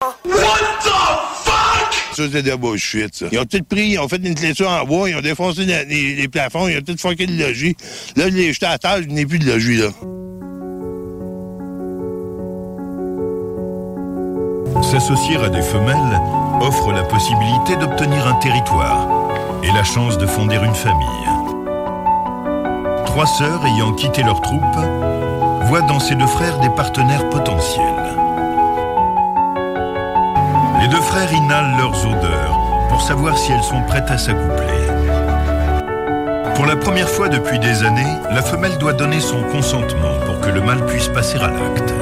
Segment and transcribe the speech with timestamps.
[0.00, 0.12] What
[0.84, 0.94] the
[1.42, 1.92] fuck?
[2.14, 3.24] Ça, c'est de la bullshit.
[3.32, 6.28] Ils ont tout pris, ils ont fait une clôture en bois, ils ont défoncé les
[6.28, 7.76] plafonds, ils ont tout fucké le logis.
[8.14, 9.88] Là, je l'ai jeté à terre, je n'ai plus de logis, là.
[14.82, 16.20] S'associer à des femelles
[16.60, 19.08] offre la possibilité d'obtenir un territoire
[19.64, 21.06] et la chance de fonder une famille.
[23.04, 24.62] Trois sœurs ayant quitté leur troupe
[25.64, 28.27] voient dans ces deux frères des partenaires potentiels.
[30.80, 34.66] Les deux frères inhalent leurs odeurs pour savoir si elles sont prêtes à s'accoupler.
[36.54, 40.50] Pour la première fois depuis des années, la femelle doit donner son consentement pour que
[40.50, 41.94] le mâle puisse passer à l'acte.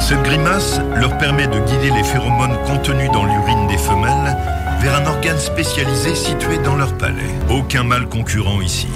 [0.00, 4.36] Cette grimace leur permet de guider les phéromones contenus dans l'urine des femelles
[4.80, 7.34] vers un organe spécialisé situé dans leur palais.
[7.48, 8.88] Aucun mâle concurrent ici.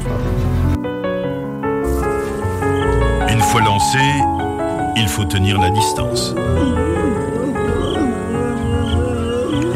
[3.30, 3.98] Une fois lancé,
[4.96, 6.34] il faut tenir la distance.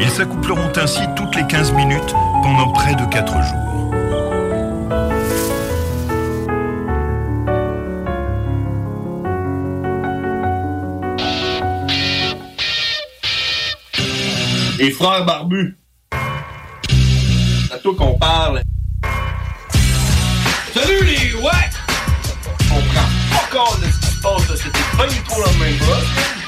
[0.05, 3.93] Ils s'accoupleront ainsi toutes les 15 minutes pendant près de 4 jours.
[14.77, 15.77] Les frères barbus.
[16.11, 18.61] C'est à toi qu'on parle.
[20.73, 21.51] Salut les ouais!
[22.71, 24.55] On prend pas compte de ce qui se passe.
[24.57, 26.42] C'était pas du tout la même chose.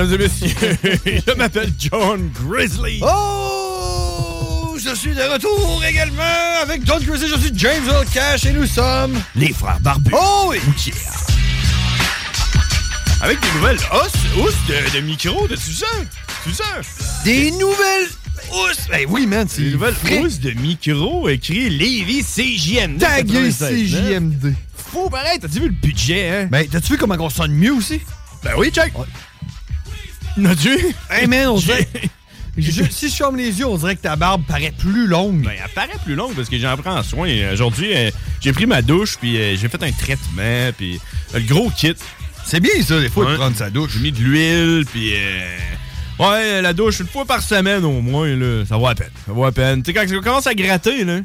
[0.00, 0.48] Mesdames et messieurs,
[1.26, 3.00] je m'appelle John Grizzly.
[3.02, 4.74] Oh!
[4.82, 6.22] Je suis de retour également
[6.62, 9.20] avec John Grizzly, je suis James Earl Cash et nous sommes...
[9.36, 10.14] Les frères barbus.
[10.16, 10.58] Oh oui!
[10.86, 10.94] Yeah.
[13.20, 14.10] Avec des nouvelles os,
[14.42, 15.84] os de, de micro, de tu sais?
[16.44, 16.64] Tu sais?
[17.24, 18.08] Des nouvelles
[18.52, 18.88] housses!
[18.88, 23.00] Ben oui, man, c'est Des nouvelles housses de micro écrit Lévis CJMD.
[23.00, 23.86] Tagué 96.9.
[23.86, 24.54] CJMD.
[24.74, 26.48] Fou pareil, t'as-tu vu le budget, hein?
[26.50, 28.00] Ben, t'as-tu vu comment on sonne mieux aussi?
[28.42, 28.94] Ben oui, check.
[30.40, 30.94] N'as-tu?
[31.10, 31.88] Hey man, on dirait...
[32.56, 35.44] Je- si je ferme les yeux, on dirait que ta barbe paraît plus longue.
[35.44, 37.30] Ben, elle paraît plus longue parce que j'en prends soin.
[37.52, 41.00] Aujourd'hui, euh, j'ai pris ma douche, puis euh, j'ai fait un traitement, puis
[41.34, 41.94] euh, le gros kit.
[42.44, 43.92] C'est bien ça, des fois, de prendre sa douche.
[43.94, 45.12] J'ai mis de l'huile, puis...
[46.18, 49.10] ouais, la douche une fois par semaine au moins, là, ça vaut la peine.
[49.26, 49.82] Ça vaut la peine.
[49.82, 51.20] Tu sais, quand ça commence à gratter, là,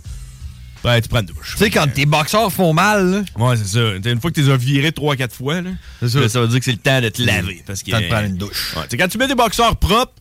[0.85, 1.56] ben, tu prends une douche.
[1.57, 4.09] Tu sais, quand tes boxeurs font mal, là, Ouais, c'est ça.
[4.09, 6.29] Une fois que tu les as virés 3-4 fois, là, C'est ça.
[6.29, 7.63] ça veut dire que c'est le temps de te laver.
[7.66, 8.75] Parce que, Temps de prendre une douche.
[8.78, 10.13] Ouais, quand tu mets des boxeurs propres,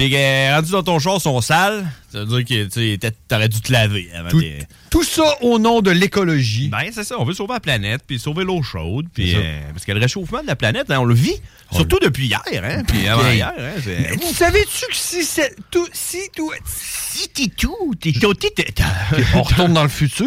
[0.00, 3.60] puis que rendus dans ton char sont sales, ça veut dire que tu t'aurais dû
[3.60, 4.42] te laver avant Tout,
[4.90, 6.68] tout ça au nom de l'écologie.
[6.68, 7.16] Ben, c'est ça.
[7.18, 10.42] On veut sauver la planète, puis sauver l'eau chaude, puis euh, parce que le réchauffement
[10.42, 11.40] de la planète, hein, on le vit.
[11.72, 13.72] Surtout depuis hier, hein, puis avant hier, hein.
[13.86, 18.34] Mais tu savais-tu que si c'est tout, si tout, Si t'es tout, t'es tout,
[19.34, 20.26] on retourne dans le futur,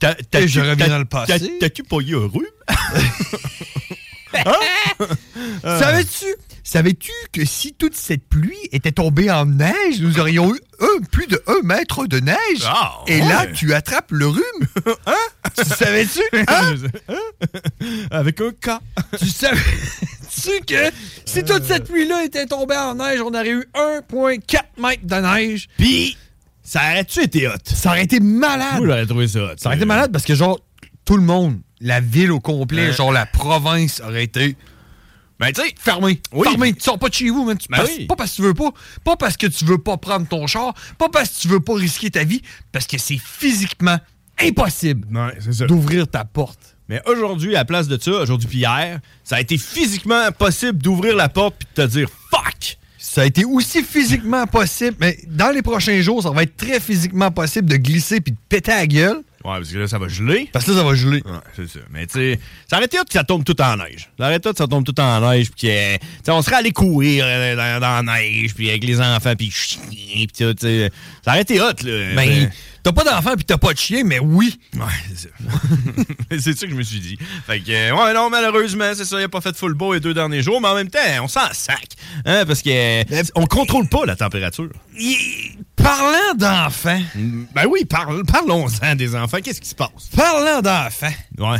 [0.00, 1.38] t'as- et je reviens dans le passé.
[1.38, 2.46] t'as- T'as-tu pas eu un rhume?
[5.62, 6.26] Savais-tu,
[6.70, 11.26] savais-tu que si toute cette pluie était tombée en neige, nous aurions eu un, plus
[11.26, 12.62] de un mètre de neige?
[12.64, 14.42] Ah, et là, tu attrapes le rhume.
[15.06, 15.14] Hein?
[15.56, 16.20] Tu savais-tu?
[16.48, 16.76] Hein?
[18.10, 18.78] Avec un K.
[19.18, 20.90] tu savais-tu que
[21.24, 25.68] si toute cette pluie-là était tombée en neige, on aurait eu 1,4 mètres de neige?
[25.76, 26.16] Puis,
[26.62, 27.52] ça aurait-tu été hot?
[27.64, 28.78] Ça aurait été malade.
[28.78, 29.48] Moi, j'aurais trouvé ça hot.
[29.56, 30.60] Ça aurait été malade parce que, genre,
[31.04, 32.92] tout le monde, la ville au complet, Ouais.
[32.92, 34.56] genre la province aurait été.
[35.40, 36.20] Ben, tu sais, fermé.
[36.32, 36.46] Oui.
[36.48, 36.72] Fermé.
[36.74, 37.56] Tu sors pas de chez vous, man.
[37.58, 38.04] Tu- Ben oui.
[38.06, 38.70] Pas parce que tu veux pas.
[39.02, 40.74] Pas parce que tu veux pas prendre ton char.
[40.98, 42.42] Pas parce que tu veux pas risquer ta vie.
[42.70, 43.98] Parce que c'est physiquement
[44.38, 46.76] impossible Ouais, d'ouvrir ta porte.
[46.88, 50.78] Mais aujourd'hui, à la place de ça, aujourd'hui puis hier, ça a été physiquement possible
[50.78, 52.76] d'ouvrir la porte puis de te dire fuck!
[52.98, 56.80] Ça a été aussi physiquement possible, mais dans les prochains jours, ça va être très
[56.80, 59.22] physiquement possible de glisser puis de péter la gueule.
[59.44, 60.50] Ouais, parce que là, ça va geler.
[60.52, 61.22] Parce que là, ça va geler.
[61.24, 61.80] Ouais, c'est ça.
[61.90, 64.10] Mais tu sais, ça aurait été que ça tombe tout en neige.
[64.18, 66.56] Ça aurait été que ça tombe tout en neige, puis que, tu sais, on serait
[66.56, 70.54] allé courir euh, dans, dans la neige, puis avec les enfants, puis chien, puis tout,
[70.54, 70.90] tu sais.
[71.24, 72.14] Ça aurait été hot, là.
[72.14, 72.50] Ben,
[72.82, 74.58] t'as pas d'enfant puis t'as pas de chien, mais oui.
[74.74, 74.82] Ouais,
[76.40, 76.66] c'est ça.
[76.66, 77.18] que je me suis dit.
[77.46, 80.00] Fait que, euh, ouais, non, malheureusement, c'est ça, il a pas fait full beau les
[80.00, 81.86] deux derniers jours, mais en même temps, on s'en sac.
[82.24, 83.04] Hein, parce que
[83.38, 84.70] on contrôle pas la température.
[85.76, 87.00] Parlant d'enfants,
[87.54, 89.38] Ben oui, parle- parlons-en des enfants.
[89.42, 89.90] Qu'est-ce qui se passe?
[90.14, 91.58] parlant d'enfants, Ouais.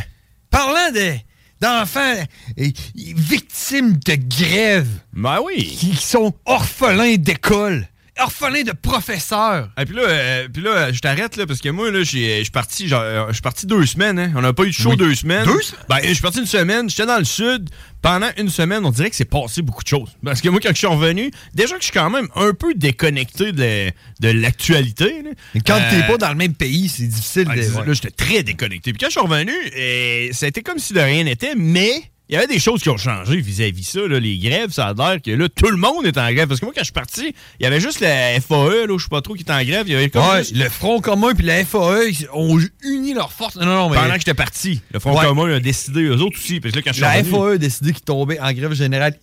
[0.50, 1.12] parlant de
[1.61, 2.14] d'enfants
[2.58, 2.66] euh,
[2.96, 5.62] victimes de grève Ben oui.
[5.64, 7.87] qui sont orphelins d'école,
[8.20, 9.69] orphelins de professeurs.
[9.81, 12.05] Et puis là, euh, puis là, je t'arrête là parce que moi là, je
[12.43, 14.19] suis parti, genre, euh, je suis parti deux semaines.
[14.19, 14.32] Hein.
[14.37, 14.96] On n'a pas eu de show Oui.
[14.96, 15.44] deux semaines.
[15.44, 15.84] Deux semaines?
[15.88, 16.88] Ben, je suis parti une semaine.
[16.90, 17.69] J'étais dans le sud.
[18.02, 20.08] Pendant une semaine, on dirait que c'est passé beaucoup de choses.
[20.25, 22.72] Parce que moi, quand je suis revenu, déjà que je suis quand même un peu
[22.75, 23.90] déconnecté de,
[24.20, 25.23] de l'actualité.
[25.66, 27.87] quand Euh, t'es pas dans le même pays, c'est difficile Ouais, de.
[27.87, 28.93] Là, j'étais très déconnecté.
[28.93, 32.02] Puis quand je suis revenu, euh, ça a été comme si de rien n'était, mais
[32.30, 34.00] il y avait des choses qui ont changé vis-à-vis ça.
[34.06, 36.46] Là, les grèves, ça a l'air que là, tout le monde est en grève.
[36.46, 39.02] Parce que moi, quand je suis parti, il y avait juste la FAE, là, je
[39.02, 39.82] sais pas trop, qui était en grève.
[39.88, 43.14] Il y avait comme Ouais, juste- le Front commun puis la FAE ils ont uni
[43.14, 43.56] leurs forces.
[43.56, 45.26] Non, non, mais Pendant que j'étais parti, le Front Ouais.
[45.26, 46.60] commun a décidé, eux autres aussi.
[46.60, 48.72] Parce que là, quand je suis la revenu- FAE a décidé qu'ils tombaient en grève
[48.74, 49.16] générale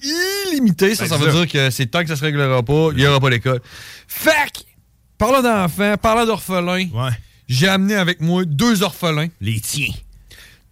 [0.51, 0.93] illimitée.
[0.95, 1.37] Ça, Ben, ça veut ça.
[1.45, 3.61] dire que c'est tant que ça se réglera pas, il n'y aura pas d'école.
[4.07, 4.63] Fac!
[5.17, 7.11] Parlant d'enfants, parlant d'orphelins, Ouais.
[7.47, 9.27] j'ai amené avec moi deux orphelins.
[9.41, 9.87] Les tiens.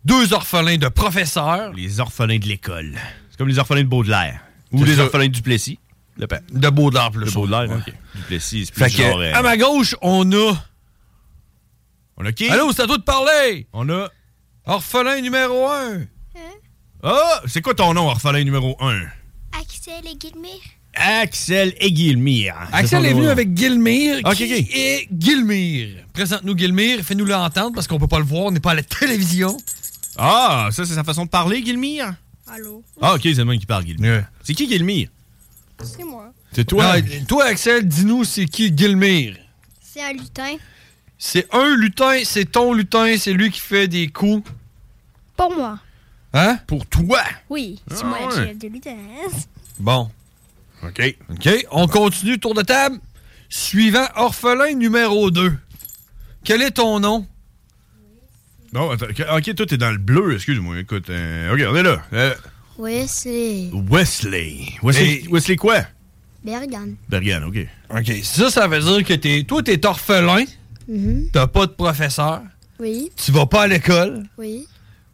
[0.06, 2.96] Deux orphelins de professeurs Les orphelins de l'école.
[3.32, 4.40] C'est comme les orphelins de Baudelaire.
[4.72, 5.04] Ou les ça.
[5.06, 5.80] orphelins de Duplessis.
[6.18, 6.42] Le père.
[6.52, 7.26] de Baudelaire plus.
[7.26, 7.76] De Baudelaire, Ouais.
[7.88, 7.94] ok.
[8.16, 10.54] Duplessis, c'est plus Fait que, euh, à ma gauche, on a.
[12.18, 12.48] On a qui?
[12.50, 13.68] Allô, c'est à toi de parler!
[13.74, 14.10] On a...
[14.66, 16.02] Orphelin numéro un.
[17.04, 17.42] Ah!
[17.48, 19.02] c'est quoi ton nom, orphelin numéro 1?
[19.60, 20.62] Axel et Guilmire.
[20.96, 22.56] Axel Egilmire.
[22.72, 24.20] Axel est venu avec Gilmire.
[24.24, 24.70] Ok, qui ok.
[24.76, 26.06] est Gilmire.
[26.14, 28.84] Présente-nous Gilmire, fais-nous l'entendre parce qu'on peut pas le voir, on n'est pas à la
[28.84, 29.58] télévision.
[30.18, 32.14] Ah, ça, c'est sa façon de parler, Gilmire?
[32.48, 32.84] Allô?
[33.02, 34.26] Ah, ok, c'est le même qui parle, Gilmire.
[34.44, 35.10] C'est qui, Gilmire?
[35.84, 36.32] C'est moi.
[36.54, 37.00] C'est toi?
[37.02, 39.36] Non, toi, Axel, dis-nous, c'est qui Gilmire?
[39.82, 40.56] C'est un lutin.
[41.18, 44.50] C'est un lutin, c'est ton lutin, c'est lui qui fait des coups.
[45.36, 45.80] Pour moi.
[46.34, 46.60] Hein?
[46.68, 47.22] Pour toi?
[47.50, 48.48] Oui, c'est Ah moi le ouais.
[48.48, 48.96] chef de lutin.
[49.80, 50.10] Bon.
[50.84, 51.18] OK.
[51.30, 53.00] OK, on continue, tour de table.
[53.50, 55.58] Suivant, orphelin numéro 2.
[56.44, 57.26] Quel est ton nom?
[58.76, 59.06] Bon, attends,
[59.38, 60.80] ok, toi, t'es dans le bleu, excuse-moi.
[60.82, 62.02] Écoute, euh, ok, on est là.
[62.12, 62.34] Euh,
[62.78, 63.70] Wesley.
[63.72, 65.78] Wesley, Et- Wesley quoi?
[66.44, 66.90] Bergan.
[67.08, 67.56] Bergen, ok.
[67.90, 70.44] OK, ça, ça veut dire que t'es, toi, t'es orphelin,
[70.90, 71.30] Mhm.
[71.32, 72.42] t'as pas de professeur,
[72.78, 74.24] Oui, tu vas pas à l'école.
[74.38, 74.68] oui.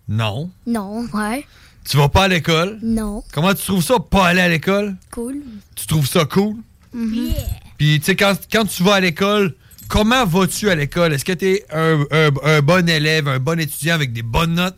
[0.10, 0.50] Non.
[0.66, 1.46] Non, ouais.
[1.88, 2.80] Tu vas pas à l'école.
[2.82, 3.24] Non.
[3.32, 4.96] Comment tu trouves ça, pas aller à l'école?
[5.12, 5.38] Cool.
[5.76, 6.56] Tu trouves ça cool?
[6.94, 7.30] Mhm.
[7.78, 9.54] Puis, tu sais, quand, quand tu vas à l'école,
[9.92, 11.14] comment vas-tu à l'école?
[11.14, 14.56] Est-ce que tu es un, un- un bon élève, un bon étudiant avec des bonnes
[14.56, 14.78] notes?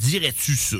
[0.00, 0.76] Dirais-tu ça?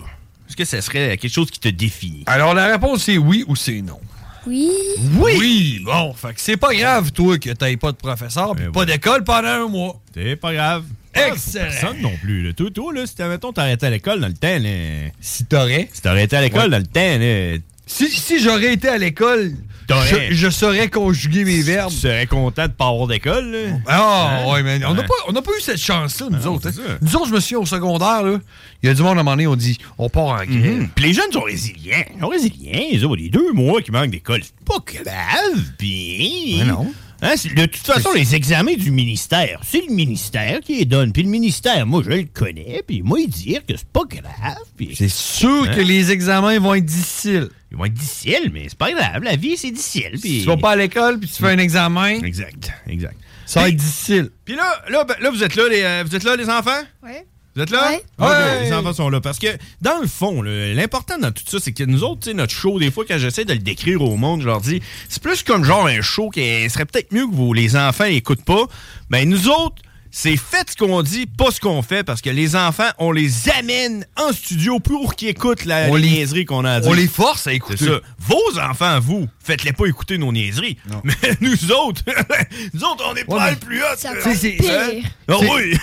[0.49, 2.25] Est-ce que ça serait quelque chose qui te définit?
[2.27, 4.01] Alors, la réponse, c'est oui ou c'est non.
[4.47, 4.73] Oui.
[5.19, 5.83] Oui!
[5.85, 8.81] bon, fait que c'est pas grave, toi, que t'aies pas de professeur puis Ben pas
[8.81, 8.87] oui.
[8.87, 10.01] d'école pendant un mois.
[10.15, 10.85] C'est pas grave.
[11.13, 11.67] Excellent.
[11.69, 12.43] Personne non plus.
[12.47, 12.53] Là.
[12.55, 15.91] Toi, toi, là, si mettons, t'arrêtais à l'école dans le temps, là, Si t'aurais.
[15.93, 19.70] si t'arrêtais à l'école dans le temps, là, Si, si j'aurais été à l'école, T'aurais.
[20.09, 21.91] Je, je saurais conjuguer mes verbes.
[21.91, 23.51] tu serais content de pas avoir d'école.
[23.51, 23.59] là.
[23.87, 24.53] Ah, Hein?
[24.53, 25.07] ouais, mais on n'a Ouais.
[25.33, 26.69] pas, pas eu cette chance-là, nous non, autres.
[26.69, 26.99] hein.
[27.01, 28.39] Nous autres, je me souviens au secondaire, là,
[28.83, 30.49] il y a du monde à un moment donné, on dit, on part en grève.
[30.83, 30.89] Mhm.
[30.95, 32.05] Puis les jeunes sont résilients.
[32.15, 32.81] Ils sont résilients.
[32.93, 34.43] Ils ont les deux mois qui manquent d'école.
[34.43, 35.63] C'est pas grave.
[35.79, 36.57] Puis.
[36.59, 36.87] Mais non.
[37.23, 41.13] Hein, de toute façon, les examens du ministère, c'est le ministère qui les donne.
[41.13, 42.83] Puis le ministère, moi, je le connais.
[42.87, 44.57] Puis moi, il dit que c'est pas grave.
[44.95, 45.75] C'est sûr Hein?
[45.75, 47.51] que les examens vont être difficiles.
[47.71, 49.23] Ils vont être difficiles, mais c'est pas grave.
[49.23, 50.19] La vie, c'est difficile.
[50.21, 50.31] Puis...
[50.31, 53.17] Si tu vas pas à l'école puis tu fais un examen, Exact, exact.
[53.47, 54.31] ça va être difficile.
[54.45, 56.83] Puis là, là, ben, là, vous êtes là, les, euh, vous êtes là, les enfants?
[57.03, 57.27] Ouais.
[57.57, 57.93] Vous êtes là?
[58.19, 58.65] Ouais.
[58.65, 59.21] Les enfants sont là.
[59.21, 59.49] Parce que,
[59.81, 62.79] dans le fond, l'important dans tout ça, c'est que nous autres, tu sais, notre show,
[62.79, 65.65] des fois, quand j'essaie de le décrire au monde, je leur dis, c'est plus comme
[65.65, 68.67] genre un show qui serait peut-être mieux que vous, les enfants, écoutent pas.
[69.11, 72.57] Ben, nous autres, c'est fait ce qu'on dit, pas ce qu'on fait, parce que les
[72.57, 76.81] enfants, on les amène en studio pour qu'ils écoutent la On niaiserie qu'on a à
[76.81, 76.91] dire.
[76.91, 77.85] On les force à écouter.
[77.85, 78.01] ça.
[78.19, 80.77] Vos enfants, vous, faites-les pas écouter nos niaiseries.
[81.05, 82.03] Mais nous autres,
[82.75, 83.87] nous autres, on est pas le plus hot.
[83.97, 85.05] Ça C'est- pire.
[85.29, 85.77] Ah C'est- oui!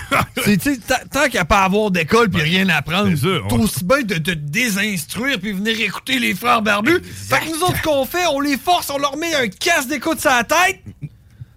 [0.62, 0.78] C'est,
[1.10, 4.14] tant- qu'à pas avoir d'école puis rien apprendre, c'est sûr, t'as on- aussi bien de
[4.16, 7.00] te désinstruire puis venir écouter les frères barbus.
[7.02, 9.88] Fait que nous autres, ce qu'on fait, on les force, on leur met un casque
[9.88, 10.80] d'écoute sur la tête,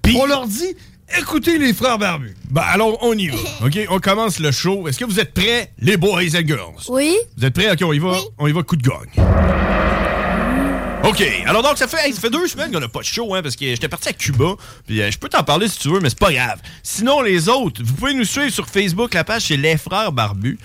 [0.02, 0.76] Puis- on leur dit
[1.20, 2.36] écouter les frères barbus.
[2.50, 3.38] Ben alors, on y va.
[3.66, 4.88] OK, on commence le show.
[4.88, 6.84] Est-ce que vous êtes prêts, les boys and girls?
[6.90, 7.16] Oui.
[7.38, 7.72] Vous êtes prêts?
[7.72, 8.18] OK, on y va.
[8.38, 9.26] On y va, coup de gagne.
[11.04, 11.24] OK.
[11.46, 13.42] Alors donc, ça fait, hey, ça fait deux semaines qu'on n'a pas de show, hein,
[13.42, 14.56] parce que j'étais parti à Cuba.
[14.86, 16.60] Puis euh, je peux t'en parler si tu veux, mais c'est pas grave.
[16.84, 19.14] Sinon, les autres, vous pouvez nous suivre sur Facebook.
[19.14, 20.60] La page, c'est Les Frères Barbus.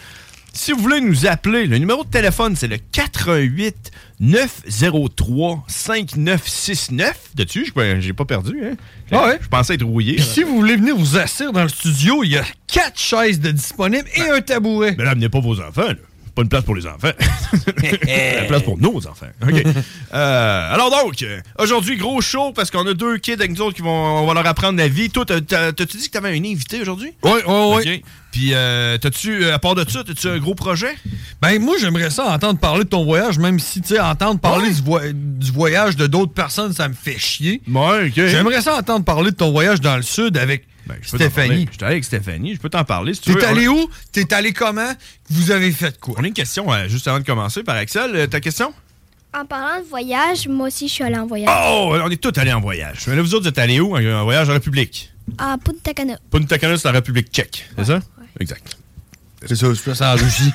[0.53, 7.31] Si vous voulez nous appeler, le numéro de téléphone, c'est le 88 903 5969.
[7.35, 8.77] Dessus, j'ai pas perdu, hein?
[9.13, 9.39] Ah ouais?
[9.41, 10.19] Je pensais être rouillé.
[10.21, 13.51] Si vous voulez venir vous asseoir dans le studio, il y a quatre chaises de
[13.51, 14.95] disponibles et un tabouret.
[14.97, 15.95] Mais là, amenez pas vos enfants, là.
[16.37, 17.11] Pas une place pour les enfants.
[17.81, 19.27] C'est une place pour nos enfants.
[19.43, 19.63] OK.
[20.15, 21.25] Euh, alors donc,
[21.59, 23.91] aujourd'hui, gros show parce qu'on a deux kids avec nous autres qui vont
[24.23, 25.11] on va leur apprendre la vie.
[25.11, 27.13] Toi, t'as- t'as- t'as-tu dit que t'avais un invité aujourd'hui?
[27.23, 28.03] Oui, oui, oui.
[28.31, 30.95] Puis, euh, t'as-tu, euh, à part de ça, t'as-tu un gros projet?
[31.43, 34.71] Ben, moi, j'aimerais ça entendre parler de ton voyage, même si, tu sais, entendre parler
[34.71, 37.61] du, vo- du voyage de d'autres personnes, ça me fait chier.
[37.69, 38.13] Ouais, OK.
[38.15, 41.09] J'aimerais ça entendre parler de ton voyage dans le sud avec Ben, je.
[41.09, 41.67] Stéphanie.
[41.71, 42.55] Je suis allé avec Stéphanie.
[42.55, 43.41] Je peux t'en parler si tu veux.
[43.41, 43.91] T'es allé où?
[44.13, 44.93] T'es allé comment?
[45.31, 46.15] Vous avez fait quoi?
[46.19, 48.15] On a une question euh, juste avant de commencer par Axel.
[48.15, 48.73] Euh, ta question?
[49.35, 51.51] En parlant de voyage, moi aussi, je suis allée en voyage.
[51.51, 53.01] Oh, on est tous allés en voyage.
[53.07, 53.97] Mais là, vous autres, vous êtes allés où?
[53.97, 55.13] Un voyage en République?
[55.39, 56.19] À Punta Cana.
[56.31, 57.69] Punta Cana, c'est la République tchèque.
[57.77, 58.01] C'est ça?
[58.41, 58.77] Exact.
[59.45, 60.53] C'est ça, je ça en Russie.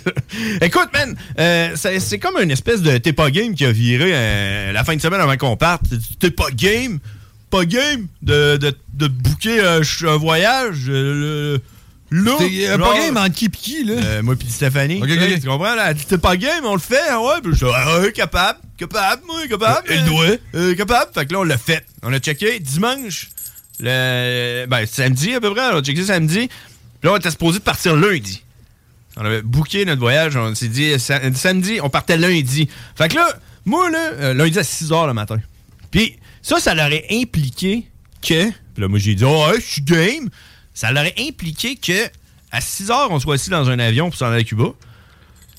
[0.60, 4.10] Écoute, man, euh, c'est c'est comme une espèce de t'es pas game qui a viré
[4.12, 5.84] euh, la fin de semaine avant qu'on parte.
[6.18, 7.00] T'es pas game,
[7.50, 10.84] pas game de, de, de booker un, voyage.
[10.88, 11.58] euh,
[12.10, 12.32] le- là.
[12.38, 13.94] T'es euh, pas game entre qui qui, là?
[13.94, 15.00] euh, moi pis Stéphanie.
[15.40, 15.92] Tu comprends, là?
[15.94, 17.40] T'es pas game, on le fait, hein, ouais.
[17.42, 19.90] Puis je ah, ouais, capable, capable, moi, capable.
[19.90, 20.36] Euh, le doigt.
[20.54, 21.10] Euh, capable.
[21.14, 21.84] Fait que là, on l'a fait.
[22.02, 23.28] On a checké dimanche,
[23.78, 25.68] le, ben, samedi à peu près.
[25.72, 26.48] On a checké samedi.
[26.48, 28.42] Puis là, on était supposé de partir lundi.
[29.16, 30.36] On avait booké notre voyage.
[30.36, 32.68] On s'est dit, sa- samedi, on partait lundi.
[32.96, 33.28] Fait que là,
[33.64, 35.38] moi, là, lundi à 6 h le matin.
[35.90, 37.86] Puis ça, ça l'aurait impliqué
[38.22, 38.50] que.
[38.50, 40.28] Puis là, moi, j'ai dit, oh, ouais, je suis game.
[40.74, 42.08] Ça l'aurait impliqué que
[42.52, 44.72] à 6 h, on soit assis dans un avion pour s'en aller à Cuba.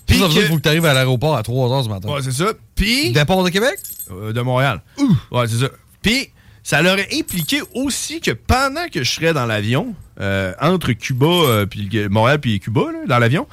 [0.08, 2.10] Puis ça veut dire qu'il faut que t'arrives à l'aéroport à 3h ce matin.
[2.10, 2.52] Ouais, c'est ça.
[2.76, 3.12] Puis.
[3.12, 3.78] Départ de Québec?
[4.12, 4.82] Euh, de Montréal.
[5.32, 5.70] Ouais, c'est ça.
[6.02, 6.30] Puis,
[6.64, 11.66] ça l'aurait impliqué aussi que pendant que je serais dans l'avion, euh, entre Cuba, euh,
[11.66, 13.48] puis Montréal puis Cuba, là, dans l'avion,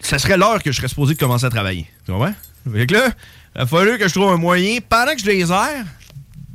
[0.00, 1.86] ça serait l'heure que je serais supposé de commencer à travailler.
[2.04, 2.34] Tu comprends?
[2.72, 3.08] Fait que là,
[3.54, 5.84] il a fallu que je trouve un moyen, pendant que je les aire,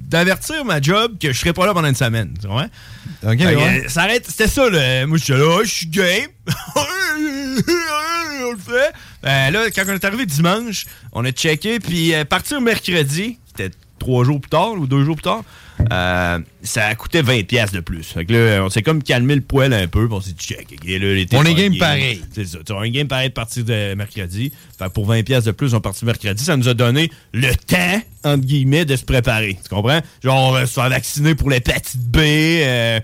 [0.10, 2.34] d'avertir ma job que je serais pas là pendant une semaine.
[2.42, 2.68] Tu comprends?
[3.24, 3.84] Ok, Fait ouais.
[3.86, 5.06] euh, ça arrête- C'était ça, là.
[5.08, 6.28] Moi, je suis là, je suis game.
[6.76, 8.94] on le fait.
[9.22, 13.72] Ben, là, quand on est arrivé dimanche, on a checké, puis euh, partir mercredi, c'était
[14.00, 15.44] trois jours plus tard ou deux jours plus tard,
[15.92, 18.04] euh, ça coûtait 20$ piastres de plus.
[18.04, 20.68] Fait que là, on s'est comme calmé le poil un peu, on s'est dit, check,
[20.72, 22.22] ok, là, On est game pareil.
[22.34, 22.60] C'est ça.
[22.66, 24.52] Tu on est game pareil de partir de mercredi.
[24.78, 26.44] Fait que pour 20$ piastres de plus, on est parti mercredi.
[26.44, 29.58] Ça nous a donné le temps, entre guillemets, de se préparer.
[29.62, 30.02] Tu comprends?
[30.24, 33.00] Genre, euh, se faire vacciner pour l'hépatite B, euh,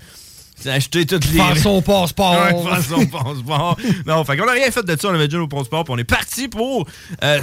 [0.66, 1.38] acheter toutes les...
[1.38, 2.34] Faire son passeport.
[2.34, 3.78] Ouais, faire son passeport.
[4.06, 5.08] non, fait qu'on a rien fait de ça.
[5.10, 5.86] On avait déjà nos passeports.
[5.86, 6.88] Puis on est parti pour
[7.24, 7.40] euh,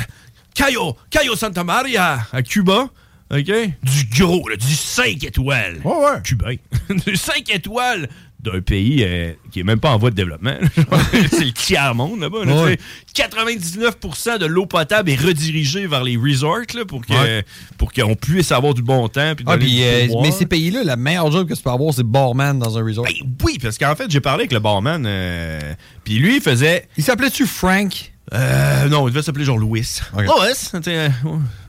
[0.54, 2.88] Cayo, Cayo Santa Maria à Cuba.
[3.32, 3.46] OK?
[3.82, 5.80] Du gros, là, du 5 étoiles.
[5.84, 6.20] Ouais, ouais.
[6.22, 6.54] Cubain.
[7.06, 8.08] du 5 étoiles
[8.40, 10.56] d'un pays euh, qui est même pas en voie de développement.
[11.30, 12.44] c'est le tiers-monde là-bas.
[12.44, 12.76] là, Ouais.
[12.76, 13.28] tu sais.
[13.28, 17.44] 99% de l'eau potable est redirigée vers les resorts là, pour que Ouais.
[17.78, 19.34] pour qu'on puisse avoir du bon temps.
[19.36, 22.58] Puis Ah, euh, mais ces pays-là, la meilleure job que tu peux avoir, c'est barman
[22.58, 23.04] dans un resort.
[23.04, 25.04] Ben oui, parce qu'en fait, j'ai parlé avec le barman.
[25.06, 25.60] euh,
[26.04, 26.88] puis lui, il faisait.
[26.96, 28.12] Il s'appelait-tu Frank?
[28.34, 29.86] Euh, non, il devait s'appeler genre Louis.
[30.16, 30.24] Ok.
[30.26, 30.52] Louis, ouais,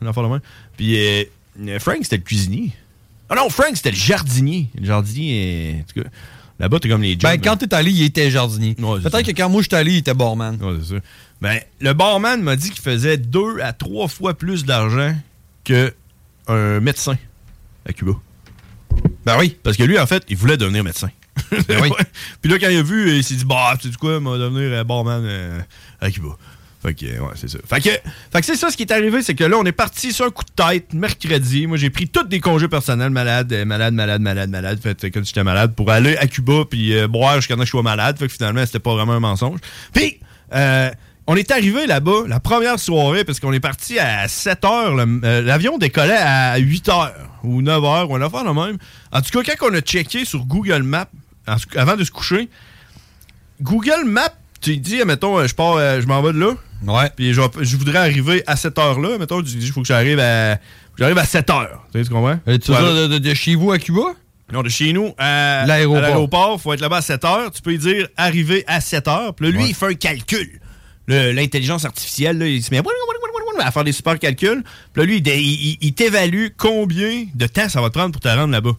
[0.02, 0.42] une affaire de.
[0.76, 0.98] Puis
[1.80, 2.72] Frank, c'était le cuisinier.
[3.30, 4.70] Ah non, Frank, c'était le jardinier.
[4.80, 6.10] Le jardinier, euh, en tout cas,
[6.60, 7.22] là-bas, t'es comme les jobs.
[7.22, 8.76] Ben, quand t'es allé, il était jardinier.
[8.80, 10.58] Ouais, Peut-être que quand moi j'étais allé, il était barman.
[10.62, 11.02] Ouais, c'est ça.
[11.42, 15.16] Ben, le barman m'a dit qu'il faisait deux à trois fois plus d'argent
[15.64, 15.94] que
[16.48, 17.18] un médecin
[17.86, 18.14] à Cuba.
[19.26, 19.58] Ben oui.
[19.64, 21.10] Parce que lui, en fait, il voulait devenir médecin.
[21.68, 21.90] Ben oui.
[22.42, 24.38] Puis là, quand il a vu, il s'est dit, bah, tu sais quoi, il va
[24.38, 25.60] devenir euh, barman euh,
[26.00, 26.30] à Cuba.
[26.84, 27.58] Fait que, ouais, c'est ça.
[27.68, 29.72] Fait que, fait que c'est ça ce qui est arrivé, c'est que là, on est
[29.72, 31.66] parti sur un coup de tête mercredi.
[31.66, 34.80] Moi, j'ai pris tous des congés personnels, malade, euh, malade, malade, malade, malade.
[34.84, 37.70] Fait que quand j'étais malade, pour aller à Cuba puis euh, boire jusqu'à que je
[37.70, 38.20] sois malade.
[38.20, 39.60] Fait que finalement, c'était pas vraiment un mensonge.
[39.94, 40.20] Puis,
[40.54, 40.92] euh,
[41.26, 44.94] on est arrivé là-bas la première soirée parce qu'on est parti à 7 heures.
[44.96, 47.14] le- euh, L'avion décollait à 8 heures
[47.46, 48.78] ou 9 heures ou une affaire de même.
[49.14, 51.08] En tout cas, quand on a checké sur Google Maps
[51.78, 52.50] avant de se coucher,
[53.62, 56.54] Google Maps, tu dis, mettons, je pars, je m'en vais de là.
[56.88, 57.10] Ouais.
[57.16, 59.18] Puis je, je voudrais arriver à cette heure-là.
[59.18, 60.58] Mettons, tu dis, il faut que j'arrive à,
[60.98, 61.86] j'arrive à 7 heures.
[61.94, 62.40] Tu sais, tu comprends?
[62.48, 63.08] Euh, tu Ouais.
[63.08, 64.02] dire de, chez vous à Cuba?
[64.52, 66.02] Non, de chez nous à L'aéroport.
[66.02, 67.52] l'aéroport, faut être là-bas à 7 heures.
[67.52, 69.34] Tu peux lui dire arriver à 7 heures.
[69.34, 69.70] Puis là, lui, Ouais.
[69.70, 70.60] il fait un calcul.
[71.08, 72.82] L'intelligence artificielle, là, il se met
[73.60, 74.64] à faire des super calculs.
[74.94, 78.20] Puis là, lui, il, il- il t'évalue combien de temps ça va te prendre pour
[78.22, 78.72] te rendre là-bas.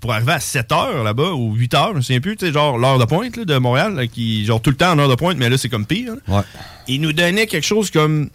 [0.00, 2.46] Puis pour arriver à 7 heures là-bas, ou 8 heures, je me souviens plus, tu
[2.46, 4.98] sais, genre l'heure de pointe là, de Montréal, là, qui, genre tout le temps en
[4.98, 6.14] heure de pointe, mais là, c'est comme pire.
[6.28, 6.42] Ouais.
[6.86, 8.30] Il nous donnait quelque chose comme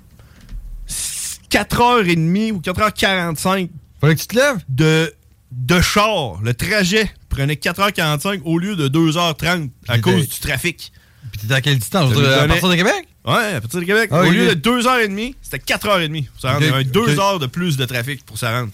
[1.49, 3.69] 4h30 ou 4h45
[4.01, 4.57] Fallait que tu te lèves?
[4.69, 5.13] de,
[5.51, 6.39] de char.
[6.43, 10.91] Le trajet prenait 4h45 au lieu de 2h30 à cause du trafic.
[11.31, 12.13] Puis t'étais à quelle distance?
[12.13, 13.07] Ça À donnait- partir de Québec?
[13.25, 14.09] Ouais, à partir de Québec.
[14.11, 16.57] Ah, au lieu de 2h30, c'était 4h30 pour se rendre.
[16.57, 17.19] Ok, Il y avait 2 ok.
[17.19, 18.69] heures de plus de trafic pour rendre.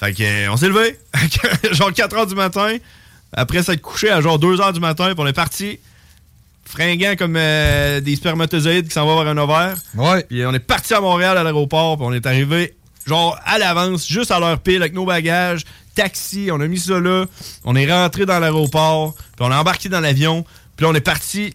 [0.00, 0.98] Fait que, euh, on s'est levé,
[1.72, 2.74] genre 4h du matin,
[3.34, 5.78] après s'être couché à genre 2h du matin, puis on est parti,
[6.64, 9.76] fringant comme euh, des spermatozoïdes qui s'en vont vers un ovaire.
[9.94, 10.24] Ouais.
[10.24, 12.74] Puis on est parti à Montréal à l'aéroport, puis on est arrivé
[13.06, 15.64] genre à l'avance, juste à l'heure pile avec nos bagages,
[15.94, 17.26] taxi, on a mis ça là,
[17.64, 21.00] on est rentré dans l'aéroport, puis on a embarqué dans l'avion, puis là, on est
[21.00, 21.54] parti,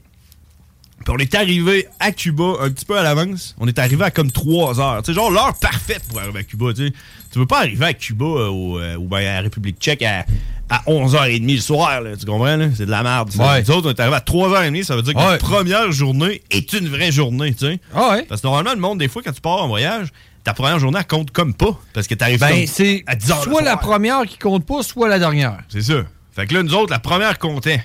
[1.05, 3.55] puis on est arrivé à Cuba un petit peu à l'avance.
[3.59, 6.73] On est arrivé à comme 3 heures, sais, genre l'heure parfaite pour arriver à Cuba,
[6.73, 6.93] tu sais.
[7.31, 10.01] Tu veux pas arriver à Cuba euh, ou, euh, ou ben, à la République tchèque
[10.01, 10.25] à,
[10.69, 12.57] à 11h30 le soir, là, tu comprends?
[12.75, 13.29] C'est de la merde.
[13.37, 13.61] Ouais.
[13.63, 15.31] Nous autres, on est arrivé à 3h30, ça veut dire que Ouais.
[15.31, 17.79] la première journée est une vraie journée, tu sais.
[17.93, 18.23] Ah ouais.
[18.23, 20.07] Parce que normalement, le monde, des fois, quand tu pars en voyage,
[20.43, 21.77] ta première journée, elle compte comme pas.
[21.93, 23.45] Parce que t'arrives Ben, c'est à 10 heures.
[23.45, 25.57] le soit la première qui compte pas, soit la dernière.
[25.69, 26.03] C'est ça.
[26.35, 27.83] Fait que là, nous autres, la première comptait.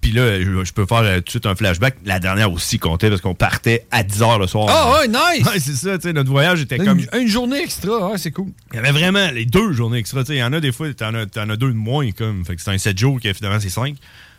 [0.00, 1.96] Puis là, je, je peux faire euh, tout de suite un flashback.
[2.04, 4.66] La dernière aussi comptait parce qu'on partait à 10 heures le soir.
[4.70, 5.46] Ah ouais, nice!
[5.46, 7.00] Ouais, c'est ça, tu sais, notre voyage était Une, comme.
[7.20, 8.48] une journée extra, ouais, c'est cool.
[8.72, 10.20] Il y avait vraiment les deux journées extra.
[10.22, 10.34] tu sais.
[10.36, 12.44] Il y en a des fois, t'en as, as deux de moins, comme.
[12.44, 13.96] Fait que c'est un 7 jours qui finalement c'est 5.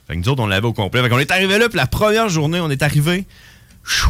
[0.07, 1.03] Fait que nous autres, on l'avait au complet.
[1.03, 3.25] Fait qu'on est arrivé là, puis la première journée, on est arrivé.
[3.83, 4.09] chou,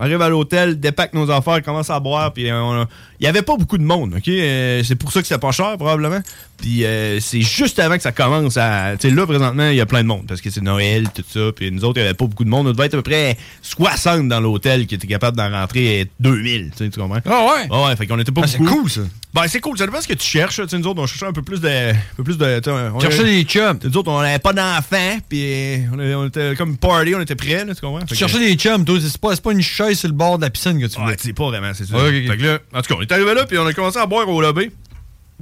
[0.00, 2.88] Arrive à l'hôtel, dépaque nos affaires, commence à boire, puis on a-
[3.20, 4.28] il y avait pas beaucoup de monde, ok?
[4.28, 6.20] Euh, c'est pour ça que c'est pas cher, probablement.
[6.58, 8.92] Puis euh, c'est juste avant que ça commence à.
[8.98, 11.24] Tu sais, là, présentement, il y a plein de monde, parce que c'est Noël, tout
[11.28, 12.66] ça, puis nous autres, il y avait pas beaucoup de monde.
[12.68, 16.70] On devait être à peu près 60 dans l'hôtel qui était capable d'en rentrer 2000,
[16.70, 17.20] tu sais, tu comprends?
[17.26, 17.68] Ah ouais?
[17.70, 18.82] Ah ouais, fait qu'on était pas Ah, c'est beaucoup.
[18.82, 19.00] cool, ça.
[19.32, 19.76] Ben, c'est cool.
[19.76, 20.60] Ça dépend ce que tu cherches.
[20.62, 21.66] Tu sais, nous autres, on cherchait un peu plus de.
[21.68, 22.60] Un peu plus de
[22.94, 23.78] on- Chercher des chums.
[23.82, 27.74] Nous autres, on n'avait pas d'enfants, puis on, était comme party, on était prêts, là,
[27.74, 28.04] tu comprends?
[28.06, 28.96] Tu cherchais des chums, toi.
[29.02, 31.04] C'est pas, c'est pas une chaise sur le bord de la piscine que tu Ouais,
[31.04, 31.16] voulais.
[31.18, 31.96] c'est pas vraiment, c'est ça.
[31.96, 32.30] Ouais, ok, ok.
[32.32, 34.06] Fait que là, en tout cas, on est arrivé là, puis on a commencé à
[34.06, 34.70] boire au lobby.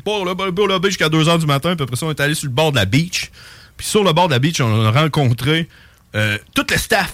[0.04, 2.34] Boire au lobby, au lobby jusqu'à 2h du matin, puis après ça, on est allé
[2.34, 3.30] sur le bord de la beach.
[3.76, 5.68] Puis sur le bord de la beach, on a rencontré
[6.14, 7.12] euh, tout le staff.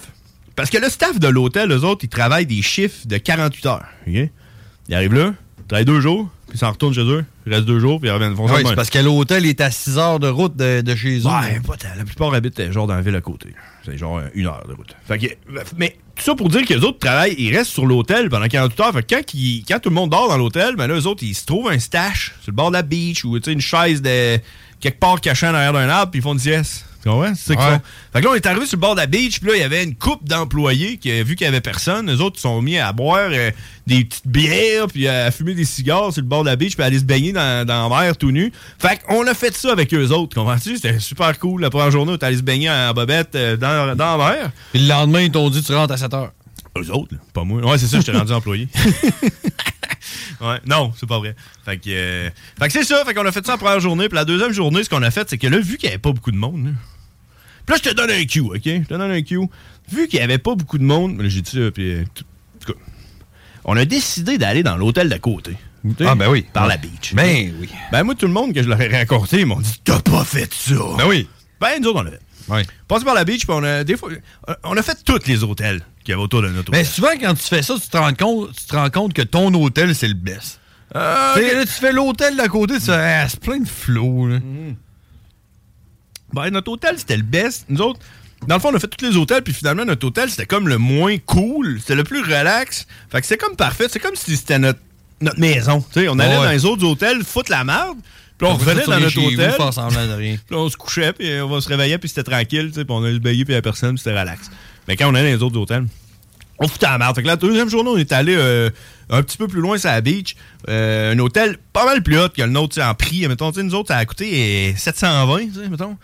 [0.55, 3.85] Parce que le staff de l'hôtel, eux autres, ils travaillent des chiffres de 48 heures.
[4.07, 4.29] Ils
[4.91, 7.79] arrivent là, ils travaillent deux jours, puis ils s'en retournent chez eux, ils restent deux
[7.79, 8.33] jours, puis ils reviennent.
[8.33, 8.37] de
[8.69, 11.25] c'est parce que l'hôtel est à 6 heures de route de, de chez eux.
[11.25, 11.75] Ouais, pas.
[11.97, 13.49] La plupart habitent euh, genre dans la ville à côté.
[13.85, 14.95] C'est genre euh, une heure de route.
[15.07, 17.85] Fait que, euh, mais tout ça pour dire que les autres travaillent, ils restent sur
[17.85, 18.93] l'hôtel pendant 48 heures.
[18.93, 21.23] Fait que quand, ils- quand tout le monde dort dans l'hôtel, ben là, eux autres,
[21.23, 24.37] ils se trouvent un stash sur le bord de la beach ou une chaise de
[24.79, 26.85] quelque part cachée en arrière d'un arbre, puis ils font une sieste.
[27.01, 27.33] Tu comprends?
[27.35, 27.77] C'est Ouais.
[28.13, 29.61] Fait que là, on est arrivé sur le bord de la beach, puis là, il
[29.61, 32.61] y avait une coupe d'employés qui, vu qu'il y avait personne, eux autres, ils sont
[32.61, 33.51] mis à boire euh,
[33.87, 36.83] des petites bières, puis à fumer des cigares sur le bord de la beach, puis
[36.83, 38.51] à aller se baigner dans, dans la mer tout nu.
[38.79, 40.75] Fait qu'on a fait ça avec eux autres, comprends-tu?
[40.75, 41.61] C'était super cool.
[41.61, 44.51] La première journée, on est allé se baigner en bobette euh, dans, dans la mer.
[44.73, 46.31] Puis le lendemain, ils t'ont dit tu rentres à 7 heures.
[46.77, 47.61] Eux autres, là, pas moi.
[47.63, 48.67] Ouais, c'est ça, j'étais rendu employé.
[50.41, 51.35] ouais, non, c'est pas vrai.
[51.65, 54.07] Fait que, euh, fait que c'est ça, fait qu'on a fait ça la première journée.
[54.09, 56.01] Puis la deuxième journée, ce qu'on a fait, c'est que là, vu qu'il n'y avait
[56.01, 56.71] pas beaucoup de monde, là,
[57.65, 58.61] puis là, je te donne un cue, OK?
[58.65, 59.39] Je te donne un cue.
[59.91, 62.23] Vu qu'il n'y avait pas beaucoup de monde, là, j'ai dit ça, puis euh, tout-
[62.23, 62.79] en tout cas,
[63.65, 65.51] on a décidé d'aller dans l'hôtel d'à côté.
[66.01, 66.45] Ah, ben oui.
[66.51, 67.13] Par la beach.
[67.13, 67.69] Ben oui.
[67.91, 70.25] Ben moi, tout le monde que je leur ai raconté, ils m'ont dit T'as pas
[70.25, 70.73] fait ça.
[70.97, 71.27] Ben oui.
[71.61, 72.19] Ben, nous autres, on l'a fait.
[72.49, 72.65] Ouais.
[72.87, 74.09] Passé par la beach, puis on a des fois.
[74.63, 77.35] On a fait tous les hôtels qu'il y avait autour de notre Mais souvent, quand
[77.35, 80.07] tu fais ça, tu te rends compte, tu te rends compte que ton hôtel, c'est
[80.07, 80.59] le best.
[80.95, 84.39] Ah, là, tu fais l'hôtel d'à côté, tu fais, c'est plein de flots, là.
[86.33, 87.65] Ben, notre hôtel, c'était le best.
[87.69, 87.99] Nous autres,
[88.47, 90.67] dans le fond, on a fait tous les hôtels, puis finalement, notre hôtel, c'était comme
[90.67, 91.77] le moins cool.
[91.79, 92.87] C'était le plus relax.
[93.11, 93.85] Fait que c'était comme parfait.
[93.91, 94.79] C'est comme si c'était notre,
[95.21, 95.83] notre maison.
[95.95, 96.43] On allait Ouais.
[96.45, 97.97] dans les autres hôtels, foutre la merde.
[98.37, 99.51] Puis on revenait dans notre vous, hôtel.
[99.57, 100.37] de rien.
[100.47, 103.15] Puis on se couchait, puis on va se réveiller, puis c'était tranquille, puis on allait
[103.15, 104.49] se baigner, puis avait personne, puis c'était relax.
[104.89, 105.85] Mais quand on allait dans les autres hôtels,
[106.57, 107.15] on foutait la merde.
[107.15, 108.69] Fait que la deuxième journée, on est allé euh,
[109.09, 110.35] un petit peu plus loin sur la beach.
[110.67, 113.25] Euh, un hôtel pas mal plus haut que le nôtre, en prix.
[113.27, 115.95] Mettons, nous autres, ça a coûté euh, 720, tu sais, mettons.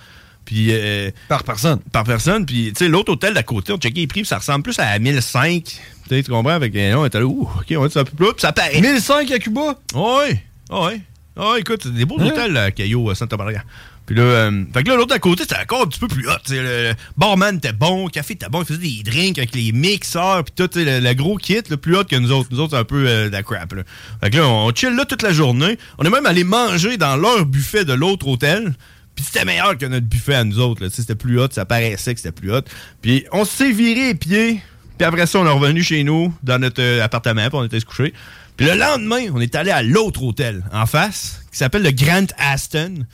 [0.45, 1.79] Puis, euh, Par personne.
[1.91, 2.45] par personne.
[2.45, 4.77] Puis, tu sais, l'autre hôtel d'à côté, on checkait les prix, puis ça ressemble plus
[4.79, 5.63] à 1005.
[6.07, 6.59] Tu comprends?
[6.59, 8.33] Fait que, euh, on était là, ouh, OK, on va être un peu plus haut,
[8.33, 8.79] puis ça paraît.
[8.79, 9.79] 1005 à Cuba?
[9.95, 10.37] Oui,
[10.69, 11.01] oui.
[11.35, 12.27] Ah, écoute, c'est des beaux Hein?
[12.27, 13.63] hôtels à Caillou, à Santa Maria.
[14.05, 16.27] Puis là, euh, fait que là, l'autre à côté, c'était encore un petit peu plus
[16.27, 16.33] hot.
[16.49, 20.43] Le, barman était bon, le café était bon, il faisait des drinks avec les mixeurs,
[20.43, 22.49] puis tout, le, le gros kit, le plus hot que nous autres.
[22.51, 23.73] Nous autres, c'est un peu euh, de la crap.
[23.73, 23.83] Là.
[24.21, 25.77] Fait que là, on chill là toute la journée.
[25.97, 28.75] On est même allé manger dans leur buffet de l'autre hôtel.
[29.15, 30.87] Puis c'était meilleur que notre buffet à nous autres.
[30.89, 32.61] C'était plus hot, ça paraissait que c'était plus hot.
[33.01, 34.61] Puis on s'est viré les pieds.
[34.97, 37.79] Puis après ça, on est revenu chez nous, dans notre euh, appartement, puis on était
[37.79, 38.13] se coucher.
[38.55, 42.27] Puis le lendemain, on est allé à l'autre hôtel, en face, qui s'appelle le Grand
[42.37, 43.05] Aston.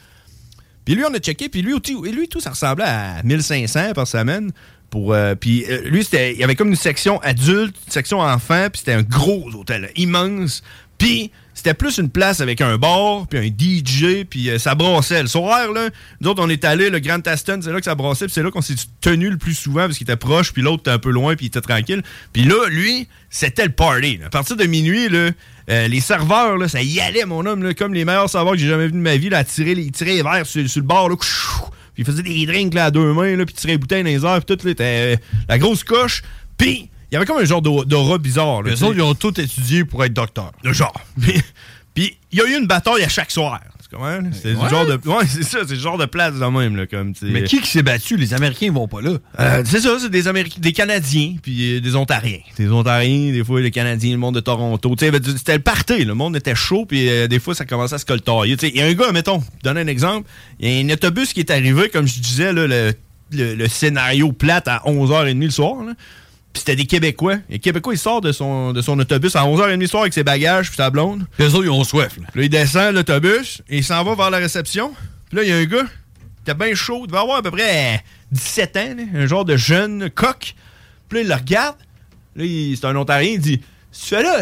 [0.85, 1.73] Puis lui, on a checké, puis lui,
[2.11, 4.51] lui, tout, ça ressemblait à 1500 par semaine.
[4.89, 8.67] Pour, euh, puis euh, lui, il y avait comme une section adulte, une section enfant,
[8.69, 10.63] puis c'était un gros hôtel, immense.
[10.97, 15.21] Puis c'était plus une place avec un bar, puis un DJ, puis euh, ça brassait.
[15.21, 15.89] Le soir, là,
[16.19, 18.43] nous autres, on est allé, le Grand Aston, c'est là que ça brassait, puis c'est
[18.43, 20.99] là qu'on s'est tenu le plus souvent, parce qu'il était proche, puis l'autre était un
[20.99, 22.03] peu loin, puis il était tranquille.
[22.33, 24.19] Puis là, lui, c'était le party.
[24.25, 25.29] À partir de minuit, là,
[25.71, 28.59] euh, les serveurs, là, ça y allait, mon homme, là, comme les meilleurs serveurs que
[28.59, 30.87] j'ai jamais vus de ma vie, là, tirer les, tirer les verres sur, sur le
[30.87, 33.77] bar, là, puis il faisait des drinks là, à deux mains, là, puis tirait les
[33.77, 35.15] bouteilles dans les airs, puis tout, là, euh,
[35.47, 36.23] la grosse coche.
[36.57, 38.61] Puis, il y avait comme un genre d'aura bizarre.
[38.61, 40.51] Là, Les autres, ils ont tout étudié pour être docteur.
[40.63, 40.93] Le genre.
[41.93, 43.59] Puis il y a eu une bataille à chaque soir.
[44.31, 44.69] C'est Ouais.
[44.69, 44.93] genre de.
[45.07, 47.13] Ouais, c'est ça, c'est le genre de place de même, là, comme.
[47.21, 48.15] Mais qui qui s'est battu?
[48.17, 49.17] Les Américains ils vont pas là.
[49.39, 52.39] Euh, c'est ça, c'est des Américains, des Canadiens, puis euh, des Ontariens.
[52.57, 54.95] Des Ontariens, des fois les Canadiens, le monde de Toronto.
[54.97, 58.05] C'était le party, le monde était chaud, puis euh, des fois ça commençait à se
[58.05, 58.55] coltailler.
[58.63, 61.41] Il y a un gars, mettons, donne un exemple, il y a un autobus qui
[61.41, 62.93] est arrivé, comme je disais, là, le,
[63.33, 65.83] le- le scénario plate à 11h30 le soir.
[65.83, 65.93] là.
[66.53, 67.35] Puis c'était des Québécois.
[67.49, 70.13] Et le Québécois, il sort de son, de son autobus à 11h30 le soir avec
[70.13, 71.25] ses bagages puis sa blonde.
[71.39, 72.17] Les autres, ils ont soif.
[72.17, 72.27] Là.
[72.35, 74.93] Là, il descend de l'autobus et il s'en va vers la réception.
[75.29, 77.03] Puis là, il y a un gars qui était bien chaud.
[77.05, 77.97] Il devait avoir à peu près euh,
[78.31, 80.55] 17 ans, là, un genre de jeune coq.
[81.07, 81.77] Puis là, il le regarde.
[82.35, 83.31] Là, c'est un Ontarien.
[83.31, 84.41] Il dit Tu fais là?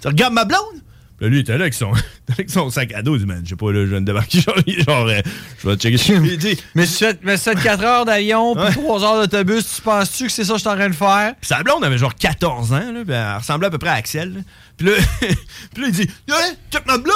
[0.00, 0.80] Tu regardes ma blonde?
[1.20, 1.92] Là, lui, il était là avec son,
[2.32, 3.14] avec son sac à dos.
[3.16, 4.40] Il dit Man, je sais pas, là, je viens de débarquer.
[4.42, 4.56] Genre,
[4.86, 5.20] genre euh,
[5.62, 6.12] je vais checker.
[6.14, 9.04] Il dit Mais si tu fais, mais si tu fais 4 heures d'avion puis 3
[9.04, 11.34] heures d'autobus, tu penses-tu que c'est ça que je suis en train de faire?
[11.40, 13.94] Puis sa blonde avait genre 14 ans, là, puis elle ressemblait à peu près à
[13.94, 14.44] Axel.
[14.76, 16.34] Puis là, puis là, il dit Ouais,
[16.72, 17.14] check ma blonde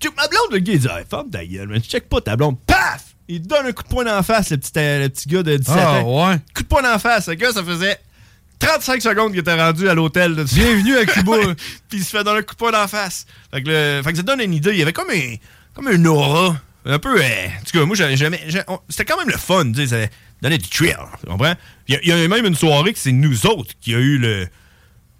[0.00, 2.36] Check ma blonde Le gars, il dit Hey, ferme ta gueule, man, check pas ta
[2.36, 2.56] blonde.
[2.66, 5.28] Paf Il donne un coup de poing dans la face, le petit, euh, le petit
[5.28, 6.28] gars de 17 Ah, ans.
[6.28, 6.36] ouais.
[6.54, 7.26] Coup de poing dans la face.
[7.28, 7.98] Le gars, ça faisait
[8.58, 10.34] 35 secondes qu'il était rendu à l'hôtel.
[10.34, 10.44] là.
[10.44, 11.32] Bienvenue à Cuba.
[11.88, 13.26] Puis il se fait donner un coup de poing dans la face.
[13.52, 14.70] Fait que, le- fait que ça donne une idée.
[14.72, 15.34] Il y avait comme un,
[15.74, 16.56] comme un aura.
[16.84, 17.20] Un peu.
[17.20, 18.40] euh, en tout cas, moi, j'avais jamais.
[18.68, 19.70] on- C'était quand même le fun.
[19.72, 20.08] tu sais, Ça
[20.42, 20.96] donnait du thrill.
[21.20, 21.54] Tu comprends?
[21.88, 24.46] Il y, y a même une soirée que c'est nous autres qui a eu le.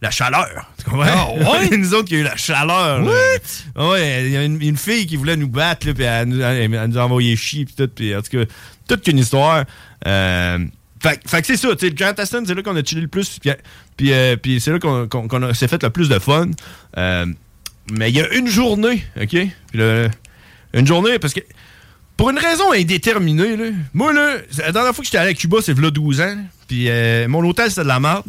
[0.00, 0.70] La chaleur.
[0.78, 1.04] Tu comprends?
[1.08, 1.76] Ah, ouais?
[1.76, 3.00] nous autres qui a eu la chaleur.
[3.02, 3.10] là.
[3.76, 6.72] Ouais, il y a une, une fille qui voulait nous battre, puis elle, nous- elle-
[6.72, 7.88] elle nous a envoyé chier, puis tout.
[7.88, 8.44] Puis en tout cas,
[8.88, 9.64] toute qu'une histoire.
[10.06, 10.58] Euh,
[11.02, 13.00] fait, fait que c'est ça, tu sais, le Grand Aston, c'est là qu'on a chillé
[13.02, 13.50] le plus, puis,
[13.96, 15.08] puis, euh, puis c'est là qu'on
[15.54, 16.48] s'est fait le plus de fun.
[16.96, 17.26] Euh,
[17.92, 19.28] mais il y a une journée, OK?
[19.72, 19.80] Puis
[20.74, 21.40] une journée, parce que
[22.16, 25.34] pour une raison indéterminée, là, moi, là, c'est la dernière fois que j'étais allé à
[25.34, 28.24] Cuba, c'est là 12 ans, puis euh, mon hôtel, c'était de la merde.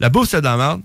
[0.00, 0.80] La bouffe, c'était de la merde.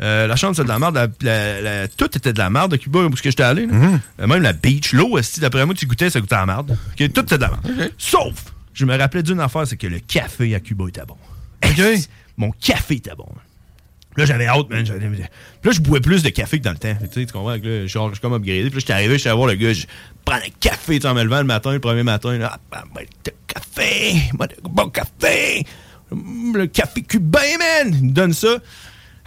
[0.00, 0.94] Euh, la chambre, c'était de la merde.
[0.96, 3.66] La- la- la- tout était de la merde à Cuba, où j'étais allé.
[3.66, 3.74] là.
[4.20, 6.76] Euh, même la beach, l'eau, d'après moi, tu goûtais, ça goûtait la merde.
[6.96, 7.92] Tout était de la merde.
[7.98, 8.32] Sauf,
[8.78, 11.16] je me rappelais d'une affaire, c'est que le café à Cuba était bon.
[12.36, 13.26] Mon café était bon.
[14.16, 14.84] Là, j'avais hâte, man.
[14.84, 15.20] Puis
[15.64, 16.94] là, je bois plus de café que dans le temps.
[17.00, 17.58] Tu sais, tu comprends?
[17.58, 18.62] que Là, genre, je suis comme upgradé.
[18.66, 19.72] Puis là, j'étais arrivé, j'étais à voir le gars.
[19.72, 19.86] Je
[20.24, 22.38] prends un café, en me levant le matin, le premier matin.
[22.38, 25.64] Là, ah, ben, ben, de café, moi, de bon café.
[26.12, 27.92] Hum, Le café cubain, man.
[27.92, 28.58] Il me donne ça.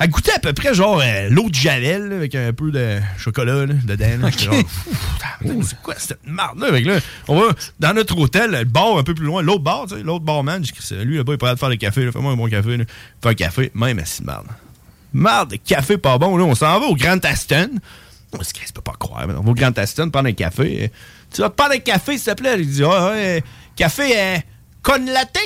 [0.04, 2.98] Elle goûtait à peu près genre euh, l'eau de Javel là, avec un peu de
[3.20, 4.30] chocolat là, dedans.
[5.62, 7.00] c'est quoi cette marde là?
[7.28, 10.02] On va dans notre hôtel, le bar un peu plus loin, l'autre bar, tu sais,
[10.02, 10.64] l'autre barman,
[11.04, 12.78] lui là-bas, il pourrait faire le café, fais-moi un bon café.
[13.22, 14.48] Fais un café, même assis marde.
[15.14, 17.70] Marde de café pas bon, là, on s'en va au Grand Aston.
[18.34, 20.86] On se je peux pas croire, mais on va au Grand Aston prendre un café.
[20.86, 20.88] Euh,
[21.32, 22.56] Tu vas te prendre un café, s'il te plaît?
[22.58, 23.44] Il dit, ah, ouais,
[23.76, 24.38] café euh,
[24.82, 25.38] con latte?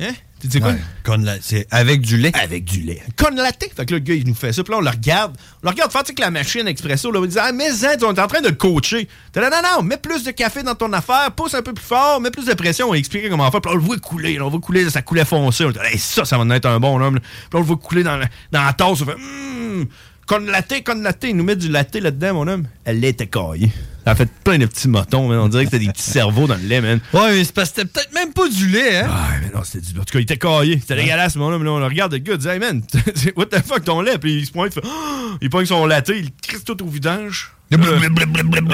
[0.00, 0.14] Hein?
[0.44, 0.72] Tu dis quoi?
[0.72, 2.30] Ouais, con la- c'est avec du lait.
[2.34, 3.02] Avec du lait.
[3.16, 3.64] Con latte.
[3.74, 4.62] Fait que là, le gars, il nous fait ça.
[4.62, 5.34] Puis là, on le regarde.
[5.62, 7.94] On le regarde faire, sais, que la machine expresso, là, on dit, ah, mais zin,
[8.02, 9.08] on est en train de coacher.
[9.32, 11.82] T'es là, non, non, mets plus de café dans ton affaire, pousse un peu plus
[11.84, 12.88] fort, mets plus de pression.
[12.88, 13.62] On va expliquer comment faire.
[13.62, 14.34] Puis là, on le voit couler.
[14.36, 15.64] là, on voit couler, ça coulait foncé.
[15.64, 17.14] On dit, Hey, ça, ça va être un bon homme.
[17.14, 17.20] là.
[17.20, 19.00] Puis là, on le voit couler dans la, dans la tasse.
[19.00, 19.86] On fait, hum,
[20.26, 21.24] con latte, con latte.
[21.24, 22.66] Il nous met du latte là-dedans, mon homme.
[22.84, 23.72] Elle l'était caillée.
[24.06, 25.38] A fait plein de petits motons, man.
[25.38, 27.00] On dirait que c'était des petits cerveaux dans le lait, man.
[27.14, 29.08] Ouais, mais c'est parce que c'était peut-être même pas du lait, hein?
[29.08, 29.98] Ah, mais non, c'était du.
[29.98, 30.78] En tout cas, il était caillé.
[30.78, 31.64] C'était dégueulasse, mon homme.
[31.64, 32.82] Là, on le regarde, le gars, il dit, hey man,
[33.36, 34.18] what the fuck ton lait?
[34.18, 35.36] Puis il se pointe, il fait, Ah!
[35.40, 37.52] il pogne son latte, il crisse tout au vidange.
[37.70, 37.78] Là,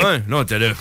[0.05, 0.73] ouais, là, on était là.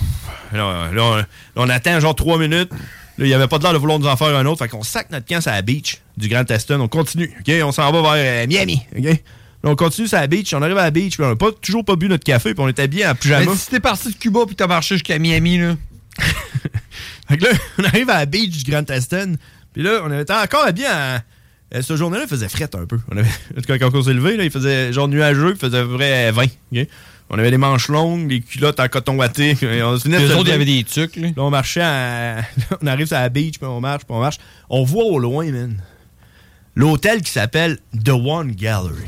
[0.51, 2.71] Là, là, on, là, on attend genre trois minutes.
[3.19, 4.63] Là, il avait pas de l'air de vouloir nous en faire un autre.
[4.63, 6.79] Fait qu'on sac notre camp sur la beach du Grand Aston.
[6.79, 7.31] On continue.
[7.39, 7.53] OK?
[7.63, 8.81] On s'en va vers euh, Miami.
[8.97, 9.21] OK?
[9.63, 10.53] Là, on continue sur la beach.
[10.53, 11.15] On arrive à la beach.
[11.17, 12.53] Puis on n'a pas, toujours pas bu notre café.
[12.53, 13.45] Puis on était bien en pyjama.
[13.51, 15.75] Mais si t'es parti de Cuba puis t'as marché jusqu'à Miami, là.
[17.27, 19.35] Fait que là, on arrive à la beach du Grand Aston.
[19.73, 21.15] Puis là, on était encore bien à.
[21.75, 22.99] euh, Cette journée-là, il faisait fret un peu.
[23.11, 25.59] On avait, en tout cas, quand on s'est levé, là, il faisait genre nuageux, il
[25.59, 26.43] faisait à peu près 20.
[26.73, 26.87] ok?
[27.31, 29.53] On avait des manches longues, des culottes en coton watté.
[29.53, 31.27] puis On se Les autres, il y avait des trucs, là.
[31.27, 32.41] Là, on marchait à-
[32.81, 34.37] On arrive sur la beach, puis on marche, puis on marche.
[34.69, 35.79] On voit au loin, man,
[36.75, 39.05] l'hôtel qui s'appelle The One Gallery.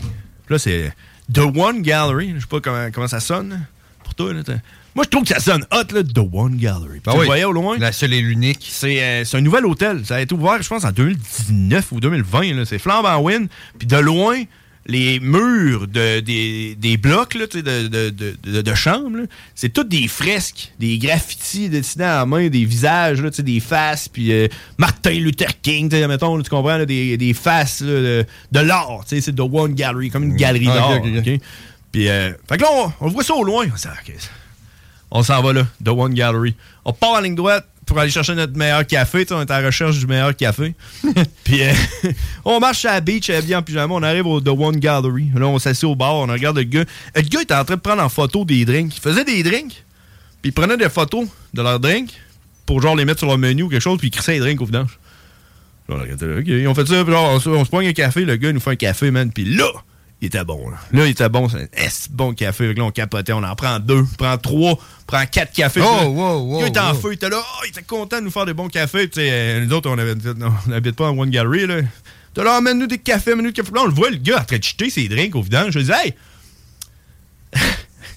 [0.51, 0.93] Là, c'est
[1.33, 2.33] The One Gallery.
[2.35, 3.65] Je sais pas comment, comment ça sonne
[4.03, 4.33] pour toi.
[4.33, 4.41] Là,
[4.95, 6.99] Moi, je trouve que ça sonne hot, là, The One Gallery.
[7.05, 7.19] Ben tu oui.
[7.19, 7.77] le voyais au loin?
[7.77, 8.67] La seule et l'unique.
[8.69, 10.05] C'est euh, c'est un nouvel hôtel.
[10.05, 12.53] Ça a été ouvert, je pense, en 2019 ou 2020.
[12.55, 12.65] là.
[12.65, 13.47] C'est flambant win.
[13.79, 14.43] Puis de loin,
[14.87, 20.97] les murs de, des, des blocs là, de, de, là, c'est toutes des fresques, des
[20.97, 25.93] graffitis dessinés à la main, des visages, là, des faces, puis euh, Martin Luther King,
[26.07, 29.01] mettons, là, tu comprends, là, des, des faces de, l'art.
[29.05, 31.01] C'est The One Gallery, comme une galerie Ah, d'art.
[31.91, 33.65] Puis, euh, fait que là, on, on voit ça au loin.
[33.71, 34.13] On s'en ok,
[35.11, 36.55] on s'en va là, The One Gallery.
[36.85, 39.25] On part en ligne droite pour aller chercher notre meilleur café.
[39.31, 40.73] On est à la recherche du meilleur café.
[41.43, 41.73] Puis euh,
[42.45, 43.93] on marche à la beach, habillé en pyjama.
[43.93, 45.27] On arrive au The One Gallery.
[45.35, 46.15] Là, on s'assied au bar.
[46.15, 46.85] On regarde le gars.
[47.15, 48.95] Le gars était en train de prendre en photo des drinks.
[48.95, 49.83] Il faisait des drinks.
[50.41, 52.13] Puis il prenait des photos de leurs drinks
[52.65, 53.97] pour genre les mettre sur leur menu ou quelque chose.
[53.99, 54.97] Puis il crissait les drinks au vidange.
[55.89, 56.37] Là, on regardait
[56.69, 57.03] OK, fait ça.
[57.03, 58.23] Puis genre, on, se- on se pogne un café.
[58.23, 59.29] Le gars nous fait un café, man.
[59.33, 59.67] Puis là,
[60.21, 60.69] il était bon.
[60.69, 61.49] Là, Là, il était bon.
[61.49, 62.67] C'est bon café.
[62.67, 63.33] Fait que Là, on capotait.
[63.33, 65.81] On en prend deux, prend trois, prend quatre cafés.
[65.81, 66.99] Oh, là, wow, gars était en wow.
[66.99, 67.09] feu.
[67.11, 67.37] Il était là.
[67.41, 69.07] Oh, il était content de nous faire des bons cafés.
[69.07, 71.65] Puis, euh, nous autres, on avait- non, on n'habite pas en One Gallery.
[71.67, 71.81] Là.
[72.33, 73.73] T'es là, amène-nous des cafés, amène-nous des cafés.
[73.75, 75.71] Là, on le voit, le gars, en train de jeter ses drinks au vidange.
[75.71, 76.13] Je lui dis, hey,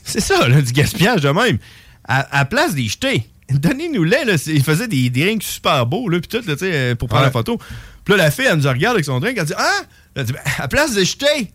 [0.05, 1.59] c'est ça, là, du gaspillage de même.
[2.07, 4.25] À, à la place des jeter, donnez-nous-les.
[4.25, 4.35] là.
[4.47, 7.29] Il faisait des drinks super beaux, là, puis tout, là, euh, pour prendre Ouais.
[7.29, 7.59] la photo.
[8.05, 9.81] Puis là, la fille, elle nous regarde avec son drink, elle dit, ah!
[10.15, 11.51] Elle dit, Ben, à la place de jeter,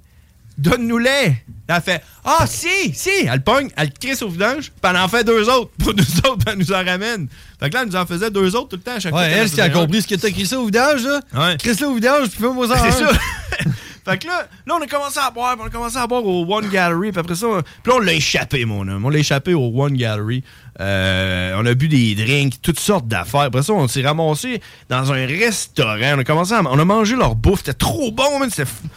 [0.59, 1.35] donne-nous-les.
[1.71, 3.09] Elle fait, ah, si, si!
[3.27, 5.69] Elle le pogne, elle le crisse au vidange, puis elle en fait deux autres.
[5.77, 7.27] Pour nous autres, elle nous en ramène.
[7.59, 9.21] Fait que là, elle nous en faisait deux autres tout le temps à chaque fois.
[9.21, 11.19] Ouais, en elle, qui a compris ce que t'as ça au vidange, là.
[11.33, 11.57] Ouais.
[11.59, 12.77] Chris là au vidange, puis fais-moi ça.
[12.89, 13.11] C'est ça.
[14.05, 16.25] fait que là, là, on a commencé à boire, puis on a commencé à boire
[16.25, 19.05] au One Gallery, puis après ça, on- puis là, on l'a échappé, mon homme.
[19.05, 20.43] On l'a échappé au One Gallery.
[20.81, 23.41] Euh, on a bu des drinks, toutes sortes d'affaires.
[23.41, 26.13] Après ça, on s'est ramassé dans un restaurant.
[26.15, 27.59] On a commencé à, on a mangé leur bouffe.
[27.59, 28.49] C'était trop bon, man.
[28.49, 28.87] C'était f-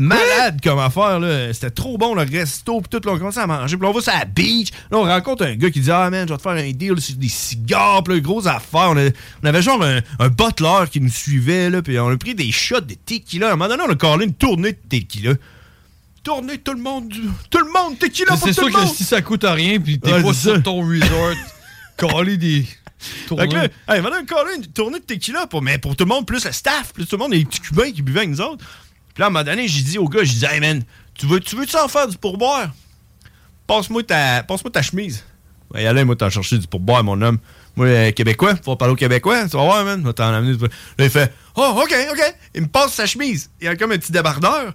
[0.00, 1.52] malade comme affaire, là.
[1.52, 3.06] C'était trop bon, le resto, puis tout.
[3.06, 3.76] Là, on a commencé à manger.
[3.76, 4.70] Puis on va sur la beach.
[4.90, 7.00] Là, on rencontre un gars qui dit, ah, man, je vais te faire un deal
[7.00, 8.90] sur des cigares, puis là, grosse affaire.
[8.90, 9.10] On, a-
[9.42, 12.50] on avait genre un, un butler qui nous suivait, là, puis on a pris des
[12.50, 13.48] shots de tequila.
[13.48, 15.34] À un moment donné, on a collé une tournée de tequila.
[16.22, 18.78] Tournée, tout le monde, du- tout le monde, tequila pour C'est tout sûr le que
[18.78, 18.94] monde.
[18.94, 20.60] si ça coûte rien, puis t'es Ouais, pas c'est sur ça.
[20.60, 21.34] ton resort,
[21.96, 22.66] coller des.
[23.00, 26.08] Fait que là, hey, maintenant, encore une tournée de tequila, pour, mais pour tout le
[26.10, 28.40] monde, plus le staff, plus tout le monde, les petits cubains qui buvaient avec nous
[28.42, 28.62] autres.
[29.14, 30.82] Puis là, à un moment donné, j'ai dit au gars, j'ai dit, hey man,
[31.14, 32.70] tu veux, tu veux-tu en faire du pourboire?
[33.66, 35.24] Passe-moi ta, passe-moi ta chemise.
[35.72, 37.38] Ouais, allez, moi, t'en chercher du pourboire, mon homme.
[37.76, 40.40] Moi, euh, Québécois, faut parler au Québécois, tu vas voir, man, moi, t'en Là,
[40.98, 42.34] il fait, oh, ok, ok.
[42.54, 43.50] Il me passe sa chemise.
[43.60, 44.72] Il y a comme un petit débardeur.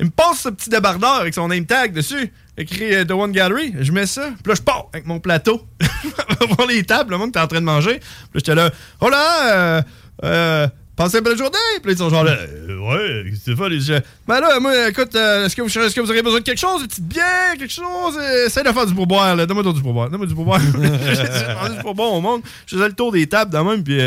[0.00, 3.32] Il me passe ce petit débardeur avec son name tag dessus, écrit euh, The One
[3.32, 3.74] Gallery.
[3.80, 5.66] Je mets ça, puis là, je pars avec mon plateau.
[6.56, 7.98] voir les tables, le monde était en train de manger.
[7.98, 8.70] Puis là, j'étais là,
[9.00, 9.82] oh là, euh,
[10.24, 10.68] euh,
[10.98, 11.56] passez une belle journée.
[11.80, 14.00] Puis là, ils sont genre là, Euh, ouais, pas les gens.
[14.26, 17.06] Ben là, moi, écoute, euh, est-ce que, vous, aurez besoin de quelque chose, une petite
[17.06, 18.18] bière, quelque chose?
[18.20, 19.46] Euh, Essaye de faire du pourboire, là.
[19.46, 20.10] Donne-moi du pourboire.
[20.10, 20.60] Donne-moi du pourboire.
[20.60, 22.42] J'ai du pourboire au monde.
[22.66, 23.98] Je faisais le tour des tables de même, puis.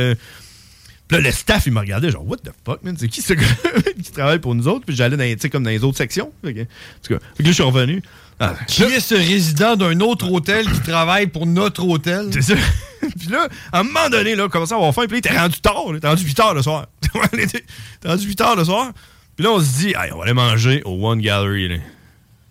[1.12, 2.96] Là, le staff, il me regardait, genre, what the fuck, man?
[2.98, 3.46] C'est qui ce gars
[4.02, 4.86] qui travaille pour nous autres?
[4.86, 6.32] Puis j'allais dans, comme dans les autres sections.
[6.44, 6.66] Fait que, en
[7.04, 8.02] tout cas, fait que là, je suis revenu.
[8.40, 12.30] Ah, Qui est ce résident d'un autre hôtel qui travaille pour notre hôtel?
[12.32, 12.56] C'est ça.
[13.20, 15.04] puis là, à un moment donné, là, commençait à avoir faim.
[15.08, 15.96] Puis là, il était rendu tard.
[15.96, 16.88] était rendu 8 heures le soir.
[17.34, 17.64] était
[18.04, 18.92] rendu 8 heures le soir.
[19.36, 21.68] Puis là, on se dit, Hey, on va aller manger au One Gallery.
[21.68, 21.76] Là.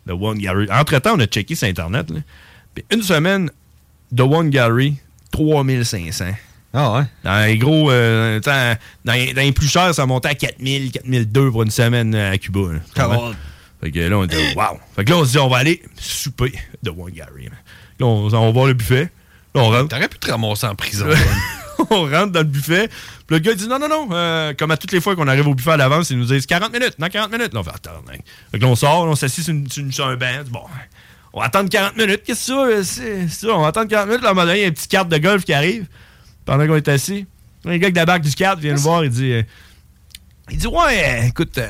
[0.06, 0.68] The One Gallery.
[0.70, 2.08] Entre-temps, on a checké sur Internet.
[2.10, 2.20] Là.
[2.74, 3.50] Puis une semaine,
[4.16, 4.94] The One Gallery,
[5.32, 6.26] 3500.
[6.72, 7.02] Ah ouais?
[7.24, 11.50] Dans les gros, euh, dans, les- dans les plus chers, ça montait à 4000, 4002
[11.50, 12.60] pour une semaine euh, à Cuba.
[12.72, 12.78] là.
[13.82, 14.78] Fait que là, on était wow.
[14.94, 16.52] Fait que là, on se dit, on va aller souper
[16.82, 17.46] de One Gallery.
[17.98, 19.10] Là, on, on va voir le buffet.
[19.54, 19.88] Là, on rentre.
[19.88, 21.06] T'aurais pu te ramasser en prison.
[21.90, 22.88] on rentre dans le buffet.
[23.26, 24.08] Puis le gars dit non, non, non.
[24.12, 26.46] euh, comme à toutes les fois qu'on arrive au buffet à l'avance, ils nous disent
[26.46, 26.94] 40 minutes.
[26.98, 27.54] Dans 40 minutes.
[27.54, 28.02] Là, on fait attends.
[28.08, 28.22] mec.
[28.52, 30.26] Fait que là, on sort, on s'assit sur, une- sur un banc.
[30.40, 30.62] On dit, Bon,
[31.32, 32.22] on va attendre 40 minutes.
[32.24, 33.02] Qu'est-ce que c'est ça?
[33.02, 33.52] C'est c'est ça?
[33.54, 34.22] On va attendre 40 minutes.
[34.22, 35.86] Là, à un moment donné, il y a une petite carte de golf qui arrive
[36.44, 37.26] pendant qu'on est assis.
[37.64, 39.04] Le gars avec la barque du carte vient nous voir.
[39.04, 39.42] Il dit euh,
[40.50, 41.68] Il dit Ouais, écoute, euh,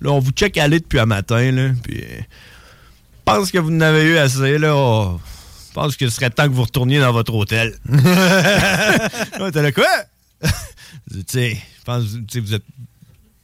[0.00, 1.50] là, on vous check aller depuis un matin.
[1.50, 4.58] Là, puis, euh, je pense que vous en avez eu assez.
[4.58, 5.20] Là, Oh,
[5.68, 7.74] je pense que ce serait temps que vous retourniez dans votre hôtel.
[9.40, 9.86] Ouais, T'es là, quoi?
[11.10, 12.62] tu sais, je pense sais, vous êtes.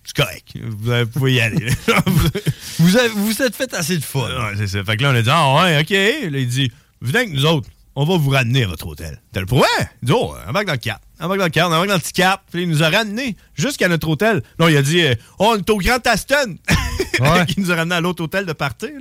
[0.05, 0.49] C'est correct.
[0.63, 1.67] Vous pouvez y aller.
[2.79, 4.21] Vous avez- vous vous êtes fait assez de fun.
[4.29, 4.83] ouais, c'est ça.
[4.83, 5.91] Fait que là, on a dit, ah ouais, OK.
[5.91, 7.69] Là, il dit, venez avec nous autres.
[8.03, 9.21] On va vous ramener à votre hôtel.
[9.31, 9.61] T'as le ouais?
[10.01, 11.03] Il dit, oh, embarque dans le cap.
[11.21, 11.65] Embarque dans le cap.
[11.67, 12.43] On embarque dans le petit cap.
[12.51, 14.43] Puis il nous a ramenés jusqu'à notre hôtel.
[14.59, 15.05] Là, il a dit,
[15.39, 16.57] oh, on est au Grand Aston.
[17.21, 17.45] Ouais.
[17.55, 18.93] il nous a ramenés à l'autre hôtel de partir.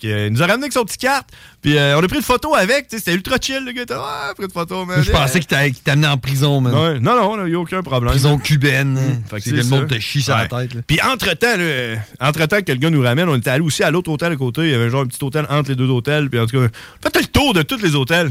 [0.00, 1.28] Que, euh, il nous a ramené avec son petit carte.
[1.62, 2.86] Puis euh, on a pris une photo avec.
[2.90, 3.82] C'était ultra chill, le gars.
[3.88, 5.02] Ouais, pris une photo, man.
[5.02, 6.74] Je pensais qu'il t'a- qu'il t'amenait en prison, man.
[6.74, 8.10] Ouais, non, non, il n'y a aucun problème.
[8.12, 8.94] Prison cubaine.
[8.94, 9.22] Mmh.
[9.30, 10.74] Fait que C'est le monde te chie sur la tête.
[10.74, 10.80] là.
[10.86, 11.56] Puis entre-temps,
[12.20, 14.62] entre-temps que le gars nous ramène, on était allé aussi à l'autre hôtel à côté.
[14.62, 16.28] Il y avait genre un petit hôtel entre les deux hôtels.
[16.30, 16.66] Puis en tout cas,
[17.06, 18.30] on fait le tour de tous les hôtels.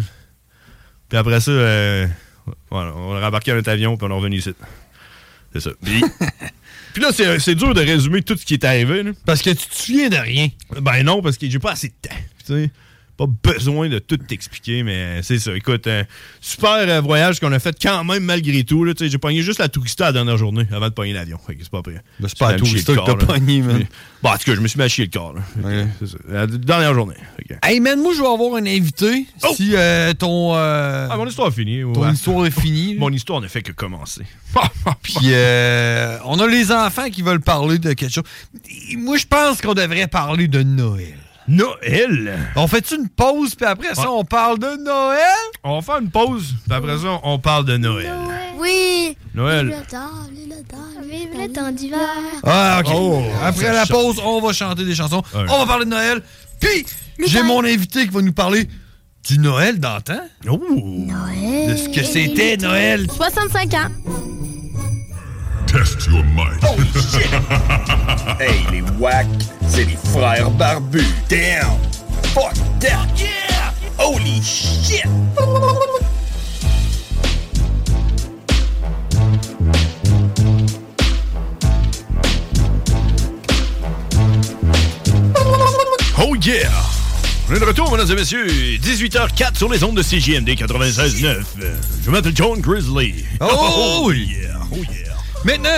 [1.09, 2.05] Puis après ça, euh,
[2.69, 4.53] voilà, on a rembarqué à notre avion puis on est revenu ici.
[5.53, 5.71] C'est ça.
[5.83, 6.03] Puis,
[6.93, 9.03] puis là, c'est dur de résumer tout ce qui est arrivé.
[9.03, 9.11] là.
[9.25, 10.49] Parce que tu te souviens de rien.
[10.81, 12.15] Ben non, parce que j'ai pas assez de temps.
[12.45, 12.71] Tu sais,
[13.19, 15.53] pas besoin de tout t'expliquer, mais c'est ça.
[15.55, 16.03] Écoute, euh,
[16.39, 18.85] super euh, voyage qu'on a fait quand même malgré tout.
[18.85, 18.93] là.
[18.97, 21.37] J'ai pogné juste la tourista la dernière journée avant de pogner l'avion.
[21.47, 22.01] C'est pas prêt.
[22.19, 23.85] Ben, c'est pas la tourista que t'as pogné, man.
[24.23, 25.35] Bon, en tout cas, je me suis chier le corps.
[25.99, 26.17] C'est ça.
[26.29, 27.15] La dernière journée.
[27.63, 29.25] Hey, man, moi, je vais avoir un invité.
[29.55, 30.55] Si euh, ton.
[30.55, 31.11] euh, Oh!
[31.11, 31.81] Ah, mon histoire est finie.
[31.81, 32.13] ton ouais.
[32.13, 32.95] histoire est finie.
[32.95, 34.23] Mon histoire ne fait que commencer.
[35.01, 38.23] Puis euh, on a les enfants qui veulent parler de quelque chose.
[38.97, 41.17] Moi, je pense qu'on devrait parler de Noël.
[41.49, 42.39] Noël?
[42.55, 44.07] On fait une pause, puis après ça, Ouais.
[44.11, 45.19] on parle de Noël?
[45.63, 48.13] On va faire une pause, puis après ça, on parle de Noël.
[48.59, 49.17] Oui.
[49.33, 49.67] Noël.
[49.67, 49.99] Vive le temps,
[50.31, 51.99] vive le temps, vive le temps d'hiver.
[52.43, 52.91] Ah, OK.
[52.95, 55.23] Oh, après la pause, on va chanter des chansons.
[55.33, 55.45] Ouais.
[55.49, 56.21] On va parler de Noël.
[56.59, 56.85] Puis,
[57.25, 58.67] j'ai mon invité qui va nous parler
[59.27, 60.19] du Noël d'antan.
[60.47, 60.59] Oh!
[60.59, 63.07] De ce que c'était Noël.
[63.11, 63.87] 65 ans.
[65.69, 66.59] Test your might.
[68.39, 69.27] Hey, les wack,
[69.67, 71.03] c'est les frères barbus.
[71.29, 71.77] Damn!
[72.33, 73.05] Fuck that!
[73.17, 73.73] Yeah!
[73.97, 75.03] Holy shit!
[86.17, 86.69] Oh yeah!
[87.49, 88.45] On est de retour, mesdames et messieurs.
[88.47, 91.25] 18h04 sur les ondes de CJMD 96.9.
[91.61, 93.25] Euh, Je m'appelle John Grizzly.
[93.39, 94.47] Oh, yeah!
[94.71, 95.08] Oh yeah!
[95.45, 95.69] Maintenant,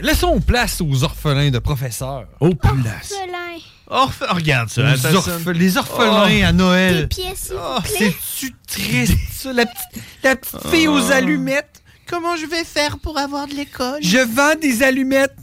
[0.00, 2.24] laissons place aux orphelins de professeurs.
[2.40, 3.10] Oh, place.
[3.10, 3.58] Pelin.
[3.90, 4.82] Oh, regarde ça.
[4.82, 4.84] Aux
[5.16, 7.08] orph- les orphelins à Des Noël.
[7.54, 7.78] Oh.
[7.84, 9.52] C'est-tu triste, ça?
[9.52, 11.82] La petite, la petite fille aux allumettes?
[12.06, 13.98] Comment je vais faire pour avoir de l'école?
[14.02, 15.36] Je vends des allumettes.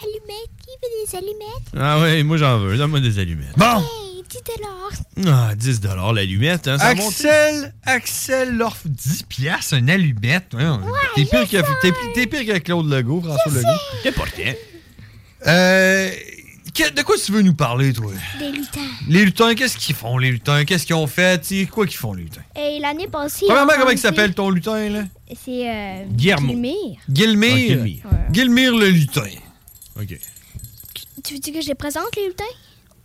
[0.00, 1.68] Allumettes, qui veut des allumettes?
[1.78, 2.76] Ah ouais, moi j'en veux.
[2.76, 3.56] Donne-moi des allumettes.
[3.56, 5.34] Bon, Hey, dis-le-leur.
[5.34, 5.80] Ah, 10
[6.14, 6.86] l'allumette, hein, ça.
[6.88, 10.54] Axel, Axel l'orphe 10 piastres, une allumette.
[11.14, 14.08] T'es pire, que, t'es, t'es pire que Claude Legault, François Legault.
[14.08, 14.52] Important.
[15.46, 16.10] Euh,
[16.74, 18.12] que- de quoi tu veux nous parler, toi?
[18.38, 18.80] Des lutins.
[19.08, 20.64] Les lutins, qu'est-ce qu'ils font, les lutins?
[20.64, 21.44] Qu'est-ce qu'ils ont fait?
[21.44, 22.42] C'est quoi qu'ils font, les lutins?
[22.56, 23.46] Et l'année passée.
[23.46, 25.04] Premièrement, comment il dit- s'appelle ton lutin, là?
[25.44, 26.04] C'est euh.
[26.16, 26.98] Gilmire.
[28.04, 28.16] Ah.
[28.32, 29.22] Gilmire le lutin.
[29.98, 30.14] OK.
[31.24, 32.44] Tu veux dire que je les présente, les lutins?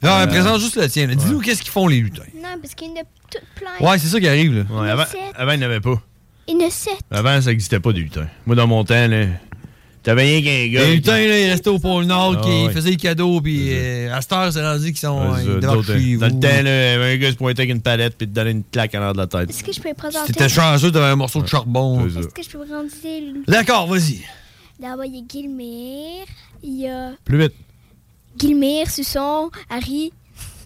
[0.03, 1.07] Non, Euh, présente juste le tien.
[1.07, 2.23] Dis-nous qu'est-ce qu'ils font, les lutins.
[2.35, 3.87] Non, parce qu'il y en a toutes plein.
[3.89, 4.63] Ouais, c'est ça qui arrive, là.
[4.69, 5.03] Ouais, avant,
[5.35, 6.01] avant, il n'y en avait pas.
[6.47, 6.99] Il y en a sept.
[7.09, 8.27] Avant, ça n'existait pas des lutins.
[8.45, 9.25] Moi, dans mon temps, là,
[10.03, 10.85] t'avais rien qu'un gars.
[10.87, 12.73] Les lutins, là, ils restaient au pôle Nord, Ah, qui ouais.
[12.73, 15.31] faisaient des cadeaux, puis euh, à cette heure, c'est rendu qu'ils sont.
[15.31, 16.35] Ouais, euh, D'autres, chez Dans vous.
[16.35, 18.27] le temps, là, il y avait un gars qui se pointait avec une palette puis
[18.27, 19.49] te donnait une claque en l'air de la tête.
[19.49, 20.33] Est-ce que je peux présenter?
[20.33, 22.05] T'étais chanceux d'avoir un morceau de charbon.
[22.07, 23.23] Est-ce que je peux présenter?
[23.47, 24.19] D'accord, vas-y.
[24.79, 26.25] D'abord, il y a Gilmire.
[26.61, 27.53] Il y a Plus vite.
[28.37, 30.11] Gilmire, Suçon, Harry,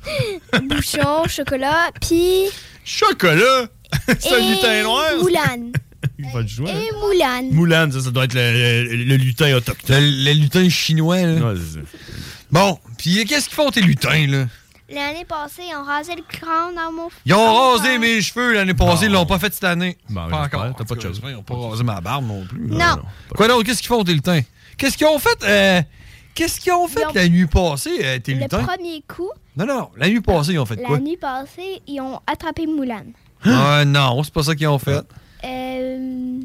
[0.63, 2.45] Bouchon, Chocolat, puis.
[2.83, 3.67] Chocolat!
[4.19, 5.03] C'est un et lutin noir?
[5.19, 5.71] Moulane.
[6.47, 6.69] Jouer.
[6.71, 7.49] Et Moulane.
[7.51, 10.03] Moulane, ça, ça doit être le, le- le lutin autochtone.
[10.03, 11.51] Le, le lutin chinois, là.
[11.51, 11.85] Ouais, c'est ça.
[12.51, 14.45] Bon, puis qu'est-ce qu'ils font, tes lutins, là?
[14.89, 18.73] L'année passée, ils ont rasé le crâne dans mon Ils ont rasé mes cheveux l'année
[18.73, 19.97] passée, ils l'ont pas fait cette année.
[20.09, 20.73] Bon, pas encore.
[20.77, 21.21] t'as pas de chose.
[21.27, 22.67] Ils ont pas rasé ma barbe non plus.
[22.67, 22.99] Non.
[23.35, 23.63] Quoi d'autre?
[23.65, 24.41] Qu'est-ce qu'ils font, tes lutins?
[24.77, 25.81] Qu'est-ce qu'ils ont fait, euh,
[26.37, 27.03] Qu'est-ce qu'ils ont fait?
[27.05, 30.59] Ont- la nuit passée, euh, tes Le premier coup, Non, non, la nuit passée, ils
[30.59, 30.99] ont fait la quoi?
[30.99, 33.11] nuit passée, ils ont attrapé Moulane.
[33.43, 35.01] Ah non, c'est pas ça qu'ils ont fait.
[35.43, 36.39] Euh,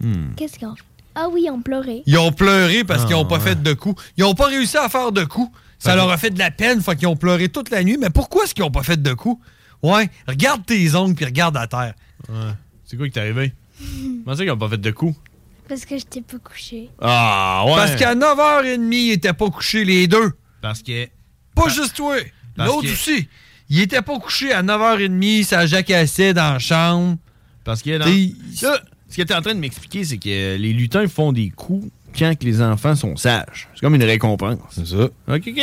[0.00, 0.34] Hmm.
[0.36, 0.82] Qu'est-ce qu'ils ont fait?
[1.14, 2.02] Ah oui, ils ont pleuré.
[2.06, 3.40] Ils ont pleuré parce Ah, qu'ils ont pas ouais.
[3.40, 4.02] fait de coups.
[4.16, 5.50] Ils ont pas réussi à faire de coups.
[5.78, 7.96] Ça leur a fait de la peine, fait qu'ils ont pleuré toute la nuit.
[8.00, 9.40] Mais pourquoi est-ce qu'ils ont pas fait de coups?
[9.82, 11.94] Ouais, regarde tes ongles puis regarde à terre.
[12.28, 12.34] Ouais.
[12.86, 13.52] C'est quoi qui t'est arrivé?
[14.24, 15.14] Comment ça qu'ils n'ont pas fait de coup?
[15.68, 16.90] Parce que je t'ai pas couché.
[17.00, 17.74] Ah, ouais.
[17.76, 20.32] Parce qu'à 9h30, ils étaient pas couchés les deux.
[20.60, 21.06] Parce que.
[21.54, 22.16] Pas juste toi.
[22.56, 23.28] L'autre que- aussi.
[23.70, 27.16] Ils étaient pas couchés à 9h30, ça jacassait dans la chambre.
[27.64, 28.04] Parce que dans...
[28.04, 31.48] Là, ce que tu es en train de m'expliquer, c'est que les lutins font des
[31.50, 33.68] coups quand que les enfants sont sages.
[33.74, 34.58] C'est comme une récompense.
[34.70, 35.04] C'est ça.
[35.04, 35.60] OK, OK.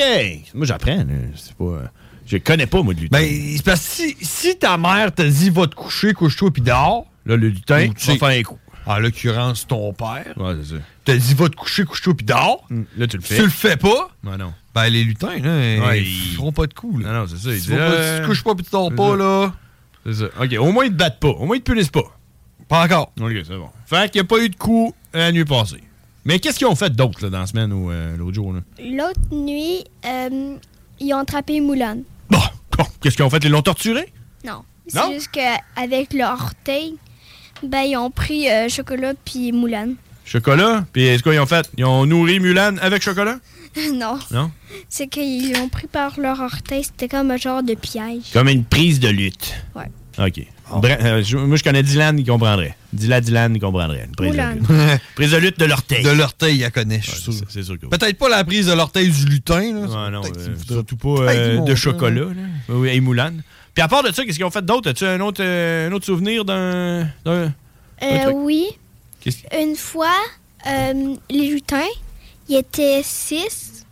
[0.55, 1.05] Moi, j'apprends.
[1.35, 1.91] C'est pas...
[2.25, 3.19] Je connais pas, moi, de lutin.
[3.19, 6.62] Ben, c'est parce que si, si ta mère t'a dit va te coucher, couche-toi puis
[6.62, 8.58] dors, là, le lutin, tu vas faire un coup.
[8.86, 10.82] En l'occurrence ton père, Ouais, c'est ça.
[11.06, 12.84] t'a dit va te coucher, couche-toi puis dors, Hmm.
[12.98, 13.36] Là, tu le si fais.
[13.38, 14.54] tu le fais pas, Ouais, non.
[14.73, 17.04] ben les lutins, là, Ouais, ils ils- feront pas de coups.
[17.04, 17.12] Là.
[17.13, 17.54] Non, non, c'est ça.
[17.54, 19.15] Il Si pas- euh, si tu couches pas puis tu dors pas, ça.
[19.17, 19.54] là,
[20.06, 20.25] C'est ça.
[20.42, 21.27] OK, au moins, ils te battent pas.
[21.29, 22.04] Au moins, ils te punissent pas.
[22.67, 23.12] pas encore.
[23.19, 23.69] OK, c'est bon.
[23.86, 25.84] Fait qu'il n'y a pas eu de coup la nuit passée.
[26.23, 28.54] Mais qu'est-ce qu'ils ont fait d'autre là, dans la semaine ou euh, l'autre jour?
[28.54, 28.62] Là?
[28.79, 30.56] L'autre nuit, euh,
[31.00, 32.04] ils ont attrapé Moulane.
[32.29, 32.40] Bon,
[32.77, 33.44] Bon, qu'est-ce qu'ils ont fait?
[33.44, 34.12] Ils l'ont torturé?
[34.46, 34.63] Non.
[34.94, 35.02] Non?
[35.08, 36.96] C'est juste qu'avec leur orteil,
[37.63, 39.95] ben, ils ont pris euh, chocolat puis moulane.
[40.25, 40.85] Chocolat?
[40.93, 41.69] Puis est-ce qu'ils ont fait?
[41.77, 43.37] Ils ont nourri Mulan avec chocolat?
[43.93, 44.17] non.
[44.31, 44.51] Non?
[44.89, 46.83] C'est qu'ils l'ont pris par leur orteil.
[46.83, 48.23] C'était comme un genre de piège.
[48.33, 49.53] Comme une prise de lutte.
[49.75, 49.89] Ouais.
[50.19, 50.45] OK.
[50.81, 52.77] Bra- euh, je- moi, je connais Dylan, il comprendrait.
[52.93, 54.05] Dylan, Dylan, il comprendrait.
[54.07, 55.01] Une prise, de lutte.
[55.15, 56.01] prise de lutte de l'orteil.
[56.03, 57.33] De l'orteil, il la connaît, je suis sûr.
[57.49, 57.89] C'est sûr que oui.
[57.97, 59.59] Peut-être pas la prise de l'orteil du lutin.
[59.59, 59.81] Là.
[60.05, 62.21] Ouais, non, Peut-être euh, surtout pas euh, de chocolat.
[62.21, 62.25] là.
[62.27, 62.75] Là.
[62.75, 63.33] Oui, et Moulin.
[63.74, 64.90] Puis à part de ça, qu'est-ce qu'ils ont fait d'autre?
[64.90, 67.04] As-tu un autre, euh, un autre souvenir d'un...
[67.26, 67.54] d'un-
[68.02, 68.67] un Euh, oui.
[69.22, 70.12] Qu'est-ce- Une fois,
[70.67, 71.88] euh, les lutins,
[72.50, 73.86] ils étaient six.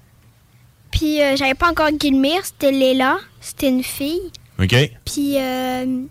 [0.92, 4.32] Puis euh, j'avais pas encore Gilmire, c'était Léla, c'était une fille.
[4.60, 4.76] OK.
[5.06, 6.04] Puis euh,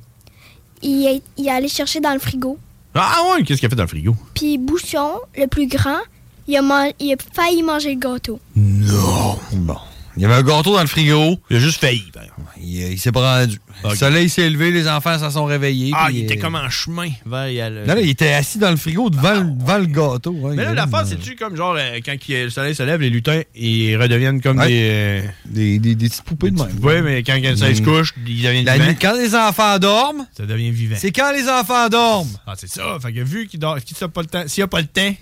[0.83, 2.57] il, il allait chercher dans le frigo.
[2.95, 4.15] Ah ouais, qu'est-ce qu'il a fait dans le frigo?
[4.35, 5.99] Puis Bouchon, le plus grand,
[6.47, 8.41] il a, man- il a failli manger le gâteau.
[8.57, 9.39] Non.
[9.53, 9.77] Bon.
[10.19, 11.39] Il y avait un gâteau dans le frigo.
[11.49, 12.05] Il a juste failli.
[12.13, 12.23] ben.
[12.61, 13.59] Il, il s'est pas rendu.
[13.85, 15.93] Le soleil s'est levé, les enfants s'en sont réveillés.
[15.95, 17.67] Ah, il était euh, comme en chemin vers...
[17.67, 20.33] a le- Non, là, il était assis dans le frigo devant, le- devant le gâteau.
[20.33, 23.43] ouais, Mais là, l'affaire, c'est-tu comme genre, euh, quand le soleil se lève, les lutins,
[23.55, 24.67] ils redeviennent comme Ouais.
[24.67, 24.89] des...
[24.91, 26.69] euh, des, des, des petites poupées de même.
[26.83, 27.85] Oui, mais quand le soleil se Mm.
[27.85, 28.87] couche, ils deviennent La vivants.
[28.87, 30.97] nuit, quand les enfants dorment, Ça devient vivant.
[30.99, 32.37] c'est quand les enfants dorment.
[32.47, 32.99] Ah, c'est ça.
[33.01, 35.15] Fait que vu qu'il dort, qu'il n'a pas le temps, s'il n'a pas le temps,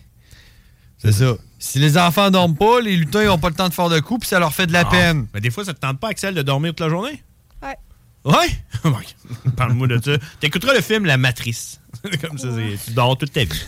[0.99, 1.35] C'est ça.
[1.59, 4.21] Si les enfants dorment pas, les lutins n'ont pas le temps de faire de coups,
[4.21, 4.85] puis ça leur fait de la Ah.
[4.91, 5.27] peine.
[5.35, 7.23] Mais des fois, ça te tente pas, Axel, de dormir toute la journée?
[7.63, 7.77] Ouais.
[8.25, 8.49] Ouais?
[8.85, 9.15] Ok.
[9.57, 10.13] Parle-moi de ça.
[10.41, 11.81] T'écouteras le film La Matrice.
[12.23, 13.65] Comme ça, c'est- tu dors toute ta vie.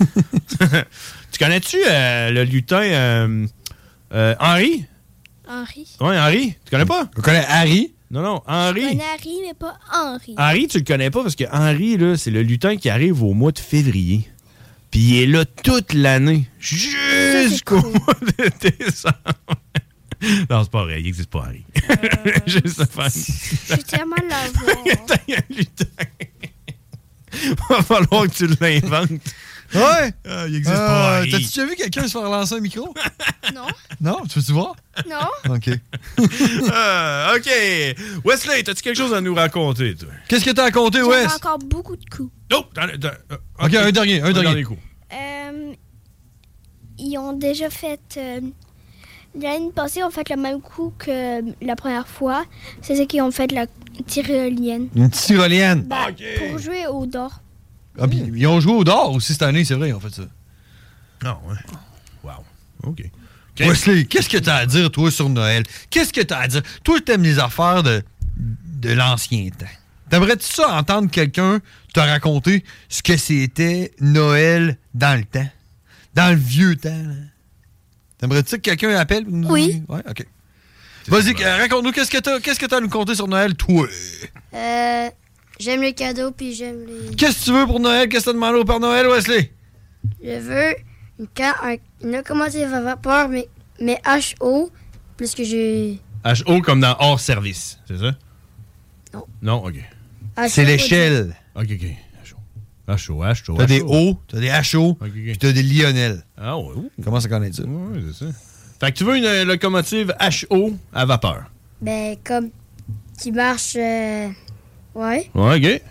[1.32, 3.46] tu connais-tu euh, le lutin euh,
[4.14, 4.84] euh, Henri?
[5.48, 5.86] Henri.
[6.00, 6.54] Ouais, Henri.
[6.64, 7.08] Tu connais pas?
[7.16, 7.94] On connaît Harry.
[8.10, 8.82] Non, non, Je Henri.
[8.88, 10.34] connais Harry, mais pas Henri.
[10.38, 13.34] Henri, tu le connais pas parce que Henri, là, c'est le lutin qui arrive au
[13.34, 14.28] mois de février.
[14.90, 16.48] Puis il est là toute l'année.
[16.58, 19.14] Jusqu'au mois de décembre.
[20.50, 21.64] Non, c'est pas vrai, il n'existe pas, Henri.
[22.46, 23.08] Juste faire.
[23.68, 24.76] J'ai tellement l'avoir.
[25.28, 25.84] Il y a un lutin.
[27.70, 29.20] Va falloir que tu l'inventes.
[29.74, 30.12] Ouais.
[30.28, 31.24] Ah, il existe pas, Euh.
[31.30, 32.94] T'as-tu déjà vu quelqu'un se faire lancer un micro?
[33.54, 33.66] non.
[34.00, 34.22] Non?
[34.28, 34.74] Tu veux-tu voir?
[35.08, 35.54] Non.
[35.54, 35.70] OK.
[36.72, 37.50] Ah, OK.
[38.24, 40.08] Wesley, as-tu quelque chose à nous raconter, toi?
[40.28, 41.34] Qu'est-ce que t'as raconté, Wes?
[41.34, 42.32] encore beaucoup de coups.
[42.50, 44.62] Non, dans- euh, OK, un dernier, un dernier.
[44.62, 44.76] coup.
[45.12, 45.72] Euh,
[46.98, 48.00] ils ont déjà fait.
[48.16, 48.40] euh,
[49.38, 52.44] L'année passée, ils ont fait le même coup que la première fois.
[52.80, 53.66] C'est ça qu'ils ont fait la
[54.06, 54.88] tyrolienne.
[54.96, 55.82] Une tyrolienne.
[55.82, 56.06] Ben,
[56.48, 57.42] Pour jouer au dor.
[58.00, 60.14] Ah, puis ils ont joué au dehors aussi cette année, c'est vrai, ils ont fait
[60.14, 60.22] ça.
[61.24, 61.56] Non, ouais.
[62.22, 62.44] Wow.
[62.84, 63.02] OK.
[63.60, 65.64] Wesley, qu'est-ce que t'as à dire, toi, sur Noël?
[65.90, 66.62] Qu'est-ce que t'as à dire?
[66.84, 68.02] Toi, t'aimes les affaires de,
[68.36, 69.66] de l'ancien temps.
[70.10, 71.60] T'aimerais-tu ça entendre quelqu'un
[71.92, 75.48] te raconter ce que c'était Noël dans le temps?
[76.14, 77.14] Dans le vieux temps, là?
[78.18, 79.24] T'aimerais-tu que quelqu'un appelle?
[79.26, 79.82] nous- Oui.
[79.88, 80.24] Ouais, OK.
[81.08, 83.86] Vas-y, euh, raconte-nous, qu'est-ce que t'as qu'est-ce que t'as à nous conter sur Noël, toi?
[84.54, 85.08] Euh,
[85.58, 87.14] j'aime les cadeaux, puis j'aime les...
[87.16, 88.08] Qu'est-ce que tu veux pour Noël?
[88.08, 89.52] Qu'est-ce que t'as demandé au Père Noël, Wesley?
[90.22, 90.74] Je veux
[91.18, 93.48] une, ca- un- une locomotive à vapeur, mais,
[93.80, 94.00] mais
[94.40, 94.70] HO,
[95.16, 95.98] plus que j'ai...
[96.46, 98.12] HO comme dans hors service, c'est ça?
[99.14, 99.24] Non.
[99.42, 99.74] Non, OK.
[100.48, 101.34] C'est l'échelle.
[101.56, 101.86] OK, OK.
[102.88, 103.56] HO, HO, HO.
[103.56, 103.86] T'as des HO.
[103.90, 105.10] O, t'as des HO, OK, OK.
[105.12, 106.22] puis t'as des Lionel.
[106.36, 106.72] Ah, ouais.
[106.76, 106.90] ouh.
[107.02, 107.64] Comment ça connaît ça?
[107.64, 108.32] Ouais, c'est ça.
[108.80, 110.14] Fait que tu veux une euh, locomotive
[110.50, 111.50] HO à vapeur?
[111.82, 112.50] Ben, comme...
[113.20, 113.74] Qui marche...
[113.76, 114.28] euh,
[114.98, 115.30] ouais.
[115.34, 115.82] Ouais, OK.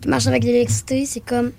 [0.00, 1.52] Qui marche avec de l'électricité, c'est comme...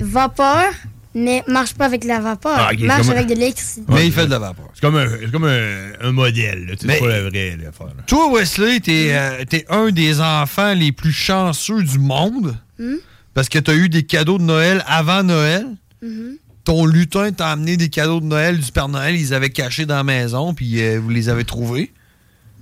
[0.00, 0.70] Vapeur,
[1.14, 2.54] mais marche pas avec la vapeur.
[2.56, 3.82] Ah, marche comme- avec de l'électricité.
[3.88, 4.68] Mais il fait de la vapeur.
[4.74, 6.74] C'est comme un, c'est comme un, un modèle, là.
[6.84, 7.88] Mais- C'est pas la vraie affaire.
[8.06, 12.94] Toi, Wesley, t'es euh, t'es un des enfants les plus chanceux du monde Hmm?
[13.34, 15.66] parce que t'as eu des cadeaux de Noël avant Noël.
[16.00, 16.36] Mhm.
[16.62, 19.84] Ton lutin t'a amené des cadeaux de Noël du Père Noël, ils les avaient cachés
[19.84, 21.90] dans la maison, puis euh, vous les avez trouvés.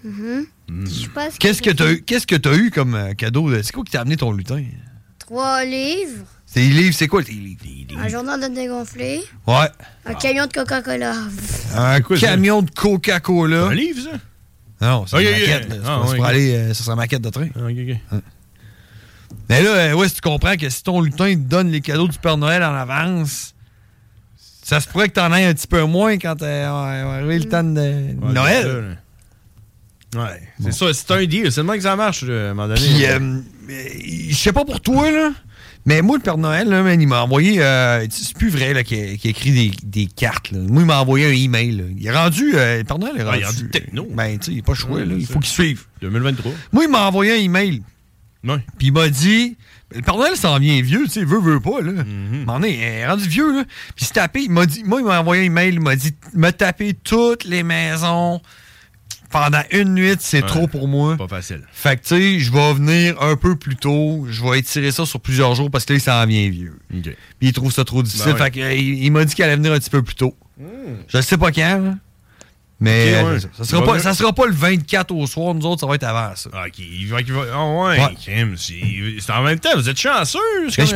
[0.04, 0.46] Mhm.
[0.68, 3.50] Je pense Qu'est-ce que t'as eu, qu'est-ce que t'as eu comme euh, cadeau?
[3.62, 4.62] C'est quoi qui t'a amené ton lutin?
[5.18, 7.54] Trois livres, Tes livres, c'est quoi tes livres?
[7.98, 9.68] un journal de dégonflé, Ouais.
[10.04, 11.14] un camion de Coca-Cola.
[11.74, 12.26] Un quoi, ça?
[12.28, 13.66] camion de Coca-Cola.
[13.66, 14.18] Un livre, ça?
[14.86, 15.66] Non, c'est Ok, une maquette.
[15.70, 16.26] C'est Ah, c'est ouais, ok.
[16.26, 17.48] aller euh, sur sa maquette de train.
[17.56, 17.72] Ah, OK,
[18.12, 18.20] OK.
[19.48, 22.08] Mais là, euh, ouais, si tu comprends que si ton lutin te donne les cadeaux
[22.08, 23.54] du Père Noël en avance,
[24.62, 27.44] ça se pourrait que t'en aies un petit peu moins quand euh, va arriver le
[27.46, 28.98] temps de Ouais, Noël.
[30.16, 30.32] C'est ça.
[30.32, 31.52] Ouais, c'est ça, c'est un deal.
[31.52, 32.80] C'est le même que ça marche, là, à un moment donné.
[32.80, 33.82] Puis, euh, euh,
[34.30, 35.30] je sais pas pour toi, là,
[35.84, 37.62] mais moi, le Père Noël, là, man, il m'a envoyé.
[37.62, 40.50] euh, c'est plus vrai qu'il a, écrit des, des cartes.
[40.50, 40.58] là.
[40.60, 41.72] Moi, il m'a envoyé un email.
[41.76, 41.84] là.
[41.96, 42.52] Il est rendu.
[42.56, 43.38] euh, le Père Noël est Ah, rendu.
[43.38, 44.08] il est rendu techno.
[44.12, 45.06] Ben, tu sais, il est pas choix, là.
[45.14, 45.84] Ouais, Il faut qu'il suive.
[46.02, 46.52] 2023.
[46.72, 47.82] Moi, il m'a envoyé un email.
[48.44, 48.58] Ouais.
[48.78, 49.56] Puis il m'a dit.
[49.94, 51.92] Le Père Noël s'en vient vieux, tu sais, veut, veut pas, là.
[51.92, 52.44] Mm-hmm.
[52.44, 53.64] M'en est, il est rendu vieux, là.
[53.94, 56.12] Puis il tapé, il m'a dit, moi, il m'a envoyé un email, il m'a dit,
[56.34, 58.40] me taper toutes les maisons
[59.30, 60.46] pendant une nuit, c'est Ouais.
[60.48, 61.16] trop pour moi.
[61.16, 61.62] Pas facile.
[61.72, 64.26] Fait que, tu sais, je vais venir un peu plus tôt.
[64.30, 66.78] Je vais étirer ça sur plusieurs jours parce que là, il s'en vient vieux.
[66.94, 67.02] OK.
[67.02, 68.26] Puis il trouve ça trop difficile.
[68.26, 68.44] Ben ouais.
[68.44, 70.34] Fait que, euh, il, il m'a dit qu'elle allait venir un petit peu plus tôt.
[71.08, 71.94] Je sais pas quand, là.
[72.78, 73.24] Mais ouais.
[73.24, 75.86] euh, ça, sera pas, venir- ça sera pas le 24 au soir, nous autres, ça
[75.86, 76.50] va être avant ça.
[76.50, 76.78] OK.
[76.78, 77.98] Il va, il va- ah ouais,
[78.58, 80.38] c'est en même temps, vous êtes chanceux.
[80.68, 80.92] c'est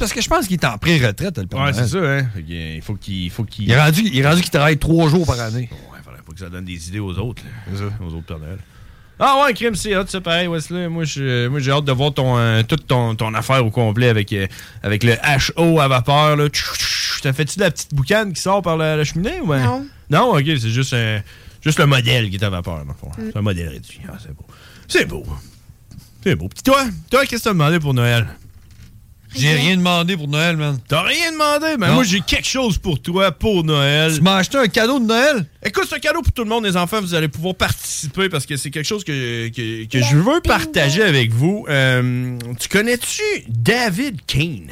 [0.00, 2.26] parce que je pense qu'il est en pré-retraite, le Père Ouais, c'est ça, hein.
[2.48, 3.30] Il faut qu'il.
[3.30, 3.66] faut qu'il.
[3.66, 5.68] Il est rendu, il est rendu qu'il travaille trois jours par année.
[6.32, 7.86] Que ça donne des idées aux autres, là.
[8.00, 8.58] aux autres Père Noël.
[9.18, 10.88] Ah ouais, crime, c'est hot, c'est pareil, Wesley.
[10.88, 14.46] Moi, j'ai hâte de voir ton, euh, toute ton, ton affaire au complet avec, euh,
[14.82, 15.14] avec le
[15.56, 16.36] HO à vapeur.
[16.36, 16.48] Là.
[17.22, 19.40] T'as fait-tu de la petite boucane qui sort par la, la cheminée?
[19.40, 19.62] ou ben?
[19.62, 19.86] Non.
[20.10, 21.20] Non, ok, c'est juste, un-
[21.60, 23.10] juste le modèle qui est à vapeur, dans le fond.
[23.16, 23.30] Mm.
[23.32, 24.00] C'est un modèle réduit.
[24.08, 24.46] Ah, c'est beau.
[24.88, 25.24] C'est beau.
[26.24, 26.48] C'est beau.
[26.48, 28.26] Puis toi, toi, qu'est-ce que t'as demandé pour Noël?
[29.34, 30.78] J'ai rien demandé pour Noël, man.
[30.88, 31.76] T'as rien demandé?
[31.78, 31.94] Ben Non.
[31.94, 34.14] moi, j'ai quelque chose pour toi pour Noël.
[34.14, 35.46] Tu m'as acheté un cadeau de Noël?
[35.64, 37.00] Écoute, c'est un cadeau pour tout le monde, les enfants.
[37.00, 41.02] Vous allez pouvoir participer parce que c'est quelque chose que, que, que je veux partager
[41.02, 41.64] avec vous.
[41.68, 44.70] Euh, tu connais-tu David Kane?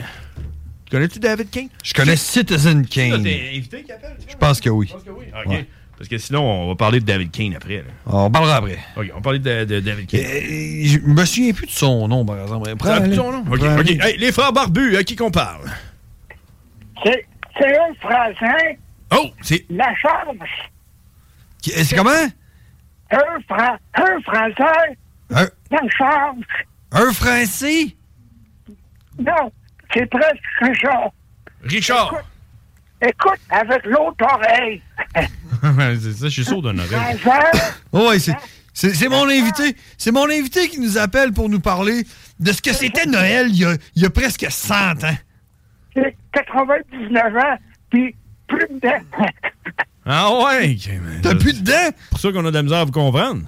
[0.84, 1.68] Tu connais-tu David Kane?
[1.84, 3.22] Je connais Citizen Kane.
[3.22, 4.16] t'es invité qui appelle?
[4.28, 4.90] Je pense que oui.
[4.92, 5.46] OK.
[5.48, 5.66] Ouais.
[6.00, 7.76] Parce que sinon, on va parler de David Kane après.
[7.76, 7.82] là.
[8.06, 8.78] On parlera après.
[8.96, 10.20] OK, on va parler de, de David Kane.
[10.22, 10.40] Euh,
[10.82, 12.70] Je me souviens plus de son nom, par exemple.
[12.82, 13.40] Ça a plus son nom?
[13.40, 13.80] OK, Prends-le.
[13.82, 13.90] OK.
[14.02, 15.70] Hey, les frères barbus, à qui qu'on parle?
[17.04, 17.26] C'est
[17.58, 18.78] c'est un Français.
[19.14, 19.66] Oh, c'est...
[19.68, 20.38] La charge.
[21.60, 22.10] Qui- C'est comment?
[23.10, 24.96] Un, Fra un Français.
[25.34, 26.44] Un, La charge.
[26.92, 27.94] un Français?
[29.18, 29.52] Non,
[29.92, 31.10] c'est presque Richard.
[31.62, 32.06] Richard.
[32.14, 32.24] Écoute
[33.50, 34.82] avec l'autre oreille.
[36.00, 37.18] c'est ça, je suis sourd d'un oreille.
[37.18, 37.50] Français.
[37.92, 38.34] Oh, ouais, c'est,
[38.72, 39.76] c'est, c'est mon invité.
[39.98, 42.04] C'est mon invité qui nous appelle pour nous parler
[42.38, 44.74] de ce que c'était Noël il y a, il y a presque 100
[45.04, 45.16] ans.
[45.94, 47.56] C'est 99 ans,
[47.90, 48.14] puis
[48.46, 49.26] plus de dents.
[50.06, 50.76] Ah ouais?
[50.76, 51.72] ok, mais T'as plus de dents?
[51.72, 53.42] C'est pour ça qu'on a de la misère à vous comprendre.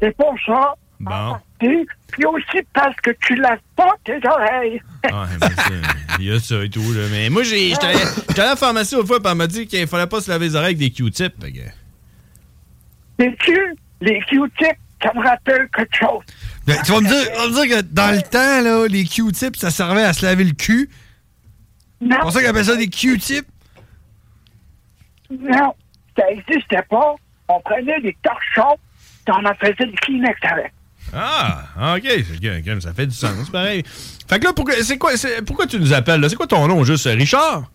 [0.00, 0.74] C'est pour ça.
[1.00, 1.36] Bon.
[1.58, 4.80] Puis, puis aussi parce que tu laves pas tes oreilles.
[5.04, 5.70] Ouais, mais ça,
[6.18, 7.06] il y a ça et tout, là.
[7.10, 9.46] Mais moi, j'ai, j'étais allé j'étais allé à la pharmacie l'autre fois, puis elle m'a
[9.46, 11.36] dit qu'il fallait pas se laver les oreilles avec des Q-tips.
[13.18, 16.22] Les Q, les Q-tips, ça me rappelle quelque chose.
[16.66, 19.04] Ben, tu vas me dire, tu vas me dire que dans le temps, là, les
[19.04, 20.90] Q-tips, ça servait à se laver le cul?
[22.00, 22.16] Non.
[22.16, 23.48] C'est pour ça qu'ils appellent ça des Q-tips?
[25.30, 25.74] Non,
[26.16, 27.14] ça n'existait pas.
[27.48, 28.76] On prenait des torchons,
[29.24, 30.72] puis on en faisait des Kleenex avec.
[31.18, 33.82] Ah, ok, c'est- ok, ça fait du sens, c'est pareil.
[34.28, 36.28] Fait que là, pourquoi, c'est quoi, c'est- pourquoi tu nous appelles, là?
[36.28, 37.06] C'est quoi ton nom, juste?
[37.06, 37.70] Richard?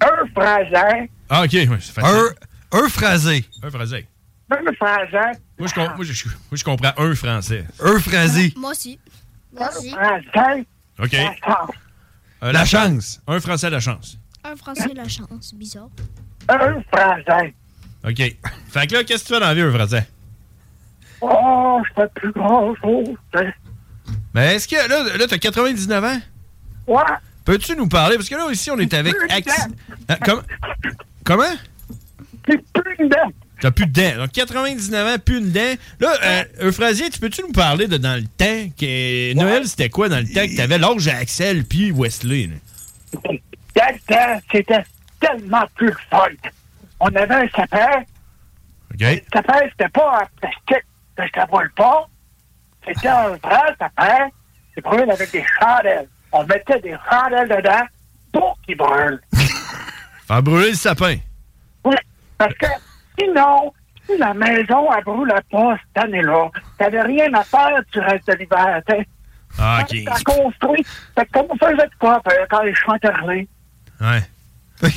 [0.00, 2.16] Un Français, Ah, ok, ouais, c'est facile.
[2.72, 3.44] Un, un phrasé.
[3.62, 4.06] Un français.
[4.50, 7.64] un Français, Moi, je, com- moi, je, moi, je comprends un français.
[7.80, 8.52] Un phrasé.
[8.56, 8.98] Moi aussi.
[9.58, 10.66] un Français,
[11.02, 11.12] OK.
[11.12, 11.70] la chance.
[12.42, 13.20] Euh, La chance.
[13.26, 14.18] Un français, la chance.
[14.44, 15.54] Un français, la chance.
[15.54, 15.88] Bizarre.
[16.48, 17.54] Un Français.
[18.06, 18.36] OK.
[18.68, 20.06] Fait que là, qu'est-ce que tu fais dans la vie, un français?
[21.20, 23.16] Oh, je fais plus grand-chose.
[24.34, 26.20] Mais est-ce que, là, là t'as 99 ans?
[26.86, 27.02] Ouais,
[27.44, 28.16] Peux-tu nous parler?
[28.16, 29.14] Parce que là, ici, on est avec...
[29.30, 29.70] Acc-
[30.08, 30.42] Ah, comment?
[31.24, 31.54] Comment?
[32.48, 33.32] c'est plus de dents.
[33.60, 34.16] T'as plus de dents.
[34.18, 35.80] Donc, 99 ans, plus de dents.
[36.00, 38.70] Là, euh, Euphrasier, tu peux-tu nous parler de dans le temps?
[38.78, 42.48] Que Noël, c'était quoi dans le temps que t'avais l'âge à Axel puis Wesley?
[42.48, 42.56] là?
[43.22, 44.84] Dans le temps, c'était
[45.20, 46.26] tellement plus fun.
[47.00, 48.02] On avait un sapin.
[48.94, 49.00] OK?
[49.00, 50.86] Le sapin, c'était pas un plastique,
[51.16, 52.06] parce que ça brûle pas.
[52.86, 54.28] C'était un vrai sapin
[54.74, 56.08] qui brûle avec des chandelles.
[56.32, 57.84] On mettait des chandelles dedans
[58.32, 59.20] pour qu'ils brûlent.
[60.26, 61.16] Faire brûler le sapin.
[61.84, 61.94] Oui,
[62.38, 62.66] parce que
[63.18, 63.72] sinon,
[64.06, 68.34] si la maison, elle brûle pas cette année-là, t'avais rien à faire du reste de
[68.34, 69.06] l'hiver, t'sais.
[69.58, 69.96] Ah, OK.
[70.04, 70.84] T'as construit.
[71.14, 73.48] Fait que comme on faisait de quoi euh, quand les champs terlés?
[74.00, 74.22] Ouais.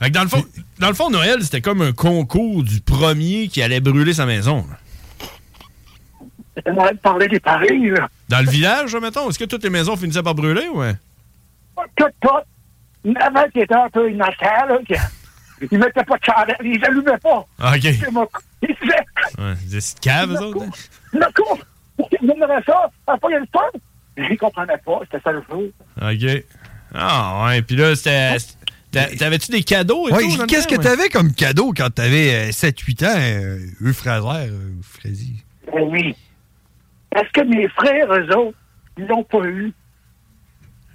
[0.00, 0.44] Fait que dans le fond,
[0.80, 4.66] dans le fond, Noël, c'était comme un concours du premier qui allait brûler sa maison.
[4.68, 4.76] là.
[6.56, 8.08] C'était de parler des paris, là.
[8.28, 10.94] Dans le village, mettons, est-ce que toutes les maisons finissaient par brûler, ouais?
[11.96, 12.28] Tout, tout.
[13.04, 14.94] Il y en avait qui étaient un peu innocents, là, qui,
[15.70, 17.44] ils mettaient pas de chandelle, ils allumaient pas.
[17.58, 18.12] Ah, OK.
[18.12, 18.28] Moi.
[18.62, 18.94] Ils disaient,
[19.38, 20.66] Ouais, des caves, eux autres?
[21.12, 21.60] le coup,
[22.20, 23.78] ils donnerait ça, après il y a le fun.
[24.16, 25.72] Ils comprenaient pas, c'était ça le feu.
[26.00, 26.44] OK.
[26.94, 27.62] Ah, ouais.
[27.62, 28.36] Puis là, c'était.
[28.92, 30.46] t'a- T'avais-tu des cadeaux et Ouais, tout?
[30.46, 35.42] Qu'est-ce temps, que t'avais comme cadeau quand t'avais 7-8 ans, euh, Euphrasère, euh, Euphraisie?
[35.66, 36.14] Ben oui.
[37.14, 38.58] Parce que mes frères, eux autres,
[38.98, 39.72] ils l'ont pas eu.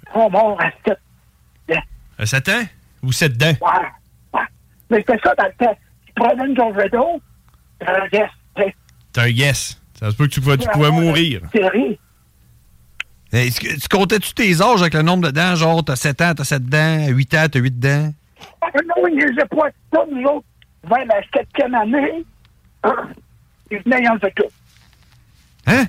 [0.06, 0.98] Ils sont morts à sept.
[2.18, 2.62] À 7 ans?
[3.02, 3.46] Ou 7 dents?
[3.46, 3.86] Ouais,
[4.34, 4.40] ouais.
[4.90, 5.78] Mais c'était ça dans le temps.
[6.04, 7.22] Tu prenais une gorgée d'eau,
[7.78, 8.74] t'as un t'sais.
[9.10, 9.80] T'as un guess.
[9.94, 11.40] Ça se peut que tu pouvais, tu pouvais mourir.
[11.50, 11.98] Série.
[13.32, 15.54] Est-ce que tu comptais-tu tes âges avec le nombre de dents?
[15.54, 18.12] Genre, t'as 7 ans, t'as 7 dents, 8 ans, t'as 8 dents?
[18.60, 19.68] Ah, non, ils les pas.
[19.92, 20.46] Là, nous autres,
[20.84, 22.24] vers la septième année,
[23.70, 24.44] il venait, il enlevait tout.
[25.66, 25.84] Hein?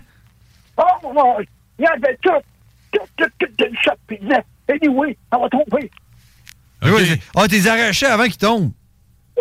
[0.78, 1.38] Oh,
[3.18, 5.90] tout d'une shot, puis il disait, anyway, ça va tomber.
[6.84, 8.72] Ouais, c'est- Ah, t'es arraché avant qu'il tombe.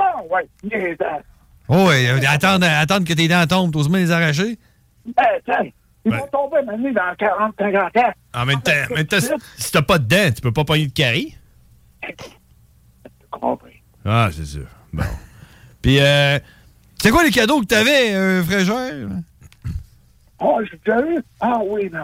[0.00, 1.22] Ah, ouais, niaisage.
[1.68, 4.58] Oh, ouais, euh, attendre, attendre que tes dents tombent, t'oses même les arracher?
[5.06, 5.70] Ben, tiens,
[6.04, 8.12] ils vont tomber maintenant dans 40, 50 ans.
[8.34, 9.18] En même temps, en même temps,
[9.56, 11.36] si- t'as pas de dents, tu peux pas pogner de carie.
[13.30, 13.82] compris.
[14.04, 14.66] Ah, c'est sûr.
[14.92, 15.04] Bon.
[15.82, 16.38] Puis, euh.
[17.00, 19.08] C'est quoi les cadeaux que t'avais, euh, frère?
[20.40, 21.18] Oh, déjà eu.
[21.40, 21.98] Ah oui, mais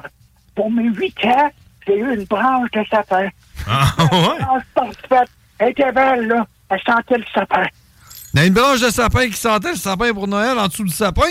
[0.55, 1.51] pour mes 8 ans,
[1.87, 3.29] j'ai eu une branche de sapin.
[3.67, 4.39] Ah, ouais?
[4.41, 4.75] Ah, c'est
[5.09, 5.31] parfait.
[5.59, 6.47] Elle était belle, là.
[6.69, 7.65] Elle sentait le sapin.
[8.35, 10.85] Il y a une branche de sapin qui sentait le sapin pour Noël en dessous
[10.85, 11.23] du sapin?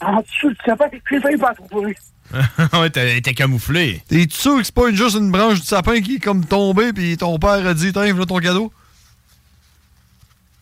[0.00, 1.96] En dessous du sapin, j'ai failli pas trouver.
[2.72, 4.02] ouais, t'as- t'es camouflé.
[4.08, 6.92] T'es sûr que c'est pas une- juste une branche du sapin qui est comme tombée
[6.92, 8.72] puis ton père a dit, tiens, voilà ton cadeau?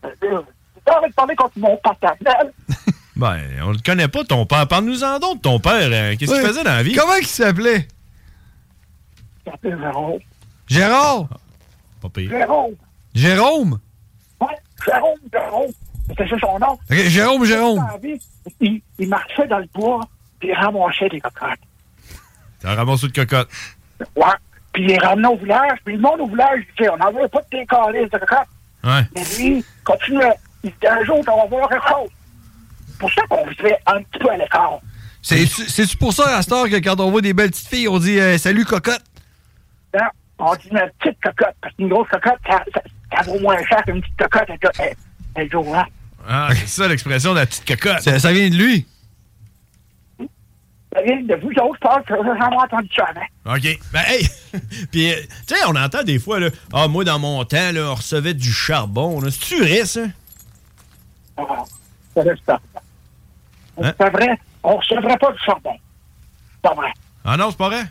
[0.02, 0.28] J'ai
[0.92, 2.52] envie de parler contre mon paternel.
[3.14, 4.66] Ben, on le connaît pas, ton père.
[4.66, 5.72] Parle-nous-en donc de ton père.
[5.92, 6.94] euh, Qu'est-ce qu'il faisait dans la vie?
[6.94, 7.86] Comment il s'appelait?
[9.46, 10.18] Il s'appelait Jérôme.
[10.66, 11.28] Gérard?
[12.00, 12.30] Pas pire.
[12.30, 12.74] Jérôme.
[13.14, 13.78] Jérôme?
[14.40, 14.46] Ouais,
[14.86, 15.70] Jérôme, Jérôme.
[16.08, 16.72] C'était ça son nom.
[16.72, 17.76] Ok, Jérôme, Jérôme.
[17.78, 18.20] Dans la vie,
[18.60, 20.00] Il, il marchait dans le bois,
[20.40, 21.58] puis il ramassait des cocottes.
[22.60, 23.48] T'as ramassé de cocotte.
[24.16, 24.24] Ouais.
[24.72, 27.12] Puis il les ramenait au village, puis le monde au village, il disait, on n'en
[27.12, 28.48] veut pas de tes calices de cocottes.
[28.82, 29.02] Ouais.
[29.14, 30.34] Mais lui, continuait.
[30.64, 32.08] Il disait, un jour, on va voir quelque chose.
[33.02, 34.78] C'est pour ça qu'on vivait un petit peu à l'écart.
[35.22, 38.18] C'est- C'est-tu pour ça, heure, que quand on voit des belles petites filles, on dit
[38.18, 39.02] euh, Salut, cocotte?
[39.94, 40.08] Hein?
[40.38, 42.80] On dit une petite cocotte, parce qu'une grosse cocotte, ça, ça,
[43.16, 44.48] ça vaut moins cher qu'une petite cocotte.
[44.48, 44.96] Elle, elle,
[45.36, 45.86] elle joue, hein?
[46.28, 48.00] Ah, c'est ça l'expression de la petite cocotte.
[48.00, 48.86] Ça, ça vient de lui.
[50.94, 53.54] Ça vient de vous autres, je pense que j'ai jamais entendu ça avant.
[53.56, 53.78] OK.
[53.92, 54.28] Ben, hey!
[54.92, 55.16] Puis, euh,
[55.48, 58.34] tu sais, on entend des fois, là, ah, moi, dans mon temps, là, on recevait
[58.34, 59.20] du charbon.
[59.20, 59.30] là.
[59.30, 60.02] C'est-tu vrai, ça?
[61.38, 61.42] Ah,
[62.14, 62.60] ça reste pas.
[63.80, 63.92] Hein?
[63.98, 64.28] C'est vrai,
[64.62, 65.74] on ne recevrait pas du charbon.
[66.52, 66.92] C'est pas vrai.
[67.24, 67.84] Ah non, c'est pas vrai?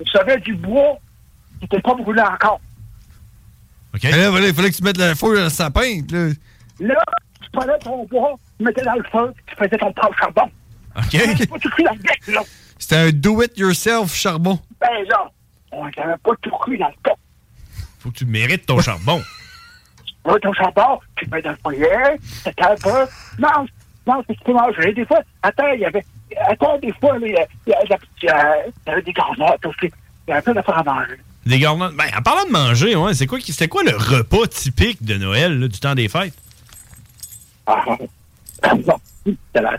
[0.00, 0.98] On recevait du bois
[1.58, 2.60] qui n'était pas brûlé encore.
[3.94, 4.00] OK.
[4.02, 6.00] Mais là, voilà, il fallait que tu mettes la feuille dans le sapin.
[6.10, 6.32] Là,
[6.80, 6.94] Là,
[7.40, 10.50] tu prenais ton bois, tu mettais dans le feu, tu faisais ton propre charbon.
[10.96, 11.36] OK.
[11.36, 12.40] Tu pas tout cuit dans le bec, là.
[12.78, 14.58] C'était un do-it-yourself charbon.
[14.80, 15.30] Ben là,
[15.70, 17.14] on n'avait pas tout cuit dans le bec.
[18.00, 19.22] Faut que tu mérites ton charbon.
[20.26, 21.86] Tu mets ton charbon, tu le mets dans le foyer,
[22.42, 23.06] c'était un peu.
[24.06, 24.92] Mange, mange ce peux manger.
[24.92, 26.04] Des fois, attends, il y avait.
[26.48, 28.28] Attends, des fois, il y
[28.88, 29.86] avait des garnottes aussi.
[30.26, 31.16] Il y avait un peu d'affaires à manger.
[31.46, 31.94] Des garnottes.
[31.96, 35.14] Ben, en parlant de manger, ouais, c'est quoi, qui- c'était quoi le repas typique de
[35.16, 36.34] Noël, là, du temps des fêtes?
[37.66, 37.98] Ah, bon,
[39.26, 39.78] c'était la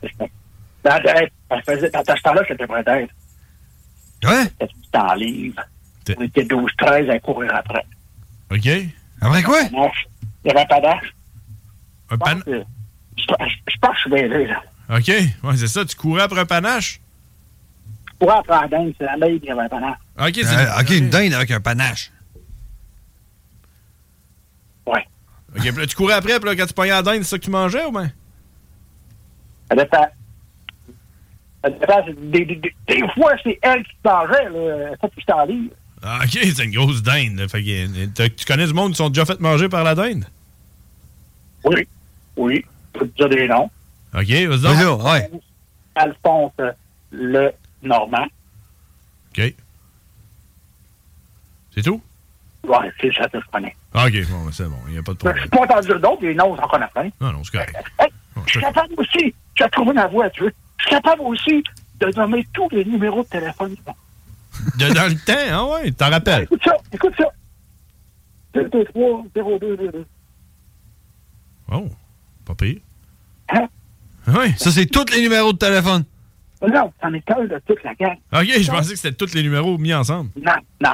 [1.50, 3.14] elle faisait, dans ce temps-là, c'était vrai d'être.
[4.24, 4.44] Ouais?
[4.44, 5.62] C'était du temps livre.
[6.18, 7.86] On était 12-13 à courir après.
[8.52, 8.70] OK.
[9.22, 9.64] Après quoi?
[9.66, 10.08] Panache.
[10.44, 11.16] Il y avait un panache.
[12.12, 12.40] Un pan...
[13.18, 14.62] Je pense que je suis mêlé, là.
[14.90, 15.08] OK.
[15.08, 17.00] Ouais, c'est ça, tu courais après un panache?
[18.08, 19.98] Je courais après la dingue, c'est la il y avait un panache.
[20.20, 22.12] OK, c'est Euh, ok, une dinde avec un panache.
[24.86, 25.06] Ouais.
[25.56, 27.38] OK, puis là, tu courais après, puis là, quand tu pognais la dinde, c'est ça
[27.40, 28.12] que tu mangeais ou ben?
[29.70, 30.08] Ça dépend.
[31.64, 32.06] Ça dépend.
[32.06, 34.96] c'est- Des, des, des, des fois, c'est elle qui mangeait, là.
[35.02, 35.48] Ça, tu t'en.
[36.04, 37.38] Ah, OK, c'est une grosse dinde.
[37.40, 37.48] là.
[37.48, 37.70] Fait que,
[38.24, 40.26] euh, tu connais du monde qui sont déjà fait manger par la dinde?
[41.64, 41.88] Oui.
[42.38, 42.66] Oui.
[42.96, 43.70] Je peux te dire des noms.
[44.14, 45.32] OK, vas-y ouais.
[45.96, 46.72] Alphonse euh,
[47.12, 47.52] Le
[47.84, 48.26] Normand.
[49.38, 49.54] OK.
[51.74, 52.02] C'est tout?
[52.68, 53.76] Ouais, c'est ça que je connais.
[53.94, 55.42] Ah, OK, bon, ben, c'est bon, il n'y a pas de Je problème.
[55.42, 57.10] suis pas entendu d'autres, des noms, j'en connais plein.
[57.22, 57.76] Non, non, c'est correct.
[58.00, 58.08] Hey,
[58.46, 60.54] je suis capable aussi, j'ai trouvé ma voix, tu veux.
[60.78, 61.64] Je suis capable aussi
[62.00, 63.76] de nommer tous les numéros de téléphone.
[64.78, 66.44] De, dans le temps, ah ouais, t'en rappelles?
[66.44, 67.26] Écoute ça, écoute ça.
[68.54, 70.06] 223 0222.
[71.72, 71.90] Oh,
[72.46, 72.80] pas pire.
[73.50, 73.68] Hein?
[74.28, 74.54] Oui.
[74.58, 76.04] Ça, c'est tous les numéros de téléphone.
[76.62, 78.18] Non, c'en est un de toute la gang.
[78.34, 80.32] OK, je pensais que c'était tous les numéros mis ensemble.
[80.42, 80.94] Non, non.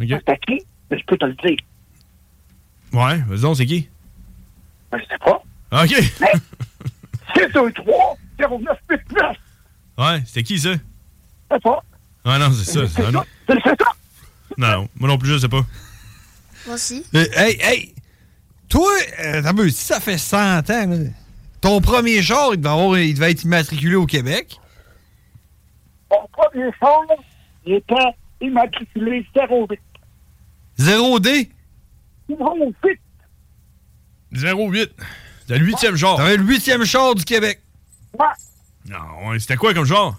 [0.00, 0.22] OK.
[0.26, 0.64] C'est qui?
[0.90, 1.58] Mais je peux te le dire.
[2.92, 3.88] Ouais, vas-y donc, c'est qui?
[4.90, 5.42] Ben, je sais pas.
[5.82, 5.94] OK.
[6.20, 6.32] Mais
[7.42, 9.36] 623 0989.
[9.98, 10.72] Ouais, c'était qui ça?
[10.72, 10.78] Je
[11.54, 11.84] sais pas.
[12.24, 12.86] Ah non, c'est ça.
[12.88, 13.10] c'est ça.
[13.10, 13.22] Non,
[14.56, 15.64] non, moi non plus, je sais pas.
[16.66, 17.04] Moi aussi.
[17.14, 17.94] Euh, hey, hey!
[18.70, 20.38] Toi, euh, t'as vu, si ça fait 100
[20.70, 20.96] ans, là,
[21.60, 24.58] ton premier char, il devait, avoir- il devait être immatriculé au Québec?
[26.10, 27.00] Mon premier char,
[27.66, 27.94] il était
[28.40, 29.78] immatriculé 08.
[30.78, 31.50] 0D?
[32.28, 33.00] 08.
[34.32, 34.90] 08.
[35.40, 36.16] C'était le huitième genre.
[36.16, 37.60] T'avais le huitième char du Québec.
[38.18, 38.26] Ouais.
[38.88, 40.16] Non, c'était quoi comme genre?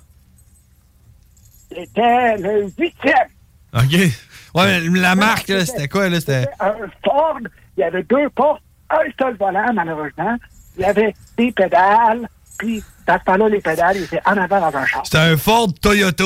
[1.69, 3.27] C'était le huitième.
[3.73, 4.11] OK.
[4.55, 6.19] Ouais, mais la marque, là, c'était quoi, là?
[6.19, 6.47] C'était.
[6.59, 6.73] un
[7.03, 7.39] Ford,
[7.77, 10.35] il y avait deux portes, un seul volant, malheureusement.
[10.77, 12.27] Il y avait des pédales,
[12.57, 15.01] puis dans ce temps-là, les pédales étaient en avant dans un char.
[15.05, 16.25] C'était un Ford Toyota.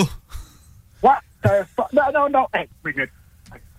[1.03, 1.89] Ouais, c'était un Ford.
[1.93, 2.47] Non, non, non.
[2.53, 3.11] Hey, minute.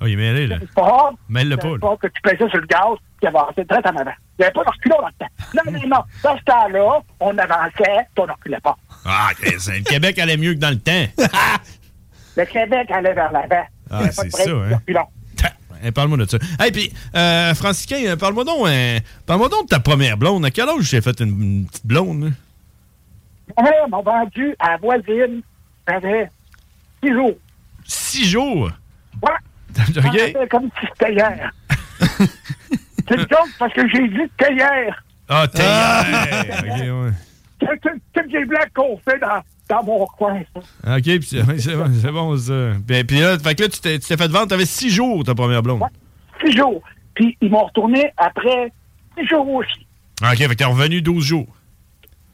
[0.01, 0.57] Oh, il est mêlé, là.
[0.75, 1.15] Ford.
[1.29, 1.79] Mêle-le pas.
[1.81, 4.13] Ford que tu pesais sur le gaz, qui avançait très en avant.
[4.39, 5.33] Il n'y avait pas de reculon dans le temps.
[5.55, 6.05] Non, non, non.
[6.23, 8.77] Dans ce temps-là, on avançait, puis on ne reculait pas.
[9.07, 11.07] Ah, le Québec allait mieux que dans le temps.
[12.37, 13.65] Le Québec allait vers l'avant.
[13.91, 14.81] Ah, c'est ça, hein.
[15.83, 16.39] Hey, parle-moi de ça.
[16.59, 20.45] Hey, puis, euh, Franciscain, euh, parle-moi donc, euh, parle-moi donc de ta première blonde.
[20.45, 22.25] À quel âge j'ai fait une, une petite blonde?
[22.25, 23.63] là?
[23.63, 25.43] Ouais, m'ont vendu à la voisine.
[25.87, 26.31] J'avais
[27.03, 27.35] six jours.
[27.85, 28.71] Six jours?
[29.23, 29.31] Ouais.
[29.79, 29.85] OK.
[29.95, 31.53] Ça fait comme si c'était hier.
[33.09, 35.05] C'est une joke parce que j'ai dit c'était hier.
[35.29, 37.13] Ah, t'es Ok, ouais.
[37.61, 40.41] C'est toutes les blagues qu'on fait dans, dans mon coin.
[40.87, 42.73] OK, puis c'est bon, c'est bon, ça.
[42.87, 45.25] Puis, puis là, fait que là, tu t'es tu t'es fait vendre, t'avais six jours,
[45.25, 45.83] ta première blonde.
[46.45, 46.83] Six jours.
[47.15, 48.73] Puis ils m'ont retourné après
[49.19, 49.87] six jours aussi.
[50.23, 51.47] Ah, OK, fait que t'es revenu 12 jours.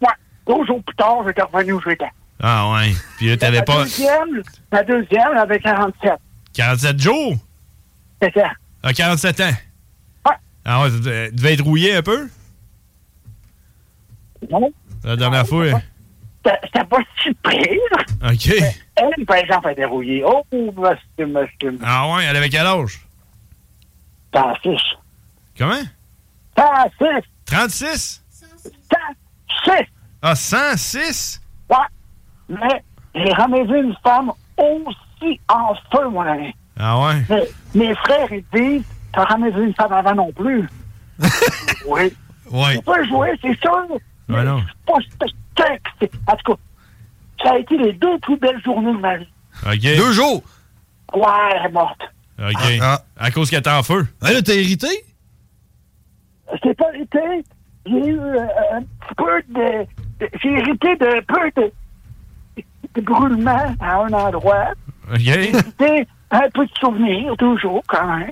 [0.00, 0.08] Ouais.
[0.46, 2.10] Deux jours plus tard, j'étais revenu où j'étais.
[2.40, 2.92] Ah, ouais.
[3.18, 6.12] Puis là, t'avais La pas deuxième, la deuxième, elle avait 47.
[6.54, 7.34] 47 jours?
[8.20, 8.50] C'est ça.
[8.82, 9.44] Ah, 47 ans?
[10.26, 10.32] Ouais.
[10.64, 12.28] Ah, ouais, tu devais- tu devais être rouillé un peu?
[14.50, 14.70] Non.
[15.04, 15.66] La dernière fois?
[16.44, 18.30] C'était pas si pire.
[18.30, 18.64] OK.
[18.96, 20.24] Elle, par exemple, elle était rouillée.
[20.26, 21.78] Oh, monsieur, monsieur.
[21.84, 23.00] Ah, ouais, elle avait quel âge?
[24.32, 24.80] T'as six.
[25.56, 25.82] Comment?
[26.54, 27.26] T'as six.
[27.46, 28.22] 36?
[28.88, 29.86] T'as six?
[30.22, 31.40] Ah, 106?
[31.68, 31.76] Ouais.
[32.48, 32.82] Mais
[33.14, 36.54] j'ai jamais vu une femme aussi en feu, mon ami.
[36.78, 37.22] Ah, ouais?
[37.28, 40.68] Mais mes frères, ils disent, t'as jamais vu une femme avant non plus.
[41.86, 42.12] oui.
[42.50, 42.76] Ouais.
[42.76, 43.86] Tu peux jouer, c'est sûr.
[44.28, 44.62] Ouais, non.
[44.86, 44.98] Pas
[46.26, 46.58] En tout cas,
[47.44, 49.28] ça a été les deux plus belles journées de ma vie.
[49.96, 50.42] Deux jours?
[51.14, 51.22] Ouais,
[51.56, 52.00] elle est morte.
[52.38, 52.78] OK.
[52.80, 53.02] Ah.
[53.18, 54.06] À cause qu'elle était en feu?
[54.22, 54.88] Ah, là, t'as hérité?
[56.62, 57.44] C'est pas été.
[57.86, 59.86] J'ai eu euh, un petit peu de.
[60.20, 61.72] de- J'ai hérité de peu de,
[62.94, 64.68] de brûlement à un endroit.
[65.10, 65.18] OK.
[65.18, 68.30] J'ai hérité un peu de souvenirs, toujours, quand même.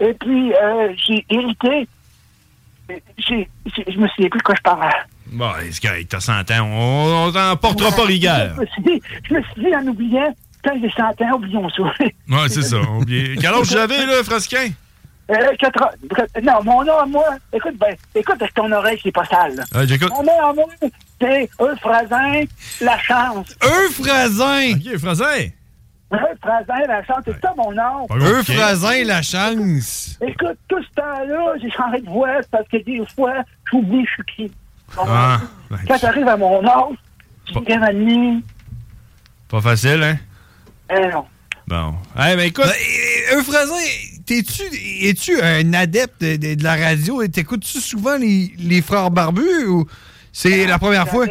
[0.00, 1.88] Et puis, euh, j'ai hérité.
[3.18, 4.94] j'ai- j'ai- Je me souviens plus de quoi je parlais.
[5.26, 6.60] Bon, c'est correct, t'as 100 ans.
[6.62, 8.54] On, on t'en portera pas rigueur.
[8.56, 11.68] Je me suis dit, je me suis dit en oubliant, quand j'ai 100 ans, oublions
[11.70, 11.82] ça.
[11.82, 12.76] Ouais, c'est ça.
[12.88, 13.36] on oublie.
[13.40, 14.68] Quel âge j'avais, là, Frasquin?
[15.30, 15.96] Euh, quatre-
[16.42, 19.54] non, mon nom à moi, écoute, ben, écoute avec ton oreille qui est pas sale.
[19.56, 19.64] là.
[19.74, 20.10] Ah, j'écoute.
[20.10, 20.64] Mon nom à moi,
[21.18, 22.42] c'est Euphrasin,
[22.82, 23.56] la chance.
[23.64, 24.72] Euphrasin!
[24.74, 25.48] OK, Frasin.
[26.12, 28.06] Euphrasin, la chance, c'est ça mon nom.
[28.10, 30.18] Euphrasin, la chance.
[30.20, 33.32] Écoute, tout ce temps-là, j'ai changé de voix parce que des fois,
[33.72, 34.52] j'oublie je suis qui.
[34.96, 35.40] Bon, Ah,
[35.88, 36.96] Quand t'arrives à mon âge,
[37.46, 38.40] j'ai une année,
[39.48, 40.16] pas facile, hein?
[40.90, 41.24] eh non.
[41.66, 41.94] Bon.
[42.16, 42.64] Eh, ben, écoute.
[42.66, 43.74] Ben, Euphrasin,
[44.26, 44.62] t'es-tu,
[45.06, 47.22] es-tu un adepte de, de- de la radio?
[47.22, 49.86] Et t'écoutes-tu souvent les, les frères barbus ou
[50.32, 51.26] c'est la première fois?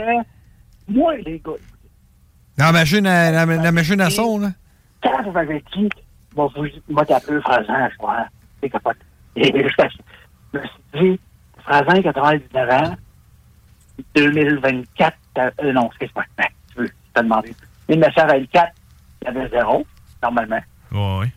[0.88, 1.52] Moi, les gars,
[2.58, 4.52] La machine à, la, la machine à son, là?
[5.04, 5.90] quand vous m'avez dit,
[6.36, 8.26] bon, vous m'a appelé Frasin, je crois,
[8.62, 8.98] c'est capote.
[9.36, 11.20] Et je me suis dit,
[11.64, 12.96] Frasin, 99 ans,
[14.16, 17.54] 2024, euh, euh, non, excuse-moi, ben, tu veux, tu t'as demandé.
[17.90, 18.72] 1924,
[19.22, 19.86] il y avait zéro,
[20.22, 20.60] normalement.
[20.92, 21.32] Ouais, ouais.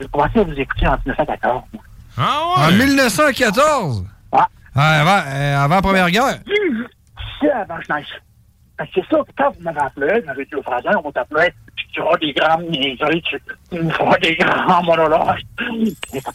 [0.00, 1.82] J'ai commencé à vous écouter en 1914, moi.
[2.16, 4.04] Ah, En 1914?
[4.32, 4.48] Ah.
[4.74, 6.38] avant, euh, avant la Première Guerre?
[7.40, 8.06] C'est avant Schneich.
[8.76, 11.52] Parce que c'est ça, quand vous m'avez appelé, vous m'avez dit au Frasin, on t'appelait,
[11.76, 15.40] tu feras des grands niaiseries, tu tu feras des grands monologues.
[15.58, 16.30] Ça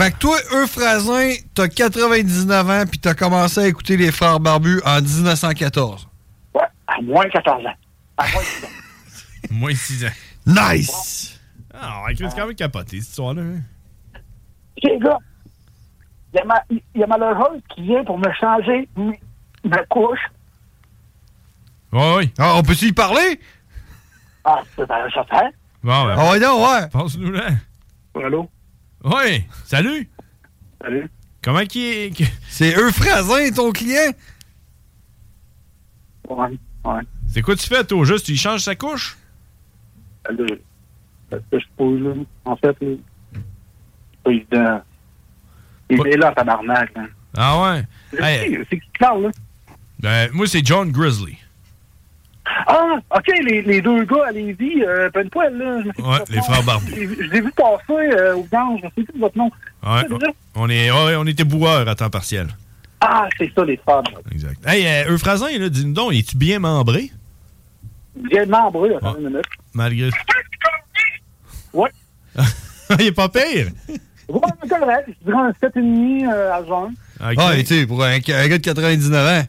[0.00, 4.80] Fait que toi, Euphrasin, t'as 99 ans puis t'as commencé à écouter les frères barbus
[4.86, 6.08] en 1914.
[6.54, 7.74] Ouais, à moins 14 ans.
[8.16, 8.68] À moins 10 ans.
[9.50, 10.08] Moins 6 ans.
[10.46, 11.38] Nice!
[11.74, 13.42] Ah, ouais, c'est quand même capoté, cette histoire-là.
[13.42, 14.20] hein.
[14.82, 15.18] Les gars,
[16.32, 18.88] il y, a ma, y a qui vient pour me changer
[19.64, 20.18] ma couche.
[21.92, 22.32] Ouais, ouais.
[22.38, 23.38] Ah, on peut-tu y parler?
[24.46, 25.50] Ah, c'est bien certain.
[25.82, 26.16] Bon, ben.
[26.18, 26.88] Ah ouais, non, ouais.
[26.88, 27.48] Passe-nous là.
[28.14, 28.48] Allô?
[29.04, 29.46] Ouais.
[29.64, 30.08] Salut.
[30.82, 31.08] Salut.
[31.42, 32.12] Comment qui est.
[32.48, 34.12] C'est Euphrasin, ton client?
[36.28, 36.48] Ouais,
[36.84, 37.00] ouais.
[37.28, 38.26] C'est quoi tu fais, toi, juste?
[38.26, 39.16] Tu y changes sa couche?
[40.28, 40.46] Allô?
[41.30, 42.12] Parce que je pose, là.
[42.44, 42.96] En fait, là.
[43.32, 44.82] C'est pas évident.
[45.90, 46.90] Il est là, tabarnak.
[46.96, 47.08] Hein.
[47.36, 47.84] Ah ouais?
[48.12, 49.30] C'est Hey, qui- c'est qui qui parle, là?
[49.98, 51.38] ben, moi, c'est John Grizzly.
[52.66, 55.76] Ah, OK, les, les deux gars à Lévis, euh, peine poil, là.
[55.98, 56.92] Ouais, les frères barbus.
[56.94, 59.50] Je je les ai vus passer euh, au gange, je sais plus votre nom.
[59.82, 60.02] Ouais,
[60.54, 62.48] on, est, ouais, on était boueurs à temps partiel.
[63.00, 64.30] Ah, c'est ça, les frères barbus.
[64.32, 64.58] Exact.
[64.66, 67.10] Hey, euh, Euphrasin, là, dis-nous donc, es-tu bien membré?
[68.16, 69.46] Bien membré, attends une minute.
[69.72, 70.10] Malgré.
[71.72, 71.90] Ouais.
[72.98, 73.68] Il est pas pire.
[74.28, 75.08] Ouais, correct.
[75.08, 76.90] Je dirais un 7,5 euh, à juin.
[77.20, 77.34] Ok.
[77.38, 79.46] Ah, et tu sais, pour un, un gars de 99 ans.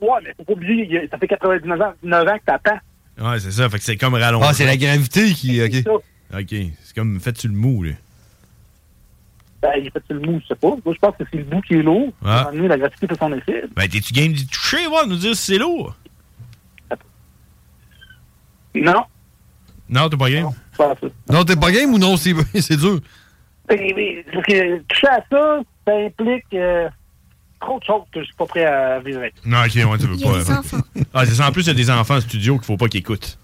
[0.00, 2.78] Ouais, mais faut pas oublier, ça fait 99 ans, 9 ans que t'attends.
[3.18, 3.68] Ouais, c'est ça.
[3.70, 4.46] Fait que c'est comme rallongé.
[4.48, 5.62] Ah, c'est la gravité qui.
[5.62, 5.88] OK.
[6.34, 6.48] OK.
[6.50, 7.92] C'est comme fais-tu le mou, là?
[9.62, 10.76] Ben, il fait le mou, je sais pas.
[10.84, 12.12] Moi, je pense que c'est le bout qui est lourd.
[12.24, 12.50] Ah.
[12.52, 13.64] Donné, la gravité fait son effet.
[13.74, 15.96] Ben, t'es-tu game d'y toucher, voir, nous dire si c'est lourd?
[18.74, 19.04] Non.
[19.88, 20.50] Non, t'es pas game?
[21.30, 22.16] Non, t'es pas game ou non?
[22.16, 23.00] C'est c'est dur?
[23.70, 26.88] Mais, mais, parce que toucher à ça, ça implique euh,
[27.60, 29.34] trop de choses que je suis pas prêt à vivre avec.
[29.44, 30.38] Non, OK, ouais, tu veux Il y a pas.
[30.38, 30.76] des enfants.
[31.14, 31.48] Ah, c'est ça.
[31.48, 33.38] En plus, il y a des enfants en studio qu'il faut pas qu'ils écoutent.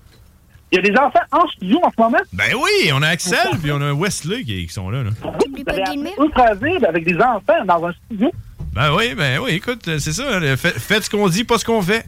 [0.70, 2.18] Il y a des enfants en studio en ce moment.
[2.32, 5.10] Ben oui, on a Axel, puis on a Wesley qui, qui sont là, là.
[5.20, 5.28] Vous
[5.68, 6.46] avez ultra
[6.88, 8.30] avec des enfants dans un studio.
[8.72, 10.40] Ben oui, ben oui, écoute, c'est ça.
[10.56, 12.06] fait- Faites ce qu'on dit, pas ce qu'on fait.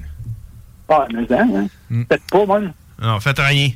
[0.89, 1.49] Ah, mais hein,
[1.93, 2.03] hein.
[2.09, 2.73] Faites pas, même.
[3.03, 3.69] Non, faites rien.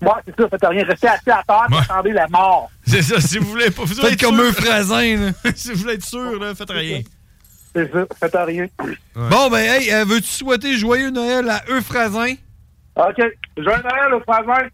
[0.00, 0.84] Ouais, c'est ça, faites rien.
[0.84, 2.70] Restez assis à terre et attendez la mort.
[2.86, 3.82] C'est ça, si vous voulez pas.
[3.84, 7.00] Vous Faites comme un frasin, si vous voulez être sûr, là, faites rien.
[7.74, 8.66] C'est ça, faites rien.
[9.14, 12.34] Bon, ben, hey, euh, veux-tu souhaiter joyeux Noël à Euphrasin?
[12.96, 13.16] OK.
[13.56, 14.68] Joyeux Noël, frère.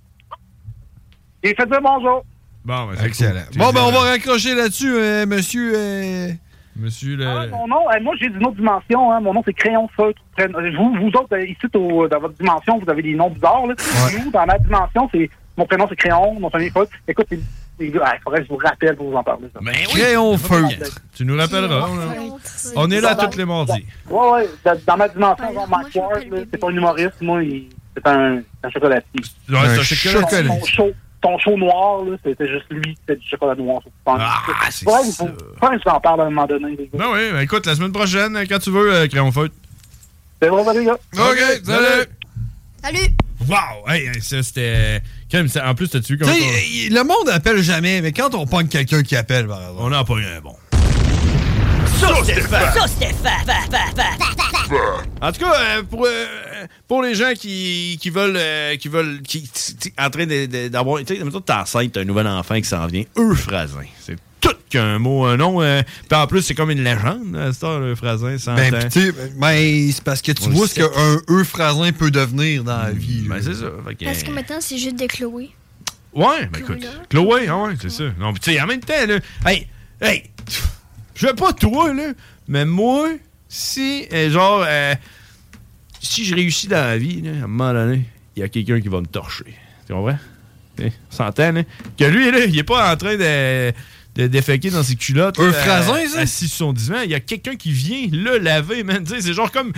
[1.42, 2.24] Et faites un bonjour.
[2.64, 3.40] Bon, ben, c'est Excellent.
[3.53, 3.59] cool.
[3.59, 5.72] Bon, ben, on va raccrocher là-dessus, euh, monsieur.
[5.76, 6.28] euh,
[6.76, 7.26] Monsieur le.
[7.26, 9.11] Ah, mon nom, euh, moi j'ai d'une autre dimension.
[9.12, 9.20] Hein.
[9.20, 10.20] Mon nom c'est Crayon Feutre.
[10.38, 13.66] Vous, vous autres, ici au- dans votre dimension, vous avez des noms bizarres.
[13.66, 13.74] Là.
[14.24, 16.92] Nous, dans ma dimension, c'est mon prénom c'est Crayon, mon famille Feutre.
[17.09, 17.40] Écoute, c'est-
[17.80, 17.92] il
[18.24, 19.48] faudrait que je vous rappelle pour vous en parler.
[19.52, 19.60] ça.
[19.62, 21.00] Ben Crayon feutre.
[21.14, 21.88] Tu nous rappelleras.
[21.88, 22.38] on,
[22.76, 23.84] on est là tous les mardis.
[24.08, 24.48] Ouais, ouais.
[24.64, 27.20] Dans, dans ma dimension, Mike Ward, c'est pas un humoriste.
[27.20, 27.40] Moi,
[27.96, 29.20] c'est un, un chocolatier.
[29.48, 30.94] Ouais, c'est un chocolatier.
[31.20, 33.80] Ton show, noir, là, c'était juste lui qui fait du chocolat noir.
[34.06, 34.38] Ah,
[34.70, 35.26] c'est ouais, ça.
[35.58, 36.76] Faudrait que je vous en parle à un moment donné.
[36.76, 36.90] les gars.
[36.92, 39.54] Ben oui, ben écoute, la semaine prochaine, quand tu veux, euh, crayon feutre.
[40.40, 40.92] C'est bon, les gars.
[41.14, 42.06] OK, salut!
[42.84, 43.08] Salut!
[43.47, 43.89] Wow!
[43.89, 45.01] Hey, ça, c'était.
[45.64, 46.28] En plus, t'as-tu vu comme.
[46.32, 49.78] sais, y- le monde appelle jamais, mais quand on pogne quelqu'un qui appelle, par exemple.
[49.80, 50.57] On n'a pas eu un bon.
[55.20, 56.26] En tout cas, euh, pour, euh,
[56.86, 59.51] pour les gens qui, qui veulent, euh, qui veulent, qui,
[59.99, 60.26] en train
[60.68, 63.82] d'avoir, tu sais, t'es enceinte, t'as un nouvel enfant qui s'en vient, Euphrasin.
[64.01, 64.16] C'est
[64.53, 65.62] tout qu'un mot, un nom.
[65.62, 68.36] euh, Puis en plus, c'est comme une légende, à cette heure, Euphrasin.
[68.38, 70.88] 100 Ben, tu sais, ben, c'est parce que tu On vois ce qu'un
[71.28, 73.24] Euphrasin peut devenir dans la vie.
[73.28, 73.66] Ben, c'est ça.
[73.86, 75.51] Fait que- Parce que maintenant, c'est juste de Chloé.
[76.14, 76.86] Ouais, ben écoute.
[77.11, 78.05] Chloé, ah ouais, c'est ça.
[78.18, 79.68] Non, tu sais, en même temps, là, hey,
[80.01, 80.24] hey,
[81.14, 82.12] je veux pas toi, là,
[82.49, 83.09] mais moi,
[83.49, 84.94] si, euh, genre, euh,
[86.01, 88.03] si je réussis dans la vie, là, à un moment donné,
[88.36, 89.44] il y a quelqu'un qui va me torcher.
[89.86, 90.18] Tu comprends?
[90.80, 91.62] Eh, On s'entend, là?
[91.99, 93.72] Que lui, là, il est pas en train de,
[94.18, 95.38] de déféquer dans ses culottes.
[95.38, 96.46] Un frasin, à- ça?
[96.48, 97.00] Son divan.
[97.04, 99.04] Il y a quelqu'un qui vient le laver, man.
[99.06, 99.72] C'est genre comme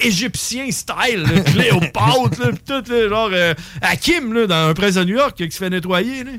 [0.00, 4.94] égyptien style, là, Cléopâtre, là, pis tout, là, genre euh, Hakim, là, dans Un prince
[4.94, 6.30] de New York, qui se fait nettoyer, là.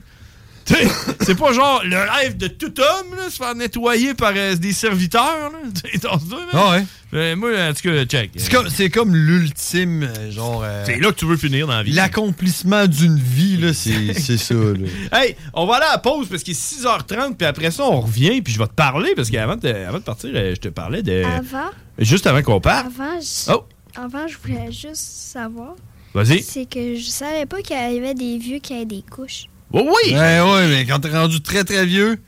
[1.22, 4.74] C'est pas genre le rêve de tout homme, là, se faire nettoyer par euh, des
[4.74, 5.60] serviteurs, là.
[6.01, 6.47] Dans ce dos, man.
[6.54, 6.84] Ah ouais.
[7.14, 8.32] Euh, moi, en tout cas, check.
[8.38, 10.64] C'est comme, c'est comme l'ultime, euh, genre.
[10.66, 11.91] euh, C'est là que tu veux finir dans la vie.
[11.91, 14.88] L'accomplissement d'une vie, là, c'est c'est ça, là.
[15.11, 18.01] Hey, on va aller à la pause parce qu'il est 6h30, puis après ça, on
[18.01, 21.03] revient, puis je vais te parler, parce qu'avant de, avant de partir, je te parlais
[21.03, 21.24] de.
[21.24, 22.88] Avant, Juste avant qu'on parte.
[22.88, 23.66] avant, je, Oh.
[23.95, 25.76] avant, je voulais juste savoir.
[26.16, 26.41] Vas-y.
[26.41, 29.45] C'est que je savais pas qu'il y avait des vieux qui avaient des couches.
[29.72, 30.14] Oh oui!
[30.14, 32.20] Ouais, ouais, mais quand t'es rendu très, très vieux.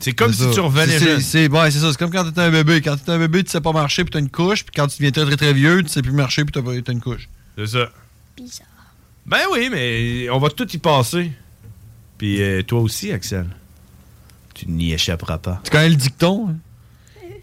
[0.00, 0.50] C'est comme si ça.
[0.52, 1.20] tu revenais C'est- jeune.
[1.20, 1.90] C'est ouais, ça.
[1.90, 2.80] C'est comme quand t'étais un bébé.
[2.80, 4.64] Quand t'étais un bébé, tu sais pas marcher puis t'as une couche.
[4.64, 7.00] Puis quand tu deviens très, très, très vieux, tu sais plus marcher puis t'as une
[7.00, 7.28] couche.
[7.56, 7.90] C'est ça.
[8.36, 8.66] Bizarre.
[9.26, 11.32] Ben oui, mais on va tout y passer.
[12.16, 13.46] Puis euh, toi aussi, Axel.
[14.54, 15.60] Tu n'y échapperas pas.
[15.64, 16.48] Tu connais le dicton?
[16.50, 16.56] hein?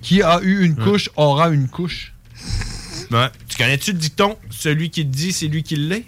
[0.01, 2.14] Qui a eu une couche aura une couche.
[3.12, 3.28] Ouais.
[3.47, 4.38] Tu connais-tu le dicton?
[4.49, 6.06] Celui qui le dit, c'est lui qui l'est?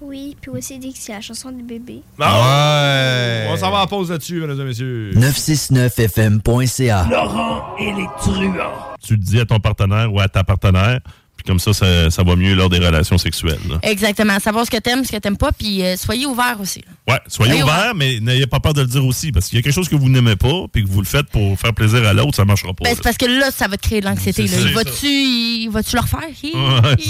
[0.00, 2.02] Oui, puis aussi dit que c'est la chanson du bébé.
[2.18, 3.46] Ouais!
[3.50, 5.10] On s'en va en pause là-dessus, mesdames et messieurs.
[5.14, 7.06] 969fm.ca.
[7.10, 8.96] Laurent et les truands.
[9.02, 11.00] Tu le dis à ton partenaire ou à ta partenaire,
[11.42, 13.58] puis comme ça, ça, ça va mieux lors des relations sexuelles.
[13.68, 13.78] là.
[13.82, 14.38] Exactement.
[14.40, 16.80] Savoir ce que t'aimes, ce que t'aimes pas, puis euh, soyez ouverts aussi.
[16.80, 16.86] là.
[17.14, 19.58] Ouais, soyez Soyez ouverts, mais n'ayez pas peur de le dire aussi, parce qu'il y
[19.58, 22.06] a quelque chose que vous n'aimez pas, puis que vous le faites pour faire plaisir
[22.06, 22.84] à l'autre, ça marchera pas.
[22.84, 24.44] Ben, c'est parce que là, ça va te créer de l'anxiété.
[24.44, 26.20] Il Va-tu il va-tu le refaire?
[26.20, 27.06] Ouais, ça.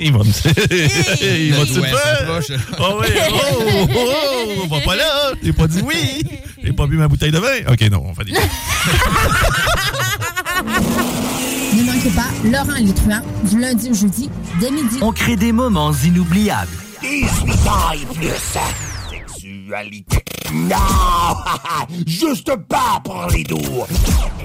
[0.00, 0.34] Il va me dire.
[1.22, 1.68] Il va Ouais,
[2.42, 2.78] ça faire.
[2.80, 3.06] Oh, oui.
[3.30, 4.12] oh, oh,
[4.62, 5.32] oh, va pas là.
[5.42, 6.22] J'ai pas dit oui.
[6.62, 7.48] J'ai pas bu ma bouteille de vin.
[7.72, 8.32] Ok, non, on fait des.
[12.44, 14.28] Laurent truands du lundi au jeudi
[14.60, 14.98] dès midi.
[15.00, 16.76] On crée des moments inoubliables.
[17.00, 18.28] 18 ans et plus.
[19.10, 20.24] Sexualité.
[20.52, 20.76] Non!
[22.06, 23.56] Juste pas pour les doux.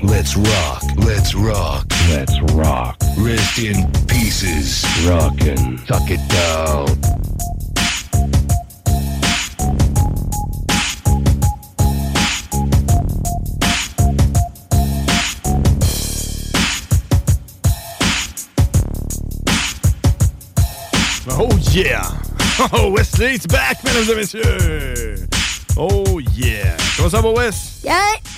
[0.04, 2.96] Let's rock, let's rock, let's rock.
[3.18, 4.86] Rest in pieces.
[5.06, 6.86] Rockin', tuck it down.
[21.74, 22.02] Yeah!
[22.74, 25.16] Oh, Wesley, it's back, mesdames et messieurs!
[25.76, 26.76] Oh yeah!
[26.96, 27.82] Comment ça va, Wes?
[27.84, 27.94] Yeah!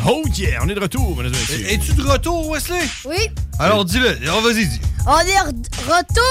[0.05, 0.59] Oh yeah!
[0.61, 1.65] On est de retour, mesdames et messieurs.
[1.71, 2.81] Es-tu de retour, Wesley?
[3.05, 3.29] Oui.
[3.59, 4.17] Alors dis-le.
[4.29, 4.81] Oh, vas-y, dis.
[5.07, 5.55] On est re-
[5.87, 6.25] retour!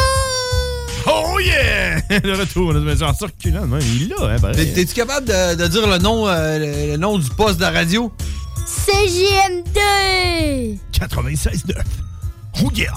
[1.07, 2.01] Oh yeah!
[2.21, 3.81] De retour, mesdames et messieurs, en circulant, même.
[3.81, 4.57] Il est là, hein, pareil.
[4.57, 7.63] T'es- T'es-tu capable de, de dire le nom, euh, le, le nom du poste de
[7.63, 8.13] la radio?
[8.67, 10.79] CJM2!
[10.93, 11.73] 96.9.
[12.63, 12.93] Oh yeah!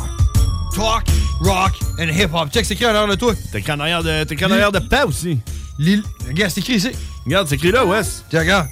[0.76, 1.04] Talk,
[1.42, 2.50] rock and hip-hop.
[2.52, 3.34] Check, c'est écrit à l'heure de toi.
[3.52, 5.40] T'es écrit en arrière de, t'es écrit en arrière de pas aussi.
[5.78, 6.04] Lille.
[6.28, 6.92] Regarde, c'est écrit ici.
[7.26, 8.24] Regarde, c'est écrit là, Wes.
[8.30, 8.68] Tiens, regarde.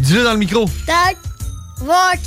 [0.00, 0.64] Dis-le dans le micro.
[0.86, 1.16] Tac!
[1.80, 2.20] Rock!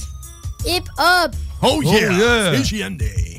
[0.66, 1.32] Hip-hop!
[1.62, 2.54] Oh yeah!
[2.54, 3.35] Oh yeah.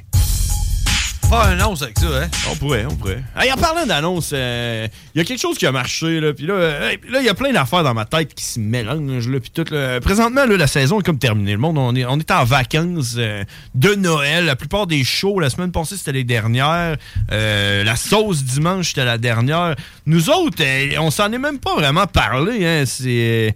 [1.26, 1.30] CJMD.
[1.30, 2.28] Pas un annonce avec ça, hein?
[2.50, 3.22] On pourrait, on pourrait.
[3.36, 6.32] Hey, en parlant d'annonce, il y a quelque chose qui a marché, là.
[6.32, 9.40] Puis là, euh, il y a plein d'affaires dans ma tête qui se mélangent, là.
[9.40, 10.00] Puis tout, là.
[10.00, 11.52] Présentement, là, la saison est comme terminée.
[11.52, 14.44] Le monde, on est, on est en vacances euh, de Noël.
[14.44, 16.96] La plupart des shows, la semaine passée, c'était les dernières.
[17.32, 19.74] Euh, la sauce dimanche, c'était la dernière.
[20.06, 22.84] Nous autres, euh, on s'en est même pas vraiment parlé, hein.
[22.86, 23.54] C'est.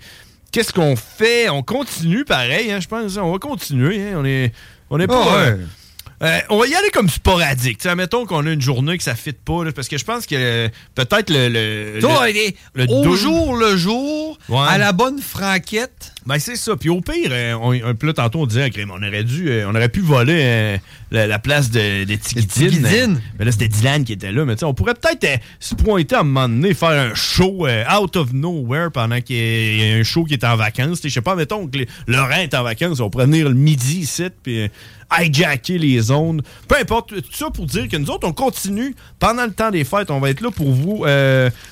[0.53, 1.49] Qu'est-ce qu'on fait?
[1.49, 3.17] On continue pareil, hein, je pense.
[3.17, 4.15] On va continuer, hein.
[4.17, 4.53] On est.
[4.93, 5.23] On est pas.
[5.23, 5.57] Ouais.
[6.23, 7.79] Euh, on va y aller comme sporadique.
[7.79, 10.05] T'sais, mettons qu'on a une journée que ça ne fit pas, là, parce que je
[10.05, 11.49] pense que euh, peut-être le.
[11.49, 12.27] le, Toi,
[12.75, 14.67] le- au jour le jour, Ouais.
[14.69, 16.13] à la bonne franquette.
[16.27, 16.77] Ben, c'est ça.
[16.77, 19.65] Puis au pire, euh, on, un peu là, tantôt, on disait, on aurait dû, euh,
[19.69, 20.77] on aurait pu voler euh,
[21.11, 23.21] la, la place de, de Tigidine.
[23.39, 24.45] Mais là, c'était Dylan qui était là.
[24.45, 27.67] Mais tu on pourrait peut-être euh, se pointer à un moment donné, faire un show
[27.67, 31.01] euh, out of nowhere pendant qu'il y a un show qui est en vacances.
[31.03, 34.01] Je sais pas, mettons que les- Laurent est en vacances, on pourrait venir le midi
[34.01, 34.69] ici, puis
[35.21, 36.41] hijacker les zones.
[36.69, 38.95] Peu importe, tout ça pour dire que nous autres, on continue.
[39.19, 41.05] Pendant le temps des fêtes, on va être là pour vous.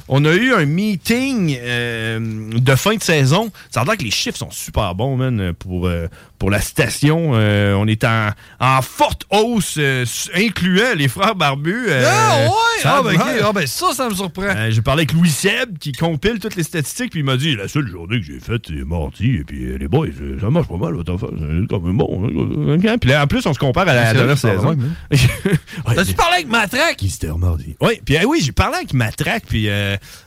[0.09, 3.51] On a eu un meeting de fin de saison.
[3.71, 6.09] Ça a l'air que les chiffres sont super bons, man, pour, euh,
[6.39, 7.33] pour la station.
[7.35, 8.31] Euh, on est en,
[8.61, 11.87] en forte hausse, euh, incluant les frères barbus.
[11.89, 12.83] Euh, ah ouais!
[12.85, 13.47] Ah ben, l'air.
[13.49, 14.71] Ah, ben, ça, ça me surprend.
[14.71, 17.69] J'ai parlé avec Louis Seb qui compile toutes les statistiques puis il m'a dit la
[17.69, 20.07] seule journée que j'ai faite c'est mardi et puis les boys
[20.41, 22.75] ça marche pas mal votre affaire c'est quand même bon hein.
[22.75, 23.01] Ok.
[23.01, 24.77] puis là en plus on se compare à la C'est dernière saison
[25.11, 26.97] T'as-tu parlé avec Matraque?
[26.97, 27.77] qui c'était mardi?
[27.81, 29.65] Oui puis oui j'ai parlé avec Matraque puis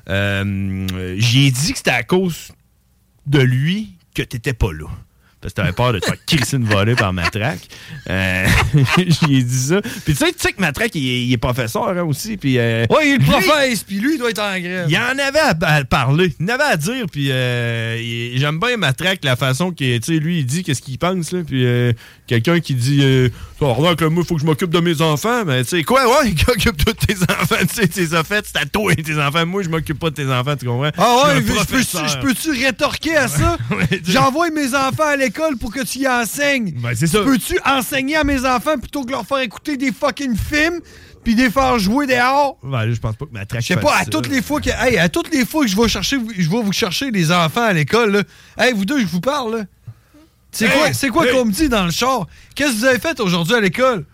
[0.07, 2.49] j'ai dit que c'était à cause
[3.27, 4.87] de lui que t'étais pas là
[5.41, 7.61] parce que t'avais peur de te faire crisser une volée par Matraque.
[8.09, 8.45] Euh,
[8.97, 9.81] J'y ai dit ça.
[9.81, 12.37] Puis tu sais, tu sais que Matraque, il est, il est professeur hein, aussi.
[12.37, 14.85] Puis, euh, Ouais, il est le professe, puis lui, il doit être en grève.
[14.89, 16.33] il en avait à, à parler.
[16.39, 17.05] Il en avait à dire.
[17.11, 20.81] Puis euh, il- j'aime bien Matraque, la façon que, tu sais, lui, il dit qu'est-ce
[20.81, 21.31] qu'il pense.
[21.31, 21.65] Là, puis
[22.27, 25.43] quelqu'un qui dit l'air que moi, il faut que je m'occupe de mes enfants.
[25.45, 27.55] Mais tu sais, quoi, ouais, occupe de tes enfants.
[27.61, 29.45] Tu sais, tes affaires, c'est à toi et tes enfants.
[29.45, 30.91] Moi, je m'occupe pas de tes enfants, tu comprends?
[30.97, 33.57] Ah ouais, Je peux-tu peux-tu rétorquer à ça?
[34.07, 36.71] J'envoie mes enfants à l'école pour que tu y enseignes.
[36.79, 37.23] Ben, c'est ça.
[37.23, 40.79] Peux-tu enseigner à mes enfants plutôt que leur faire écouter des fucking films
[41.23, 42.57] puis les faire jouer dehors?
[42.63, 44.09] Ben, là, je pense pas que Je sais pas, à ça.
[44.09, 46.61] toutes les fois que hey, à toutes les fois que je vais chercher je vais
[46.61, 48.23] vous chercher des enfants à l'école là.
[48.57, 49.63] Hey, vous deux, je vous parle là.
[50.51, 51.31] C'est Hey, quoi c'est quoi hey.
[51.33, 52.27] qu'on me dit dans le char?
[52.55, 54.05] Qu'est-ce que vous avez fait aujourd'hui à l'école?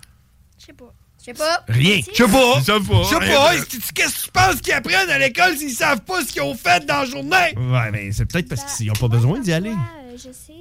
[0.60, 0.94] Je sais pas.
[1.20, 1.64] Je sais pas.
[1.68, 2.00] Rien.
[2.12, 2.54] Je sais pas.
[2.58, 3.04] Ils savent pas.
[3.04, 3.54] Je sais pas.
[3.94, 6.86] Qu'est-ce que tu penses qu'ils apprennent à l'école s'ils savent pas ce qu'ils ont fait
[6.86, 7.54] dans la journée?
[7.58, 9.74] Ouais, mais c'est peut-être parce qu'ils n'ont pas besoin d'y aller.
[10.16, 10.54] Je sais,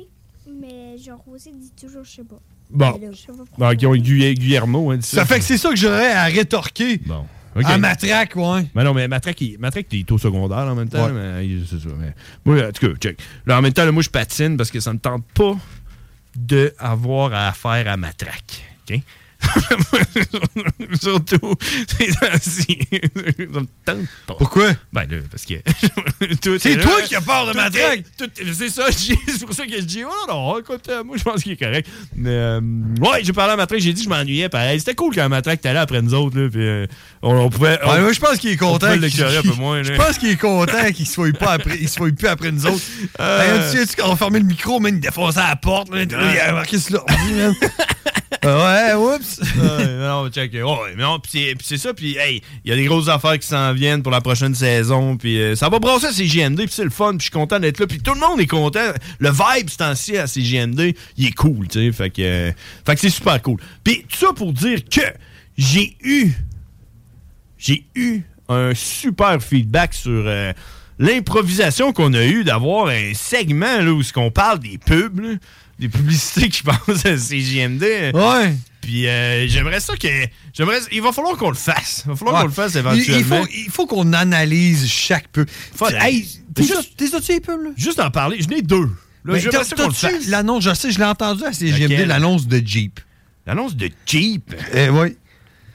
[0.61, 2.41] mais genre aussi dit toujours je sais pas.
[2.71, 2.99] Bon.
[3.13, 3.75] Je sais pas pourquoi.
[3.75, 4.91] Guillermo.
[4.91, 6.99] Hein, dit Ça fait que c'est ça que j'aurais à rétorquer.
[6.99, 7.25] Bon.
[7.57, 7.65] OK.
[7.65, 8.67] À matraque, ouais.
[8.75, 11.07] Mais non, mais Matraque, il, Matraque, il est au secondaire en même temps.
[11.07, 11.13] Ouais.
[11.13, 11.89] mais c'est ça.
[11.99, 13.19] Mais, moi, en tout cas, check.
[13.47, 15.57] Là, en même temps, là, moi, je patine parce que ça me tente pas
[16.35, 18.63] d'avoir à affaire à Matraque.
[18.91, 19.01] OK?
[21.01, 21.55] Surtout,
[21.99, 22.79] ces temps-ci.
[22.91, 24.35] Ça me tente pas.
[24.35, 24.71] Pourquoi?
[24.93, 25.55] Ben là, parce que.
[26.59, 29.77] C'est est toi qui as peur de est- tout- C'est ça, c'est pour ça que
[29.77, 31.89] je dis, oh non, écoute, euh, moi, je pense qu'il est correct.
[32.15, 32.61] Mais, euh,
[33.01, 34.79] ouais, j'ai parlé à Matraque, j'ai dit, je m'ennuyais, pareil.
[34.81, 36.87] C'était cool quand Matraque était là après nous autres, là, puis euh,
[37.23, 37.79] on, on pouvait.
[37.85, 38.95] on- Ouais, moi, je pense qu'il est on content.
[38.95, 42.11] l'écœurer un peu moins, Je pense qu'il est content qu'il soit pas après, il soit
[42.15, 42.83] plus après nous autres.
[43.21, 43.65] Euh.
[43.71, 46.15] Hey, tu sais, quand on fermait le micro, man, il défonçait la porte, là, il
[46.41, 47.15] a marqué sur l'ordi,
[48.45, 49.41] ouais, oups.
[49.57, 50.53] Ouais, non, check.
[50.53, 53.47] Ouais, mais non, puis c'est- ça, puis hey, il y a des grosses affaires qui
[53.47, 56.85] s'en viennent pour la prochaine saison, puis euh, ça va brasser à CGMD, puis c'est
[56.85, 58.93] le fun, puis je suis content d'être là, puis tout le monde est content.
[59.19, 62.53] Le vibe, c'est ainsi à CGMD, il est cool, tu sais, fait que, euh,
[62.85, 63.61] que c'est super cool.
[63.85, 65.03] Puis tout ça pour dire que
[65.57, 66.33] j'ai eu,
[67.59, 70.53] j'ai eu un super feedback sur euh,
[70.99, 75.21] l'improvisation qu'on a eu d'avoir un segment là, où qu'on parle des pubs,
[75.79, 78.13] des publicités qui passent à CGMD.
[78.15, 78.55] Ouais.
[78.81, 80.07] Puis euh, j'aimerais ça que.
[80.53, 82.03] J'aimerais, il va falloir qu'on le fasse.
[82.07, 82.41] Il va falloir Ouais.
[82.43, 83.17] qu'on le fasse éventuellement.
[83.19, 85.45] il faut, il faut qu'on analyse chaque peu.
[85.75, 87.09] Faut- hey, t'es juste- t'es
[87.65, 87.71] là?
[87.77, 88.89] Juste en parler, je n'ai deux.
[89.25, 89.35] Là,
[90.29, 93.01] l'annonce, je sais, je l'ai entendu à CGMD, l'annonce de Jeep.
[93.45, 94.55] L'annonce de Jeep.
[94.73, 95.17] Eh oui.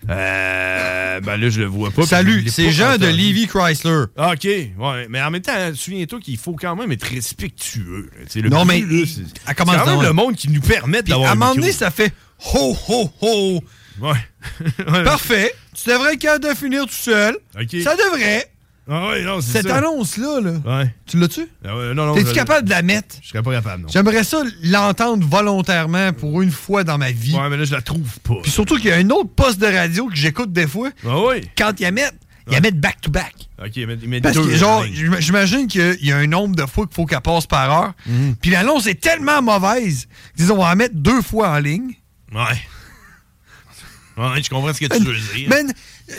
[0.09, 2.03] Euh, ben là, je le vois pas.
[2.05, 3.05] Salut, c'est Jean de.
[3.05, 4.05] Levy Chrysler.
[4.17, 5.07] OK, ouais.
[5.09, 8.09] Mais en même temps, souviens-toi qu'il faut quand même être respectueux.
[8.35, 11.55] le Non, mais c'est- quand même le monde qui nous permet d'avoir à un moment
[11.55, 12.13] donné, ça fait
[12.53, 13.59] ho, ho, ho.
[14.01, 15.03] Ouais.
[15.03, 15.53] Parfait.
[15.75, 17.37] Tu devrais être capable de finir tout seul.
[17.55, 17.75] OK.
[17.83, 18.50] Ça devrait.
[18.89, 19.77] Ah ouais, non, c'est Cette ça.
[19.77, 20.95] annonce-là, là, Ouais.
[21.05, 21.47] tu l'as-tu?
[21.63, 22.15] Ah ouais, non, non.
[22.15, 23.15] T'es-tu je- capable de la mettre?
[23.21, 23.87] Je serais pas capable, non.
[23.89, 27.33] J'aimerais ça l'entendre volontairement pour une fois dans ma vie.
[27.35, 28.35] Ouais, mais là, je la trouve pas.
[28.41, 30.89] Puis surtout qu'il y a un autre poste de radio que j'écoute des fois.
[31.07, 31.41] Ah oui?
[31.57, 32.15] Quand ils la mettent,
[32.47, 33.35] ils la mettent back-to-back.
[33.63, 36.65] OK, mais, mais Parce deux, que, genre, j'im- j'imagine qu'il y a un nombre de
[36.65, 37.93] fois qu'il faut qu'elle passe par heure.
[38.07, 38.35] Mhm.
[38.41, 41.93] Puis l'annonce est tellement mauvaise qu'ils on va la mettre deux fois en ligne.
[42.33, 42.41] Ouais.
[44.17, 45.49] Ouais, je comprends ce que tu veux dire.
[45.49, 45.71] Man,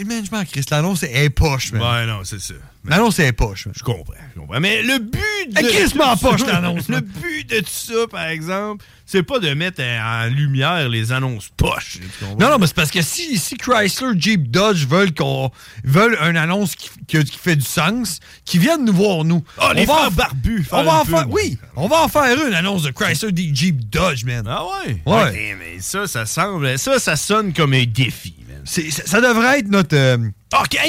[0.06, 0.70] man, je m'en crisse.
[0.70, 1.82] L'annonce est poche, man.
[1.82, 2.54] Ouais, non, c'est ça.
[2.84, 3.66] L'annonce est poche.
[3.66, 3.74] man.
[3.78, 4.60] Je comprends, je comprends.
[4.60, 5.58] Mais le but de.
[5.58, 9.52] Elle crisse m'en poche, l'annonce, Le but de tout ça, par exemple, c'est pas de
[9.54, 11.98] mettre en lumière les annonces poches.
[12.40, 15.50] Non, non, mais c'est parce que si, si Chrysler, Jeep, Dodge veulent qu'on
[15.84, 19.44] veulent une annonce qui, qui- qui fait du sens, qu'ils viennent nous voir, nous.
[19.58, 20.66] Ah, les On va frères en- barbus.
[20.72, 24.24] On va en faire oui, on va en faire une annonce de Chrysler, Jeep, Dodge,
[24.24, 24.44] man.
[24.48, 25.00] Ah ouais?
[25.06, 25.22] Ouais.
[25.28, 26.76] Ok, mais ça, ça semble.
[26.78, 28.34] Ça, ça sonne comme un défi,
[28.64, 30.18] ça, ça devrait être notre euh,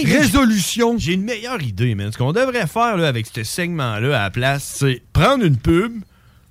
[0.05, 0.97] résolution.
[0.97, 2.11] J'ai une meilleure idée, man.
[2.11, 6.01] Ce qu'on devrait faire là, avec ce segment-là à la place, c'est prendre une pub,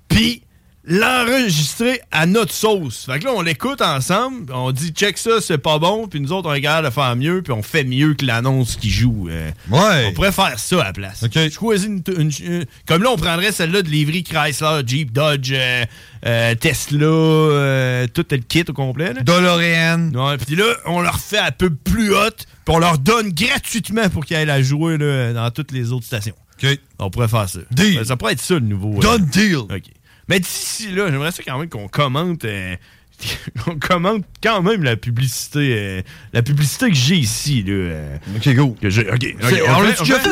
[0.09, 0.42] puis
[0.85, 3.05] l'enregistrer à notre sauce.
[3.05, 6.31] Fait que là, on l'écoute ensemble, on dit check ça, c'est pas bon, puis nous
[6.33, 9.27] autres, on regarde de faire mieux, puis on fait mieux que l'annonce qui joue.
[9.29, 9.49] euh.
[9.69, 10.05] Ouais.
[10.07, 11.23] On pourrait faire ça à la place.
[11.33, 15.51] Je choisis une, une- une- Comme là, on prendrait celle-là de livry Chrysler, Jeep, Dodge,
[15.53, 15.85] euh,
[16.25, 19.13] euh, Tesla, euh, tout le kit au complet.
[19.13, 19.21] là.
[19.21, 20.11] DeLorean.
[20.13, 24.09] Ouais, puis là, on leur fait un peu plus haute, puis on leur donne gratuitement
[24.09, 26.35] pour qu'ils aillent la jouer là, dans toutes les autres stations.
[26.61, 26.77] OK.
[26.99, 27.59] On pourrait faire ça.
[27.71, 27.95] Deal.
[27.95, 28.97] Ben, ça pourrait être ça, le nouveau.
[28.97, 29.55] euh, Done deal.
[29.57, 29.83] OK.
[30.29, 32.45] Mais d'ici là, j'aimerais ça quand même qu'on commente.
[32.45, 32.75] euh,
[33.65, 35.75] qu'on commente quand même la publicité.
[35.77, 36.01] euh,
[36.33, 37.73] la publicité que j'ai ici, là.
[37.73, 38.75] euh, OK, go.
[38.81, 39.13] que j'ai- OK.
[39.15, 40.29] ok, C'est- on on le l'a déjà fait?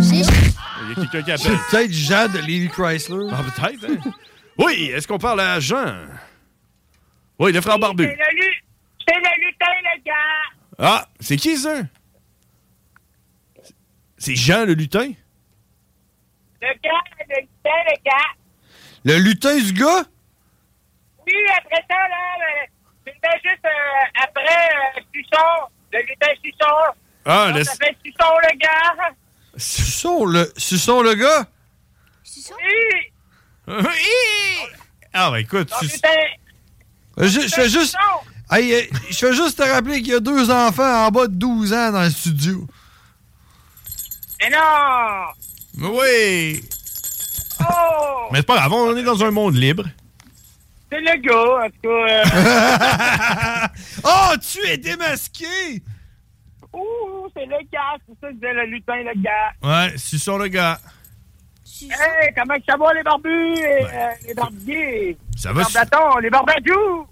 [0.00, 1.58] Il y a quelqu'un qui C'est appelle.
[1.70, 3.26] peut-être Jean de Levy Chrysler.
[3.32, 4.10] Ah, peut-être, hein?
[4.58, 5.94] Oui, est-ce qu'on parle à Jean?
[7.38, 8.04] Oui, le frère Barbu.
[8.04, 8.42] C'est le,
[9.08, 10.12] c'est le lutin, le gars.
[10.78, 11.80] Ah, c'est qui ça?
[14.18, 15.12] C'est Jean le lutin?
[16.62, 16.90] Le gars,
[17.28, 18.32] le lutin, le gars.
[19.04, 20.04] Le lutin du gars?
[21.26, 22.66] Oui, après ça, là, euh,
[23.06, 26.76] le mets juste euh, après euh, Suçon, le lutin Suçon.
[27.24, 29.14] Ah, Donc, le- Ça fait Suçon, le gars.
[29.56, 31.46] Suçon, le, Suçon, le gars?
[33.68, 33.76] Oui.
[35.12, 36.08] Ah, ben écoute, tu- lutin.
[37.18, 37.96] Euh, Je, je fais juste.
[38.50, 41.72] Hey, je fais juste te rappeler qu'il y a deux enfants en bas de 12
[41.72, 42.66] ans dans le studio.
[44.40, 45.26] Mais non.
[45.80, 46.62] Oui!
[47.60, 48.28] Oh.
[48.32, 49.84] Mais c'est pas grave, on est dans un monde libre.
[50.90, 53.64] C'est le gars, en tout cas.
[53.64, 53.66] euh,
[54.04, 55.82] Oh, tu es démasqué!
[56.74, 59.52] Ouh, c'est le gars, c'est ça que disait le lutin, le gars.
[59.62, 60.78] Ouais, c'est sur le gars.
[61.82, 65.18] Hey, comment ça va, les barbus, et, euh, les barbiers?
[65.36, 67.06] Ça Les va, barbatons, les barbajous?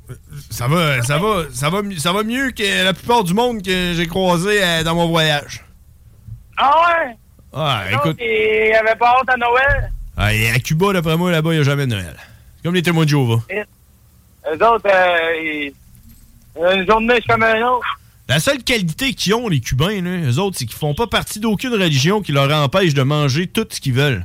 [0.51, 3.95] ça va, ça va, ça va, ça va mieux que la plupart du monde que
[3.95, 5.65] j'ai croisé euh, dans mon voyage.
[6.57, 7.17] Ah ouais?
[7.53, 9.93] Ah, autres, écoute, Ils avaient pas honte à Noël.
[10.17, 12.15] ah, et à Cuba, d'après moi, là-bas, il n'y a jamais de Noël.
[12.57, 13.43] C'est comme les témoins de Jéhovah.
[13.51, 15.73] Eux autres, euh, ils-
[16.57, 17.87] une journée, c'est comme un autre.
[18.29, 21.41] La seule qualité qu'ils ont, les Cubains, là, eux autres, c'est qu'ils font pas partie
[21.41, 24.25] d'aucune religion qui leur empêche de manger tout ce qu'ils veulent.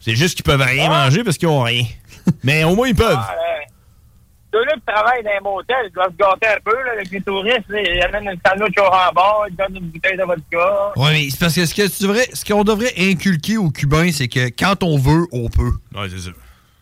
[0.00, 1.84] C'est juste qu'ils peuvent rien manger parce qu'ils ont rien.
[2.42, 3.16] Mais au moins, ils peuvent.
[3.18, 3.36] Ah,
[4.54, 7.10] euh, Ceux-là qui travaillent dans un motel, ils doivent se gâter un peu, là, avec
[7.10, 7.68] les touristes.
[7.68, 10.92] là, ils amènent une sandwich au rembord, ils donnent une bouteille de vodka.
[10.96, 14.12] Ouais, mais c'est parce que ce que tu devrais- ce qu'on devrait inculquer aux Cubains,
[14.12, 15.72] c'est que quand on veut, on peut.
[15.94, 16.30] Ouais, c'est ça.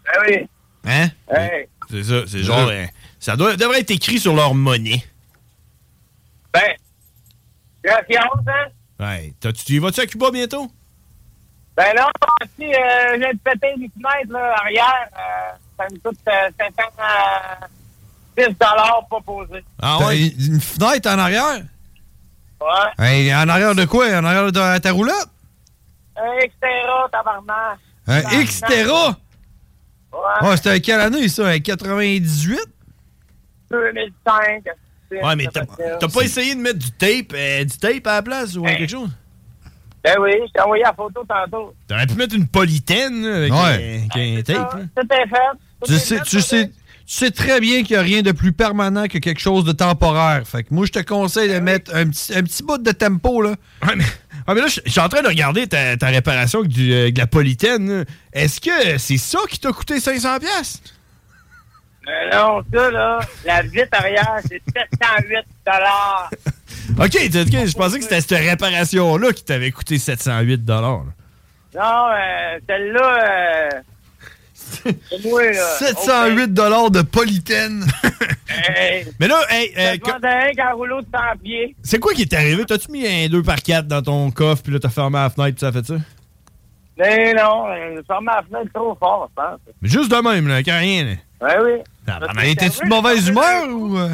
[0.04, 0.48] Ben oui.
[0.86, 1.08] Hein?
[1.30, 1.68] Hey.
[1.90, 2.68] C'est ça, c'est genre.
[2.68, 2.84] euh,
[3.18, 5.02] ça doit, devrait être écrit sur leur monnaie.
[6.52, 6.74] Ben,
[7.84, 8.66] confiance, hein?
[8.98, 9.32] Ouais.
[9.40, 10.70] T'as- Tu y vas-tu à Cuba bientôt?
[11.76, 12.10] Ben là,
[12.58, 16.50] si euh, je viens de péter les fenêtres là, arrière, euh, ça me coûte euh,
[18.36, 19.64] 506 pas posé.
[19.80, 20.28] Ah ouais?
[20.28, 21.62] Une, fenêtre en arrière?
[22.60, 23.04] Ouais.
[23.04, 24.06] Hey, en arrière de quoi?
[24.18, 25.28] En arrière de ta roulotte?
[26.16, 27.78] Un Xterra, tabarnak.
[28.06, 28.44] Un.
[28.44, 29.16] Xterra?
[30.12, 30.48] Ouais.
[30.48, 31.46] Ouais, c'était à quelle année, ça?
[31.46, 32.58] Un 98?
[33.70, 34.64] 2005.
[35.10, 35.64] Ouais, mais t'as
[35.98, 38.88] t'as pas essayé de mettre du tape, euh, du tape à la place ou quelque
[38.88, 39.10] chose?
[40.02, 41.74] Ben oui, je t'ai envoyé la photo tantôt.
[41.86, 43.58] T'aurais pu mettre une polythène là, avec, Ouais.
[43.58, 44.74] euh, avec un tape.
[44.74, 44.80] là.
[44.96, 45.58] Tout est fait.
[45.86, 46.72] Tu sais, tu, sais, tu
[47.06, 50.42] sais très bien qu'il n'y a rien de plus permanent que quelque chose de temporaire.
[50.46, 53.42] Fait que moi, je te conseille de mettre un petit, un petit bout de tempo,
[53.42, 53.50] là.
[53.86, 56.60] Ouais, mais, ouais, mais là, je je suis en train de regarder ta, ta réparation
[56.60, 58.00] avec, du, euh, de la polythène.
[58.00, 58.04] là.
[58.32, 60.38] Est-ce que c'est ça qui t'a coûté 500$?
[60.40, 60.80] piastres?
[62.08, 66.30] Euh, non, ça, là, la vitre arrière, c'est 708 dollars.
[66.98, 71.04] OK, t'as- OK, je pensais que c'était cette réparation-là qui t'avait coûté 708 là.
[71.74, 73.68] Non, euh, celle-là, euh,
[75.24, 75.64] moi, là.
[75.78, 77.84] 708 dollars de polythène.
[78.76, 81.76] Hey, Mais là, hey, euh, ça demande un qu'un rouleau de 100 pieds.
[81.82, 82.64] c'est quoi qui est arrivé?
[82.64, 85.68] T'as-tu mis un 2x4 dans ton coffre, puis là, t'as fermé la fenêtre, puis ça
[85.68, 85.94] a fait ça?
[86.98, 89.60] Mais non, euh, fermé la fenêtre trop fort, je pense.
[89.80, 91.04] Mais juste de même, là, qu'à rien.
[91.04, 91.46] là.
[91.46, 91.82] Ouais, oui.
[92.06, 93.96] Ah, Mais que étais-tu c'est de mauvaise humeur ou.
[93.98, 94.08] euh?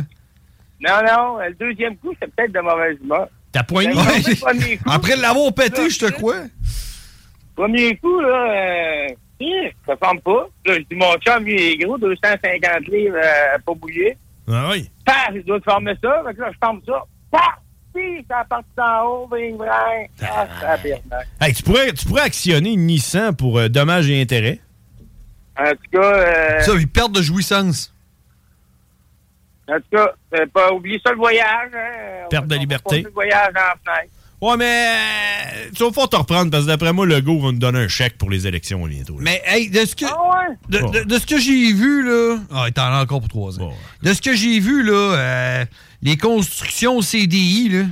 [0.81, 3.27] Non, non, le deuxième coup, c'est peut-être de mauvaise humeur.
[3.51, 3.95] T'as poigné?
[3.95, 6.43] Mais le premier coup, Après l'avoir pété, je te crois.
[7.57, 9.07] Premier coup, là, euh,
[9.40, 10.48] hi, ça forme pas.
[10.66, 14.16] Là, je dis, mon chum, lui, il est gros, 250 livres, euh, pas bouillé.
[14.48, 14.88] Ah oui.
[15.04, 16.22] Paf, il doit te former ça.
[16.26, 17.02] Fait que là, je forme ça.
[17.30, 17.58] Paf,
[18.28, 20.08] ça part d'en haut, bing, bring.
[20.22, 20.98] Ah, ça pire.
[21.40, 24.60] Hey, tu, pourrais, tu pourrais actionner une Nissan pour euh, dommages et intérêts?
[25.58, 27.92] En tout cas, euh, Ça, ils perdent de jouissance.
[29.68, 31.70] en tout cas, euh, pas oublier ça le voyage.
[31.74, 32.26] Hein.
[32.30, 33.02] Perte de liberté.
[33.02, 34.12] le voyage en fenêtre.
[34.42, 34.94] Ouais, mais
[35.74, 37.88] tu vas pouvoir te reprendre parce que d'après moi, le go va nous donner un
[37.88, 39.14] chèque pour les élections bientôt.
[39.14, 39.20] là.
[39.22, 40.04] Mais, hey, de ce que.
[40.06, 42.38] Ah De, de- de ce que j'ai vu, là.
[42.52, 43.72] Ah, t'en as encore pour trois ans.
[44.02, 45.64] De ce que j'ai vu, là, euh,
[46.02, 47.84] les constructions CDI, là.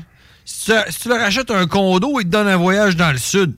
[0.45, 3.17] Si tu, si tu leur achètes un condo, ils te donnent un voyage dans le
[3.19, 3.55] sud.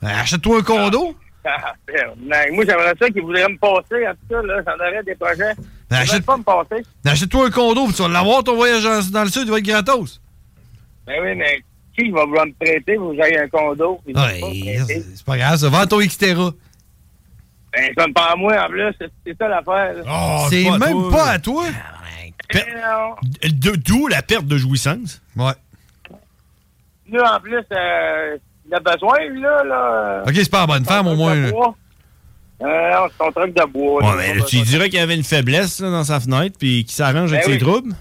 [0.00, 1.14] Ben, Achète-toi un condo.
[1.44, 2.52] Ah, merde.
[2.52, 4.06] Moi, j'aimerais ça qu'ils voudraient me passer.
[4.08, 5.52] En tout cas, là, j'en aurais des projets.
[5.90, 6.82] Ils achète- pas me passer.
[7.04, 9.50] Ben, Achète-toi un condo, puis tu vas l'avoir ton voyage dans, dans le sud, il
[9.50, 10.20] va être gratos.
[11.06, 11.60] Ben oui, mais
[12.04, 14.00] qui va vouloir me prêter pour que j'aille un condo?
[14.06, 15.68] Ouais, c'est pas grave, ça.
[15.68, 16.50] Vends ton Xterra.
[17.72, 18.82] Ben, ça me parle à moi, en plus.
[19.24, 19.94] C'est- ça l'affaire.
[20.06, 21.10] Oh, c'est même toi.
[21.10, 21.64] pas à toi.
[22.52, 23.14] Ben non.
[23.50, 25.22] De- D'où la perte de jouissance?
[25.36, 25.52] Ouais.
[27.10, 29.64] Là, en plus, euh, il a besoin, lui, là.
[29.64, 30.22] là.
[30.26, 31.34] Ok, c'est pas la bonne femme, au moins.
[31.34, 31.50] Euh,
[32.60, 34.02] c'est ton truc de bois.
[34.02, 34.16] Ouais, là.
[34.16, 36.92] mais là, tu dirais qu'il y avait une faiblesse là, dans sa fenêtre puis qu'il
[36.94, 37.70] s'arrange avec Ben ses oui.
[37.70, 37.94] troubles?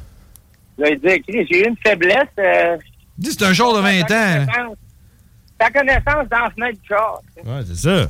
[0.77, 2.27] Là, il dit, Chris, j'ai eu une faiblesse.
[2.39, 2.77] Euh,
[3.21, 4.73] Dis, c'est un genre de 20 ans.
[5.57, 7.21] Ta connaissance dans la fenêtre du char.
[7.45, 8.07] Ouais, c'est ça.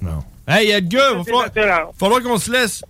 [0.00, 0.22] Non.
[0.46, 1.90] Hey, Edgar, va falloir, falloir...
[1.98, 2.84] falloir qu'on se laisse.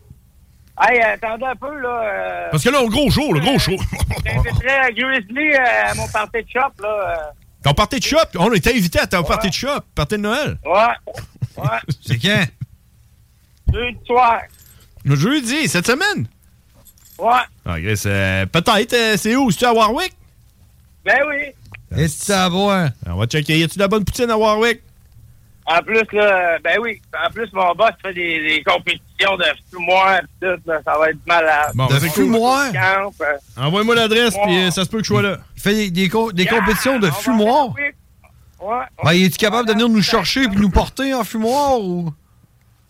[0.81, 2.03] Hey, attendez un peu, là.
[2.05, 3.77] Euh, Parce que là, le gros show, le gros show.
[4.25, 6.89] J'inviterais à Grizzly euh, à mon party de shop, là.
[6.89, 7.17] euh.
[7.63, 10.21] Ton party de shop, on a été invité à ton party de shop, party de
[10.21, 10.59] Noël.
[10.65, 11.13] Ouais.
[11.59, 11.69] Ouais.
[12.01, 12.45] C'est quand?
[13.75, 14.41] Jeudi soir.
[15.05, 16.27] Le jeudi, cette semaine?
[17.19, 17.31] Ouais.
[17.67, 19.51] Ah, euh, peut-être, euh, c'est où?
[19.51, 20.15] C'est-tu à Warwick?
[21.05, 21.99] Ben oui.
[21.99, 22.89] Est-ce que ça va?
[23.07, 23.59] On va checker.
[23.59, 24.81] Y a-tu de la bonne poutine à Warwick?
[25.65, 27.01] En plus, là, ben oui.
[27.25, 31.19] En plus, mon boss fait des, des compétitions de fumoir tout, là, ça va être
[31.27, 31.71] malade.
[31.75, 32.09] Bon, De cool.
[32.11, 32.67] fumoir?
[32.75, 35.39] Euh, Envoie-moi l'adresse, puis euh, ça se peut que je sois là.
[35.57, 37.69] Il fait des, des co- des Yeah, compétitions de fumoir?
[37.77, 38.75] Ouais.
[39.05, 42.13] Ben, es-tu capable de venir nous chercher puis nous porter en fumoir ou?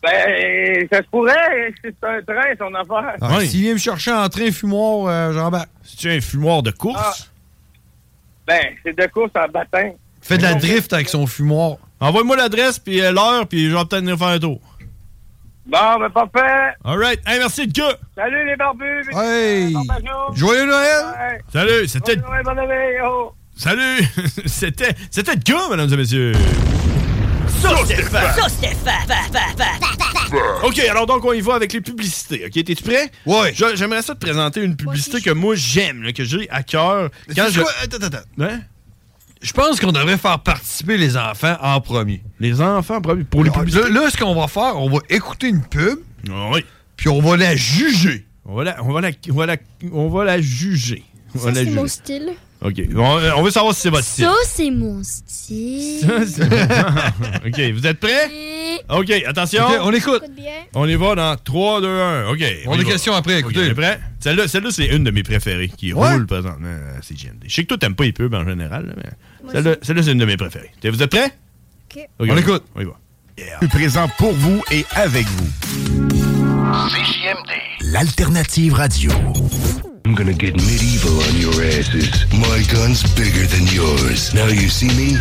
[0.02, 3.16] Ben, ça se pourrait, c'est un train, son affaire.
[3.20, 5.68] Ah, S'il vient me chercher en train fumoir, euh, j'embarque.
[5.82, 7.30] C'est-tu un fumoir de course?
[8.46, 9.92] Ben, c'est de course en baptême.
[10.22, 11.76] Il fait de la drift avec son fumoir.
[12.00, 14.60] Envoie-moi l'adresse, puis euh, l'heure, puis je vais peut-être venir faire un tour.
[15.66, 16.74] Bon, ben, pas fait.
[16.84, 17.20] Alright.
[17.26, 17.96] Hey, merci, le gars.
[18.16, 19.08] Salut, les barbus.
[19.14, 19.72] Hey!
[19.72, 20.34] Bon.
[20.34, 21.04] Joyeux Noël!
[21.06, 21.40] Ouais.
[21.52, 22.16] Salut, c'était...
[22.16, 23.32] Bonne Noël, yo.
[23.56, 24.04] Salut!
[24.46, 24.94] c'était...
[25.10, 26.32] C'était le gars, mesdames et messieurs.
[27.60, 28.34] Sauce Stéphane.
[28.34, 29.06] Sauce Stéphane.
[30.64, 32.44] OK, alors donc on y va avec les publicités.
[32.46, 33.10] OK, t'es-tu prêt?
[33.26, 33.52] Ouais.
[33.54, 37.10] Je- J'aimerais ça te présenter une publicité que moi j'aime, que j'ai à cœur.
[37.34, 37.60] Quand je...
[37.60, 37.70] quoi?
[37.82, 38.44] Attends, attends, attends.
[38.44, 38.60] Hein?
[39.40, 42.22] Je pense qu'on devrait faire participer les enfants en premier.
[42.38, 43.24] Les enfants en premier?
[43.24, 43.90] Pour les publicités?
[43.90, 45.98] là, ce qu'on va faire, on va écouter une pub,
[46.30, 46.64] Ah oui.
[46.96, 48.24] puis on va la juger.
[48.44, 49.56] On va la, on va la, on va la,
[49.92, 51.04] on va la juger.
[51.36, 52.32] Ça, c'est mon style.
[52.64, 52.80] OK.
[52.96, 54.24] On, on veut savoir si c'est votre style.
[54.24, 56.00] Ça, c'est mon style.
[56.00, 56.42] Ça, c'est-
[57.48, 58.30] OK, vous êtes prêts?
[58.88, 59.64] OK, attention.
[59.66, 60.22] Ok, on écoute.
[60.74, 62.28] On y va dans 3, 2, 1.
[62.30, 62.44] OK.
[62.66, 63.60] On a des questions après, écoutez.
[63.60, 64.00] on est prêt?
[64.20, 66.12] Celle-là, celle-là, c'est une de mes préférées qui Ouais.
[66.12, 66.68] roule présentement
[66.98, 67.44] à CGMD.
[67.46, 70.12] Je sais que toi, t'aimes pas les pubs en général, là, mais celle-là, celle-là, c'est
[70.12, 70.70] une de mes préférées.
[70.84, 71.32] Vous êtes prêts?
[71.94, 72.08] OK.
[72.20, 72.64] On écoute.
[72.74, 72.92] On y va.
[73.58, 75.48] Plus présent pour vous et avec vous.
[77.80, 79.10] L'alternative radio.
[80.12, 82.28] I'm gonna get medieval on your asses.
[82.36, 84.34] My gun's bigger than yours.
[84.34, 85.16] Now you see me?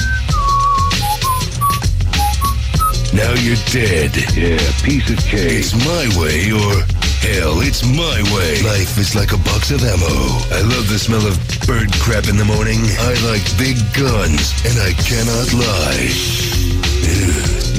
[3.16, 4.12] Now you're dead.
[4.36, 5.64] Yeah, piece of cake.
[5.64, 6.84] It's my way or
[7.24, 8.60] hell, it's my way.
[8.68, 10.12] Life is like a box of ammo.
[10.52, 12.84] I love the smell of bird crap in the morning.
[12.84, 16.52] I like big guns, and I cannot lie.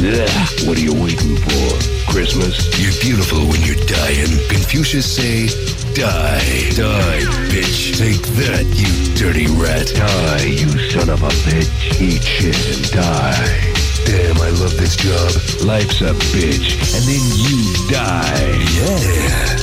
[0.01, 0.67] Ugh.
[0.67, 1.93] What are you waiting for?
[2.11, 2.57] Christmas?
[2.81, 4.33] You're beautiful when you're dying.
[4.49, 5.49] Confucius say,
[5.95, 6.71] die.
[6.75, 7.21] Die,
[7.51, 7.97] bitch.
[7.99, 9.93] Take that, you dirty rat.
[9.95, 12.01] Die, you son of a bitch.
[12.01, 13.73] Eat shit and die.
[14.05, 15.67] Damn, I love this job.
[15.67, 16.77] Life's a bitch.
[16.95, 18.53] And then you die.
[18.77, 19.62] Yeah.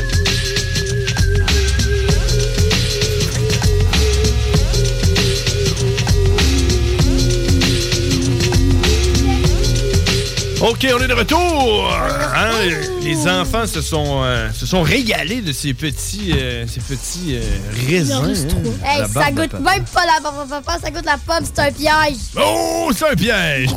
[10.62, 11.90] OK, on est de retour!
[12.36, 12.52] Hein,
[13.02, 17.42] les enfants se sont, euh, se sont régalés de ces petits, euh, ces petits euh,
[17.88, 18.14] raisins.
[18.84, 19.60] hein, Hey, ça goûte papa.
[19.76, 22.18] même pas la barbe à papa, ça goûte la pomme, c'est un piège.
[22.38, 23.70] Oh, c'est un piège!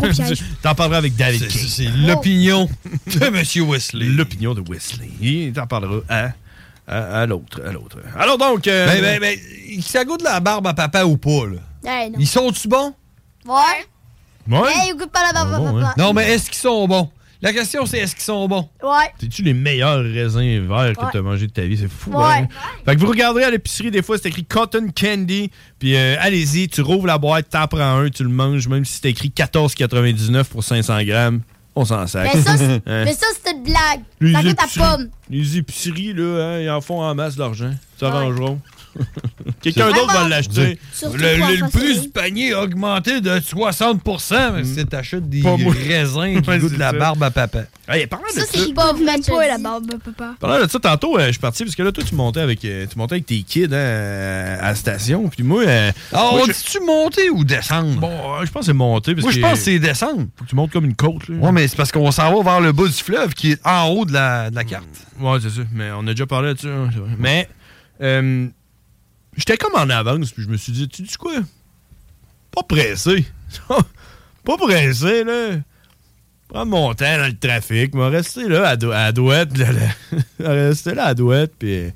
[0.63, 1.49] T'en parleras avec David.
[1.53, 2.69] C'est l'opinion
[3.07, 3.69] de M.
[3.69, 4.07] Wesley.
[4.07, 5.09] L'opinion de Wesley.
[5.21, 6.31] Il t'en parlera à,
[6.89, 7.61] à, à l'autre.
[7.65, 7.99] À l'autre.
[8.19, 8.67] Alors donc...
[8.67, 9.39] euh, Ben, ben, ben,
[9.83, 11.61] ça goûte la barbe à papa ou pas, là?
[11.89, 12.19] Hey, non.
[12.19, 12.93] Ils sont-tu bons?
[13.47, 13.87] Ouais.
[14.49, 14.71] Ouais.
[14.75, 15.95] Hey, goûte pas la barbe à papa.
[15.99, 17.11] Non, mais est-ce qu'ils sont bons?
[17.41, 18.69] La question, c'est est-ce qu'ils sont bons?
[18.85, 19.11] Ouais.
[19.21, 21.11] C'est-tu les meilleurs raisins verts que Ouais.
[21.11, 21.77] tu as mangé de ta vie?
[21.77, 22.13] C'est fou.
[22.13, 22.25] Ouais.
[22.25, 22.47] hein?
[22.85, 25.51] Fait que vous regarderez à l'épicerie, des fois, c'est écrit Cotton Candy.
[25.81, 29.01] Puis euh, allez-y, tu rouvres la boîte, t'en prends un, tu le manges, même si
[29.03, 31.41] c'est écrit 14,99 pour 500 grammes.
[31.75, 32.31] On s'en sac.
[32.35, 33.05] Mais ça, c'est- Hein?
[33.07, 34.03] mais ça, c'était une blague.
[34.21, 35.09] Les épiceries- pomme.
[35.31, 37.73] Les épiceries, là, hein, ils en font en masse d'argent.
[37.99, 38.31] Ça Ouais.
[39.61, 40.79] Quelqu'un d'autre va l'acheter.
[41.03, 41.09] Le,
[41.61, 44.01] le- prix du panier a augmenté de 60
[44.55, 47.61] mais c'est t'achètes des raisins qui Ouais, goûtent la barbe à papa.
[47.89, 50.35] Hey, parlant de Ça, c'est pas même pas la barbe à papa.
[50.41, 52.65] parlant de ça, tantôt, euh, je suis parti parce que là, toi, tu montais avec,
[52.65, 55.29] euh, tu montais avec tes kids hein, à la station.
[55.29, 55.63] Puis moi.
[55.65, 57.99] euh, Ah, moi, on je- dit-tu monter ou descendre?
[58.01, 59.15] Bon, euh, je pense que c'est monter.
[59.15, 60.27] Parce Moi, je pense que c'est descendre.
[60.37, 61.29] Faut que tu montes comme une côte.
[61.29, 61.37] Là.
[61.37, 63.89] Ouais, mais c'est parce qu'on s'en va vers le bas du fleuve qui est en
[63.89, 64.87] haut de la, de la carte.
[65.21, 65.63] Ouais, c'est ça.
[65.73, 66.69] Mais on a déjà parlé là-dessus.
[66.69, 66.89] hein.
[67.19, 67.49] Mais
[68.01, 68.47] euh,
[69.37, 71.33] j'étais comme en avance, puis je me suis dit, tu dis quoi?
[72.51, 73.25] Pas pressé.
[74.45, 75.57] pas pressé, là.
[76.49, 77.95] Prends mon temps dans le trafic.
[77.95, 79.57] M'a resté là à, à douette.
[79.57, 79.89] Là, là.
[80.53, 81.91] rester là à douette, puis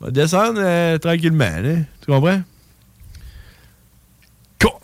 [0.00, 1.74] va descendre euh, tranquillement, là.
[2.00, 2.42] Tu comprends?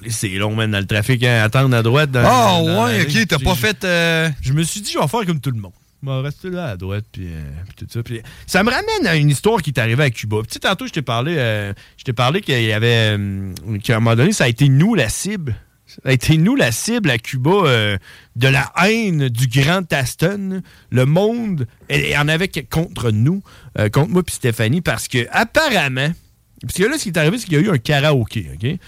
[0.08, 2.10] C'est long, même, dans le trafic, hein, attendre à droite.
[2.10, 3.84] dans- Ah, dans la ouais, ok, t'as pas fait.
[3.84, 5.72] euh, je me suis dit, je vais faire comme tout le monde.
[6.00, 8.02] Vais rester là à droite, puis, euh, puis tout ça.
[8.04, 10.38] Puis ça me ramène à une histoire qui est arrivée à Cuba.
[10.48, 13.16] Puis, tantôt, je t'ai parlé, euh, je t'ai parlé qu'il y avait.
[13.18, 13.52] euh,
[13.82, 15.56] qu'à un moment donné, ça a été nous la cible.
[15.86, 17.98] Ça a été nous la cible à Cuba
[18.36, 20.62] de la haine du Grand Aston.
[20.90, 23.42] Le monde il y en avait contre nous,
[23.74, 26.12] contre moi puis Stéphanie, parce que apparemment,
[26.60, 28.78] parce que là, ce qui est arrivé, c'est qu'il y a eu un karaoké, OK?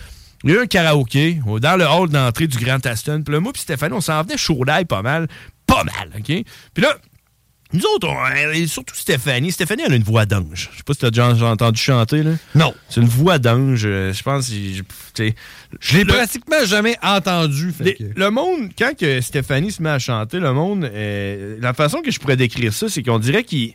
[0.42, 3.22] Il y a eu un karaoké dans le hall d'entrée du Grand Aston.
[3.22, 5.28] Puis là, moi puis Stéphanie, on s'en venait chaud d'ail pas mal.
[5.70, 6.24] Pas mal, OK?
[6.74, 6.96] Puis là,
[7.72, 9.52] nous autres, on- et surtout Stéphanie.
[9.52, 10.68] Stéphanie, elle a une voix d'ange.
[10.72, 12.32] Je sais pas si t'as déjà entendu chanter, là.
[12.56, 12.74] Non.
[12.88, 13.82] C'est une voix d'ange.
[13.84, 14.50] euh, Je pense...
[14.50, 14.82] Je,
[15.80, 17.70] Je l'ai pratiquement jamais entendu.
[17.72, 21.56] fait les- que- Le monde, quand que Stéphanie se met à chanter, le monde, euh,
[21.60, 23.74] la façon que je pourrais décrire ça, c'est qu'on dirait qu'il...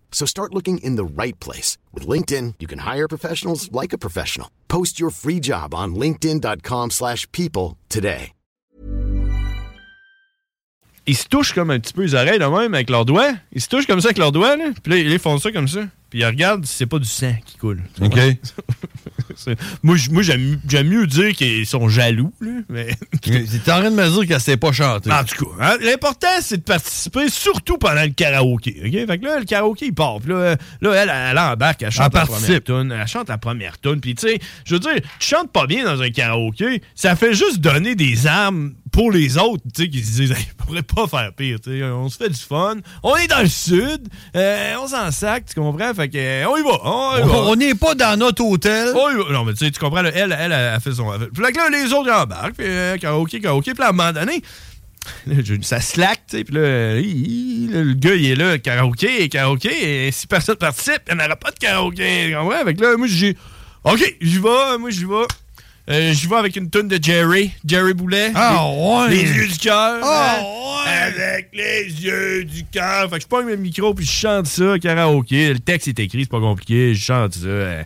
[0.11, 1.79] So start looking in the right place.
[1.95, 4.51] With LinkedIn, you can hire professionals like a professional.
[4.67, 8.33] Post your free job on linkedin.com/people slash people today.
[11.07, 13.33] Ils se touchent comme un petit peu les oreilles de même avec leurs doigts.
[13.51, 14.65] Ils se touchent comme ça avec leurs doigts, là.
[14.83, 15.81] Puis là, ils font ça comme ça.
[16.11, 17.81] Puis ils regardent si c'est pas du sang qui coule.
[18.01, 18.19] OK.
[19.83, 22.51] Moi, j'aime mieux dire qu'ils sont jaloux, là.
[22.69, 22.87] Mais...
[23.21, 25.11] T'es en train de me dire qu'elle sait pas chanter.
[25.11, 28.81] En tout cas, hein, l'important, c'est de participer, surtout pendant le karaoké.
[28.85, 28.91] OK?
[29.07, 30.19] Fait que là, le karaoké, il part.
[30.19, 32.63] Puis là, là, elle, elle embarque, elle chante Elle la participe.
[32.65, 32.91] première tune.
[32.99, 34.01] Elle chante la première tune.
[34.01, 37.33] Puis, tu sais, je veux dire, tu chantes pas bien dans un karaoké, ça fait
[37.33, 40.83] juste donner des armes pour les autres, tu sais, qui se disent, hey, on pourrait
[40.83, 41.83] pas faire pire, tu sais.
[41.85, 42.75] On se fait du fun.
[43.03, 44.09] On est dans le sud.
[44.35, 45.93] euh, on s'en sac, tu comprends?
[46.01, 46.79] Fait que, euh, on y va.
[46.83, 47.37] On y va.
[47.43, 48.91] On n'est pas dans notre hôtel.
[48.95, 51.11] Oh, oui, non, mais tu sais, tu comprends, elle, elle, elle, a fait son.
[51.31, 54.11] Puis là, les autres, ils embarquent, puis euh, karaoké, karaoké, puis là, à un moment
[54.11, 54.41] donné,
[55.61, 60.25] ça slack, tu sais, puis là, le gars, il est là, karaoké, karaoké, et si
[60.25, 62.63] personne participe, il n'y en aura pas de karaoké, comprends?
[62.65, 63.37] Fait que là, moi, j'ai.
[63.83, 65.27] OK, j'y vais, moi, j'y vais.
[65.89, 68.31] Euh, j'y vais avec une tonne de Jerry, Jerry Boulet.
[68.35, 68.67] Ah,
[69.09, 69.23] les, ouais.
[69.23, 69.99] Les yeux du cœur.
[70.03, 71.01] Ah, hein?
[71.07, 73.09] Avec les yeux du cœur.
[73.09, 75.53] Fait que je prends le micro, puis je chante ça, karaoké.
[75.53, 77.47] Le texte est écrit, c'est pas compliqué, je chante ça.
[77.47, 77.83] euh.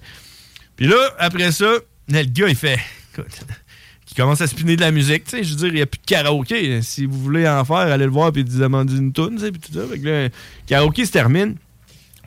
[0.76, 1.66] Puis là, après ça,
[2.10, 2.80] là, le gars, il fait.
[3.14, 3.28] écoute,
[4.06, 5.86] qui commence à spinner de la musique, tu sais, je veux dire, il n'y a
[5.86, 6.82] plus de karaoké.
[6.82, 9.62] Si vous voulez en faire, allez le voir puis demander une toune, tu sais, puis
[9.62, 9.88] tout ça.
[9.88, 10.30] Fait que là, le
[10.68, 11.56] karaoké se termine.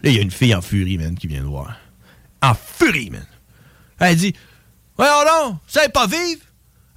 [0.02, 1.76] Là, il y a une fille en furie, man, qui vient de voir.
[2.42, 3.26] en furie, man.
[4.00, 4.32] Elle dit
[4.98, 6.40] Voyons non, vous savez pas vivre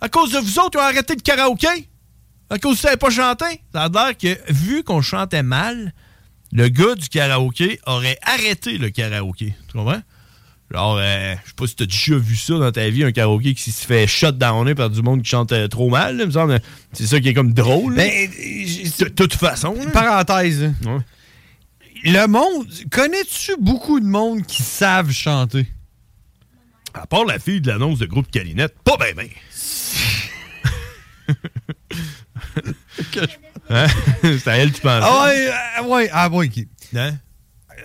[0.01, 1.67] À cause de vous autres, ils ont arrêté le karaoké
[2.49, 5.93] À cause que vous savez pas chanter Ça a l'air que, vu qu'on chantait mal,
[6.51, 9.55] le gars du karaoké aurait arrêté le karaoké.
[9.67, 10.01] Tu comprends?
[10.73, 13.53] Genre, euh, je sais pas si t'as déjà vu ça dans ta vie, un karaoké
[13.53, 16.15] qui se fait shutdowner par du monde qui chante euh, trop mal.
[16.17, 16.59] là, me semble.
[16.93, 17.93] C'est ça qui est comme drôle.
[17.95, 18.03] là.
[18.05, 19.73] Ben, de toute façon.
[19.75, 19.91] là.
[19.91, 20.73] Parenthèse.
[22.03, 25.67] Le monde, connais-tu beaucoup de monde qui savent chanter?
[26.93, 29.29] À part la fille de l'annonce de groupe Calinette, pas ben ben.
[33.69, 33.87] Hein?
[34.21, 35.03] C'est à elle que tu penses.
[35.05, 36.65] Ah ouais, euh, ouais, ah ouais, ok.
[36.95, 37.17] Hein?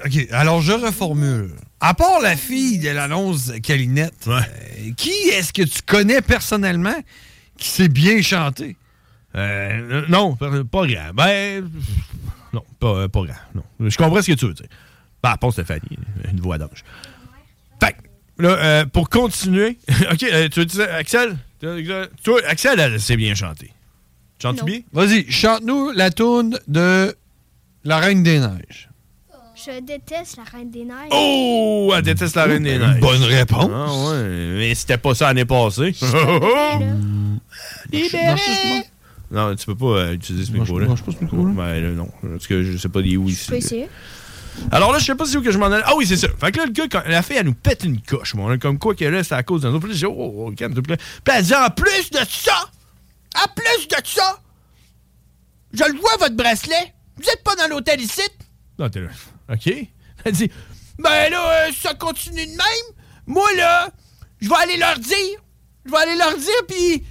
[0.04, 1.52] Ok, alors je reformule.
[1.80, 4.40] À part la fille de l'annonce Calinette, euh,
[4.96, 6.96] qui est-ce que tu connais personnellement
[7.56, 8.76] qui sait bien chanter?
[9.36, 11.14] Euh, non, pas pas grand.
[11.14, 11.70] Ben,
[12.52, 13.34] non, pas, pas grand.
[13.54, 13.62] Non.
[13.80, 14.66] Je comprends ce que tu veux dire.
[15.22, 15.98] Ben, à part Stéphanie,
[16.30, 16.84] une voix d'ange.
[17.80, 17.96] Fait
[18.38, 19.78] là, euh, pour continuer,
[20.12, 21.36] ok, euh, tu veux dire, Axel?
[22.22, 23.72] Toi, Axel, elle sait bien chanter.
[24.40, 24.80] Chantes-tu bien?
[24.92, 27.16] Vas-y, chante-nous la tourne de
[27.84, 28.90] La Reine des Neiges.
[29.56, 31.08] Je déteste la Reine des Neiges.
[31.10, 33.00] Oh, elle déteste la Reine des Neiges.
[33.00, 33.70] Bonne réponse.
[33.72, 35.94] Ah ouais, mais c'était pas ça l'année passée.
[37.90, 38.34] Libéré.
[39.30, 40.86] Non, tu peux pas euh, utiliser ce micro-là.
[40.86, 41.52] Mange pas ce micro-là?
[41.52, 42.08] Ben, là, non.
[42.22, 43.88] Parce que je sais pas des où Je peux essayer.
[44.72, 45.84] Alors là, je sais pas si où que je m'en allais.
[45.86, 46.28] Ah oui, c'est ça.
[46.38, 48.34] Fait que là, le gars, quand la fille, elle nous pète une coche.
[48.34, 49.86] Là, comme quoi que là, c'est à cause d'un autre.
[49.86, 50.12] Puis dit, oh,
[50.46, 50.82] oh, calme-toi.
[50.82, 52.70] Puis là, puis elle dit, en plus de ça,
[53.42, 54.40] en plus de ça,
[55.72, 56.94] je le vois, votre bracelet.
[57.16, 58.22] Vous êtes pas dans l'hôtel ici?
[58.78, 59.08] Non, t'es là.
[59.52, 59.66] OK.
[60.24, 60.50] Elle dit,
[60.98, 62.96] ben là, euh, ça continue de même.
[63.26, 63.90] Moi, là,
[64.40, 65.40] je vais aller leur dire.
[65.84, 67.04] Je vais aller leur dire, puis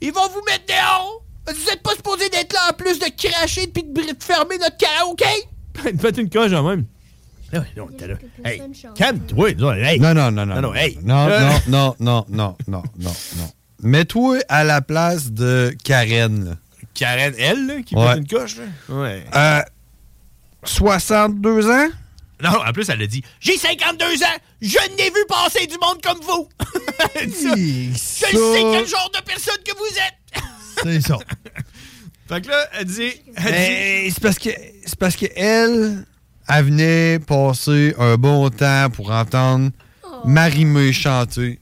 [0.00, 1.22] ils vont vous mettre dehors.
[1.46, 5.24] Vous êtes pas supposé d'être là en plus de cracher puis de fermer notre karaoké?
[5.84, 6.84] Elle me fait une coche en même.
[7.52, 8.14] Non, non, t'es là.
[8.44, 8.62] Hey,
[8.94, 9.54] calme-toi.
[9.54, 10.54] Non, non, non, non.
[10.54, 10.98] Non, non, hey.
[11.02, 13.50] Non, Euh, non, non, non, non, non, non, non.
[13.82, 16.44] Mets-toi à la place de Karen.
[16.50, 16.56] là.
[16.94, 18.12] Karen, elle, là, qui Ouais.
[18.12, 18.94] fait une coche, là?
[18.94, 19.24] Ouais.
[19.34, 19.62] Euh,
[20.64, 21.88] 62 ans?
[22.42, 26.00] Non, en plus, elle a dit J'ai 52 ans, je n'ai vu passer du monde
[26.02, 26.48] comme vous.
[27.14, 28.26] Elle dit ça.
[28.30, 30.42] Je ça- sais quel genre de personne que vous êtes.
[30.82, 31.18] C'est ça.
[32.28, 33.12] fait que là, elle dit.
[33.36, 34.50] Elle Mais dit c'est parce que
[34.90, 36.04] c'est parce que elle,
[36.48, 39.70] venait passer un bon temps pour entendre
[40.24, 41.60] Marimé chanter.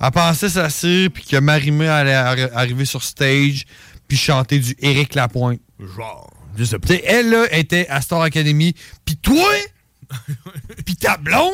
[0.00, 3.64] Elle pensait s'asseoir puis que Marimé allait arri- arriver sur stage
[4.06, 5.60] puis chanter du Éric Lapointe.
[5.96, 6.88] Genre, je sais pas.
[6.88, 8.74] Tu sais, elle là était à Star Academy
[9.04, 9.48] puis toi?
[10.86, 11.52] Puis ta blonde?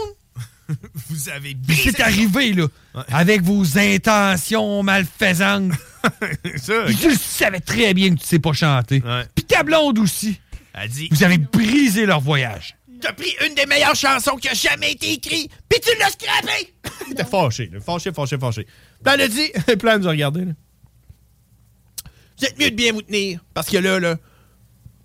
[1.09, 2.67] Vous avez puis c'est arrivé là
[3.09, 5.73] avec vos intentions malfaisantes.
[6.57, 6.85] ça.
[6.87, 9.03] Puis tu le savais très bien que tu sais pas chanter.
[9.35, 10.41] Puis ta blonde aussi.
[10.75, 12.77] Elle dit Vous avez brisé leur voyage.
[13.01, 16.75] T'as pris une des meilleures chansons qui a jamais été écrite, puis tu l'as scrappée.
[17.17, 17.81] T'es fâché, là.
[17.81, 18.65] fâché, fâché, fâché.
[18.65, 20.53] Puis elle a dit, puis là, elle nous a regardé, là.
[22.39, 24.17] Vous êtes mieux de bien vous tenir, parce que là, là,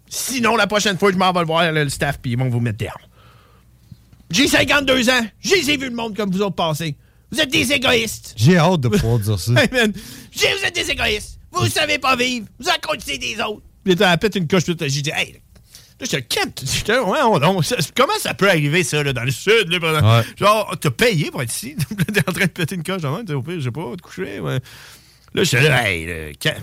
[0.08, 2.50] sinon, la prochaine fois, je m'en vais le voir, là, le staff, puis ils vont
[2.50, 3.10] vous mettre dehors.
[4.32, 6.96] J'ai 52 ans, j'ai vu le monde comme vous autres passer.
[7.32, 8.34] Vous êtes des égoïstes.
[8.38, 9.52] J'ai hâte de pouvoir dire ça.
[9.58, 9.94] Hey, man,
[10.32, 11.40] j'ai- vous êtes des égoïstes.
[11.52, 12.48] Vous savez pas vivre.
[12.60, 13.64] Vous en des autres.
[13.84, 15.41] Puis là, elle pète une coche, j'ai dit, hey,
[16.00, 16.52] là, je te calme.
[16.64, 17.62] J'étais, ouais, on,
[17.96, 20.24] comment ça peut arriver, ça, là, dans le sud, là, pendant- Ouais.
[20.38, 21.76] Genre, t'as payé pour être ici.
[22.14, 24.02] T'es en train de péter une coche, genre, t'es au pire, je sais pas, te
[24.02, 24.40] coucher.
[24.40, 24.60] Ouais.
[25.34, 26.62] Là, j'étais là, hey, là, calme.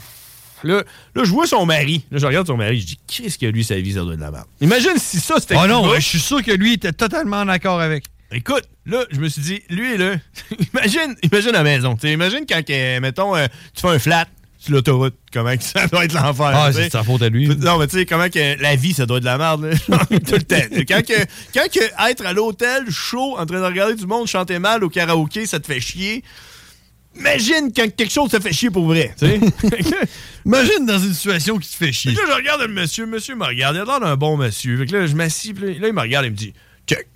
[0.65, 0.83] Là,
[1.15, 2.05] là, je vois son mari.
[2.11, 2.81] Là, je regarde son mari.
[2.81, 4.47] Je dis, qu'est-ce que lui, sa vie, ça doit de la merde.
[4.61, 5.55] Imagine si ça, c'était.
[5.57, 8.05] Oh non, je suis sûr que lui était totalement en accord avec.
[8.33, 10.17] Écoute, là, je me suis dit, lui, là,
[10.75, 11.95] imagine, imagine la maison.
[12.03, 12.61] Imagine quand,
[13.01, 14.27] mettons, euh, tu fais un flat
[14.73, 16.47] l'autoroute, comment que ça doit être l'enfer.
[16.55, 17.49] Ah, c'est sa faute à lui.
[17.49, 19.99] Non, mais tu sais, comment que la vie, ça doit être de la merde, là.
[20.09, 20.57] tout le temps.
[20.89, 21.15] Quand, que,
[21.55, 24.89] quand que être à l'hôtel, chaud, en train de regarder du monde chanter mal au
[24.89, 26.23] karaoké, ça te fait chier.
[27.19, 29.41] Imagine quand quelque chose te fait chier pour vrai, tu sais?
[30.45, 32.15] Imagine dans une situation qui te fait Fait chier.
[32.15, 34.37] que là, je regarde le monsieur, le monsieur me regarde, il a l'air d'un bon
[34.37, 34.77] monsieur.
[34.79, 36.53] Fait que là, je m'assis, là, il me regarde, il me dit,
[36.87, 37.07] check.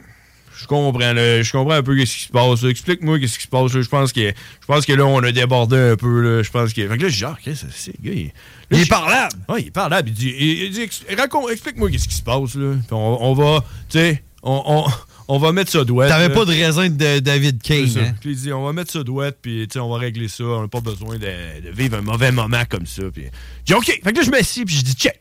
[0.61, 2.62] Je comprends, là, je comprends un peu ce qui se passe.
[2.65, 3.73] Explique-moi qu'est-ce qui se passe.
[3.73, 3.82] là.
[3.82, 6.20] Je pense que, je pense que là, on a débordé un peu.
[6.20, 6.43] Là.
[6.43, 6.87] Je pense que.
[6.87, 8.15] Fait que là, je dis, ah, qu'est-ce que c'est, le gars?
[8.16, 8.31] Il,
[8.73, 9.37] Il est je- parlable.
[9.49, 10.09] Ouais, il est parlable.
[10.11, 12.74] Il dit, il, explique-moi qu'est-ce qui se passe, là.
[12.74, 14.91] Puis on, on va, tu sais, on, on,
[15.35, 16.09] on va mettre ça douette.
[16.09, 18.01] T'avais pas de raisin de David Kane, ça.
[18.01, 18.15] hein?
[18.24, 20.45] Il dit, on va mettre ça douette, puis on va régler ça.
[20.45, 23.03] On n'a pas besoin de, de vivre un mauvais moment comme ça.
[23.12, 23.31] Puis j'ai
[23.65, 23.87] dit, OK.
[23.87, 25.20] Fait que là, je m'assis, puis je dis, check.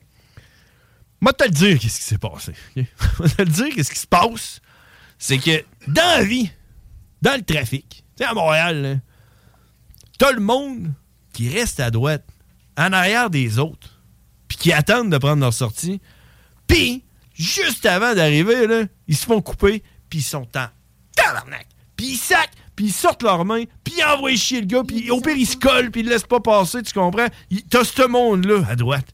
[1.22, 2.54] Moi, te le dire, qu'est-ce qui s'est passé.
[2.78, 2.86] ok?
[3.20, 4.62] Moi, te le dire, qu'est-ce qui se passe.
[5.20, 6.50] C'est que dans la vie,
[7.22, 9.02] dans le trafic, tu sais, à Montréal,
[10.18, 10.92] t'as le monde
[11.34, 12.26] qui reste à droite,
[12.78, 14.02] en arrière des autres,
[14.48, 16.02] puis qui attendent de prendre leur sortie.
[16.68, 20.68] Puis, juste avant d'arriver, là, ils se font couper, puis ils sont en
[21.16, 21.68] tabarnak.
[21.96, 25.12] Puis ils sacent, puis ils sortent leurs mains, puis ils envoient chier le gars, puis
[25.12, 27.28] au pire, ils se collent, puis ils le laissent pas passer, tu comprends?
[27.70, 29.08] T'as ce monde-là à droite.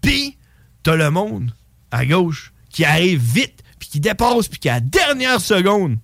[0.00, 0.38] Puis,
[0.82, 1.50] t'as le monde
[1.90, 3.62] à gauche qui arrive vite,
[3.94, 5.98] qui dépasse, puis qui à la dernière seconde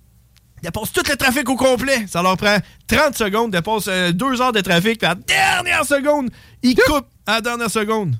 [0.63, 2.05] dépasse tout le trafic au complet.
[2.07, 2.57] Ça leur prend
[2.87, 6.29] 30 secondes, dépasse 2 heures de trafic, puis à la dernière seconde,
[6.63, 8.15] ils coupent à la dernière seconde.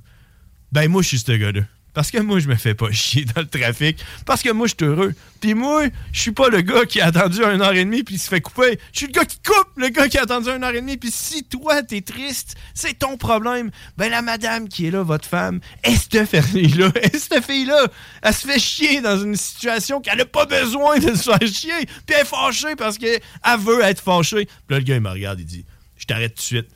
[0.73, 1.61] Ben, moi, je suis ce gars-là.
[1.93, 4.03] Parce que moi, je me fais pas chier dans le trafic.
[4.26, 5.13] Parce que moi, je suis heureux.
[5.39, 8.18] Puis moi, je suis pas le gars qui a attendu une heure et demie puis
[8.18, 8.80] se fait couper.
[8.93, 10.97] Je suis le gars qui coupe le gars qui a attendu une heure et demie.
[10.97, 13.72] Puis si toi, t'es triste, c'est ton problème.
[13.97, 17.88] Ben la madame qui est là, votre femme, est cette fille-là, est cette fille-là,
[18.22, 21.85] elle se fait chier dans une situation qu'elle a pas besoin de se faire chier.
[22.05, 23.19] Puis elle est fâchée parce qu'elle
[23.59, 24.45] veut être fâchée.
[24.45, 25.65] Puis là, le gars, il me regarde, il dit,
[25.97, 26.69] je t'arrête tout de suite.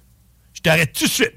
[0.54, 1.34] Je t'arrête tout de suite.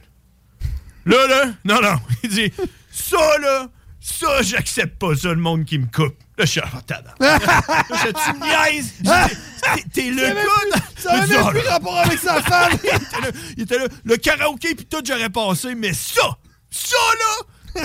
[1.05, 1.97] Là, là, non, non.
[2.23, 2.53] Il dit,
[2.99, 3.67] ça, là,
[4.01, 6.17] ça, j'accepte pas ça, le monde qui me coupe.
[6.37, 6.65] Là, je suis en.
[6.65, 7.39] Là,
[7.91, 10.81] je dit, T'es- T'es le gars.
[10.97, 12.73] ça avait même plus rapport avec sa femme.
[13.57, 16.39] il, était là, le karaoké puis tout, j'aurais passé, mais ça,
[16.71, 17.83] ça, là,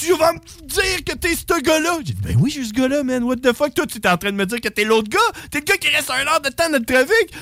[0.00, 1.98] tu vas me dire que t'es ce gars-là?
[2.04, 3.24] J'ai dit, ben oui, je suis ce gars-là, man.
[3.24, 3.74] What the fuck?
[3.74, 5.18] Toi, tu es en train de me dire que t'es l'autre gars.
[5.50, 7.32] T'es le gars qui reste un heure de temps dans le trafic.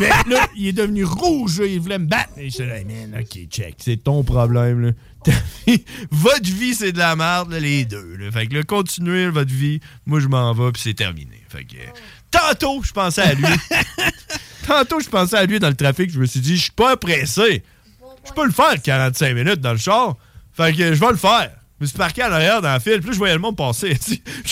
[0.00, 2.30] Mais là, il est devenu rouge, là, il voulait me battre.
[2.36, 4.92] Et je suis là, man, ok, check, c'est ton problème, là.
[6.10, 8.16] Votre vie, c'est de la merde, là, les deux.
[8.16, 8.30] Là.
[8.30, 9.80] Fait que là, continuez votre vie.
[10.06, 11.42] Moi, je m'en vais, puis c'est terminé.
[11.48, 11.76] Fait que.
[11.76, 11.90] euh,
[12.30, 13.44] Tantôt, je pensais à lui.
[14.66, 16.10] Tantôt, je pensais à lui dans le trafic.
[16.10, 17.62] Je me suis dit, je suis pas pressé.
[18.26, 20.16] Je peux le faire 45 minutes dans le char.
[20.52, 21.50] Fait que je vais le faire.
[21.78, 22.98] Je me suis parqué à l'arrière dans la file.
[23.00, 23.94] Puis là, je voyais le monde passer.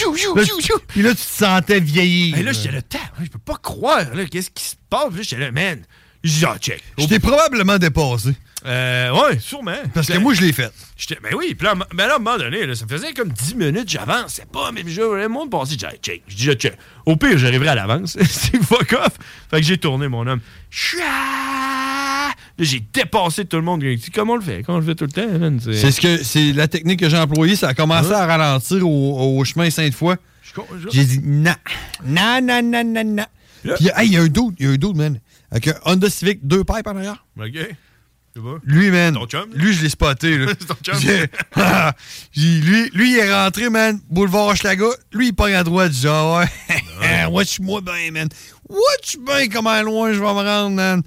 [0.89, 2.39] Puis là, tu te sentais vieillir.
[2.39, 4.05] Et là, j'étais là, Tain, je peux pas croire.
[4.31, 5.09] Qu'est-ce qui se passe?
[5.09, 5.81] Puis là, j'étais là, man.
[6.23, 6.83] J'ai dit, ah, check.
[6.99, 8.35] Je t'ai probablement dépassé.
[8.67, 9.77] Euh, ouais, sûrement.
[9.93, 10.73] Parce que moi, je l'ai fait.
[10.97, 13.13] J'étais, ben oui, puis là, ben là, à un moment donné, là, ça me faisait
[13.13, 16.23] comme 10 minutes, j'avançais pas, mais je le monde passait, je check.
[16.29, 16.75] Je dis, check.
[17.05, 18.17] Au pire, j'arriverai à l'avance.
[18.29, 19.19] c'est fuck off.
[19.51, 20.41] Fait que j'ai tourné mon homme.
[20.99, 23.85] Là, j'ai dépassé tout le monde.
[24.15, 24.63] Comment on le fait?
[24.65, 25.59] Comment on le fait tout le temps, man?
[25.61, 27.57] C'est ce que c'est la technique que j'ai employée.
[27.57, 28.21] Ça a commencé Hein?
[28.21, 30.17] à ralentir au, au chemin Sainte-Foy.
[30.93, 31.55] J'ai dit non.
[32.05, 33.25] Non, non, non, non, non.
[33.77, 35.19] Puis, hey, il y a un doute, il y a un doute, man.
[35.51, 37.25] Avec un Honda Civic, deux pipes en arrière.
[37.41, 37.59] OK.
[38.65, 39.15] Lui, man.
[39.15, 39.57] Ton chum, là?
[39.57, 40.55] Lui, je l'ai spoté, là.
[40.69, 40.95] Ton chum.
[42.37, 44.01] Lui, lui, il est rentré, man.
[44.11, 44.87] Boulevard Hochelaga.
[45.13, 45.93] Lui, il pogne à droite.
[45.93, 47.27] J'ai dit, ah ouais.
[47.31, 48.29] Watch-moi bien, man.
[48.69, 51.03] Watch bien comment loin je vais me rendre, man.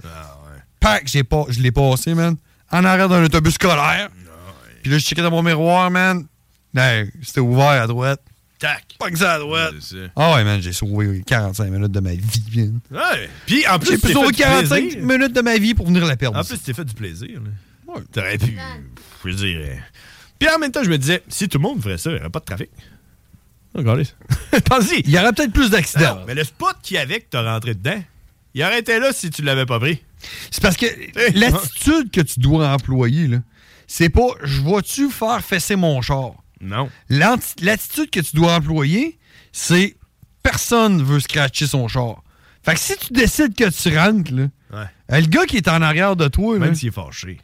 [0.79, 2.37] Pac, j'ai pas, je l'ai passé, man.
[2.71, 4.09] En arrière d'un autobus scolaire.
[4.81, 6.25] Puis là, je checkais dans mon miroir, man.
[6.75, 8.21] Hey, C'était ouvert à droite.
[8.59, 8.84] Tac.
[8.97, 9.73] Pas que ça à droite.
[10.15, 12.79] Ah ouais, man, j'ai sauvé 45 minutes de ma vie, man.
[12.91, 13.29] Ouais.
[13.45, 15.03] Puis en plus, J'ai sauvé fait du 45 plaisir.
[15.03, 16.39] minutes de ma vie pour venir la perdre.
[16.39, 17.39] En plus, tu t'es fait du plaisir.
[17.41, 18.01] Là.
[18.11, 18.57] T'aurais pu.
[19.23, 19.61] Je veux dire.
[20.39, 22.19] Puis en même temps, je me disais, si tout le monde ferait ça, il n'y
[22.19, 22.69] aurait pas de trafic.
[23.75, 24.03] Regardez
[24.51, 24.61] ça.
[24.61, 25.01] Pensez.
[25.05, 26.23] Il y aurait peut-être plus d'accidents.
[26.25, 28.01] Mais le spot qu'il y avait que t'as rentré dedans,
[28.55, 30.01] il aurait été là si tu l'avais pas pris.
[30.49, 30.85] C'est parce que
[31.35, 33.38] l'attitude que tu dois employer, là,
[33.85, 36.31] c'est pas je vais-tu faire fesser mon char?
[36.61, 36.89] Non.
[37.09, 39.17] L'attitude que tu dois employer,
[39.51, 39.95] c'est
[40.43, 42.23] personne veut scratcher son char.
[42.63, 44.85] Fait que si tu décides que tu rentres, là, Ouais.
[45.13, 47.39] euh, le gars qui est en arrière de toi, Même s'il est fâché.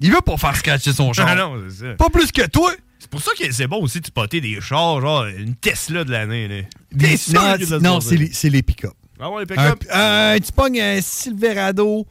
[0.00, 1.26] il veut pas faire scratcher son char.
[1.28, 1.94] Ah non, c'est ça.
[1.94, 2.72] Pas plus que toi.
[2.98, 6.10] C'est pour ça que c'est bon aussi de spotter des chars, genre une Tesla de
[6.10, 6.66] l'année.
[6.92, 7.40] Des- T'es sûr
[7.80, 8.16] non, non, c'est
[8.50, 8.92] les, pick-up.
[9.20, 9.84] Ah ouais, les pick-up?
[9.90, 12.06] un- tu pognes un Silverado,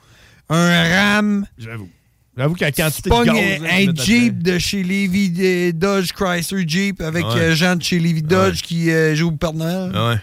[0.49, 1.47] un Ram.
[1.57, 1.89] J'avoue.
[2.37, 6.11] J'avoue qu'à la Tu quantité de pognes gaz, un, Jeep de chez Levy de Dodge
[6.13, 7.37] Chrysler Jeep avec Ouais.
[7.39, 8.61] euh, Jean de chez Levy Dodge Ouais.
[8.63, 9.91] qui euh, joue au Père Noël.
[9.93, 10.19] Ah ouais.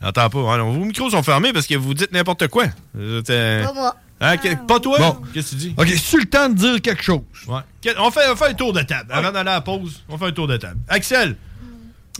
[0.00, 0.38] Entends pas.
[0.54, 2.66] Ah non, vos micros sont fermés parce que vous dites n'importe quoi.
[2.96, 3.96] Euh, Pas moi.
[4.20, 4.98] Hein, que- pas toi?
[4.98, 5.16] Bon.
[5.32, 5.74] Qu'est-ce que tu dis?
[5.76, 7.20] OK, c'est le temps de dire quelque chose?
[7.46, 7.60] Ouais.
[7.82, 9.10] Que- On fait, on fait un tour de table.
[9.12, 10.78] Avant d'aller à la pause, on fait un tour de table.
[10.88, 11.36] Axel.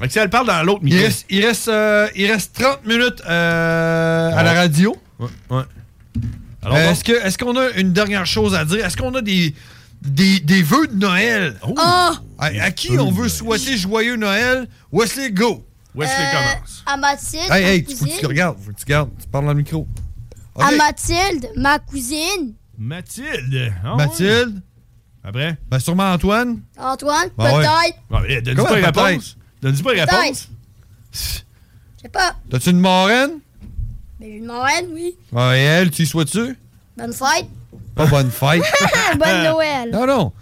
[0.01, 1.03] Axel, parle dans l'autre Il micro.
[1.05, 4.97] reste, il, reste, euh, il reste 30 minutes euh, à la radio.
[5.19, 5.29] Ouais.
[5.51, 5.62] ouais.
[6.62, 6.90] Alors, Euh.
[6.93, 8.85] Est-ce que- est-ce qu'on a une dernière chose à dire?
[8.85, 9.55] Est-ce qu'on a des,
[10.02, 11.56] des, des vœux de Noël?
[11.66, 11.74] Oh!
[11.78, 14.68] À, à qui on veut souhaiter joyeux Noël?
[14.93, 15.64] Wesley, go!
[15.94, 16.82] Wesley Euh, commence.
[16.86, 18.26] À Mathilde, Hey, hey, ma tu faut que tu cousine.
[18.28, 18.59] regardes.
[18.59, 19.10] Faut que tu regardes.
[19.20, 19.89] Tu parles dans le micro.
[20.55, 20.62] OK.
[20.64, 22.55] À Mathilde, ma cousine.
[22.76, 23.72] Mathilde.
[23.85, 23.97] Ah ouais.
[24.06, 24.62] Mathilde?
[25.24, 25.56] Après?
[25.70, 26.60] Ben, sûrement Antoine.
[26.78, 27.51] Antoine, Ben ouais.
[27.66, 27.98] peut-être.
[28.12, 28.68] Ah, mais Comment?
[28.68, 29.02] pas les peut-être?
[29.05, 29.36] réponses.
[29.62, 30.20] Donne-dis pas Peut-être.
[30.20, 30.48] réponses.
[31.12, 31.18] Je
[32.02, 32.36] sais pas.
[32.51, 33.30] T'as-tu une marraine?
[34.20, 35.15] Mais une marraine, oui.
[35.32, 36.57] Ouais, elle, tu y souhaites-tu?
[36.97, 37.47] Bonne fête.
[37.95, 38.62] Pas bonne fête.
[39.19, 39.90] Bonne Noël.
[39.93, 40.32] non, non.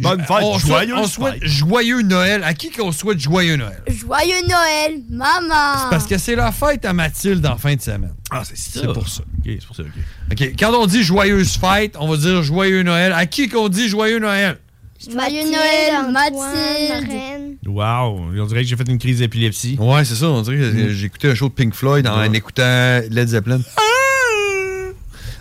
[0.00, 1.44] Bonne fête, on souhaite, joyeuse on souhaite fête.
[1.48, 2.44] joyeux Noël.
[2.44, 3.82] À qui qu'on souhaite joyeux Noël?
[3.88, 5.78] Joyeux Noël, maman.
[5.82, 8.14] C'est parce que c'est la fête à Mathilde en fin de semaine.
[8.30, 8.80] Ah, c'est ça.
[8.80, 9.22] C'est pour ça.
[9.22, 9.88] OK, c'est pour ça, OK.
[10.32, 10.52] OK.
[10.58, 13.12] Quand on dit joyeuse fête, on va dire joyeux Noël.
[13.12, 14.58] À qui qu'on dit joyeux Noël?
[15.00, 17.58] Joyeux Noël, Mathilde.
[17.66, 19.76] Wow, on dirait que j'ai fait une crise d'épilepsie.
[19.78, 20.26] Ouais, c'est ça.
[20.28, 23.60] On dirait que j'ai écouté un show de Pink Floyd en, en écoutant Led Zeppelin.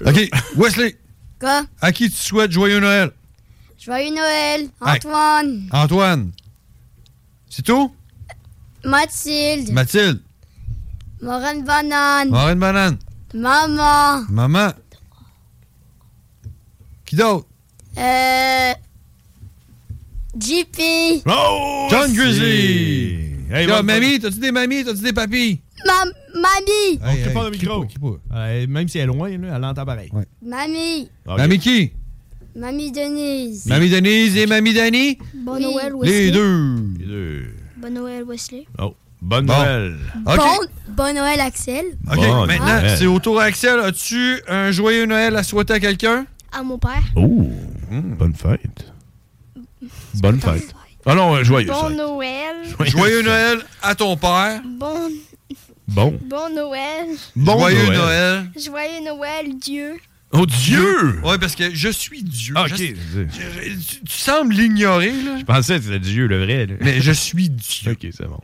[0.05, 0.95] OK, Wesley,
[1.39, 1.63] Quoi?
[1.81, 3.11] à qui tu souhaites joyeux Noël?
[3.79, 4.69] Joyeux Noël, Hey.
[4.97, 6.31] Antoine, Antoine.
[7.49, 7.91] C'est tout?
[8.85, 10.21] Mathilde, Mathilde.
[11.21, 12.97] Morane Banane, Marine Banane.
[13.33, 14.71] Maman, Maman.
[17.05, 17.47] Qui d'autre?
[17.97, 18.73] euh,
[20.39, 21.87] JP, Oh!
[21.89, 23.33] John Grizzly.
[23.49, 24.83] Hey, mamie, t'as-tu des mamies?
[24.83, 25.61] T'as-tu des papis?
[25.85, 27.85] Mam Mamie, On fait pas le micro?
[28.33, 30.11] Euh, même si elle est loin, là, elle entend pareil.
[30.41, 31.37] Mamie, Ok.
[31.37, 31.91] Mamie qui?
[32.55, 33.65] Mamie Denise.
[33.67, 35.17] Mamie Denise et Mamie Dani?
[35.45, 35.61] Bon Oui.
[35.63, 36.19] Noël, Wesley.
[36.25, 36.75] Les deux.
[36.99, 37.45] Les deux.
[37.77, 38.65] Bon Noël, Wesley.
[38.79, 39.53] Oh, bonne Bon.
[39.53, 39.95] Noël.
[40.25, 40.35] OK.
[40.35, 41.85] Bon, bon Noël, Axel.
[42.11, 43.79] OK, maintenant, c'est au tour à Axel.
[43.79, 46.25] As-tu un joyeux Noël à souhaiter à quelqu'un?
[46.51, 47.03] À mon père.
[47.15, 47.47] Oh,
[47.91, 48.91] bonne fête.
[50.21, 50.73] Bonne fête.
[51.05, 51.67] Ah non, euh, joyeux.
[51.69, 51.97] Bon fête.
[51.97, 52.55] Noël.
[52.85, 54.61] Joyeux Noël à ton père.
[54.65, 55.09] Bon,
[55.87, 56.19] Bon.
[56.25, 57.05] bon Noël.
[57.35, 57.97] Bon Joyeux Noël.
[57.97, 58.51] Noël.
[58.63, 59.93] Joyeux Noël, Dieu.
[60.33, 61.21] Oh Dieu!
[61.23, 62.53] Ouais, parce que je suis Dieu.
[62.57, 62.75] Ah, ok.
[62.77, 65.37] je- je- tu, tu sembles l'ignorer, là.
[65.39, 66.65] Je pensais que c'était Dieu, le vrai.
[66.65, 66.73] là.
[66.81, 67.93] Mais je suis Dieu.
[67.93, 68.39] Ok, c'est bon.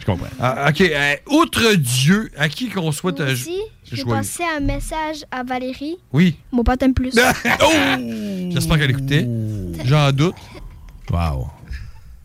[0.00, 0.26] Je comprends.
[0.40, 3.56] Ah, ok, euh, outre Dieu, à qui qu'on souhaite Moi aussi,
[3.92, 5.96] j'ai passé un message à Valérie.
[6.12, 6.34] Oui.
[6.50, 7.12] Mon père t'aime plus.
[7.62, 8.50] oh!
[8.50, 9.26] J'espère qu'elle écoutait.
[9.84, 10.34] J'en doute.
[11.10, 11.50] Wow.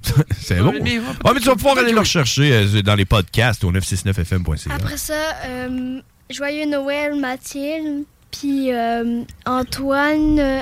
[0.40, 0.72] c'est bon.
[0.72, 4.74] Ouais, mais- tu vas pouvoir aller le rechercher euh, dans les podcasts au 969fm.ca.
[4.74, 5.14] Après ça,
[5.46, 10.62] euh, Joyeux Noël, Mathilde, puis euh, Antoine, euh,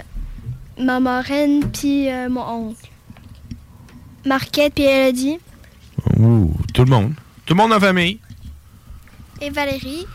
[0.80, 2.88] ma marraine, puis euh, mon oncle.
[4.26, 5.38] Marquette, puis Elodie,
[6.18, 7.14] Ouh, tout le monde.
[7.46, 8.20] Tout le monde en famille.
[9.42, 10.06] et Valérie.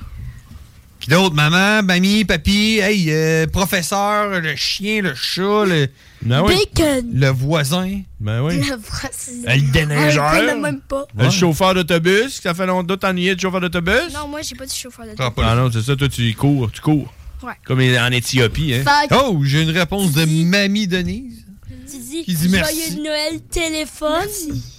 [1.02, 1.34] Qui d'autre?
[1.34, 5.88] Maman, mamie, papy, hey, euh, professeur, le chien, le chat, le,
[6.22, 6.54] Ben oui.
[6.76, 7.10] Bacon.
[7.12, 8.02] le voisin.
[8.20, 8.58] Ben oui.
[8.58, 9.42] Le voici.
[9.44, 10.24] Le déneigeur.
[10.24, 11.08] Ah, même pas.
[11.18, 12.40] Le chauffeur d'autobus.
[12.40, 14.14] Ça fait longtemps que t'ennuyais de chauffeur d'autobus?
[14.14, 16.70] Non, moi, j'ai pas de chauffeur de Ah non, c'est ça, toi, tu cours.
[16.70, 17.12] Tu cours.
[17.42, 17.54] Ouais.
[17.64, 18.84] Comme en Éthiopie, hein.
[19.10, 21.44] Oh, j'ai une réponse de mamie Denise.
[21.90, 22.92] tu dis Qui dit merci.
[22.92, 24.28] Joyeux Noël, téléphone.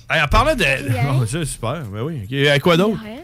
[0.09, 0.63] Hey, en parlant de.
[1.19, 1.83] Oh, ça, super.
[1.91, 2.21] Ben oui.
[2.23, 2.47] OK.
[2.47, 2.97] À quoi d'autre?
[3.03, 3.23] Rien.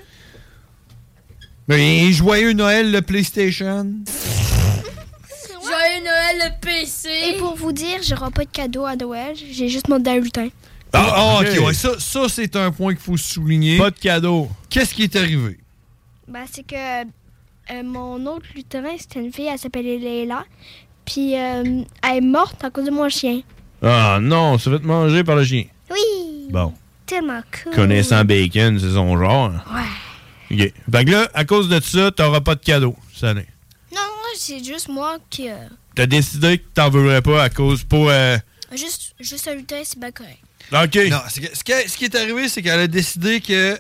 [1.70, 3.86] Ben, joyeux Noël, le PlayStation?
[5.62, 7.10] Joyeux Noël, le PC.
[7.30, 9.36] Et pour vous dire, j'aurai pas de cadeau à Noël.
[9.36, 10.48] J'ai juste mon d'un lutin.
[10.94, 11.68] Ah, ah, ok, ok.
[11.68, 13.78] ouais, ça, ça c'est un point qu'il faut souligner.
[13.78, 14.50] Pas de cadeau.
[14.68, 15.60] Qu'est-ce qui est arrivé?
[16.28, 20.46] Ben, c'est que euh, mon autre lutin, c'était une fille, elle s'appelait Leila.
[21.06, 23.42] Puis euh, elle est morte à cause de mon chien.
[23.84, 25.66] Ah non, ça va te manger par le chien.
[25.92, 26.48] Oui.
[26.50, 26.74] Bon.
[27.06, 27.76] Tellement cool.
[27.76, 29.52] Connaissant Bacon, c'est son genre.
[29.72, 30.09] Ouais.
[30.52, 30.58] OK.
[30.92, 33.46] Fait que là, à cause de ça, t'auras pas de cadeau cette année.
[33.94, 35.50] Non, non, c'est juste moi qui.
[35.50, 35.56] euh,
[35.96, 38.10] T'as décidé que t'en voudrais pas à cause pour.
[38.10, 38.38] euh,
[38.72, 40.40] juste, juste un lutin, c'est bien correct.
[40.72, 41.10] OK.
[41.10, 43.78] Non, c'est que- ce, qui, ce qui est arrivé, c'est qu'elle a décidé que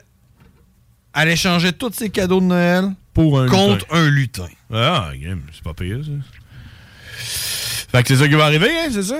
[1.15, 3.95] elle échangeait tous ses cadeaux de Noël Pour un contre lutin.
[3.95, 4.47] un lutin.
[4.71, 6.11] Ah, game, c'est pas pire, ça.
[7.91, 9.19] Fait que c'est ça qui va arriver, hein, c'est ça?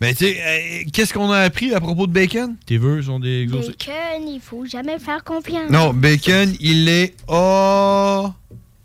[0.00, 2.56] Mais tu sais, euh, qu'est-ce qu'on a appris à propos de Bacon?
[2.66, 3.70] Tes vœux sont des exaucés.
[3.70, 5.70] Bacon, il faut jamais faire confiance.
[5.70, 8.28] Non, Bacon, il est oh,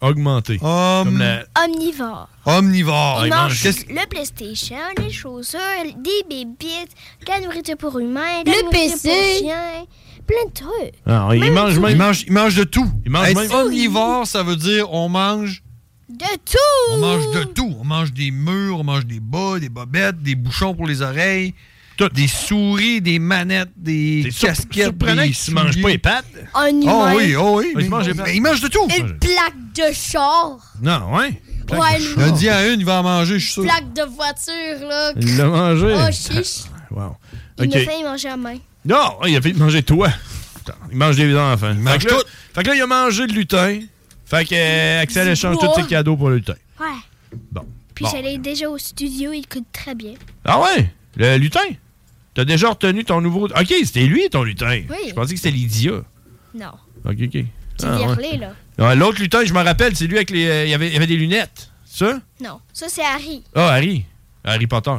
[0.01, 0.57] Augmenté.
[0.61, 1.43] hom- Comme la.
[1.63, 2.27] Omnivore.
[2.45, 3.19] omnivore.
[3.21, 5.59] il Il mange le PlayStation, les chaussures,
[5.97, 6.91] des bébites,
[7.21, 9.09] de la nourriture pour humains, la Le nourriture PC.
[9.09, 9.85] pour chiens,
[10.27, 10.93] plein de trucs.
[11.05, 12.89] Ah, il mange il, mange, il mange de tout.
[13.05, 15.62] Il mange Être même- omnivore, ça veut dire on mange,
[16.13, 16.91] De tout!
[16.93, 17.75] on mange de tout.
[17.79, 21.53] On mange des murs, on mange des bas, des bobettes, des bouchons pour les oreilles,
[22.13, 24.83] des souris, des manettes, des C'est casquettes.
[24.85, 25.81] surprenant des se mange souliers.
[25.81, 26.25] pas les pattes.
[26.53, 27.13] Un Oh humain.
[27.15, 27.67] oui, oh oui.
[27.71, 28.25] Il mais- mange les pattes.
[28.27, 28.87] mais il mange de tout.
[28.97, 30.57] Une plaque de char.
[30.81, 31.41] Non, ouais.
[31.71, 33.63] Ouais, Il a dit à une, il va en manger, je suis sûr.
[33.63, 35.13] une plaque de voiture, là.
[35.19, 35.95] Il l'a mangé.
[35.97, 36.63] Oh, chiche.
[36.91, 37.15] Wow.
[37.57, 37.73] Il OK.
[37.73, 38.57] m'a fait manger à main.
[38.85, 40.09] Non, il a fait manger toi.
[40.57, 41.71] Putain, Il mange des enfants.
[41.71, 42.27] Il mange fait que là, tout.
[42.53, 43.79] Fait que là, il a mangé le lutin.
[44.33, 46.55] Fait que euh, Axel échange tous ses cadeaux pour le lutin.
[46.79, 46.85] Ouais.
[47.51, 47.65] Bon.
[47.93, 48.11] Puis Bon.
[48.11, 50.13] j'allais déjà au studio, il coûte très bien.
[50.45, 50.91] Ah ouais?
[51.17, 51.59] Le lutin?
[52.33, 53.45] T'as déjà retenu ton nouveau.
[53.45, 54.81] Ok, c'était lui ton lutin.
[54.89, 54.97] Oui.
[55.09, 55.91] Je pensais que c'était Lydia.
[56.55, 56.71] Non.
[57.05, 57.29] Ok, ok.
[57.31, 57.45] Tu
[57.85, 58.37] Ah, ouais.
[58.77, 58.95] là.
[58.95, 60.47] L'autre lutin, je me rappelle, c'est lui avec les.
[60.47, 61.69] euh, il, y avait, il y avait des lunettes.
[61.85, 62.19] Ça?
[62.41, 62.59] Non.
[62.73, 63.43] Ça, c'est Harry.
[63.53, 64.03] Ah, Harry.
[64.43, 64.95] Harry Potter.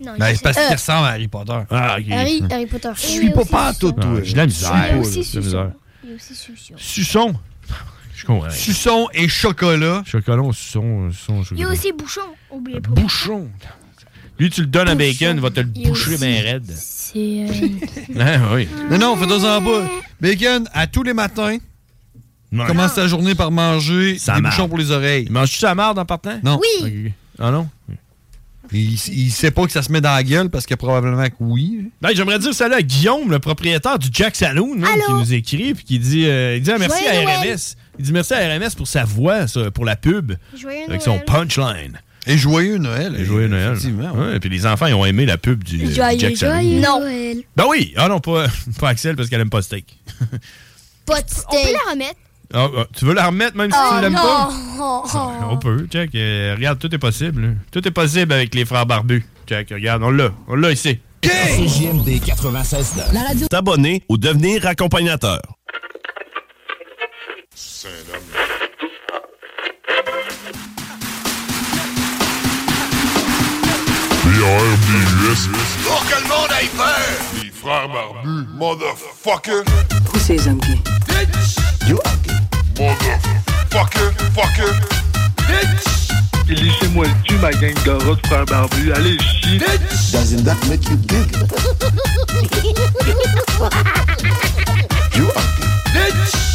[0.00, 0.72] Non, Ben, il c'est parce qu'il Euh.
[0.74, 1.58] ressemble à Harry Potter.
[1.70, 2.04] Ah, ok.
[2.10, 2.90] Harry, Harry Potter.
[2.96, 4.20] Je suis pas pas tout, Ah, toi.
[4.22, 4.72] J'ai de la misère.
[4.76, 5.72] Il est là, aussi suçon.
[6.04, 6.74] Il est aussi suçon.
[6.76, 7.34] Suçon.
[8.18, 8.50] Je comprends.
[8.50, 10.02] Suçon et chocolat.
[10.04, 11.68] Chocolat, suçon, suçon, Il est chocolat.
[11.70, 12.20] aussi bouchon.
[12.50, 12.90] Oubliez pas.
[12.90, 13.48] Bouchon.
[14.40, 16.64] Lui, tu le donnes à Bacon, il va te le boucher bien raide.
[16.76, 17.16] C'est.
[17.18, 18.68] euh, Ah, oui.
[18.90, 19.88] Non, non, fais-en pas.
[20.20, 21.58] Bacon, à tous les matins,
[22.50, 22.64] Ouais.
[22.66, 25.24] commence sa journée par manger Ça des bouchons pour les oreilles.
[25.26, 26.40] Il mange-tu sa marde en partant?
[26.42, 26.58] Non.
[26.82, 27.12] Oui.
[27.38, 27.68] Ah non?
[28.72, 31.34] Il, il sait pas que ça se met dans la gueule parce que probablement que
[31.40, 31.90] oui.
[32.02, 35.84] Ben, J'aimerais dire salut à Guillaume, le propriétaire du Jack Saloon, qui nous écrit puis
[35.84, 37.40] qui dit, euh, il dit ah, merci Joyeux à.
[37.40, 37.76] RMS.
[37.98, 40.32] Il dit merci à RMS pour sa voix, ça, pour la pub.
[40.56, 42.00] Joyeux avec son punchline.
[42.26, 43.16] Et joyeux Noël.
[43.18, 43.74] Et joyeux Noël.
[43.74, 46.36] Ouais, et puis les enfants, ils ont aimé la pub du, euh, du Joyeux, Jack
[46.36, 47.38] joyeux Noël.
[47.56, 47.94] Ben oui.
[47.96, 48.46] Ah non, pas,
[48.80, 49.98] pas Axel parce qu'elle aime pas steak.
[51.06, 52.20] Pas de On peut la remettre?
[52.52, 54.50] Ah, ah, tu veux la remettre même si Oh tu l'aimes pas?
[54.76, 55.02] non.
[55.50, 56.14] On peut, check.
[56.14, 57.56] euh, regarde, tout est possible.
[57.70, 59.24] Tout est possible avec les frères barbus.
[59.46, 60.30] Check, regarde, on l'a.
[60.48, 60.98] On l'a ici.
[61.22, 63.46] CJMD 96 La radio.
[63.48, 65.40] T'abonner ou devenir accompagnateur.
[67.80, 68.26] B-R-B-U-S.
[75.84, 76.86] Pour que le monde aille peur!
[77.40, 79.62] Les frères barbus, motherfucker.
[80.12, 80.80] Who says I'm gay?
[81.86, 82.34] You ugly.
[82.76, 84.74] Motherfucker, fucker.
[86.50, 88.92] Et laissez-moi le cul, ma gang de rats de frères barbus.
[88.92, 89.60] Allez, chier.
[90.10, 91.46] Doesn't that make you giggle?
[95.14, 95.68] you ugly.
[95.94, 96.47] Votre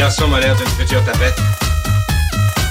[0.00, 1.38] garçon m'a l'air d'une future tapette.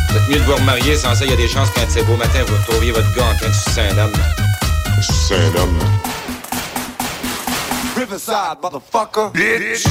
[0.10, 1.92] Vous êtes mieux de vous remarier, sans ça, il y a des chances qu'un de
[1.92, 4.14] ces beaux matins, vous retrouviez votre gars en train de sucer un homme.
[5.00, 5.80] C'est un homme.
[7.96, 9.30] Riverside, motherfucker.
[9.36, 9.86] Bitch.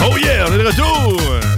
[0.00, 1.57] Oh yeah, on est de retour!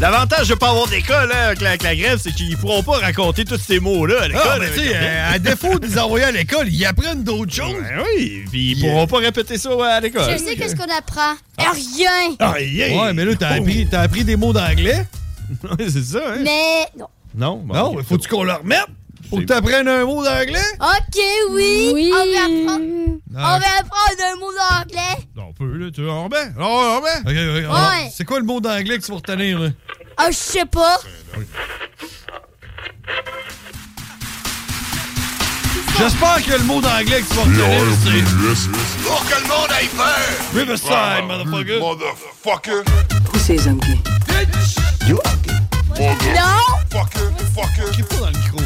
[0.00, 2.98] L'avantage de pas avoir d'école hein, avec, la, avec la grève, c'est qu'ils pourront pas
[2.98, 4.42] raconter tous ces mots-là à l'école.
[4.44, 7.54] Ah, mais tu sais, euh, à défaut de les envoyer à l'école, ils apprennent d'autres
[7.54, 7.74] choses.
[7.80, 10.30] Ben oui, puis ils pourront pas répéter ça à l'école.
[10.30, 11.34] Je sais qu'est-ce qu'on apprend.
[11.58, 12.34] Rien.
[12.40, 13.02] Ah, yeah.
[13.02, 15.06] Ouais, mais là, t'as appris, t'as appris des mots d'anglais.
[15.62, 16.38] Ouais, c'est ça, hein?
[16.42, 17.06] Mais non.
[17.34, 18.86] Non, bon, Non, il faut-tu qu'on le remette?
[19.30, 20.58] Faut que t'apprennes un mot d'anglais?
[20.80, 21.20] Ok,
[21.50, 21.90] oui.
[21.94, 22.12] Oui.
[22.12, 22.84] On va apprendre.
[23.36, 23.56] Ah.
[23.56, 25.26] On va apprendre un mot d'anglais.
[25.36, 26.36] On peut, là, tu veux, on remet?
[26.58, 27.18] On on remet?
[27.20, 27.64] Ok, ok, Ouais.
[27.64, 29.68] alors, C'est quoi le mot d'anglais que tu vas retenir, là?
[30.16, 30.98] Ah, je sais pas.
[35.98, 39.02] J'espère que le mot d'anglais que tu vas retenir, c'est.
[39.02, 40.18] Pour que le monde aille peur!
[40.54, 41.78] Riverside, motherfucker.
[41.80, 42.84] Motherfucker.
[43.32, 43.98] Who says I'm gay?
[45.06, 45.54] You ugly.
[45.98, 46.14] Non.
[46.90, 47.90] Fucker, fucker.
[47.92, 48.58] Qui est pas dans le micro?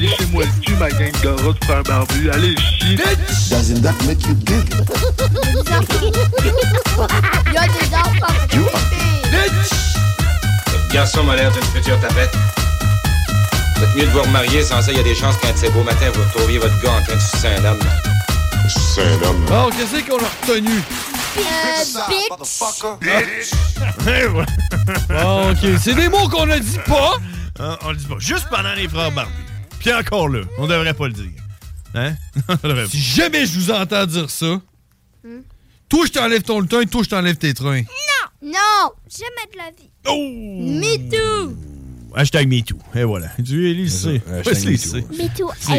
[0.00, 2.30] Laissez-moi le cul, ma gang de rats de frères barbus.
[2.30, 2.96] Allez, chier.
[3.50, 4.84] Doesn't that make you giggle?
[7.46, 8.34] Il y a des enfants.
[8.52, 8.64] You.
[10.66, 12.34] Votre garçon m'a l'air d'une future tapette.
[13.76, 15.56] Vous êtes mieux de vous remarier, sans ça, il y a des chances qu'un de
[15.56, 17.80] ces beaux matins, vous retrouviez votre gars en train de sucer un homme.
[18.68, 19.44] C'est un homme.
[19.46, 20.82] Bon, qu'est-ce qu'on a retenu?
[21.34, 22.30] Bitch.
[23.00, 23.50] Bitch.
[25.08, 25.78] Bon, ok.
[25.80, 27.16] C'est des mots qu'on a dit pas.
[27.58, 28.18] Hein, on le dit pas.
[28.18, 29.32] Juste pendant les frères barbus.
[29.78, 31.30] Puis encore là, on devrait pas le dire.
[31.94, 32.14] Hein?
[32.48, 34.58] On devrait Si jamais je vous entends dire ça,
[35.88, 37.82] toi, je t'enlève ton lutin, toi, je t'enlève tes trains.
[38.42, 38.92] Non.
[39.10, 39.90] Jamais de la vie.
[40.08, 40.16] Oh!
[40.16, 41.56] Me too.
[42.14, 42.76] Hashtag MeToo.
[42.94, 43.28] Et voilà.
[43.44, 44.22] Tu es lycée.
[44.26, 44.50] MeToo.
[45.16, 45.50] Me too.
[45.58, 45.72] C'est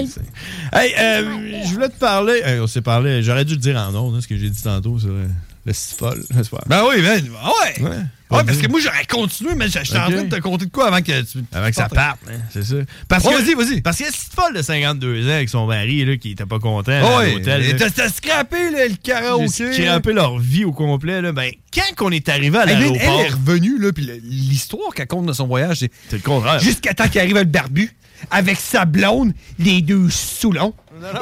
[0.73, 0.93] Hey.
[0.99, 2.41] euh, je voulais te parler.
[2.43, 3.21] Hey, on s'est parlé.
[3.23, 5.27] J'aurais dû le dire en ondes, hein, ce que j'ai dit tantôt euh,
[5.65, 6.23] le stifol.
[6.33, 7.81] C'est pas- Ben oui, ben, ouais.
[7.83, 7.97] Ouais.
[8.31, 10.13] Ouais, parce que moi, j'aurais continué, mais j'étais en Ok.
[10.13, 11.37] train de te compter de quoi avant que tu.
[11.51, 12.75] Avant que ça parte, hein, c'est ça.
[13.07, 13.81] Parce que, vas-y, vas-y.
[13.81, 16.91] Parce que cette folle de 52 ans avec son mari, là, qui était pas content
[17.03, 17.75] Ah à l'hôtel.
[17.95, 19.87] T'as scrappé là, le karaoké.
[19.87, 23.01] un peu leur vie au complet, là, ben, quand qu'on est arrivé à l'aéroport.
[23.21, 25.91] elle est revenue, là, puis le- l'histoire qu'elle compte de son voyage, c'est.
[26.09, 26.59] C'est le contraire.
[26.59, 27.91] Jusqu'à temps qu'il arrive le barbu,
[28.31, 30.73] avec sa blonde, les deux soulons.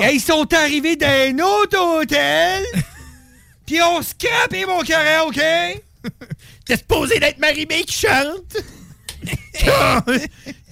[0.01, 2.63] Et ils sont arrivés dans un autre hôtel,
[3.71, 5.81] puis on scrapé mon karaoké.
[6.65, 8.57] T'es supposé d'être Marie-Mé qui chante?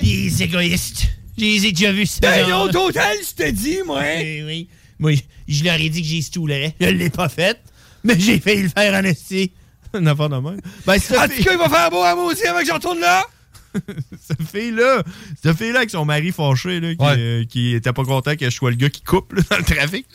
[0.01, 1.05] Les égoïstes.
[1.37, 2.59] Je les ai déjà vus, un gens-là.
[2.63, 4.01] autre hôtel, je te dis, moi.
[4.17, 4.69] Oui, oui.
[4.99, 5.13] Moi,
[5.47, 6.73] je leur ai dit que j'ai stoulé.
[6.81, 7.57] Je l'ai pas fait,
[8.03, 9.53] mais j'ai failli le faire en esti.
[9.93, 10.59] De même.
[10.85, 12.73] Ben, cette En tout cas, il va faire beau à moi aussi avant que je
[12.73, 13.25] retourne là.
[14.27, 15.03] cette fille-là,
[15.41, 17.15] cette fille-là avec son mari fâché, là, qui, Ouais.
[17.17, 19.63] euh, qui était pas content que je sois le gars qui coupe là, dans le
[19.63, 20.05] trafic.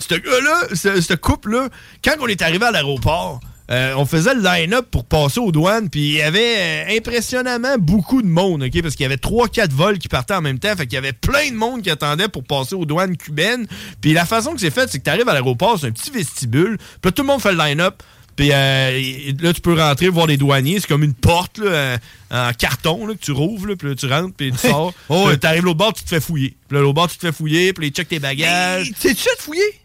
[0.00, 1.68] Ce gars-là, ce, ce couple-là,
[2.04, 3.40] quand on est arrivé à l'aéroport,
[3.70, 6.56] euh, on faisait le line-up pour passer aux douanes, puis il y avait
[6.90, 8.82] euh, impressionnamment beaucoup de monde, OK?
[8.82, 11.12] Parce qu'il y avait 3-4 vols qui partaient en même temps, fait qu'il y avait
[11.12, 13.68] plein de monde qui attendait pour passer aux douanes cubaines.
[14.00, 16.10] Puis la façon que c'est fait, c'est que tu arrives à l'aéroport, c'est un petit
[16.10, 18.02] vestibule, puis là, tout le monde fait le line-up.
[18.34, 20.80] Puis euh, là, tu peux rentrer voir les douaniers.
[20.80, 21.98] C'est comme une porte là, euh,
[22.30, 23.66] en carton là, que tu rouvres.
[23.66, 24.94] Là, puis là, tu rentres, puis tu sors.
[25.10, 26.56] Oh, tu arrives l'autre bord, tu te fais fouiller.
[26.66, 27.74] Puis là, l'autre bord, tu te fais fouiller.
[27.74, 28.92] Puis là, ils checkent tes bagages.
[28.98, 29.80] T'es-tu fait fouiller?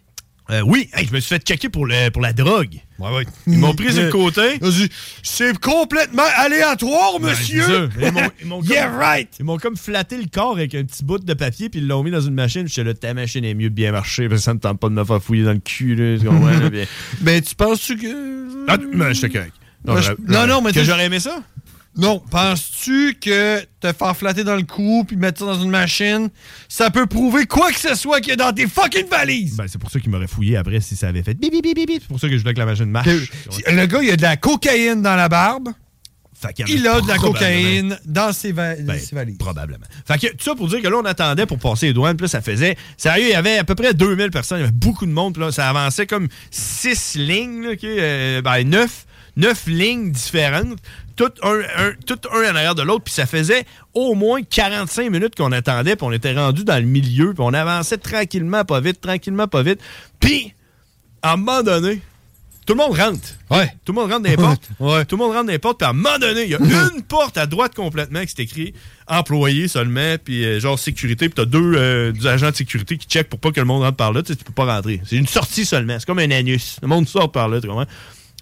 [0.52, 2.76] Euh, oui, Hey, je me suis fait checker pour, le, pour la drogue.
[3.00, 3.26] Ouais, ouais.
[3.48, 4.60] Ils m'ont pris le côté.
[5.24, 7.62] C'est complètement aléatoire, monsieur.
[7.68, 8.32] Ouais, c'est ça.
[8.42, 9.30] Ils m'ont- Yeah, comme- right.
[9.40, 12.04] Ils m'ont comme flatté le corps avec un petit bout de papier, puis ils l'ont
[12.04, 12.68] mis dans une machine.
[12.68, 14.90] J'étais là, ta machine est mieux de bien marcher, parce que ça me tente pas
[14.90, 15.96] de me faire fouiller dans le cul.
[15.96, 16.70] Là, là,
[17.22, 18.66] Ben, tu penses-tu que.
[18.68, 19.54] Ah, correct.
[19.84, 21.42] Ben, je- j'aurais- non, non, mais Que j'aurais aimé ça?
[21.98, 22.22] Non.
[22.32, 26.30] Penses-tu que te faire flatter dans le cou puis mettre ça dans une machine,
[26.68, 29.56] ça peut prouver quoi que ce soit qu'il y a dans tes fucking valises?
[29.56, 31.76] Ben, c'est pour ça qu'il m'aurait fouillé après si ça avait fait bip bip bip
[31.88, 32.02] bip.
[32.02, 33.08] C'est pour ça que je voulais que la machine marche.
[33.08, 35.70] Que- le gars, il a de la cocaïne dans la barbe.
[35.70, 39.38] en Il a de la cocaïne dans ses, va- Ben, ses valises.
[39.38, 39.86] Probablement.
[40.06, 42.18] Fait que tout ça pour dire que là, on attendait pour passer les douanes.
[42.18, 42.76] Puis là, ça faisait.
[42.98, 44.58] Sérieux, il y avait à peu près 2000 personnes.
[44.60, 45.34] Il y avait beaucoup de monde.
[45.34, 49.05] Puis là, ça avançait comme 6 lignes, là, ok, euh, ben, 9,
[49.68, 50.80] lignes différentes.
[51.16, 53.04] Toutes un, un, toutes un en arrière de l'autre.
[53.04, 55.96] Puis ça faisait au moins 45 minutes qu'on attendait.
[55.96, 57.34] Puis on était rendu dans le milieu.
[57.34, 59.80] Puis on avançait tranquillement, pas vite, tranquillement, pas vite.
[60.20, 60.54] Puis,
[61.22, 62.02] à un moment donné,
[62.66, 63.28] tout le monde rentre.
[63.52, 63.72] Ouais.
[63.86, 64.70] Tout le monde rentre dans les portes.
[65.08, 65.78] Tout le monde rentre dans les portes.
[65.78, 66.60] Puis à un moment donné, il y a
[66.96, 68.74] une porte à droite complètement qui c'est écrit
[69.08, 71.30] employé seulement, puis euh, genre sécurité.
[71.30, 73.84] Puis t'as deux, euh, deux agents de sécurité qui checkent pour pas que le monde
[73.84, 74.24] rentre par là.
[74.24, 75.00] Tu sais, tu peux pas rentrer.
[75.06, 75.98] C'est une sortie seulement.
[76.00, 76.78] C'est comme un anus.
[76.82, 77.86] Le monde sort par là, tu comprends?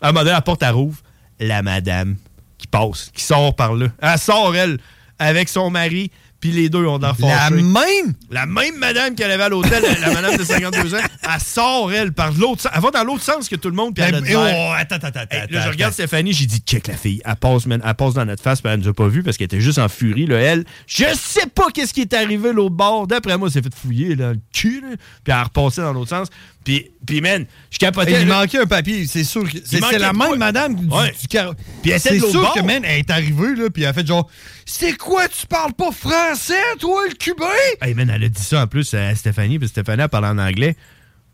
[0.03, 0.99] À un moment donné, la porte, elle rouvre.
[1.39, 2.15] La madame
[2.59, 3.87] qui passe, qui sort par là.
[4.01, 4.77] Elle sort, elle,
[5.17, 6.11] avec son mari.
[6.39, 8.13] Puis les deux ont dans La même?
[8.29, 11.89] La même madame qu'elle avait à l'hôtel, la, la madame de 52 ans, elle sort,
[11.93, 12.71] elle, par l'autre sens.
[12.75, 14.43] Elle va dans l'autre sens que tout le monde, puis elle a de Eh, oh,
[14.43, 14.71] l'air.
[14.73, 15.37] attends, attends, attends.
[15.37, 17.21] Hey, là, je regarde Stéphanie, j'ai dit, check la fille.
[17.23, 19.37] Elle passe, man, elle passe dans notre face, puis elle nous a pas vu parce
[19.37, 20.35] qu'elle était juste en furie, là.
[20.35, 23.07] Elle, je sais pas qu'est-ce qui est arrivé l'autre bord.
[23.07, 24.97] D'après moi, elle s'est fait fouiller, là, le cul, là.
[24.97, 26.27] Puis elle a repassé dans l'autre sens.
[26.63, 28.21] Puis, puis man, je capotais.
[28.21, 28.39] Il là.
[28.39, 29.43] manquait un papier, c'est sûr.
[29.43, 31.13] que- C'est la de même madame du, Ouais.
[31.19, 32.53] du car- Puis elle C'est sûr bord.
[32.53, 34.29] que, man, elle est arrivée, là, puis elle a fait genre
[34.65, 37.45] C'est quoi, tu parles pas français, toi, le cubain?
[37.81, 40.37] Hey, man, elle a dit ça en plus à Stéphanie, puis Stéphanie, elle parlait en
[40.37, 40.75] anglais.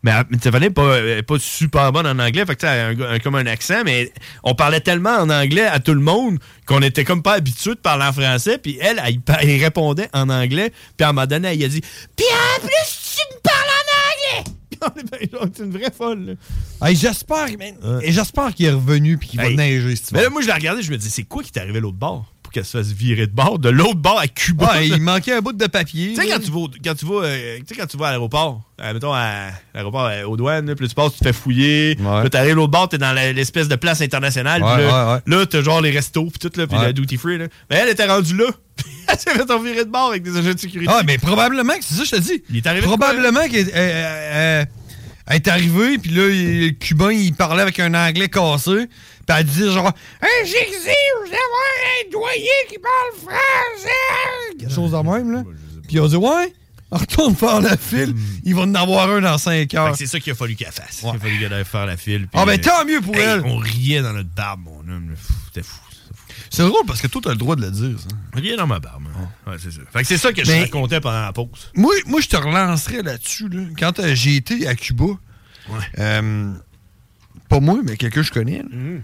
[0.02, 0.96] Mais Stéphanie n'est pas,
[1.26, 4.10] pas super bonne en anglais, fait que elle a un, un- comme un accent, mais
[4.42, 7.80] on parlait tellement en anglais à tout le monde qu'on était comme pas habitué de
[7.80, 11.26] parler en français, puis elle, elle, elle, elle répondait en anglais, puis à un moment
[11.26, 11.82] donné, elle a dit
[12.16, 12.26] Puis
[12.56, 14.56] en plus, tu me parles en anglais!
[14.69, 14.69] Puis on est ben, genre,
[15.54, 16.36] c'est une vraie folle.
[16.82, 17.74] Hey, j'espère, man.
[18.02, 19.56] Et j'espère qu'il est revenu puis qu'il va Hey.
[19.56, 21.80] neiger, Mais là, moi, je l'ai regardé, je me dis C'est quoi qui t'est arrivé
[21.80, 22.32] l'autre bord?
[22.50, 24.72] Pour qu'elle se fasse virer de bord, de l'autre bord à Cuba?
[24.74, 26.14] Ouais, il manquait un bout de papier.
[26.14, 28.92] Tu sais, quand tu vas, quand tu vas, euh, quand tu vas à l'aéroport, euh,
[28.92, 31.94] mettons à l'aéroport euh, aux douanes, puis tu passes, tu te fais fouiller.
[31.94, 34.62] Puis là, t'arrives l'autre bord, t'es dans l'espèce de place internationale.
[34.62, 36.86] puis Ouais, là, ouais, là, t'as genre les restos, puis tout, là, puis Ouais.
[36.86, 37.38] la duty free.
[37.38, 37.46] Là.
[37.70, 38.46] Mais elle était rendue là.
[39.08, 40.90] elle s'est fait virer de bord avec des agents de sécurité.
[40.92, 42.42] Ah, mais probablement que c'est ça, je te dis.
[42.50, 44.64] Il est arrivé Probablement qu'elle euh, euh,
[45.28, 48.88] elle est arrivée, puis là, il- le Cubain, il parlait avec un anglais cassé,
[49.30, 49.92] puis elle disait genre
[50.22, 54.58] Hey, j'exige d'avoir un doyen qui parle français!
[54.58, 55.42] Quelque chose de même, là.
[55.84, 56.52] Puis ils ont dit Ouais,
[56.90, 59.92] retourne faire la file, il va en avoir un dans 5 Fait heures.
[59.92, 61.00] que c'est ça qu'il a fallu qu'elle fasse.
[61.02, 62.28] Il a fallu qu'elle aille faire la file.
[62.32, 63.42] Ah, ben, puis, euh, tant mieux pour hey, elle.
[63.44, 65.14] On riait dans notre barbe, mon homme.
[65.46, 65.78] C'était fou.
[66.52, 68.08] C'est drôle parce que toi, t'as le droit de le dire, ça.
[68.34, 69.04] Rien dans ma barbe.
[69.16, 69.28] hein.
[69.50, 69.80] Ouais, c'est ça.
[69.92, 71.70] Fait que c'est ça que je Mais- racontais pendant la pause.
[71.76, 73.48] Moi, moi je te relancerais là-dessus.
[73.48, 73.62] Là.
[73.78, 75.04] Quand euh, j'ai été à Cuba,
[76.00, 76.52] euh,
[77.48, 79.02] pas moi, mais quelqu'un que je connais, Mm.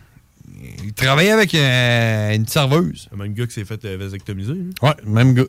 [0.85, 3.09] Il travaillait avec euh, une serveuse.
[3.13, 4.53] Le même gars qui s'est fait euh, vasectomiser.
[4.53, 4.71] hein?
[4.87, 5.45] Ouais, même gars.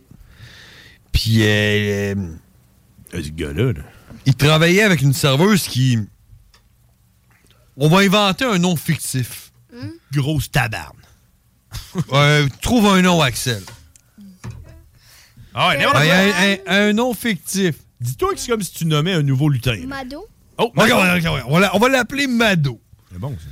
[1.12, 2.16] Puis, euh,
[3.14, 3.82] euh, ce gars-là, là.
[4.26, 5.98] il travaillait avec une serveuse qui.
[7.78, 9.52] On va inventer un nom fictif.
[10.14, 10.94] Grosse tabarne.
[12.14, 13.62] Euh, trouve un nom, Axel.
[15.54, 16.16] Ah ouais, Ouais, n'importe quoi.
[16.16, 17.76] un, un- un nom fictif.
[18.00, 19.76] Dis-toi que c'est comme si tu nommais un nouveau lutin.
[19.88, 20.28] Mado?
[20.58, 20.86] Oh, va
[21.74, 22.80] on va l'appeler Mado.
[23.12, 23.46] C'est bon, ça.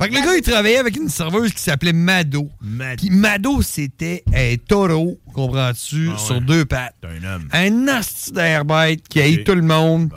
[0.00, 2.48] Fait que le gars, il travaillait avec une serveuse qui s'appelait Mado.
[2.60, 2.96] Mado.
[2.96, 6.18] Puis Mado, c'était un taureau, comprends-tu, Ah ouais.
[6.18, 6.96] sur deux pattes.
[7.04, 7.48] Un homme.
[7.52, 9.44] Un asti d'air bête qui haït Ok.
[9.44, 10.10] tout le monde,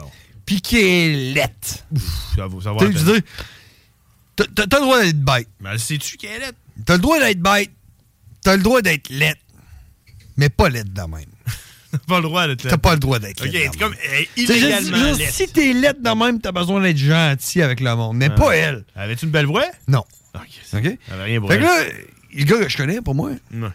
[0.46, 1.84] puis qui est lette.
[2.34, 3.20] Ça va, ça va Tu dire,
[4.36, 5.48] t'as- le droit d'être bête.
[5.60, 6.52] Mais sais-tu qu'elle est?
[6.86, 7.70] T'as le droit d'être bête.
[8.42, 9.38] T'as le droit d'être lette.
[10.36, 11.24] Mais pas lette de même.
[11.94, 13.90] T'as pas le droit d'être T'as pas le droit d'être Ok, laide c'est même.
[13.90, 13.94] comme
[14.36, 15.30] illégalement laide.
[15.30, 18.16] Si t'es lette de même, t'as besoin d'être gentil avec le monde.
[18.16, 18.84] Mais pas elle.
[18.94, 19.64] Avais-tu une belle voix?
[19.88, 20.04] Non.
[20.34, 20.42] Ok.
[20.74, 20.84] OK?
[20.84, 21.84] Elle avait rien pour Fait que là,
[22.34, 23.68] le gars que je connais, pour moi, Ouais.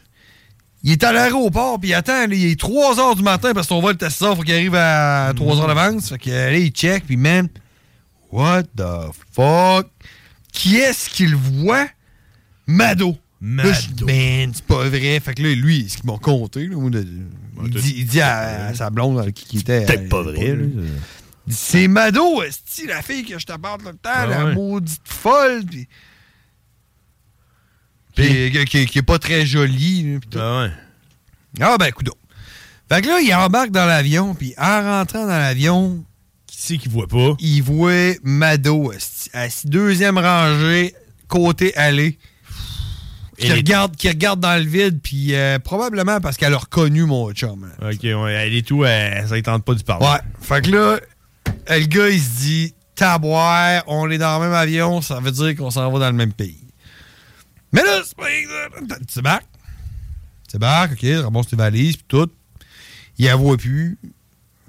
[0.84, 3.68] il est à l'aéroport, puis il attend, là, il est 3 h du matin parce
[3.68, 6.10] que son vol était 6 h, faut qu'il arrive à 3 h d'avance.
[6.10, 7.48] Fait que là, il check, puis man,
[8.32, 8.84] what the
[9.34, 9.88] fuck?
[10.52, 11.88] Qui est-ce qu'il voit?
[12.68, 13.18] Mado.
[13.42, 15.18] Là, je dis, man, c'est pas vrai.
[15.22, 16.76] Fait que là, lui, ce qu'ils m'ont compté, là,
[17.66, 19.86] il, dit, il dit à, à sa blonde avec qui qui était.
[19.86, 20.74] Peut-être à pas vrai, dit,
[21.50, 25.02] C'est Mado, esti, la fille que je te parle tout le temps, Ah la maudite
[25.06, 25.64] folle.
[25.66, 25.88] Puis,
[28.16, 30.20] puis, qui, qui- qui est pas très jolie.
[30.36, 30.72] Ah ouais.
[31.62, 32.14] Ah ben, coudon.
[32.92, 36.04] Fait que là, il embarque dans l'avion, puis en rentrant dans l'avion...
[36.48, 37.36] Qui c'est qu'il voit pas?
[37.40, 38.92] Il voit Mado,
[39.34, 40.96] assis deuxième rangée,
[41.28, 42.18] côté allée.
[43.40, 47.32] Qui regarde, qui regarde dans le vide, puis euh, probablement parce qu'elle a reconnu mon
[47.32, 47.70] chum.
[47.80, 47.90] là.
[47.92, 50.06] Ok, ouais, elle est tout, elle, ça ne tente pas du parler.
[50.06, 50.20] Ouais.
[50.42, 51.00] Fait que là,
[51.70, 55.56] le gars, il se dit, taboire, on est dans le même avion, ça veut dire
[55.56, 56.60] qu'on s'en va dans le même pays.
[57.72, 59.00] Mais là, c'est pas exact.
[59.08, 59.46] Tu débarques.
[60.50, 62.30] Tu débarques, OK, ramasse tes valises, puis tout.
[63.18, 63.98] Il la voit plus.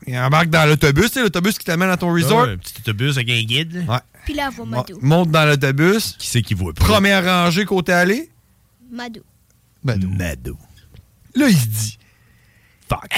[0.07, 2.45] Il embarque dans l'autobus, tu sais, l'autobus qui t'amène à ton resort.
[2.47, 3.85] Ouais, un petit autobus avec un guide.
[3.89, 3.99] Ouais.
[4.25, 4.85] Puis là, voit.
[5.03, 6.17] Monte dans l'autobus.
[6.19, 6.85] Qui c'est qui voit pas?
[6.85, 8.30] Première rangée côté allée.
[8.91, 9.23] Mado.
[9.83, 10.09] Mado.
[10.09, 10.59] Mado.
[11.35, 11.99] Là, il se dit.
[12.89, 13.13] Fuck.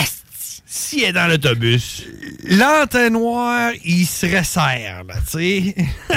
[0.66, 2.05] Si elle est dans l'autobus.
[2.44, 5.74] L'entonnoir, il se resserre, là, tu sais.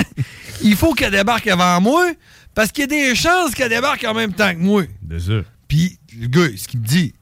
[0.64, 2.12] il faut qu'elle débarque avant moi,
[2.54, 4.84] parce qu'il y a des chances qu'elle débarque en même temps que moi.
[5.10, 5.42] C'est ça.
[5.68, 7.14] Puis, le gars, ce qu'il me dit,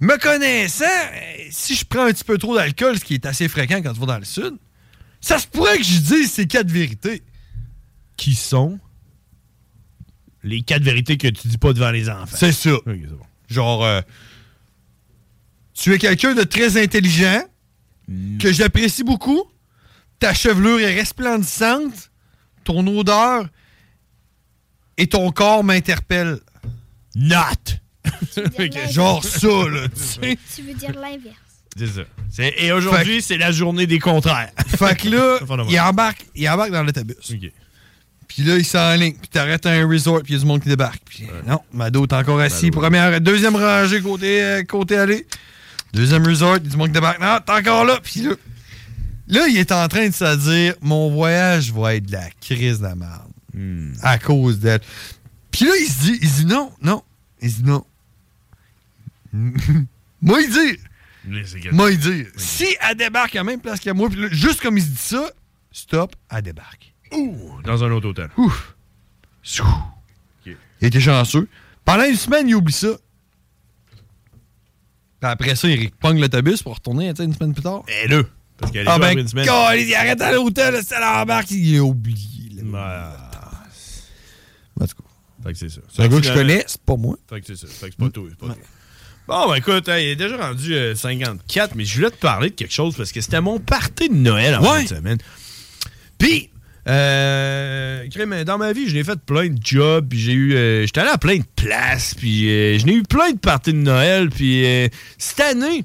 [0.00, 3.48] me connaissant, euh, si je prends un petit peu trop d'alcool, ce qui est assez
[3.48, 4.54] fréquent quand tu vas dans le sud,
[5.20, 7.22] ça se pourrait que je dise ces quatre vérités.
[8.16, 8.78] Qui sont?
[10.42, 12.36] Les quatre vérités que tu dis pas devant les enfants.
[12.36, 12.70] C'est ça.
[12.84, 12.96] Bon.
[13.48, 14.00] Genre, euh,
[15.74, 17.42] tu es quelqu'un de très intelligent,
[18.38, 19.44] que j'apprécie beaucoup,
[20.18, 22.10] ta chevelure est resplendissante,
[22.64, 23.46] ton odeur
[24.96, 26.40] et ton corps m'interpellent.
[27.14, 27.80] Not!
[28.90, 30.38] Genre ça, là, tu sais.
[30.54, 31.36] Tu veux dire l'inverse.
[31.76, 32.02] C'est ça.
[32.58, 34.50] Et aujourd'hui, c'est la journée des contraires.
[34.66, 35.38] Fait que là,
[35.68, 37.16] il embarque, il embarque dans l'autobus.
[37.30, 37.52] OK.
[38.34, 39.14] Puis là, il s'enligne.
[39.14, 41.02] Puis t'arrêtes à un resort, puis il y a du monde qui débarque.
[41.04, 42.66] Puis non, Mado est encore assis.
[42.66, 42.80] Mado.
[42.80, 45.26] Première, deuxième rangée côté, euh, côté allée.
[45.92, 47.20] Deuxième resort, il y a du monde qui débarque.
[47.20, 48.00] Non, t'es encore là.
[48.02, 48.30] Puis là,
[49.28, 52.78] là, il est en train de se dire mon voyage va être de la crise
[52.78, 53.30] de la merde.
[53.52, 53.92] Hmm.
[54.00, 54.80] À cause d'elle.
[55.50, 57.02] Puis là, il se dit, il se dit non, non.
[57.42, 57.84] Il se dit non.
[60.22, 60.78] moi, il dit.
[61.70, 62.24] Moi, il dit.
[62.36, 64.88] Si elle débarque à la même place que moi, puis là, juste comme il se
[64.88, 65.30] dit ça,
[65.70, 66.91] stop, elle débarque.
[67.14, 68.28] Ouh, dans un autre hôtel.
[68.36, 68.74] Ouf.
[69.42, 69.64] Sou.
[70.46, 70.56] Il
[70.88, 71.48] était chanceux.
[71.84, 72.88] Pendant une semaine, il oublie ça.
[75.20, 77.82] Puis après ça, il pogne l'autobus pour retourner une semaine plus tard.
[78.02, 78.22] Et là,
[78.58, 79.46] parce qu'elle est Ah ben, une semaine.
[79.46, 82.62] câlisse, il arrête à l'hôtel, c'est à l'embarque, il a oublié.
[82.62, 83.16] là.
[84.80, 85.02] En tout cas.
[85.44, 85.80] Fait que c'est ça.
[85.92, 87.16] C'est un gars que je connais, c'est pas moi.
[87.28, 87.66] Fait que c'est ça.
[87.68, 88.24] Fait que c'est pas toi.
[88.30, 88.56] c'est pas toi.
[89.28, 92.54] Bon, ben écoute, il est déjà rendu euh, 54, mais je voulais te parler de
[92.56, 95.18] quelque chose parce que c'était mon party de Noël en fin de semaine.
[96.18, 96.50] Puis,
[96.88, 101.00] euh, dans ma vie, je l'ai fait plein de jobs, puis j'ai eu, euh, j'étais
[101.00, 104.30] allé à plein de places, puis euh, je n'ai eu plein de parties de Noël,
[104.30, 104.88] puis euh,
[105.18, 105.84] cette année,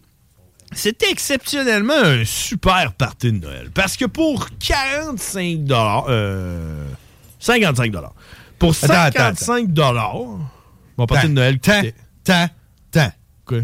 [0.74, 3.70] c'était exceptionnellement un super party de Noël.
[3.74, 6.86] Parce que pour 45 euh,
[7.40, 7.94] 55
[8.60, 9.68] Pour Attends, attends, 55
[10.98, 11.82] mon party de Noël Tant,
[12.24, 12.48] tant,
[12.92, 13.12] tant.
[13.46, 13.60] Quoi?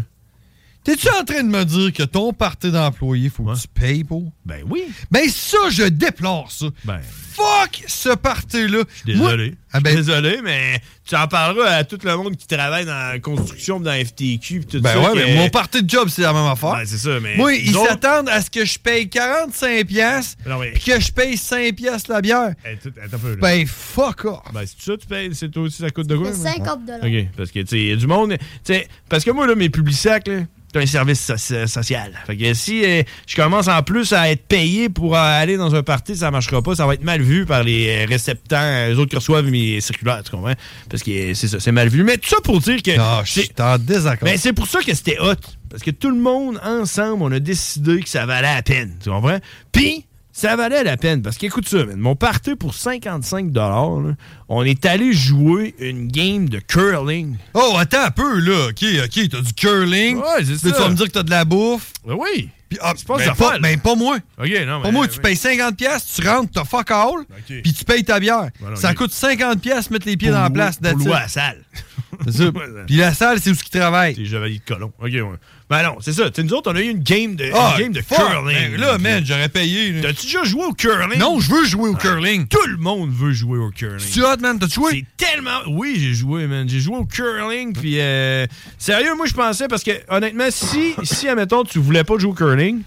[0.84, 4.30] T'es-tu en train de me dire que ton parti d'employé, faut que tu payes pour?
[4.44, 4.84] Ben oui.
[5.10, 6.66] Ben ça, je déplore ça.
[6.84, 7.00] Ben.
[7.34, 8.84] Fuck ce parti-là.
[9.04, 9.54] Désolé.
[9.72, 12.84] Ah ben- Je suis désolé, mais tu en parleras à tout le monde qui travaille
[12.86, 15.00] dans la construction, dans la FTQ, pis tout Ben ça.
[15.00, 16.74] ouais, que- mais mon parti de job, c'est la même affaire.
[16.74, 17.36] Ben, c'est ça, mais.
[17.36, 21.00] Moi, ils autres- s'attendent à ce que je paye 45 pièces Non, mais- puis que
[21.00, 22.52] je paye 5 pièces la bière.
[22.64, 23.36] Hey, tout- attends un peu, là.
[23.40, 24.40] Ben fuck off.
[24.52, 26.30] Ben, c'est ça, tu payes, c'est toi aussi, ça coûte de quoi?
[26.32, 26.52] C'est là?
[26.52, 28.36] 50 OK, parce que, tu sais, il y a du monde.
[28.38, 30.42] Tu sais, parce que moi, là, mes publisacs, là,
[30.74, 32.12] c'est un service so- social.
[32.26, 35.74] Fait que si euh, je commence en plus à être payé pour euh, aller dans
[35.74, 36.74] un party, ça marchera pas.
[36.74, 40.22] Ça va être mal vu par les euh, réceptants, les autres qui reçoivent mes circulaires,
[40.24, 40.54] tu comprends?
[40.90, 42.02] Parce que c'est ça, c'est mal vu.
[42.02, 42.90] Mais tout ça pour dire que.
[42.98, 44.28] Ah, je suis en désaccord.
[44.28, 45.34] Ben, c'est pour ça que c'était hot.
[45.70, 48.96] Parce que tout le monde, ensemble, on a décidé que ça valait la peine.
[49.02, 49.38] Tu comprends?
[49.72, 51.22] Puis, ça valait la peine.
[51.22, 54.14] Parce qu'écoute ça, man, mon party pour 55 là,
[54.48, 57.36] on est allé jouer une game de curling.
[57.54, 58.68] Oh, attends un peu, là.
[58.68, 60.16] OK, OK, t'as du curling.
[60.18, 60.72] Ouais, c'est ça.
[60.72, 61.92] Tu vas me dire que t'as de la bouffe?
[62.04, 62.50] Ben oui.
[62.68, 64.16] Puis, ah, pas ben, pas, affaires, ben, pas moi.
[64.38, 67.24] OK, non, Pas mais- moi, tu payes 50 pièces, tu rentres, t'as fuck all,
[67.62, 68.48] puis tu payes ta bière.
[68.58, 70.78] Voilà, ça coûte 50 pièces mettre les pieds Pour dans la place.
[70.78, 71.62] pour louer la salle.
[72.24, 72.44] C'est ça.
[72.86, 74.14] Puis la salle, c'est où ce qui travaille.
[74.14, 74.92] C'est Chevalier de Colomb.
[74.98, 75.22] OK, ouais.
[75.70, 76.30] Ben non, c'est ça.
[76.30, 78.18] Tu sais, nous autres, on a eu une game de, Ah, une game de fuck.
[78.18, 78.72] curling.
[78.72, 79.92] Ben là, man, j'aurais payé.
[79.92, 80.02] là.
[80.02, 81.18] T'as-tu déjà joué au curling?
[81.18, 82.46] Non, je veux jouer au curling.
[82.46, 83.98] Tout le monde veut jouer au curling.
[83.98, 84.58] C'est hot, man?
[84.58, 85.06] T'as joué?
[85.18, 85.60] C'est tellement.
[85.68, 86.68] Oui, j'ai joué, man.
[86.68, 88.46] J'ai joué au curling, puis euh,
[88.78, 92.34] sérieux, moi, je pensais, parce que honnêtement, si, si, admettons, tu voulais pas jouer au
[92.34, 92.82] curling,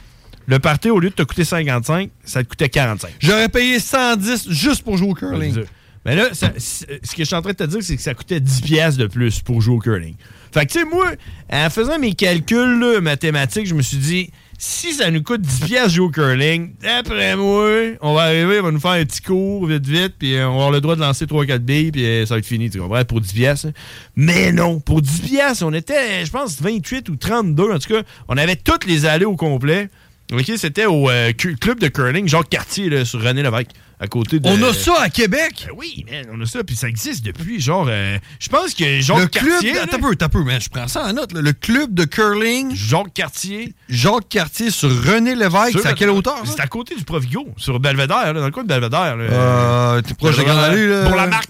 [0.45, 3.09] le party, au lieu de te coûter 55, ça te coûtait 45.
[3.19, 5.63] J'aurais payé 110 juste pour jouer au curling.
[6.05, 8.01] Mais là, ça- c- ce que je suis en train de te dire, c'est que
[8.03, 10.15] ça coûtait 10 pièces de plus pour jouer au curling.
[10.57, 11.11] Fait que, tu sais, moi,
[11.51, 15.91] en faisant mes calculs mathématiques, je me suis dit, si ça nous coûte 10 pièces
[15.91, 17.69] jouer au curling, d'après moi,
[18.01, 20.51] on va arriver, on va nous faire un petit cours vite, vite, puis euh, on
[20.51, 22.79] va avoir le droit de lancer 3-4 billes, puis euh, ça va être fini, tu
[22.79, 23.65] comprends, pour 10 pièces.
[23.65, 23.71] hein.
[24.15, 27.71] Mais non, pour 10 pièces, on était, je pense, 28 ou 32.
[27.71, 29.89] En tout cas, on avait toutes les allées au complet.
[30.33, 34.39] OK, c'était au euh, club de curling Jacques Cartier là, sur René Lévesque, à côté
[34.39, 34.47] de.
[34.47, 35.65] On a ça à Québec?
[35.67, 38.99] Ben oui, man, on a ça, puis ça existe depuis, genre, euh, je pense que
[38.99, 39.77] Jacques le club, Cartier.
[39.79, 41.33] attends un peu, un peu, man, je prends ça en note.
[41.33, 41.41] là.
[41.41, 42.75] Le club de curling.
[42.75, 43.73] Jacques Cartier.
[43.89, 45.79] Jacques Cartier sur René Lévesque.
[45.81, 46.41] C'est à quelle hauteur?
[46.45, 49.15] C'est à côté du Provigo, sur Belvedere, là, dans le coin de Belvedere.
[49.17, 49.23] là.
[49.23, 51.07] Euh, t'es proche de Belvedere, là?
[51.07, 51.49] Pour la marque.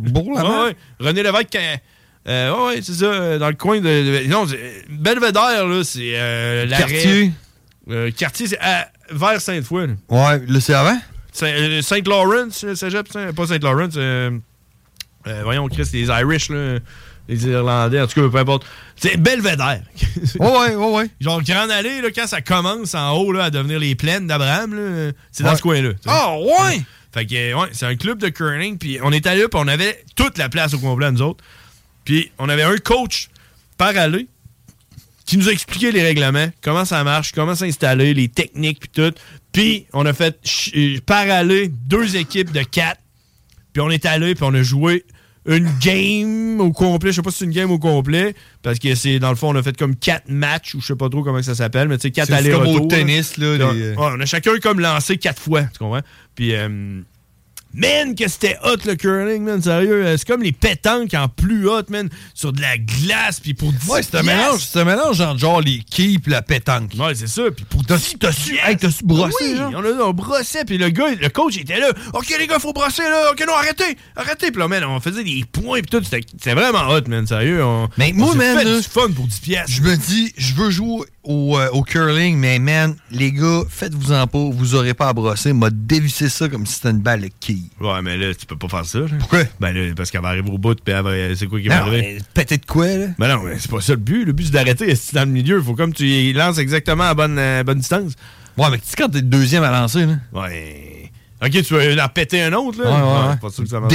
[0.00, 0.52] Bourg-la-Mare?
[0.60, 0.76] Ouais, ouais.
[1.00, 1.76] René Lévesque, euh,
[2.28, 3.82] euh, ouais, c'est ça, dans le coin de.
[3.84, 4.46] de- non,
[4.90, 6.68] Belvédère, là, c'est euh.
[6.68, 7.32] Quartier.
[8.16, 8.58] Quartier, c'est
[9.10, 9.96] vers Sainte-Foy.
[10.10, 10.98] Ouais, là, c'est avant?
[11.38, 14.30] Saint- euh, Saint-Laurent, le cégep, Saint- pas Saint-Laurent, euh,
[15.26, 16.78] euh, voyons, Chris, les Irish, là,
[17.28, 18.66] les Irlandais, en tout cas, peu importe.
[18.96, 19.82] C'est Belvédère.
[20.40, 21.10] ouais, ouais, ouais, ouais.
[21.20, 25.12] Genre, Grande Allée, là, quand ça commence en haut, là, à devenir les plaines d'Abraham,
[25.30, 25.90] c'est dans ce coin-là.
[26.06, 26.82] Ah, ouais!
[27.12, 29.60] Fait que, euh, ouais, c'est un club de curling, puis on est allé là, puis
[29.62, 31.42] on avait toute la place au complet, nous autres.
[32.04, 33.28] Puis on avait un coach
[33.76, 34.26] par allée
[35.24, 39.14] qui nous a expliqué les règlements, comment ça marche, comment s'installer, les techniques, puis tout.
[39.58, 40.38] Puis on a fait
[40.76, 43.00] euh, par allée deux équipes de quatre.
[43.72, 45.04] Puis on est allé, puis on a joué
[45.46, 47.10] une game au complet.
[47.10, 49.48] Je sais pas si c'est une game au complet, parce que c'est dans le fond,
[49.50, 51.96] on a fait comme quatre matchs, ou je sais pas trop comment ça s'appelle, mais
[51.96, 52.74] tu sais, quatre C'est allers-retours.
[52.74, 56.02] comme au tennis, là, les- ouais, on a chacun comme lancé quatre fois, tu comprends?
[56.34, 57.00] Puis, euh,
[57.74, 60.04] man, que c'était hot le curling, man, sérieux.
[60.04, 63.72] Euh, C'est comme les pétanques en plus hot, man, sur de la glace, puis pour
[63.72, 66.90] 10 Ouais, c'est un mélange, c'est un mélange entre genre les quilles et la pétanque.
[66.98, 67.42] Ouais, c'est ça.
[67.54, 69.72] Puis pour T'as su, t'as su, hey, t'as su brosser, Oui, genre?
[69.76, 71.88] on, a, on brossait, puis le gars, le coach était là.
[72.12, 73.30] OK, les gars, faut brosser, là.
[73.32, 74.50] OK, non, arrêtez, arrêtez.
[74.50, 76.04] Puis là, man, on faisait des points, puis tout.
[76.04, 77.64] C'était c'était vraiment hot, man, sérieux.
[77.64, 79.72] On, Mais on moi, s'est man, fait là, du fun pour 10 piastres.
[79.74, 84.26] Je me dis, je veux jouer au, euh, au curling, mais man, les gars, faites-vous-en
[84.26, 85.52] pas, vous aurez pas à brosser.
[85.52, 87.70] M'a dévissé ça comme si c'était une balle de quille.
[87.80, 89.00] Ouais, mais là, tu peux pas faire ça.
[89.00, 89.06] là.
[89.18, 89.42] Pourquoi?
[89.60, 90.94] Ben là, parce qu'elle va arriver au bout, puis
[91.36, 92.18] c'est quoi qui va arriver?
[92.32, 93.06] Peut-être quoi, là?
[93.18, 94.24] Ben non, mais c'est pas ça le but.
[94.24, 94.94] Le but, c'est d'arrêter.
[94.96, 98.14] Si dans le milieu, il faut comme tu lances exactement à bonne, euh, bonne distance.
[98.56, 100.14] Ouais, mais tu sais, quand t'es le deuxième à lancer, là.
[100.32, 100.97] Ouais.
[101.40, 102.90] Ok, tu veux en péter un autre, là?
[102.90, 103.36] Ouais, ouais, ouais.
[103.40, 103.88] Pas sûr que ça ouais.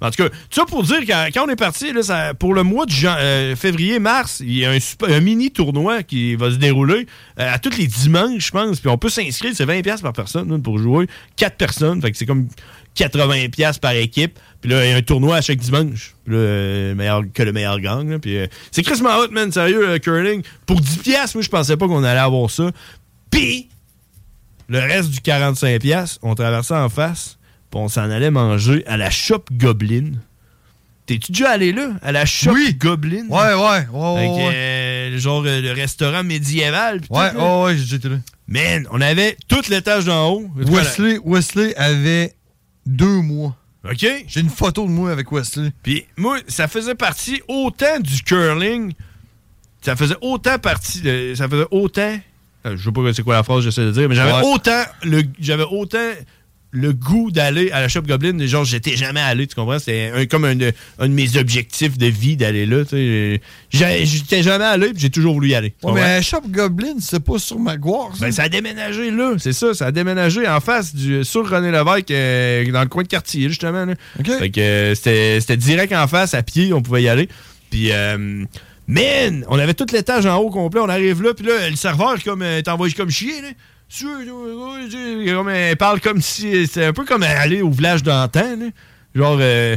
[0.00, 2.52] En tout cas, ça pour dire que quand, quand on est parti, là, ça- pour
[2.52, 6.50] le mois de euh, février-mars, il y a un, super- un mini tournoi qui va
[6.50, 7.06] se dérouler
[7.38, 8.80] euh, à tous les dimanches, je pense.
[8.80, 11.06] Puis on peut s'inscrire, c'est 20$ piastres par personne là, pour jouer.
[11.36, 12.48] 4 personnes, fait que c'est comme
[12.96, 14.38] 80$ piastres par équipe.
[14.60, 16.14] Puis là, il y a un tournoi à chaque dimanche.
[16.24, 18.08] Puis là, euh, meilleur, que le meilleur gang.
[18.10, 18.18] là.
[18.18, 18.36] Puis
[18.72, 20.42] c'est Chris hot, man, sérieux, curling.
[20.66, 22.70] Pour 10$, piastres, moi, je pensais pas qu'on allait avoir ça.
[23.30, 23.68] Puis,
[24.68, 27.38] le reste du 45$, piastres, on traversait en face,
[27.70, 30.12] puis on s'en allait manger à la Shop Goblin.
[31.06, 31.90] T'es-tu déjà allé là?
[32.02, 33.26] À la Shop Goblin?
[33.28, 34.54] Ouais, ouais, ouais, ouais, Avec, ouais.
[34.54, 37.02] euh, genre euh, le restaurant médiéval.
[37.02, 38.16] pis Ouais, tout, ouais, été là.
[38.48, 40.50] Man, on avait tout l'étage d'en haut.
[40.56, 42.34] Wesley, Wesley avait
[42.86, 43.54] deux mois.
[43.84, 44.06] OK?
[44.26, 45.72] J'ai une photo de moi avec Wesley.
[45.82, 48.94] Puis moi, ça faisait partie autant du curling,
[49.82, 52.18] ça faisait autant partie de, ça faisait autant,
[52.64, 54.52] je sais pas c'est quoi la phrase que j'essaie de dire, mais j'avais Ouais.
[54.54, 55.98] autant le, j'avais autant
[56.76, 59.78] le goût d'aller à la Shop Goblin, genre j'étais jamais allé, tu comprends?
[59.78, 63.40] C'était un- comme un de, un de mes objectifs de vie d'aller là, tu sais.
[63.70, 65.72] J'ai- J'étais jamais allé, puis j'ai toujours voulu y aller.
[65.84, 68.24] Ouais, mais Shop Goblin, c'est pas sur Maguire, ça.
[68.26, 69.72] Ben, ça a déménagé là, c'est ça.
[69.72, 73.48] Ça a déménagé en face du sur René Lévesque, euh, dans le coin de quartier,
[73.48, 73.84] justement.
[73.84, 73.94] Là.
[74.24, 77.28] Fait que euh, c'était c'était direct en face, à pied, on pouvait y aller.
[77.70, 78.44] Puis, euh,
[78.86, 82.22] man, on avait tout l'étage en haut complet, on arrive là, puis là, le serveur,
[82.22, 83.48] comme, euh, t'envoie comme chier, là.
[83.88, 86.66] Sûr, euh, parle comme si.
[86.66, 88.70] C'est un peu comme aller au village d'antan.
[89.14, 89.76] Genre, euh,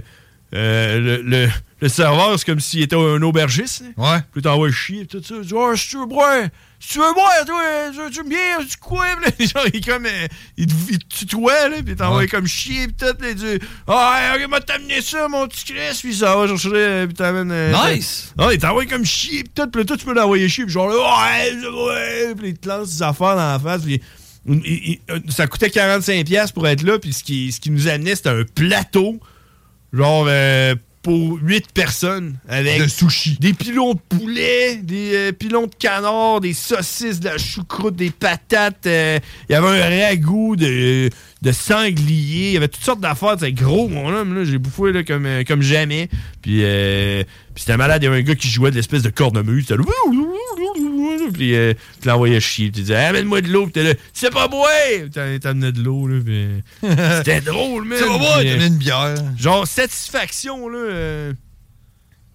[0.56, 1.48] euh, le,
[1.80, 3.84] le serveur, c'est comme s'il était un aubergiste.
[3.98, 4.18] Ouais.
[4.32, 5.36] Puis t'envoies chier, tout ça.
[5.42, 6.44] Tu dis, oh, si tu veux boire,
[6.80, 9.06] si tu veux boire, toi, tu, tu veux bien, tu quoi,
[9.40, 10.28] genre, il est comme, euh,
[10.58, 12.28] il, te- il te tutoie, là, pis t'envoies Ouais.
[12.28, 16.00] comme chier, pis tout, là, il dit, ah, ok, m'a t'amener ça, mon petit Chris,
[16.02, 17.52] pis ça va chercher, euh, pis t'amènes.
[17.52, 18.34] euh, Nice!
[18.38, 20.88] Ah, il t'envoie comme chier, pis tout, là, toi, tu peux l'envoyer chier, pis genre,
[20.90, 24.00] ouais, ouais, pis il te lance des affaires dans la face, il-
[24.48, 27.88] il- il- ça coûtait 45$ piastres pour être là, puis ce qui, ce qui nous
[27.88, 29.20] amenait, c'était un plateau,
[29.94, 33.38] genre, euh, pour 8 personnes, avec De sushi.
[33.40, 38.10] des pilons de poulet, des euh, pilons de canard, des saucisses, de la choucroute, des
[38.10, 38.86] patates.
[38.88, 39.20] euh,
[39.50, 41.10] Il y avait un ragoût de,
[41.42, 42.48] de sanglier.
[42.50, 43.36] Il y avait toutes sortes d'affaires.
[43.40, 44.36] C'était gros, mon homme.
[44.36, 44.44] là.
[44.44, 46.10] J'ai bouffé là, comme, euh, comme jamais.
[46.42, 48.02] Puis, euh, puis c'était malade.
[48.04, 49.66] Il y avait un gars qui jouait de l'espèce de cornemuse.
[49.68, 49.82] C'était.
[51.32, 52.66] Puis euh, tu l'envoyais chier.
[52.66, 53.64] Puis tu disais, amène-moi de l'eau.
[53.64, 54.70] Puis t'es là, c'est pas boire.
[55.14, 56.08] T'amenais de l'eau.
[56.08, 56.64] là, puis-
[57.18, 57.98] C'était drôle, man.
[58.02, 59.16] C'est pas boire, t'amenais une bière.
[59.38, 60.78] Genre, satisfaction, là.
[60.78, 61.34] euh,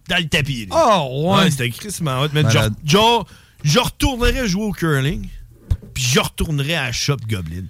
[0.08, 0.66] dans le tapis.
[0.66, 0.76] là.
[0.76, 1.50] Ah, ouais.
[1.50, 2.50] c'était crissement hot, man.
[2.50, 3.26] Genre, genre,
[3.64, 5.28] je retournerais jouer au curling,
[5.94, 7.64] puis je retournerais à la Shop Goblin.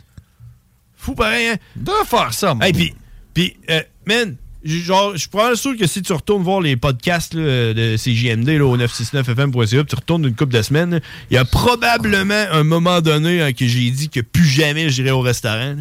[0.97, 1.57] Fou pareil, hein?
[1.77, 2.67] De faire ça, moi.
[2.67, 2.95] Hey, puis,
[3.35, 7.35] puis, euh, man, genre, je suis probablement sûr que si tu retournes voir les podcasts
[7.35, 11.37] là, de CJMD là, au 969fm.ca, puis tu retournes une couple de semaines, il y
[11.39, 15.75] a probablement un moment donné hein, que j'ai dit que plus jamais j'irai au restaurant.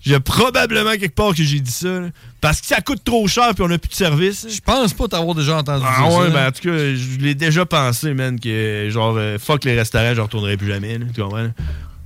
[0.00, 1.88] J'ai probablement quelque part que j'ai dit ça.
[2.00, 2.08] là.
[2.40, 4.46] parce que ça coûte trop cher puis on n'a plus de service.
[4.48, 6.30] Je pense pas t'avoir déjà entendu Ah dire ouais, ça.
[6.32, 10.14] ben en tout cas, je l'ai déjà pensé, man, que genre, euh, fuck les restaurants,
[10.14, 11.50] je retournerai plus jamais, là, tu comprends?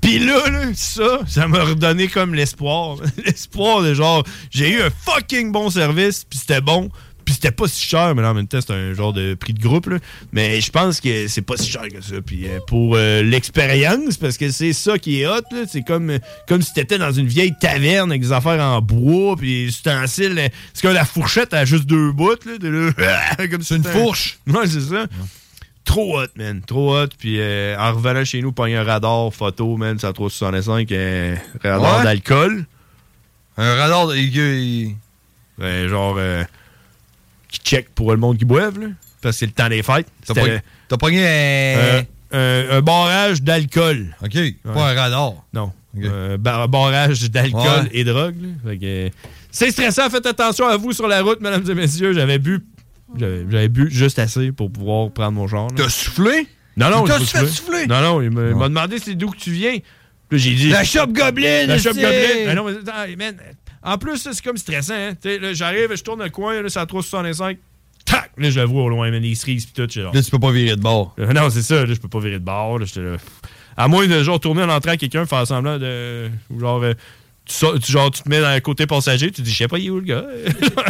[0.01, 2.97] Puis là, là, ça, ça m'a redonné comme l'espoir.
[3.27, 6.89] l'espoir de genre, j'ai eu un fucking bon service, puis c'était bon,
[7.25, 9.53] puis c'était pas si cher, mais là, en même temps, c'est un genre de prix
[9.53, 9.99] de groupe, là.
[10.33, 12.15] Mais je pense que c'est pas si cher que ça.
[12.25, 16.19] Puis euh, pour euh, l'expérience, parce que c'est ça qui est hot, là, c'est comme,
[16.47, 20.39] comme si t'étais dans une vieille taverne avec des affaires en bois, puis des ustensiles.
[20.39, 23.37] euh, C'est comme la fourchette a juste deux bouts, là.
[23.51, 24.39] comme c'est une fourche.
[24.47, 25.07] Ouais, c'est ça.
[25.89, 26.61] Trop hot, man.
[26.67, 27.09] Trop hot.
[27.19, 31.35] Puis euh, en revenant chez nous, pogner un radar photo, man, ça 365, euh,
[31.65, 32.05] radar Ouais?
[32.05, 32.67] d'alcool.
[33.57, 34.17] Un radar de.
[34.17, 34.95] il-
[35.59, 36.45] Ben, genre, euh,
[37.49, 38.89] qui check pour le monde qui boive, là.
[39.23, 40.07] Parce que c'est le temps des fêtes.
[40.27, 40.35] T'as
[40.97, 42.03] pogné- un- euh,
[42.71, 44.15] un, un barrage d'alcool.
[44.23, 45.33] OK, pas un radar.
[45.53, 45.73] Non.
[46.01, 47.89] Un bar- barrage d'alcool Ouais.
[47.93, 48.37] et drogue.
[48.41, 48.49] là.
[48.71, 49.09] Fait que, euh,
[49.51, 50.09] c'est stressant.
[50.11, 52.13] Faites attention à vous sur la route, mesdames et messieurs.
[52.13, 52.61] J'avais bu.
[53.17, 55.69] J'avais bu juste assez pour pouvoir prendre mon genre.
[55.75, 56.47] T'as soufflé?
[56.77, 57.47] Non, non, j'ai soufflé.
[57.49, 57.87] souffler?
[57.87, 59.77] Non, non, il m'a demandé c'est d'où que tu viens?
[60.29, 60.69] Puis j'ai dit.
[60.69, 62.45] La shop Goblin, La shop Goblin.
[62.47, 63.35] Ben non, mais attends, man,
[63.83, 64.95] En plus, ça, c'est comme stressant.
[64.95, 65.15] Hein?
[65.53, 67.57] J'arrive, je tourne le coin, là, c'est à 365.
[68.05, 68.31] Tac!
[68.37, 69.83] Là, je la vois au loin, mais les cerises pis tout.
[69.87, 71.15] je suis genre- Là, tu peux pas virer de bord.
[71.19, 72.79] Euh, non, c'est ça, là, je peux pas virer de bord.
[72.79, 73.17] Là, j'étais là.
[73.77, 76.29] À moins de genre tourner en entrant à quelqu'un, faire semblant de.
[76.51, 76.95] ou Genre, euh,
[77.49, 79.87] tu, genre, tu te mets dans le côté passager, tu dis, je sais pas, il
[79.87, 80.25] est où le gars?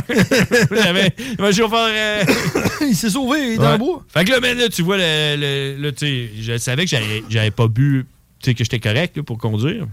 [0.70, 1.14] J'avais.
[1.38, 1.88] Mon chauffeur.
[1.90, 2.24] euh,
[2.82, 3.72] il s'est sauvé, il est dans Ouais.
[3.72, 4.04] le bois.
[4.08, 6.96] Fait que là, man, là, tu vois, le, le- tu sais, je savais que
[7.28, 8.06] j'avais pas bu,
[8.40, 9.86] tu sais, que j'étais correct là, pour conduire.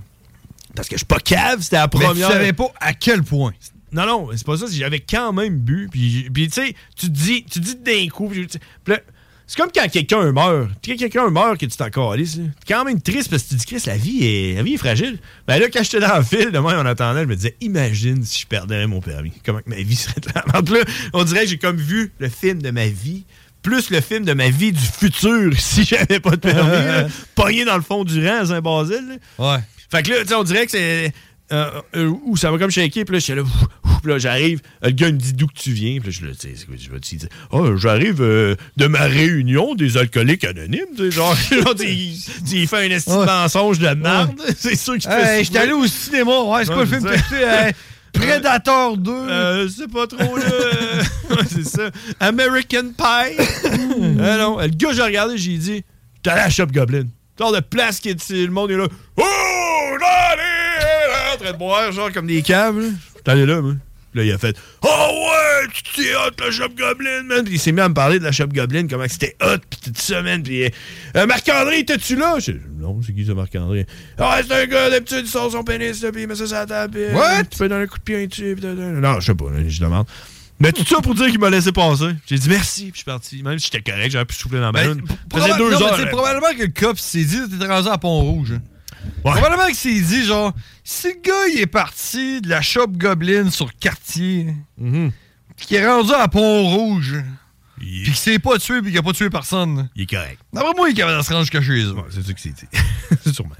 [0.76, 2.32] Parce que je suis pas cave, c'était la Mais tu première.
[2.32, 3.54] savais pas à quel point.
[3.92, 4.66] Non, non, c'est pas ça.
[4.70, 5.88] J'avais quand même bu.
[5.90, 8.28] Puis, puis, tu sais, tu te dis, tu dis d'un coup.
[8.28, 8.46] puis,
[8.88, 9.00] là,
[9.48, 10.70] c'est comme quand quelqu'un meurt.
[10.84, 12.46] Sais, quelqu'un meurt que tu t'en calisses, là.
[12.66, 14.74] T'es quand même triste parce que tu te dis, Chris, la vie est, la vie
[14.74, 15.20] est fragile.
[15.48, 18.24] Ben là, quand j'étais dans le fil, de même en attendant, je me disais, imagine
[18.24, 19.34] si je perdais mon permis.
[19.46, 22.30] Comment que ma vie serait de la là, on dirait que j'ai comme vu le
[22.30, 23.24] film de ma vie.
[23.62, 26.70] Plus le film de ma vie du futur si j'avais pas de permis.
[26.72, 27.08] là.
[27.36, 29.20] Pogné dans le fond du rang à Saint-Basile.
[29.40, 29.56] là.
[29.56, 29.60] Ouais.
[29.92, 31.14] Fait que là, tu sais, on dirait que c'est.
[31.52, 33.52] Euh, euh, où ça va comme shaker, puis là, j'étais là, ouf,
[33.84, 36.18] ouf, puis là, j'arrive, euh, le gars me dit d'où que tu viens, puis là,
[36.20, 40.86] je, le- quoi, je vais dire, oh, j'arrive euh, de ma réunion des alcooliques anonymes,
[40.96, 41.36] tu sais, genre,
[41.80, 45.74] il, fait un esti de mensonge de merde, c'est sûr que je Hey, j'étais allé
[45.74, 46.44] au cinéma.
[46.44, 47.36] Ouais, c'est quoi le film que?
[47.36, 47.74] Hey,
[48.14, 49.12] Predator 2.
[49.12, 50.44] Euh, c'est pas trop, là.
[51.32, 51.90] euh, c'est ça.
[52.20, 53.44] American Pie.
[54.22, 55.84] ah non, le gars, j'ai regardé, j'ai dit,
[56.22, 57.06] t'es allé à la Shop Goblin.
[57.40, 58.88] Genre de place qui est le monde est là.
[59.18, 60.36] Oh, là,
[61.34, 62.72] en train de boire, genre comme des là.
[63.16, 63.74] J'étais allé là, moi.
[64.16, 64.88] Là, il a fait Oh
[65.30, 67.44] ouais, tu t'es hot la Shop Goblin, man.
[67.44, 69.78] Puis il s'est mis à me parler de la Shop Goblin, comment c'était hot, pis
[69.92, 70.42] tout ça, man.
[70.42, 72.38] Puis euh, Marc-André, t'es-tu là?
[72.40, 73.86] Dit, Non, c'est qui ça, Marc-André?
[74.18, 76.56] Ah, c'est un gars, d'habitude, il sort son pénis, là, puis il met ça sur
[76.56, 76.94] la table.
[76.94, 77.44] puis, euh, What?
[77.52, 78.68] Tu peux donner un coup de pied tout.
[78.68, 80.08] Non, je sais pas, là, je demande.
[80.58, 82.12] Mais tout ça pour dire qu'il m'a laissé passer.
[82.26, 83.44] J'ai dit merci, puis je suis parti.
[83.44, 85.02] Même si j'étais correct, j'aurais pu souffler dans ma Ben, lune.
[85.34, 85.98] Ça faisait deux heures.
[85.98, 88.54] c'est probablement que le cop s'est dit, t'es rendu à Pont-Rouge.
[89.06, 89.32] Hein.
[89.32, 90.54] Probablement qu'il s'est dit, genre,
[90.84, 95.12] si le gars, il est parti de la shop Goblin sur quartier, Mm-hmm.
[95.58, 97.24] puis qu'il est rendu à Pont-Rouge,
[97.78, 99.90] puis qu'il s'est pas tué, puis qu'il a pas tué personne.
[99.96, 100.40] Il est correct.
[100.54, 101.96] D'après moi, il est capable de se rendre jusqu'à chez eux.
[102.10, 102.68] c'est ça que c'est dit.
[103.24, 103.56] c'est sûrement.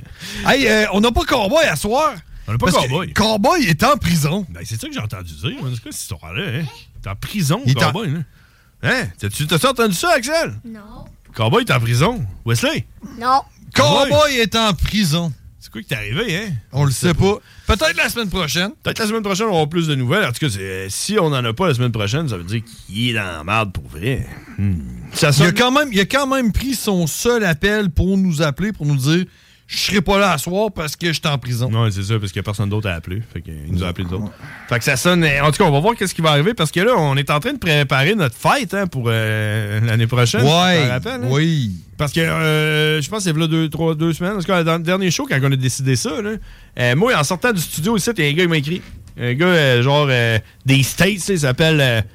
[0.46, 2.14] Hey, euh, on n'a pas Cowboy à soir.
[2.48, 3.14] On n'a pas Parce que Cowboy.
[3.14, 4.46] Cowboy est en prison.
[4.50, 5.52] Ben, c'est ça que j'ai entendu dire.
[5.52, 6.44] C'est quoi cette histoire-là?
[6.60, 6.66] Hein?
[7.02, 8.20] T'es en prison, Il est en- Cowboy, là.
[8.84, 9.08] Hein?
[9.18, 10.54] T'as-tu t'as-tu entendu ça, Axel?
[10.64, 11.06] Non.
[11.34, 12.24] Cowboy est en prison.
[12.46, 12.86] Wesley?
[13.20, 13.42] Non.
[13.76, 15.32] Cowboy est en prison.
[15.60, 16.52] C'est quoi qui t'est arrivé, hein?
[16.72, 17.38] On le sait pas.
[17.68, 18.72] Peut-être la semaine prochaine.
[18.84, 20.24] Peut-être la semaine prochaine, on va avoir plus de nouvelles.
[20.26, 22.62] En tout cas, c'est- si on n'en a pas la semaine prochaine, ça veut dire
[22.64, 24.28] qu'il est dans la merde pour vrai.
[24.60, 24.76] Hmm.
[25.14, 28.42] Ça Il a, quand même, il a quand même pris son seul appel pour nous
[28.44, 29.26] appeler, pour nous dire
[29.68, 31.70] Je serai pas là à soir parce que je suis en prison.
[31.72, 33.24] Non, c'est ça, parce qu'il n'y a personne d'autre à appeler.
[33.34, 34.32] Fait qu'il nous a appelé nous autres.
[34.70, 35.26] Fait que ça sonne.
[35.26, 37.32] En tout cas, on va voir qu'est-ce qui va arriver parce que là, on est
[37.32, 40.44] en train de préparer notre fête hein, pour euh, l'année prochaine.
[40.44, 41.20] Ouais, hein?
[41.24, 41.72] oui.
[41.98, 44.34] Parce que euh, je pense que c'est là deux, trois, deux semaines.
[44.34, 46.34] Parce que dans le dernier show, quand on a décidé ça, là,
[46.80, 48.82] euh, moi, en sortant du studio ici, il y a un gars qui m'a écrit.
[49.20, 50.08] Un gars, euh, genre,
[50.66, 52.06] des States, il s'appelle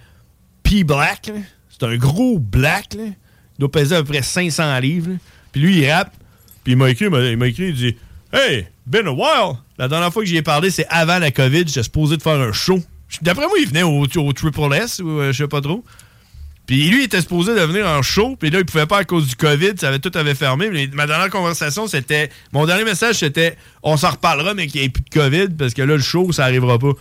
[0.62, 1.32] P Black.
[1.68, 2.94] C'est un gros black.
[2.94, 3.05] Là.
[3.06, 5.10] Il doit peser à peu près 500 livres.
[5.51, 6.14] Puis lui, il rappe.
[6.64, 7.96] Puis il m'a écrit, il m'a- écrit, il dit
[8.32, 9.56] Hey, been a while.
[9.78, 11.64] La dernière fois que j'y ai parlé, c'est avant la COVID.
[11.66, 12.80] J'étais supposé de faire un show.
[13.22, 15.84] D'après moi, il venait au, au Triple S, ou euh, je sais pas trop.
[16.66, 19.04] Puis lui, il était supposé de venir en show, puis là, il pouvait pas à
[19.04, 20.70] cause du COVID, ça avait tout avait fermé.
[20.70, 22.30] Mais ma dernière conversation, c'était.
[22.52, 25.74] Mon dernier message, c'était On s'en reparlera, mais qu'il n'y ait plus de COVID, parce
[25.74, 26.92] que là, le show, ça arrivera pas.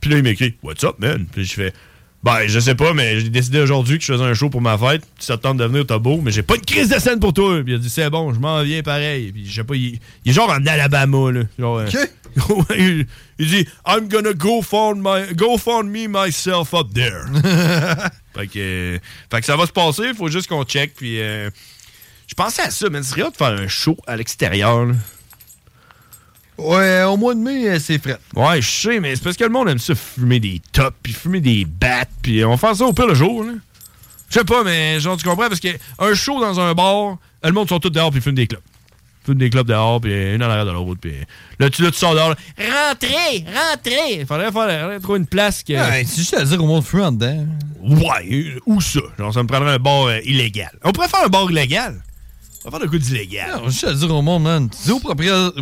[0.00, 1.26] Puis là, il m'écrit What's up, man?
[1.30, 1.72] Puis je fais
[2.22, 4.78] Ben, je sais pas, mais j'ai décidé aujourd'hui que je faisais un show pour ma
[4.78, 5.02] fête.
[5.18, 7.18] Si ça te tente de venir, t'as beau, mais j'ai pas de crise de scène
[7.18, 7.60] pour toi.
[7.64, 9.32] Puis il a dit C'est bon, je m'en viens pareil.
[9.32, 11.40] Puis je sais pas, il, il est genre en Alabama, là.
[11.58, 11.86] Genre, euh,
[12.78, 13.06] il,
[13.40, 17.24] il dit I'm gonna go fund my go fund me myself up there.
[18.36, 20.94] fait, que, euh, fait que ça va se passer, il faut juste qu'on check.
[20.94, 21.50] Puis euh,
[22.28, 24.86] je pensais à ça, mais ce serait de faire un show à l'extérieur.
[26.58, 28.18] Ouais, au mois de mai, euh, c'est frais.
[28.36, 31.12] Ouais, je sais, mais c'est parce que le monde aime ça fumer des tops, puis
[31.12, 33.44] fumer des battes, puis on fait ça au pire le jour.
[34.28, 37.52] Je sais pas, mais genre, tu comprends, parce qu'un show dans un bar, euh, le
[37.52, 38.62] monde sont tous dehors, puis ils fument des clopes.
[39.24, 41.14] Fument des clopes dehors, puis une en arrière de l'autre, puis
[41.58, 44.20] là, tu, là, tu sors dehors, là, rentrez, rentrez!
[44.20, 45.72] Il faudrait, faudrait trouver une place que...
[45.72, 47.46] Ouais, c'est juste à dire au monde fumer en dedans.
[47.82, 49.00] Ouais, euh, où ça?
[49.18, 50.70] Genre, ça me prendrait un bar euh, illégal.
[50.84, 52.02] On pourrait faire un bar illégal.
[52.64, 53.60] On va faire de quoi d'illégal.
[53.62, 54.70] Non, juste à dire au monde, man.
[54.70, 55.00] Tu dis au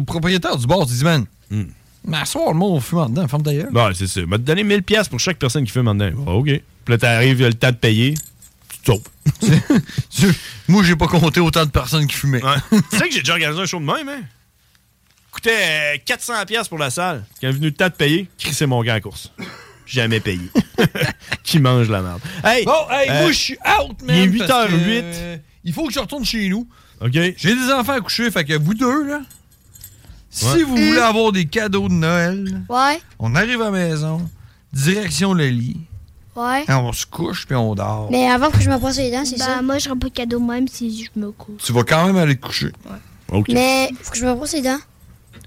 [0.05, 1.27] propriétaire, du bar, tu dis, man,
[2.05, 3.73] mais à soir, le monde fume en dedans, ferme d'ailleurs.
[3.73, 4.25] Ouais, c'est ça.
[4.25, 6.33] m'a donné 1000 pièces pour chaque personne qui fume en dedans.
[6.33, 6.47] OK.
[6.47, 8.15] Puis là, t'arrives, il y a le temps de payer.
[10.11, 10.27] Tu.
[10.67, 12.41] Moi, j'ai pas compté autant de personnes qui fumaient.
[12.91, 14.23] tu sais que j'ai déjà organisé un show de même, hein?
[15.31, 17.25] Coûtait euh, 400 pièces pour la salle.
[17.41, 19.33] Quand est venu le temps de payer, c'est mon gars en course.
[19.87, 20.51] Jamais payé.
[21.45, 22.21] qui mange la merde.
[22.43, 22.65] Hey!
[22.65, 24.17] Bon, hey, euh, moi, je suis out, man.
[24.17, 24.75] Il est parce 8h08.
[24.75, 26.67] que, euh, il faut que je retourne chez nous.
[27.01, 27.13] OK?
[27.13, 29.21] J'ai des enfants à coucher, fait que vous deux, là,
[30.31, 30.63] si Ouais.
[30.63, 34.29] vous voulez avoir des cadeaux de Noël, Ouais, on arrive à la maison,
[34.73, 35.81] direction le lit,
[36.37, 36.65] ouais.
[36.69, 38.09] et on se couche puis on dort.
[38.11, 39.63] Mais avant que je me brosse les dents, c'est Bah, ça?
[39.63, 41.63] moi, je pas de cadeau même si je me couche.
[41.65, 42.71] Tu vas quand même aller te coucher.
[43.33, 43.47] OK.
[43.51, 44.79] Mais faut que je me brosse les dents.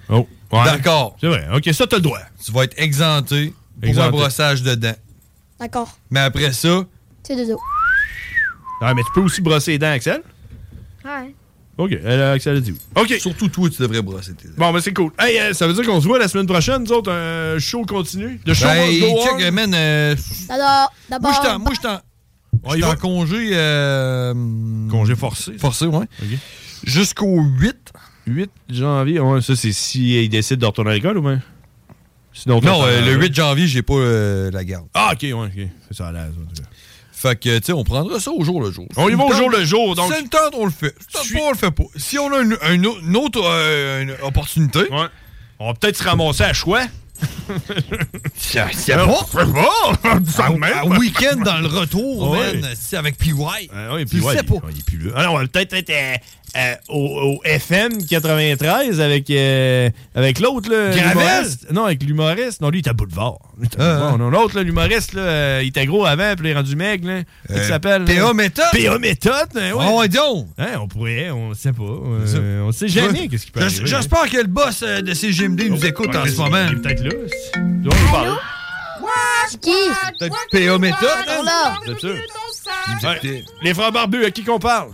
[0.10, 0.64] Oh, ouais.
[0.66, 1.16] D'accord.
[1.22, 1.48] C'est vrai.
[1.56, 2.20] OK, ça, t'as le droit.
[2.44, 4.96] Tu vas être exempté pour un brossage de dents.
[5.60, 5.98] D'accord.
[6.10, 6.84] Mais après ça,
[7.24, 7.58] C'est dodo.
[8.82, 10.22] Ah, mais tu peux aussi brosser les dents, Axel?
[11.06, 11.34] Ouais.
[11.78, 12.78] OK, elle, Axel a dit oui.
[13.02, 13.16] OK.
[13.20, 14.48] surtout toi, tu devrais brosser tes.
[14.58, 15.12] Bon, ben c'est cool.
[15.20, 17.84] Hey, euh, ça veut dire qu'on se voit la semaine prochaine, nous autres, un show
[17.86, 18.40] continu?
[18.46, 19.24] Le show Ben, must go on.
[19.26, 20.16] check, euh, man, euh,
[20.48, 21.32] D'abord, d'abord.
[21.32, 21.74] moi, je t'en- moi,
[22.76, 23.50] je suis en congé...
[23.54, 24.34] euh,
[24.92, 25.54] Congé forcé.
[25.58, 26.06] Forcé, ouais.
[26.22, 26.28] OK.
[26.86, 27.76] Jusqu'au 8.
[28.28, 29.20] 8 janvier.
[29.20, 31.42] Ouais, ça, c'est si il décide de retourner à l'école ou bien?
[32.34, 34.86] Sinon, Non, euh, le 8 janvier, j'ai pas euh, la garde.
[34.94, 35.68] Ah, OK, ouais, OK.
[35.88, 36.68] C'est ça à l'aise, en tout cas.
[37.24, 38.86] Fait que, tu sais, on prendra ça au jour le jour.
[38.98, 40.94] On y va au jour le jour, donc- Si une tente, on le fait.
[41.24, 41.84] Si on le fait pas.
[41.96, 44.80] Si on a une, une au- une autre euh, une opportunité...
[44.92, 45.08] Ouais.
[45.60, 46.82] On va peut-être se ramasser à choix.
[48.36, 49.18] C'est c'est bon.
[49.32, 50.60] C'est bon.
[50.62, 52.56] Un week-end dans le retour, Ouais.
[52.60, 53.32] man, c'est avec PY.
[53.74, 54.56] Ah Tu le ouais, sais pas.
[54.70, 55.12] il- il est plus là.
[55.18, 55.90] Alors, on va peut-être être
[56.56, 60.90] euh, euh, au, au FM 93 avec, euh, avec l'autre, là.
[60.96, 61.46] Gravel?
[61.72, 62.62] Non, avec l'humoriste.
[62.62, 63.38] Non, lui, il était à Boulevard.
[63.58, 64.14] Lui, il était à Ah, Boulevard.
[64.14, 64.18] ah.
[64.18, 67.08] Non, l'autre, là, l'humoriste, là, euh, il était gros avant, puis il est rendu maigre,
[67.08, 67.22] là.
[67.48, 68.06] Comment il Euh, s'appelle?
[68.06, 68.34] P.A.
[68.34, 68.66] Méthode?
[68.72, 69.00] P.A.
[69.00, 69.86] Méthode, hein, ouais.
[69.88, 70.48] Ah ouais, donc!
[70.58, 71.84] Hein, on pourrait, on sait pas.
[71.84, 73.86] euh, on sait jamais qu'est-ce qui peut arriver.
[73.86, 76.58] J'espère que le boss euh, de CGMD nous écoute en ce moment.
[76.72, 77.12] Il est peut-être là.
[78.12, 78.32] Parler.
[79.50, 79.72] C'est qui?
[80.20, 80.78] Peut-être P.A.
[80.78, 81.76] Méthode, là.
[82.00, 82.16] Sûr?
[83.62, 84.90] Les frères barbus, à qui qu'on parle?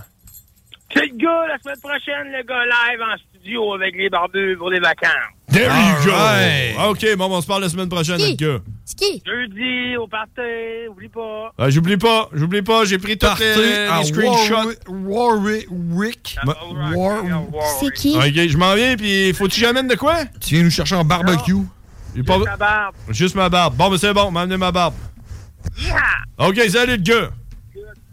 [0.93, 4.69] C'est le gars, la semaine prochaine, le gars live en studio avec les barbus pour
[4.71, 5.11] les vacances.
[5.51, 6.11] There you go!
[6.11, 6.75] Alright.
[6.89, 8.31] OK, bon, on se parle la semaine prochaine, Qui?
[8.31, 8.63] notre gars.
[8.85, 9.23] C'est qui?
[9.25, 11.51] Jeudi, au party, oublie pas.
[11.57, 14.73] Ah, j'oublie pas, j'oublie pas, j'ai pris tous Partez les, les screenshots.
[14.87, 15.67] Warwick.
[15.69, 16.37] Warwick.
[16.95, 17.23] War-
[17.79, 18.15] C'est qui?
[18.17, 20.25] OK, je m'en viens, puis faut-tu que j'amène de quoi?
[20.41, 21.55] Tu viens nous chercher en barbecue?
[22.25, 22.95] Pas- Ta barbe.
[23.09, 23.75] Juste ma barbe.
[23.75, 24.95] Bon, ben c'est bon, m'a amené ma barbe.
[26.37, 27.29] OK, salut le gars.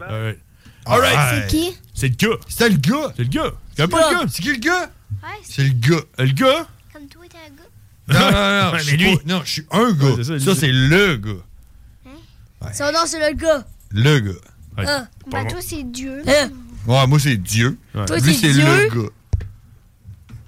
[0.00, 0.38] Alright.
[0.84, 1.18] Alright.
[1.34, 1.76] C'est qui?
[1.96, 2.36] C'est le gars.
[2.46, 3.12] C'est le gars.
[3.16, 3.52] C'est le gars.
[3.76, 4.24] C'est pas le gars.
[4.30, 4.90] C'est qui le gars?
[5.22, 6.02] Ouais, C'est le gars.
[6.18, 6.66] Le gars?
[6.92, 8.30] comme toi, t'es un gars.
[8.30, 8.72] Non, non, non.
[8.76, 10.04] Ouais, je lui- pas- Non, je suis un gars.
[10.10, 12.72] Ouais, ça, c'est- le gars.
[12.74, 13.64] Son nom, c'est le gars.
[13.90, 14.30] Le gars.
[14.78, 14.84] Ouais.
[14.86, 15.06] Ah.
[15.30, 16.22] Bah, toi, c'est Dieu.
[16.26, 16.50] Hein?
[16.86, 17.78] Ouais, moi, c'est Dieu.
[17.92, 19.08] Toi, Lui, c'est le gars.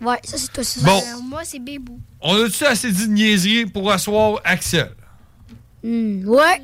[0.01, 0.62] Ouais, ça, c'est toi.
[0.62, 0.81] ça.
[0.85, 0.99] Bon.
[1.01, 1.99] Euh, moi, c'est Bébou.
[2.20, 4.91] On a-tu assez dit de niaiserie pour asseoir Axel?
[5.83, 6.62] Hmm, ouais.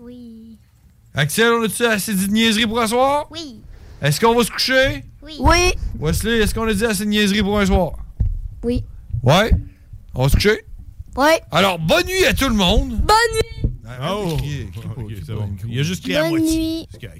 [0.00, 0.56] Oui.
[1.14, 3.26] Axel, on a-tu assez dit de niaiserie pour asseoir?
[3.30, 3.60] Oui.
[4.04, 5.02] Est-ce qu'on va se coucher?
[5.22, 5.36] Oui.
[5.40, 5.72] Oui.
[5.98, 7.92] Wesley, est-ce qu'on a dit assez de niaiserie pour un soir?
[8.62, 8.84] Oui.
[9.22, 9.50] Ouais?
[10.14, 10.60] On va se coucher?
[11.16, 11.40] Ouais.
[11.50, 12.90] Alors, bonne nuit à tout le monde.
[12.98, 13.16] Bonne
[13.64, 13.72] nuit.
[14.06, 14.36] Oh.
[14.98, 15.48] OK, c'est bon.
[15.66, 16.86] Il a juste crié à Bonne moitié.
[16.92, 17.10] C'est.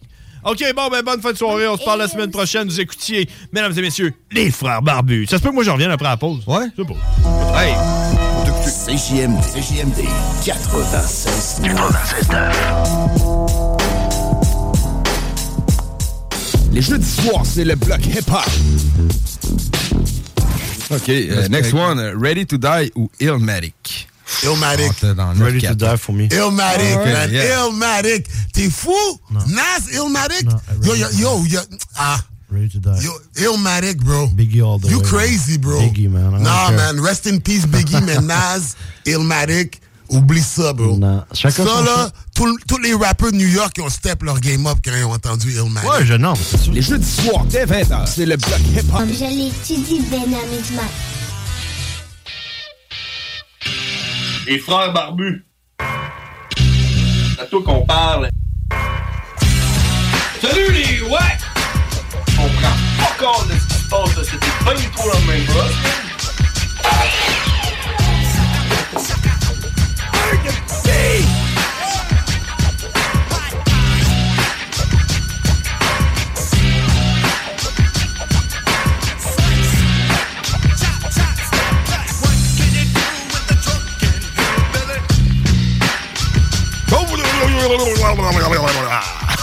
[0.44, 1.66] OK, bon, ben, bonne fin de soirée.
[1.66, 2.68] On se parle la semaine prochaine.
[2.68, 5.26] Vous écoutiez, mesdames et messieurs, les frères barbus.
[5.26, 6.46] Ça se peut que moi, je revienne après la pause.
[6.46, 6.66] Ouais?
[6.76, 7.62] Sais pas.
[7.62, 7.72] Hey!
[8.64, 9.40] CJMD.
[9.40, 10.04] CJMD
[10.44, 11.62] 96.
[11.62, 13.23] 96
[16.74, 18.44] Les jeudis soirs, c'est le bloc hip-hop.
[20.90, 24.08] OK, euh, next one, uh, Ready to Die ou Illmatic?
[24.42, 24.90] Illmatic.
[25.38, 26.28] Ready to Die for me.
[26.28, 27.30] Illmatic, man.
[27.30, 27.60] Yeah.
[27.66, 28.26] Illmatic.
[28.52, 29.20] T'es fou?
[29.30, 30.46] Nas Illmatic?
[30.82, 31.60] Yo, yo, yo, yo.
[31.96, 32.20] Ah.
[32.50, 33.00] Ready to die.
[33.02, 34.26] Yo, Illmatic, bro.
[34.34, 35.04] Biggie all the You way.
[35.08, 35.78] crazy, bro.
[35.80, 36.34] Biggie, man.
[36.34, 37.00] I Nah, man.
[37.00, 38.26] Rest in peace, Biggie, man.
[38.26, 38.74] Nas,
[39.06, 39.78] Illmatic.
[40.14, 40.98] Oublie ça, bro.
[41.32, 44.78] Chacun ça, là, tous les rappeurs de New York ils ont step leur game up
[44.84, 45.90] quand ils ont entendu Illmatic.
[45.90, 46.72] Ouais, je non, sûr.
[46.72, 49.02] Les jeudis soirs, dès 20h, c'est le bloc hip-hop.
[49.08, 50.82] Je l'étudie ben amusement.
[54.46, 55.44] Les frères barbus.
[55.80, 58.28] C'est à toi qu'on parle.
[60.40, 61.38] Salut les ouais!
[62.38, 64.22] On prend pas compte de ce qui se passe là.
[64.22, 65.72] C'était pas du tout la même boss.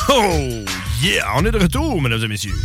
[0.10, 0.64] Oh,
[1.02, 1.26] yeah!
[1.35, 2.56] On est de retour, mesdames et messieurs.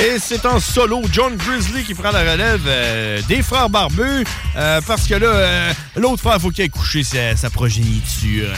[0.00, 4.24] Et c'est en solo John Grizzly qui prend la relève euh, des frères barbus
[4.56, 8.48] euh, parce que là, euh, l'autre frère, faut qu'il ait couché sa, progéniture.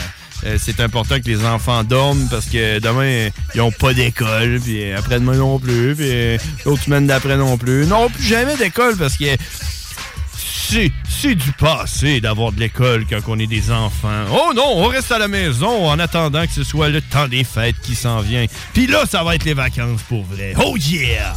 [0.57, 5.37] C'est important que les enfants dorment parce que demain, ils n'ont pas d'école, puis après-demain
[5.37, 7.85] non plus, puis l'autre semaine d'après non plus.
[7.85, 9.25] Non, plus jamais d'école parce que
[10.65, 14.25] c'est, du passé d'avoir de l'école quand on est des enfants.
[14.31, 17.43] Oh non, on reste à la maison en attendant que ce soit le temps des
[17.43, 18.45] fêtes qui s'en vient.
[18.73, 20.53] Puis là, ça va être les vacances pour vrai.
[20.63, 21.33] Oh yeah!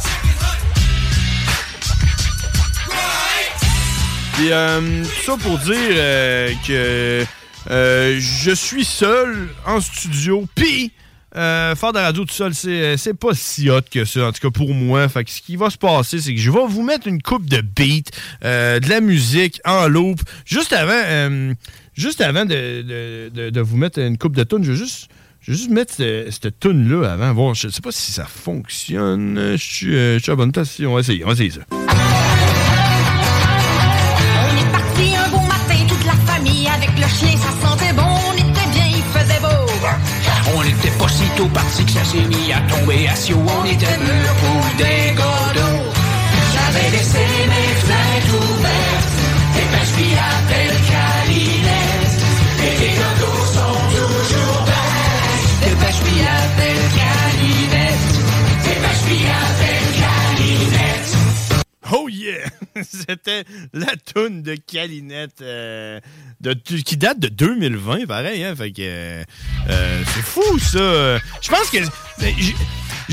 [4.33, 7.25] Puis euh, ça pour dire euh, que
[7.69, 10.45] euh, je suis seul en studio.
[10.55, 10.91] Puis
[11.35, 14.31] euh, faire de la radio tout seul, c'est, c'est pas si hot que ça, en
[14.31, 15.07] tout cas pour moi.
[15.09, 17.45] Fait que ce qui va se passer, c'est que je vais vous mettre une coupe
[17.47, 18.09] de beats,
[18.43, 20.19] euh, de la musique en loop.
[20.45, 21.53] Juste avant, euh,
[21.93, 25.09] juste avant de, de- de- vous mettre une coupe de tunes, je vais juste,
[25.41, 27.33] juste mettre cette, cette tune-là avant.
[27.33, 29.53] Bon, je sais pas si ça fonctionne.
[29.53, 30.79] Je suis, euh, je suis à bonne place.
[30.85, 31.88] On va essayer, on va essayer ça.
[41.53, 43.37] Parti que ça s'est mis à tomber à Sio.
[43.37, 45.85] On était mûrs pour des godots.
[46.53, 49.11] J'avais laissé mes fenêtres ouvertes.
[49.59, 49.93] Et pêche
[50.31, 52.17] appelle Calinette.
[52.65, 53.68] Et les godots sont
[63.07, 63.43] C'était
[63.73, 65.99] la toune de Calinette euh,
[66.41, 68.55] de, qui date de 2020, pareil, hein?
[68.55, 69.23] Fait que euh,
[69.69, 71.17] euh, c'est fou ça!
[71.41, 71.77] Je pense que
[72.19, 72.55] ben, j'ai-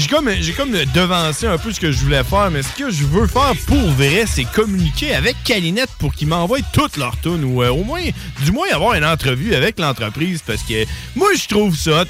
[0.09, 3.27] comme, comme devancé un peu ce que je voulais faire, mais ce que je veux
[3.27, 7.85] faire pour vrai, c'est communiquer avec Calinette pour qu'ils m'envoient toutes leurs tunes ou au
[7.85, 8.03] moins,
[8.45, 10.85] du moins avoir une entrevue avec l'entreprise parce que
[11.15, 12.05] moi je trouve ça.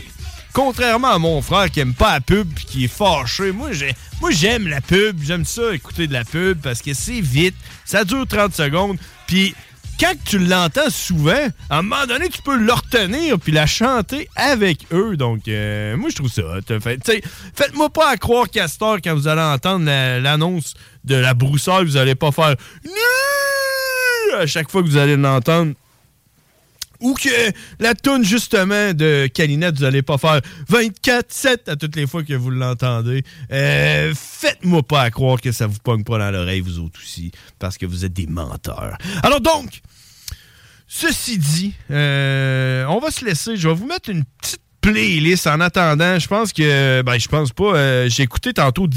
[0.57, 3.95] Contrairement à mon frère qui aime pas la pub puis qui est fâché, moi j'ai
[4.23, 7.55] moi j'aime la pub, j'aime ça écouter de la pub parce que c'est vite,
[7.85, 8.97] ça dure 30 secondes,
[9.27, 9.55] puis
[10.01, 14.31] quand tu l'entends souvent, à un moment donné, tu peux le retenir puis la chanter
[14.35, 15.19] avec eux.
[15.19, 16.43] Donc, euh, moi, je trouve ça
[17.55, 20.73] Faites-moi pas à croire, Castor, quand vous allez entendre la- l'annonce
[21.05, 24.35] de la broussaille, vous allez pas faire «Nuh!
[24.39, 25.74] à chaque fois que vous allez l'entendre.
[27.01, 30.40] Ou que la toune justement de Calinette, vous allez pas faire
[30.70, 33.23] 24-7 à toutes les fois que vous l'entendez.
[33.52, 37.78] Euh, Faites-moi pas croire que ça vous pogne pas dans l'oreille, vous autres aussi, parce
[37.78, 38.97] que vous êtes des menteurs.
[39.23, 39.81] Alors donc,
[40.86, 43.56] ceci dit, euh, on va se laisser.
[43.56, 46.18] Je vais vous mettre une petite playlist en attendant.
[46.18, 47.74] Je pense que, ben, je pense pas.
[47.74, 48.89] euh, J'ai écouté tantôt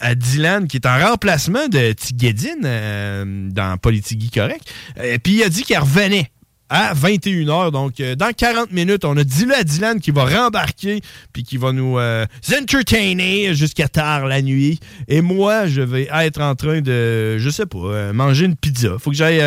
[0.00, 4.62] à Dylan, qui est en remplacement de Tigadine euh, dans Politigui Correct.
[5.02, 6.30] Et puis il a dit qu'il revenait
[6.68, 7.70] à 21h.
[7.70, 11.00] Donc, euh, dans 40 minutes, on a à Dylan qui va rembarquer
[11.32, 12.26] puis qui va nous euh,
[12.58, 14.80] entertainer jusqu'à tard la nuit.
[15.08, 18.96] Et moi, je vais être en train de, je sais pas, euh, manger une pizza.
[18.98, 19.42] Faut que j'aille...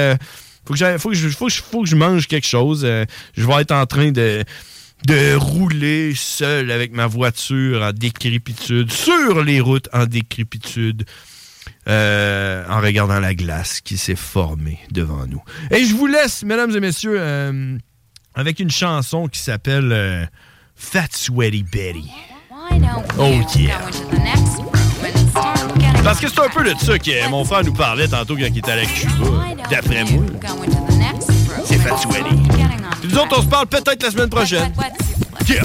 [0.65, 2.85] faut que, faut, que je, faut, que je- faut que je mange quelque chose.
[3.35, 4.43] Je vais être en train de,
[5.07, 11.05] de rouler seul avec ma voiture en décrépitude, sur les routes en décrépitude,
[11.89, 15.41] euh, en regardant la glace qui s'est formée devant nous.
[15.71, 17.77] Et je vous laisse, mesdames et messieurs, euh,
[18.35, 20.25] avec une chanson qui s'appelle euh,
[20.75, 22.11] Fat Sweaty Betty.
[23.17, 23.79] Oh yeah!
[26.03, 28.57] Parce que c'est un peu de ça que mon frère nous parlait tantôt quand il
[28.59, 29.13] était à Cuba,
[29.71, 30.25] d'après moi.
[31.65, 32.35] C'est Fat Sweaty.
[33.01, 34.71] Puis nous autres, on se parle peut-être la semaine prochaine.
[35.47, 35.63] Yeah!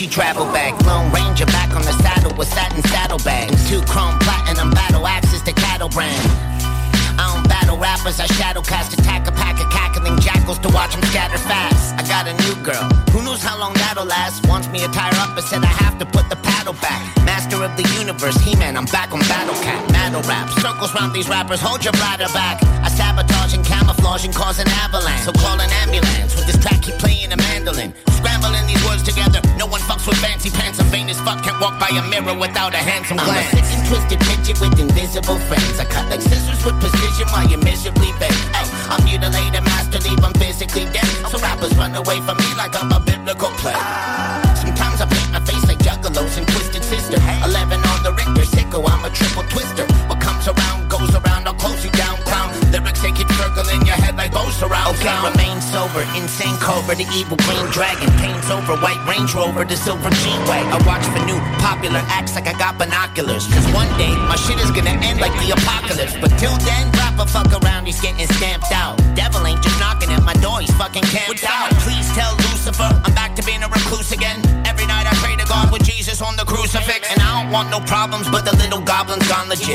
[0.00, 0.39] Gucci travel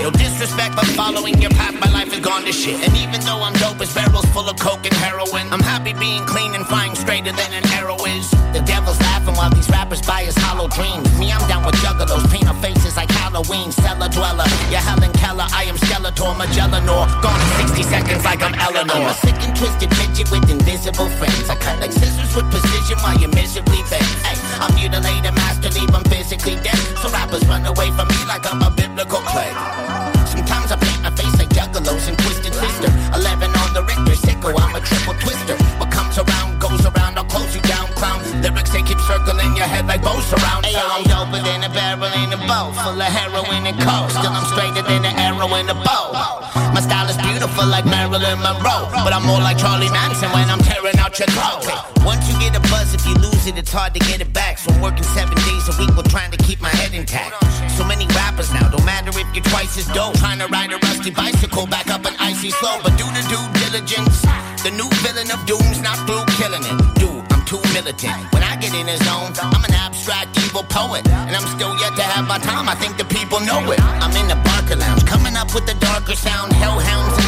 [0.03, 2.76] No disrespect, but following your path, my life has gone to shit.
[2.84, 6.26] And even though I'm dope as barrels full of coke and heroin, I'm happy being
[6.26, 8.30] clean and flying straighter than an arrow is.
[8.51, 11.07] The devil's laughing while these rappers buy his hollow dreams.
[11.17, 13.72] Me, I'm down with juggalos, paint our faces like Halloween.
[13.72, 17.07] Cellar dweller, you're Helen Keller, I am Skeletor, Magellanor.
[17.23, 18.93] Gone in 60 seconds like I'm Eleanor.
[18.93, 21.49] I'm a sick and twisted midget with invisible friends.
[21.49, 24.14] I cut like scissors with precision while you miserably bend.
[53.45, 54.57] Lose it, it's hard to get it back.
[54.57, 57.34] So I'm working seven days a week while trying to keep my head intact.
[57.72, 60.15] So many rappers now, don't matter if you're twice as dope.
[60.17, 63.45] Trying to ride a rusty bicycle back up an icy slope, but do the due
[63.65, 64.22] diligence.
[64.63, 66.77] The new villain of doom's not through killing it.
[66.95, 68.15] Dude, I'm too militant.
[68.34, 71.05] When I get in a zone, I'm an abstract evil poet.
[71.07, 73.80] And I'm still yet to have my time, I think the people know it.
[74.01, 76.53] I'm in the Barker Lounge, coming up with the darker sound.
[76.53, 77.24] Hellhounds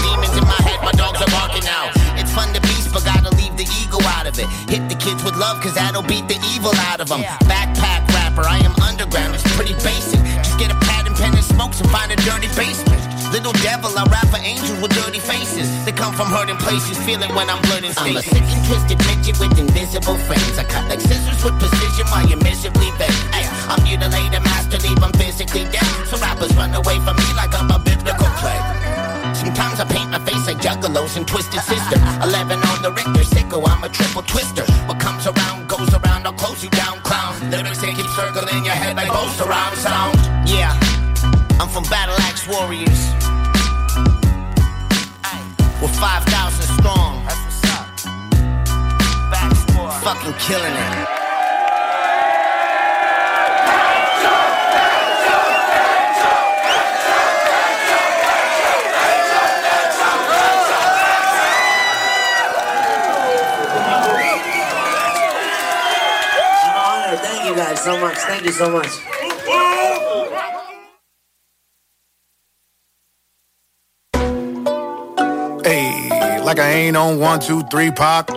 [5.08, 7.24] kids with love, cause that'll beat the evil out of them.
[7.48, 10.20] Backpack rapper, I am underground, it's pretty basic.
[10.44, 13.00] Just get a pad and pen and smokes and find a dirty basement.
[13.32, 15.68] Little devil, I rap for angels with dirty faces.
[15.86, 19.40] They come from hurting places, feeling when I'm blurting I'm a sick and twisted midget
[19.40, 20.60] with invisible friends.
[20.60, 23.16] I cut like scissors with precision while you miserably bend.
[23.32, 25.88] Ay, I'm mutilated, master, leave 'em physically dead.
[26.08, 29.07] So rappers run away from me like I'm a biblical plague.
[29.48, 31.96] Sometimes I paint my face like juggalos and twisted sister.
[32.22, 34.66] 11 on the Richter, sicko, I'm a triple twister.
[34.88, 37.34] What comes around goes around, I'll close you down, clown.
[37.50, 40.20] Lyrics they keep circling your head like bows around sound.
[40.46, 40.78] Yeah,
[41.62, 43.14] I'm from Battle Axe Warriors.
[45.80, 46.28] We're 5,000
[46.84, 47.24] strong.
[47.24, 47.40] That's
[49.72, 50.04] what's up.
[50.04, 51.18] Fucking killing it.
[67.20, 68.18] Thank you guys so much.
[68.18, 68.92] Thank you so much.
[75.64, 78.30] Hey, like I ain't on one, two, three, pop.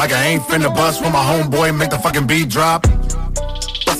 [0.00, 2.86] Like I ain't finna bust when my homeboy make the fucking beat drop.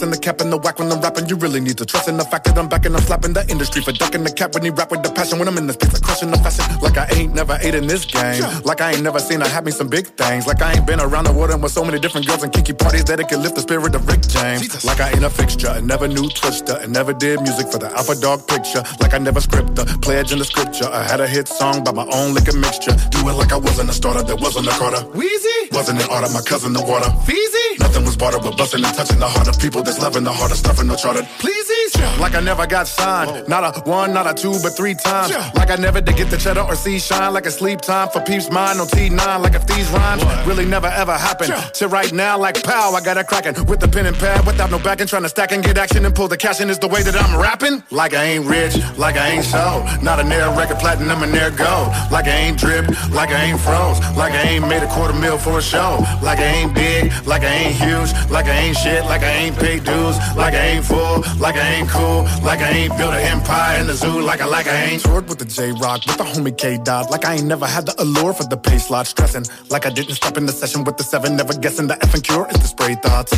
[0.01, 2.17] Busting the cap and the whack when I'm rapping, you really need to trust in
[2.17, 4.65] the fact that I'm back and I'm slapping the industry for ducking the cap when
[4.65, 5.39] he rap with the passion.
[5.39, 6.65] When I'm in the place, I'm crushing the fashion.
[6.81, 8.41] Like I ain't never ate in this game.
[8.65, 10.47] Like I ain't never seen her have me some big things.
[10.47, 12.73] Like I ain't been around the world and with so many different girls and kinky
[12.73, 14.73] parties that it can lift the spirit of Rick James.
[14.87, 17.93] Like I ain't a fixture, and never knew Twister, and never did music for the
[17.93, 18.83] Alpha Dog picture.
[19.01, 20.89] Like I never script the pledge in the scripture.
[20.89, 22.97] I had a hit song by my own liquor mixture.
[23.13, 25.05] Do it like I wasn't a starter, that wasn't a Carter.
[25.13, 27.11] Wheezy wasn't an order, my cousin the water.
[27.29, 30.33] Feezy nothing was bartered, but busting and touching the heart of people that's loving the
[30.33, 31.27] heart of stuffing no charter.
[31.39, 33.49] Pleases Like I never got signed.
[33.49, 35.35] Not a one, not a two, but three times.
[35.55, 37.33] Like I never did get the cheddar or see shine.
[37.33, 39.43] Like a sleep time for peeps mine on T9.
[39.43, 41.53] Like if these rhymes really never ever happened.
[41.75, 43.55] To right now, like pow, I got it cracking.
[43.67, 45.09] With the pen and pad, without no backing.
[45.09, 47.17] Trying to stack and get action and pull the cash in is the way that
[47.17, 47.83] I'm rapping.
[47.91, 49.85] Like I ain't rich, like I ain't so.
[50.03, 51.89] Not a near record platinum and near gold.
[52.13, 53.99] Like I ain't drip, like I ain't froze.
[54.17, 55.99] Like I ain't made a quarter mil for a show.
[56.23, 58.13] Like I ain't big, like I ain't huge.
[58.31, 60.17] Like I ain't shit, like I ain't paid dues.
[60.37, 62.23] Like I ain't full, like I ain't cool.
[62.43, 64.21] Like I ain't built an empire in the zoo.
[64.21, 67.11] Like I like I ain't toured with the J Rock, with the homie K Dot.
[67.11, 69.07] Like I ain't never had the allure for the pay slot.
[69.07, 71.37] Stressing, like I didn't stop in the session with the seven.
[71.37, 73.33] Never guessing the effing cure is the spray thoughts.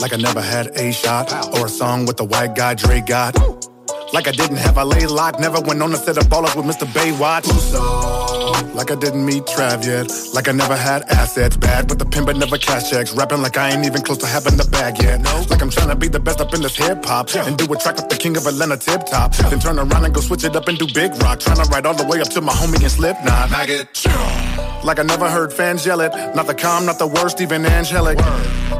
[0.00, 3.36] Like I never had a shot or a song with the white guy Dre got.
[4.12, 6.66] Like I didn't have a lay lock, never went on a set of ballers with
[6.66, 6.86] Mr.
[6.86, 7.46] Baywatch.
[8.74, 10.10] Like I didn't meet Trav yet.
[10.34, 13.14] Like I never had assets, bad with the pin but never cash checks.
[13.14, 15.22] Rapping like I ain't even close to having the bag yet.
[15.48, 17.76] Like I'm trying to be the best up in this hip hop and do a
[17.76, 19.32] track with the king of Atlanta tip top.
[19.36, 21.40] Then turn around and go switch it up and do big rock.
[21.40, 23.50] Trying to ride all the way up to my homie and Slipknot.
[23.50, 23.88] Maggot.
[24.82, 26.12] Like I never heard fans yell it.
[26.34, 28.18] Not the calm, not the worst, even angelic.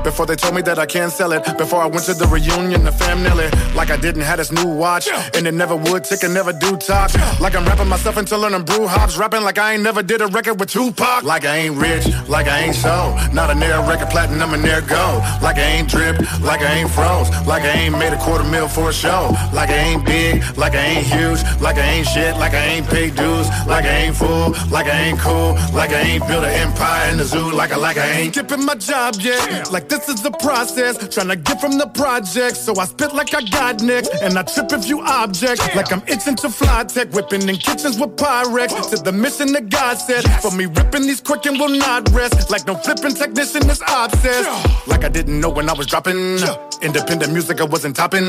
[0.03, 1.45] Before they told me that I can't sell it.
[1.59, 3.75] Before I went to the reunion, the fam it.
[3.75, 5.09] Like I didn't have this new watch.
[5.35, 7.11] And it never would tick and never do talk.
[7.41, 9.17] Like I'm rapping myself into learning brew hops.
[9.17, 11.23] Rapping like I ain't never did a record with Tupac.
[11.25, 13.17] Like I ain't rich, like I ain't so.
[13.33, 15.21] Not a near record platinum and near go.
[15.43, 17.31] Like I ain't drip, like I ain't froze.
[17.47, 19.35] Like I ain't made a quarter mil for a show.
[19.53, 21.43] Like I ain't big, like I ain't huge.
[21.61, 23.49] Like I ain't shit, like I ain't paid dues.
[23.67, 25.55] Like I ain't full, like I ain't cool.
[25.73, 27.51] Like I ain't built an empire in the zoo.
[27.53, 29.71] Like I like I ain't skipping my job yet.
[29.71, 30.97] Like this is the process.
[31.15, 32.57] Trying to get from the project.
[32.57, 34.11] So I spit like I got next.
[34.23, 35.61] And I trip if you object.
[35.75, 37.13] Like I'm itching to fly tech.
[37.13, 38.91] Whipping in kitchens with Pyrex.
[38.91, 40.23] To the mission that God said.
[40.41, 42.51] For me ripping these quick and will not rest.
[42.51, 44.87] Like no flipping technician is obsessed.
[44.87, 46.39] Like I didn't know when I was dropping.
[46.83, 48.25] Independent music I wasn't topping.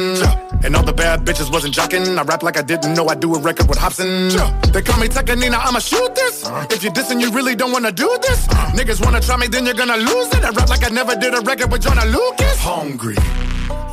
[0.64, 2.18] And all the bad bitches wasn't jocking.
[2.18, 4.30] I rap like I didn't know I do a record with Hobson.
[4.74, 6.46] They call me Tekanina, I'ma shoot this.
[6.46, 6.68] Uh-huh.
[6.70, 8.48] If you're dissing, you really don't wanna do this.
[8.50, 8.78] Uh-huh.
[8.78, 10.44] Niggas wanna try me, then you're gonna lose it.
[10.44, 12.58] I rap like I never did a record with Jonah Lucas.
[12.60, 13.16] Hungry.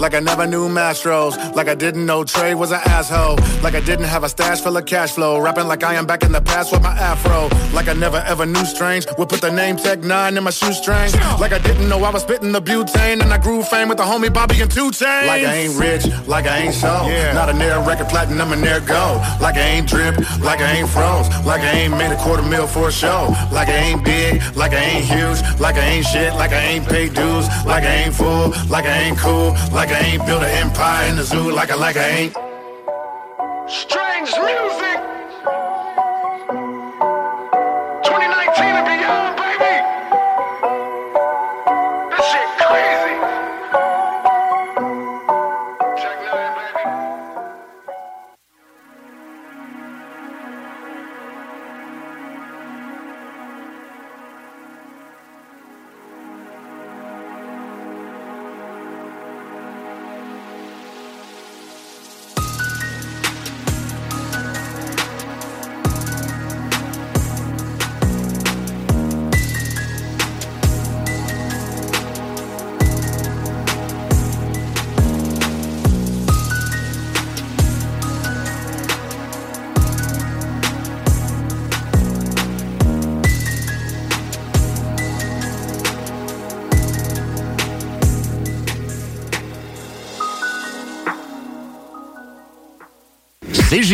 [0.01, 1.35] Like I never knew Mastros.
[1.57, 3.37] Like I didn't know Trey was an asshole.
[3.63, 5.41] Like I didn't have a stash full of cash flow.
[5.41, 7.49] Rapping like I am back in the past with my afro.
[7.75, 9.07] Like I never ever knew strange.
[9.19, 11.13] Would put the name Tech 9 in my shoestring.
[11.41, 13.21] Like I didn't know I was spitting the butane.
[13.23, 15.27] And I grew fame with the homie Bobby and Two Chainz.
[15.27, 16.07] Like I ain't rich.
[16.27, 17.09] Like I ain't so.
[17.35, 19.21] Not a near record platinum and near go.
[19.41, 20.17] Like I ain't drip.
[20.41, 21.29] Like I ain't froze.
[21.45, 23.35] Like I ain't made a quarter mil for a show.
[23.53, 24.43] Like I ain't big.
[24.57, 25.41] Like I ain't huge.
[25.61, 26.35] Like I ain't shit.
[26.35, 27.47] Like I ain't paid dues.
[27.65, 28.51] Like I ain't full.
[28.69, 29.51] Like I ain't cool.
[29.73, 31.51] Like I ain't built an empire in the zoo.
[31.51, 32.48] Like I like I ain't.
[33.69, 34.88] Strange music.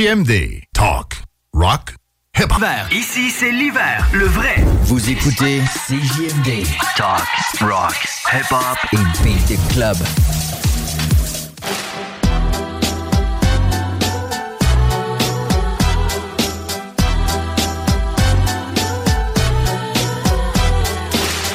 [0.05, 0.65] CJMD.
[0.75, 1.17] Talk.
[1.55, 1.95] Rock.
[2.37, 2.63] Hip-hop.
[2.93, 4.57] Ici, c'est l'hiver, le vrai.
[4.83, 6.67] Vous écoutez CJMD.
[6.95, 7.23] Talk,
[7.63, 7.95] rock,
[8.31, 9.97] hip-hop et beat the club.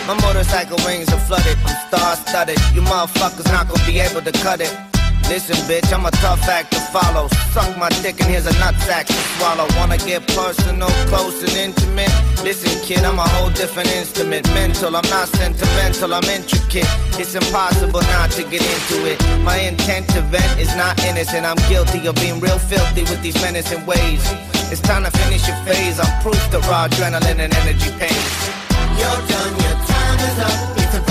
[0.07, 2.57] My motorcycle rings are flooded, I'm star studded.
[2.73, 4.88] You motherfuckers not gonna be able to cut it.
[5.29, 7.27] Listen, bitch, I'm a tough act to follow.
[7.53, 9.67] Suck my dick and here's a nutsack to swallow.
[9.77, 12.09] Wanna get personal, close and intimate?
[12.43, 14.47] Listen, kid, I'm a whole different instrument.
[14.55, 16.89] Mental, I'm not sentimental, I'm intricate.
[17.21, 19.21] It's impossible not to get into it.
[19.45, 21.45] My intent to vent is not innocent.
[21.45, 24.25] I'm guilty of being real filthy with these menacing ways.
[24.73, 25.99] It's time to finish your phase.
[25.99, 28.17] I'm proof that raw adrenaline and energy pain.
[28.97, 30.77] You're done, your time is up.
[30.81, 31.08] It's a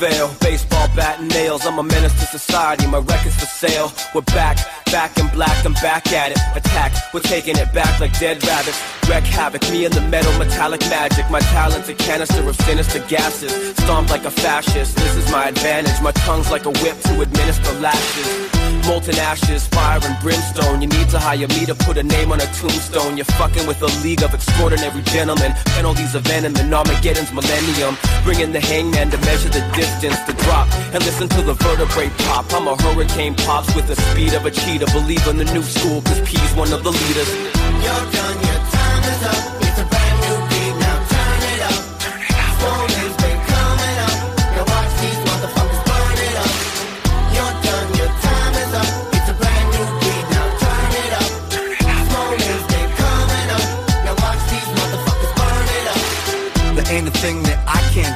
[0.00, 1.66] baseball bat and nails.
[1.66, 3.92] I'm a menace to society, my record's for sale.
[4.14, 4.56] We're back,
[4.90, 6.38] back in black, I'm back at it.
[6.56, 8.78] Attack, we're taking it back like dead rabbits.
[9.08, 11.28] Wreck havoc, me and the metal, metallic magic.
[11.30, 13.76] My talent's a canister of sinister gases.
[13.76, 16.00] Stomp like a fascist, this is my advantage.
[16.02, 18.50] My tongue's like a whip to administer lashes.
[18.86, 20.80] Molten ashes, fire and brimstone.
[20.80, 23.16] You need to hire me to put a name on a tombstone.
[23.16, 25.52] You're fucking with a league of extraordinary gentlemen.
[25.76, 27.96] Penalties of venom and Armageddon's millennium.
[28.24, 30.66] Bring in the hangman to measure the distance to drop.
[30.94, 32.52] And listen to the vertebrae pop.
[32.52, 34.79] I'm a hurricane pops with the speed of a cheetah.
[34.86, 37.28] Believe in the new school, cause P's one of the leaders.
[37.84, 39.59] You're done, your time is up.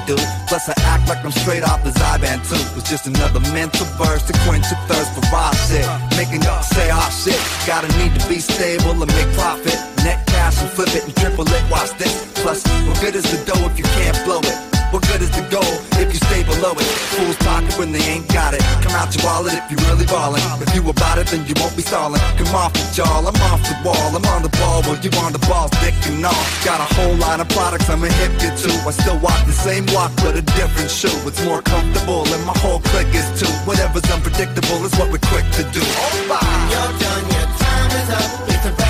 [0.07, 0.16] Do.
[0.49, 2.60] Plus, I act like I'm straight off the Zyban too.
[2.78, 5.86] It's just another mental burst to quench your thirst for raw shit.
[6.16, 7.41] Making up say ah shit.
[7.66, 9.76] Gotta need to be stable and make profit.
[10.05, 11.62] Net cash and flip it and triple it.
[11.70, 12.12] Watch this.
[12.42, 14.73] Plus, what good is the dough if you can't blow it?
[14.94, 16.86] What good is the goal if you stay below it?
[17.10, 18.62] Fools pocket when they ain't got it.
[18.78, 20.39] Come out your wallet if you really ballin'.
[20.62, 22.23] If you about it, then you won't be stallin'.
[22.39, 23.26] Come off it, y'all.
[23.26, 24.14] I'm off the wall.
[24.14, 26.44] I'm on the ball while you on the ball, dick and all.
[26.62, 28.70] Got a whole line of products I'ma hip you to.
[28.86, 31.10] I still walk the same walk, but a different shoe.
[31.26, 33.50] It's more comfortable and my whole clique is too.
[33.66, 35.82] Whatever's unpredictable is what we're quick to do.
[35.82, 36.39] Oh, bye.
[36.70, 38.31] You're done, your time is up.
[38.47, 38.83] It's a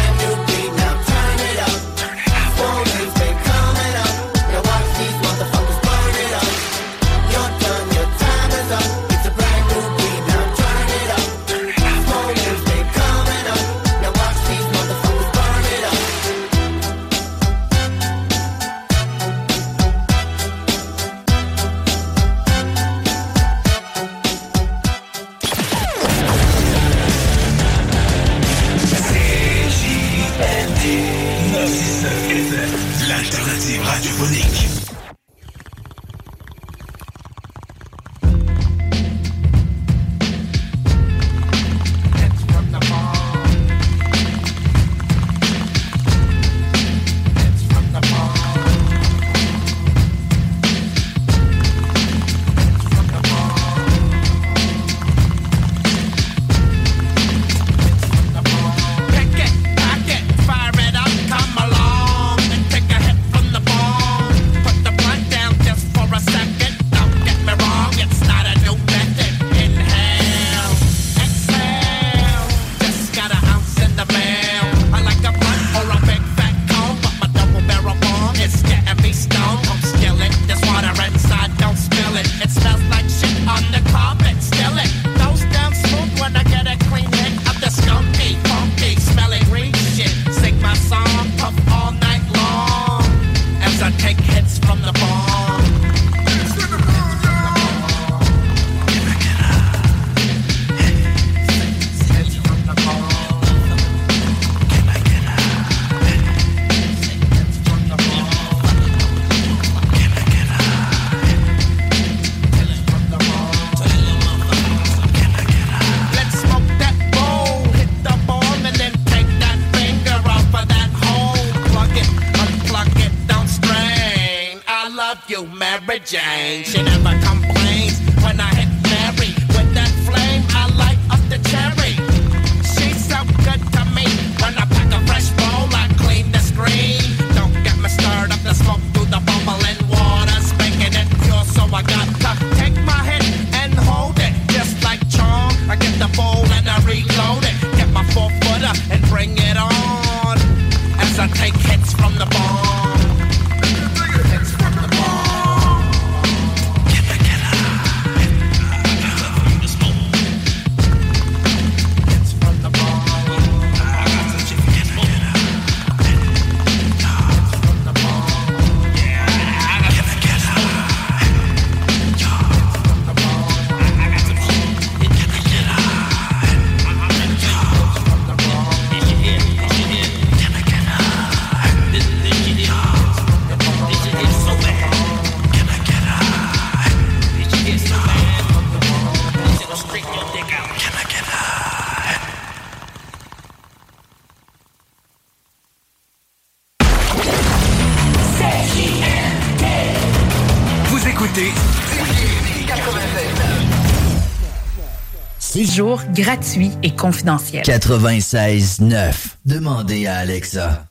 [205.75, 207.65] jours gratuit et confidentiel.
[207.65, 209.13] 96.9.
[209.45, 210.87] Demandez à Alexa.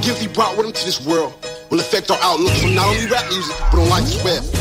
[0.00, 1.34] Guilty brought with him to this world
[1.70, 4.57] will affect our outlook for not only rap music, but on life as well.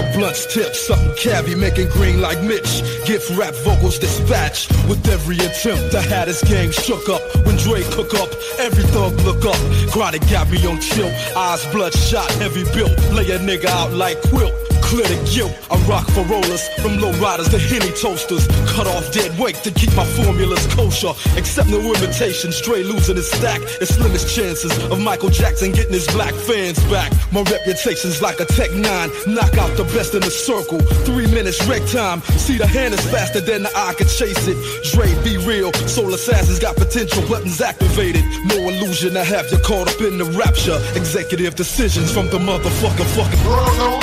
[0.00, 2.82] a blunt's tip, something cavi, making green like Mitch.
[3.06, 5.94] Gift rap vocals dispatch with every attempt.
[5.94, 8.30] I had his game shook up when Dre cook up.
[8.58, 9.60] Every thug look up.
[9.92, 12.96] Grinded got me on chill, eyes bloodshot, heavy built.
[13.12, 14.69] Lay a nigga out like quilt.
[14.90, 16.66] Clear the guilt, I rock for rollers.
[16.82, 18.46] From low riders to henny toasters.
[18.74, 21.14] Cut off dead weight to keep my formulas kosher.
[21.38, 22.50] Accept no invitation.
[22.50, 23.60] stray losing his stack.
[23.80, 27.12] It's slim chances of Michael Jackson getting his black fans back.
[27.30, 28.82] My reputation's like a Tech 9
[29.30, 30.80] Knock out the best in the circle.
[31.06, 32.20] Three minutes wreck time.
[32.42, 34.58] See the hand is faster than the eye can chase it.
[34.90, 39.86] Dre, be real, soul assassins got potential Weapons activated, no illusion I have you caught
[39.86, 40.78] up in the rapture.
[40.98, 44.00] Executive decisions from the motherfucker fucking Bruno,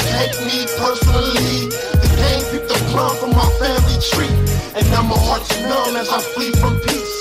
[0.77, 1.69] personally.
[2.01, 4.33] The game picked a plum from my family tree.
[4.77, 7.15] And now my heart's numb as I flee from peace.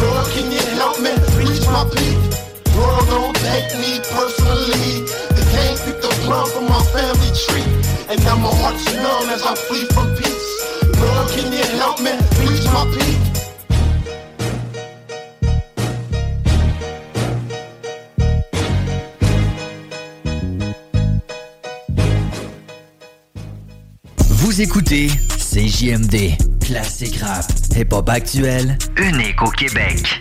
[0.00, 2.18] Lord, can you help me reach my peak?
[2.74, 5.04] Lord, don't take me personally.
[5.36, 7.68] The game picked a plum from my family tree.
[8.08, 10.48] And now my heart's numb as I flee from peace.
[10.98, 13.19] Lord, can you help me reach my peak?
[24.60, 25.08] Écoutez
[25.38, 30.20] CJMD, classique rap, hip-hop actuel, unique au Québec.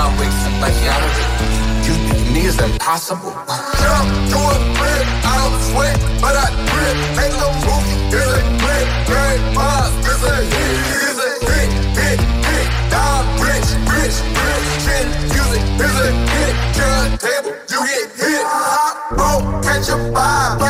[0.00, 1.24] John Wick, psychiatry.
[1.84, 3.36] You think me is impossible.
[3.84, 6.96] Jump to a grip, I don't sweat, but I grip.
[7.20, 8.88] Make a movie, it's a grip.
[9.04, 11.70] Great boss, it's a hit, it's a hit,
[12.00, 12.68] hit, hit.
[12.88, 14.68] Dog rich, rich, rich.
[14.88, 15.06] Chin
[15.36, 16.54] music, it's a hit.
[16.80, 18.40] Turn table, you get hit.
[18.40, 20.69] Hot roll, catch a vibe,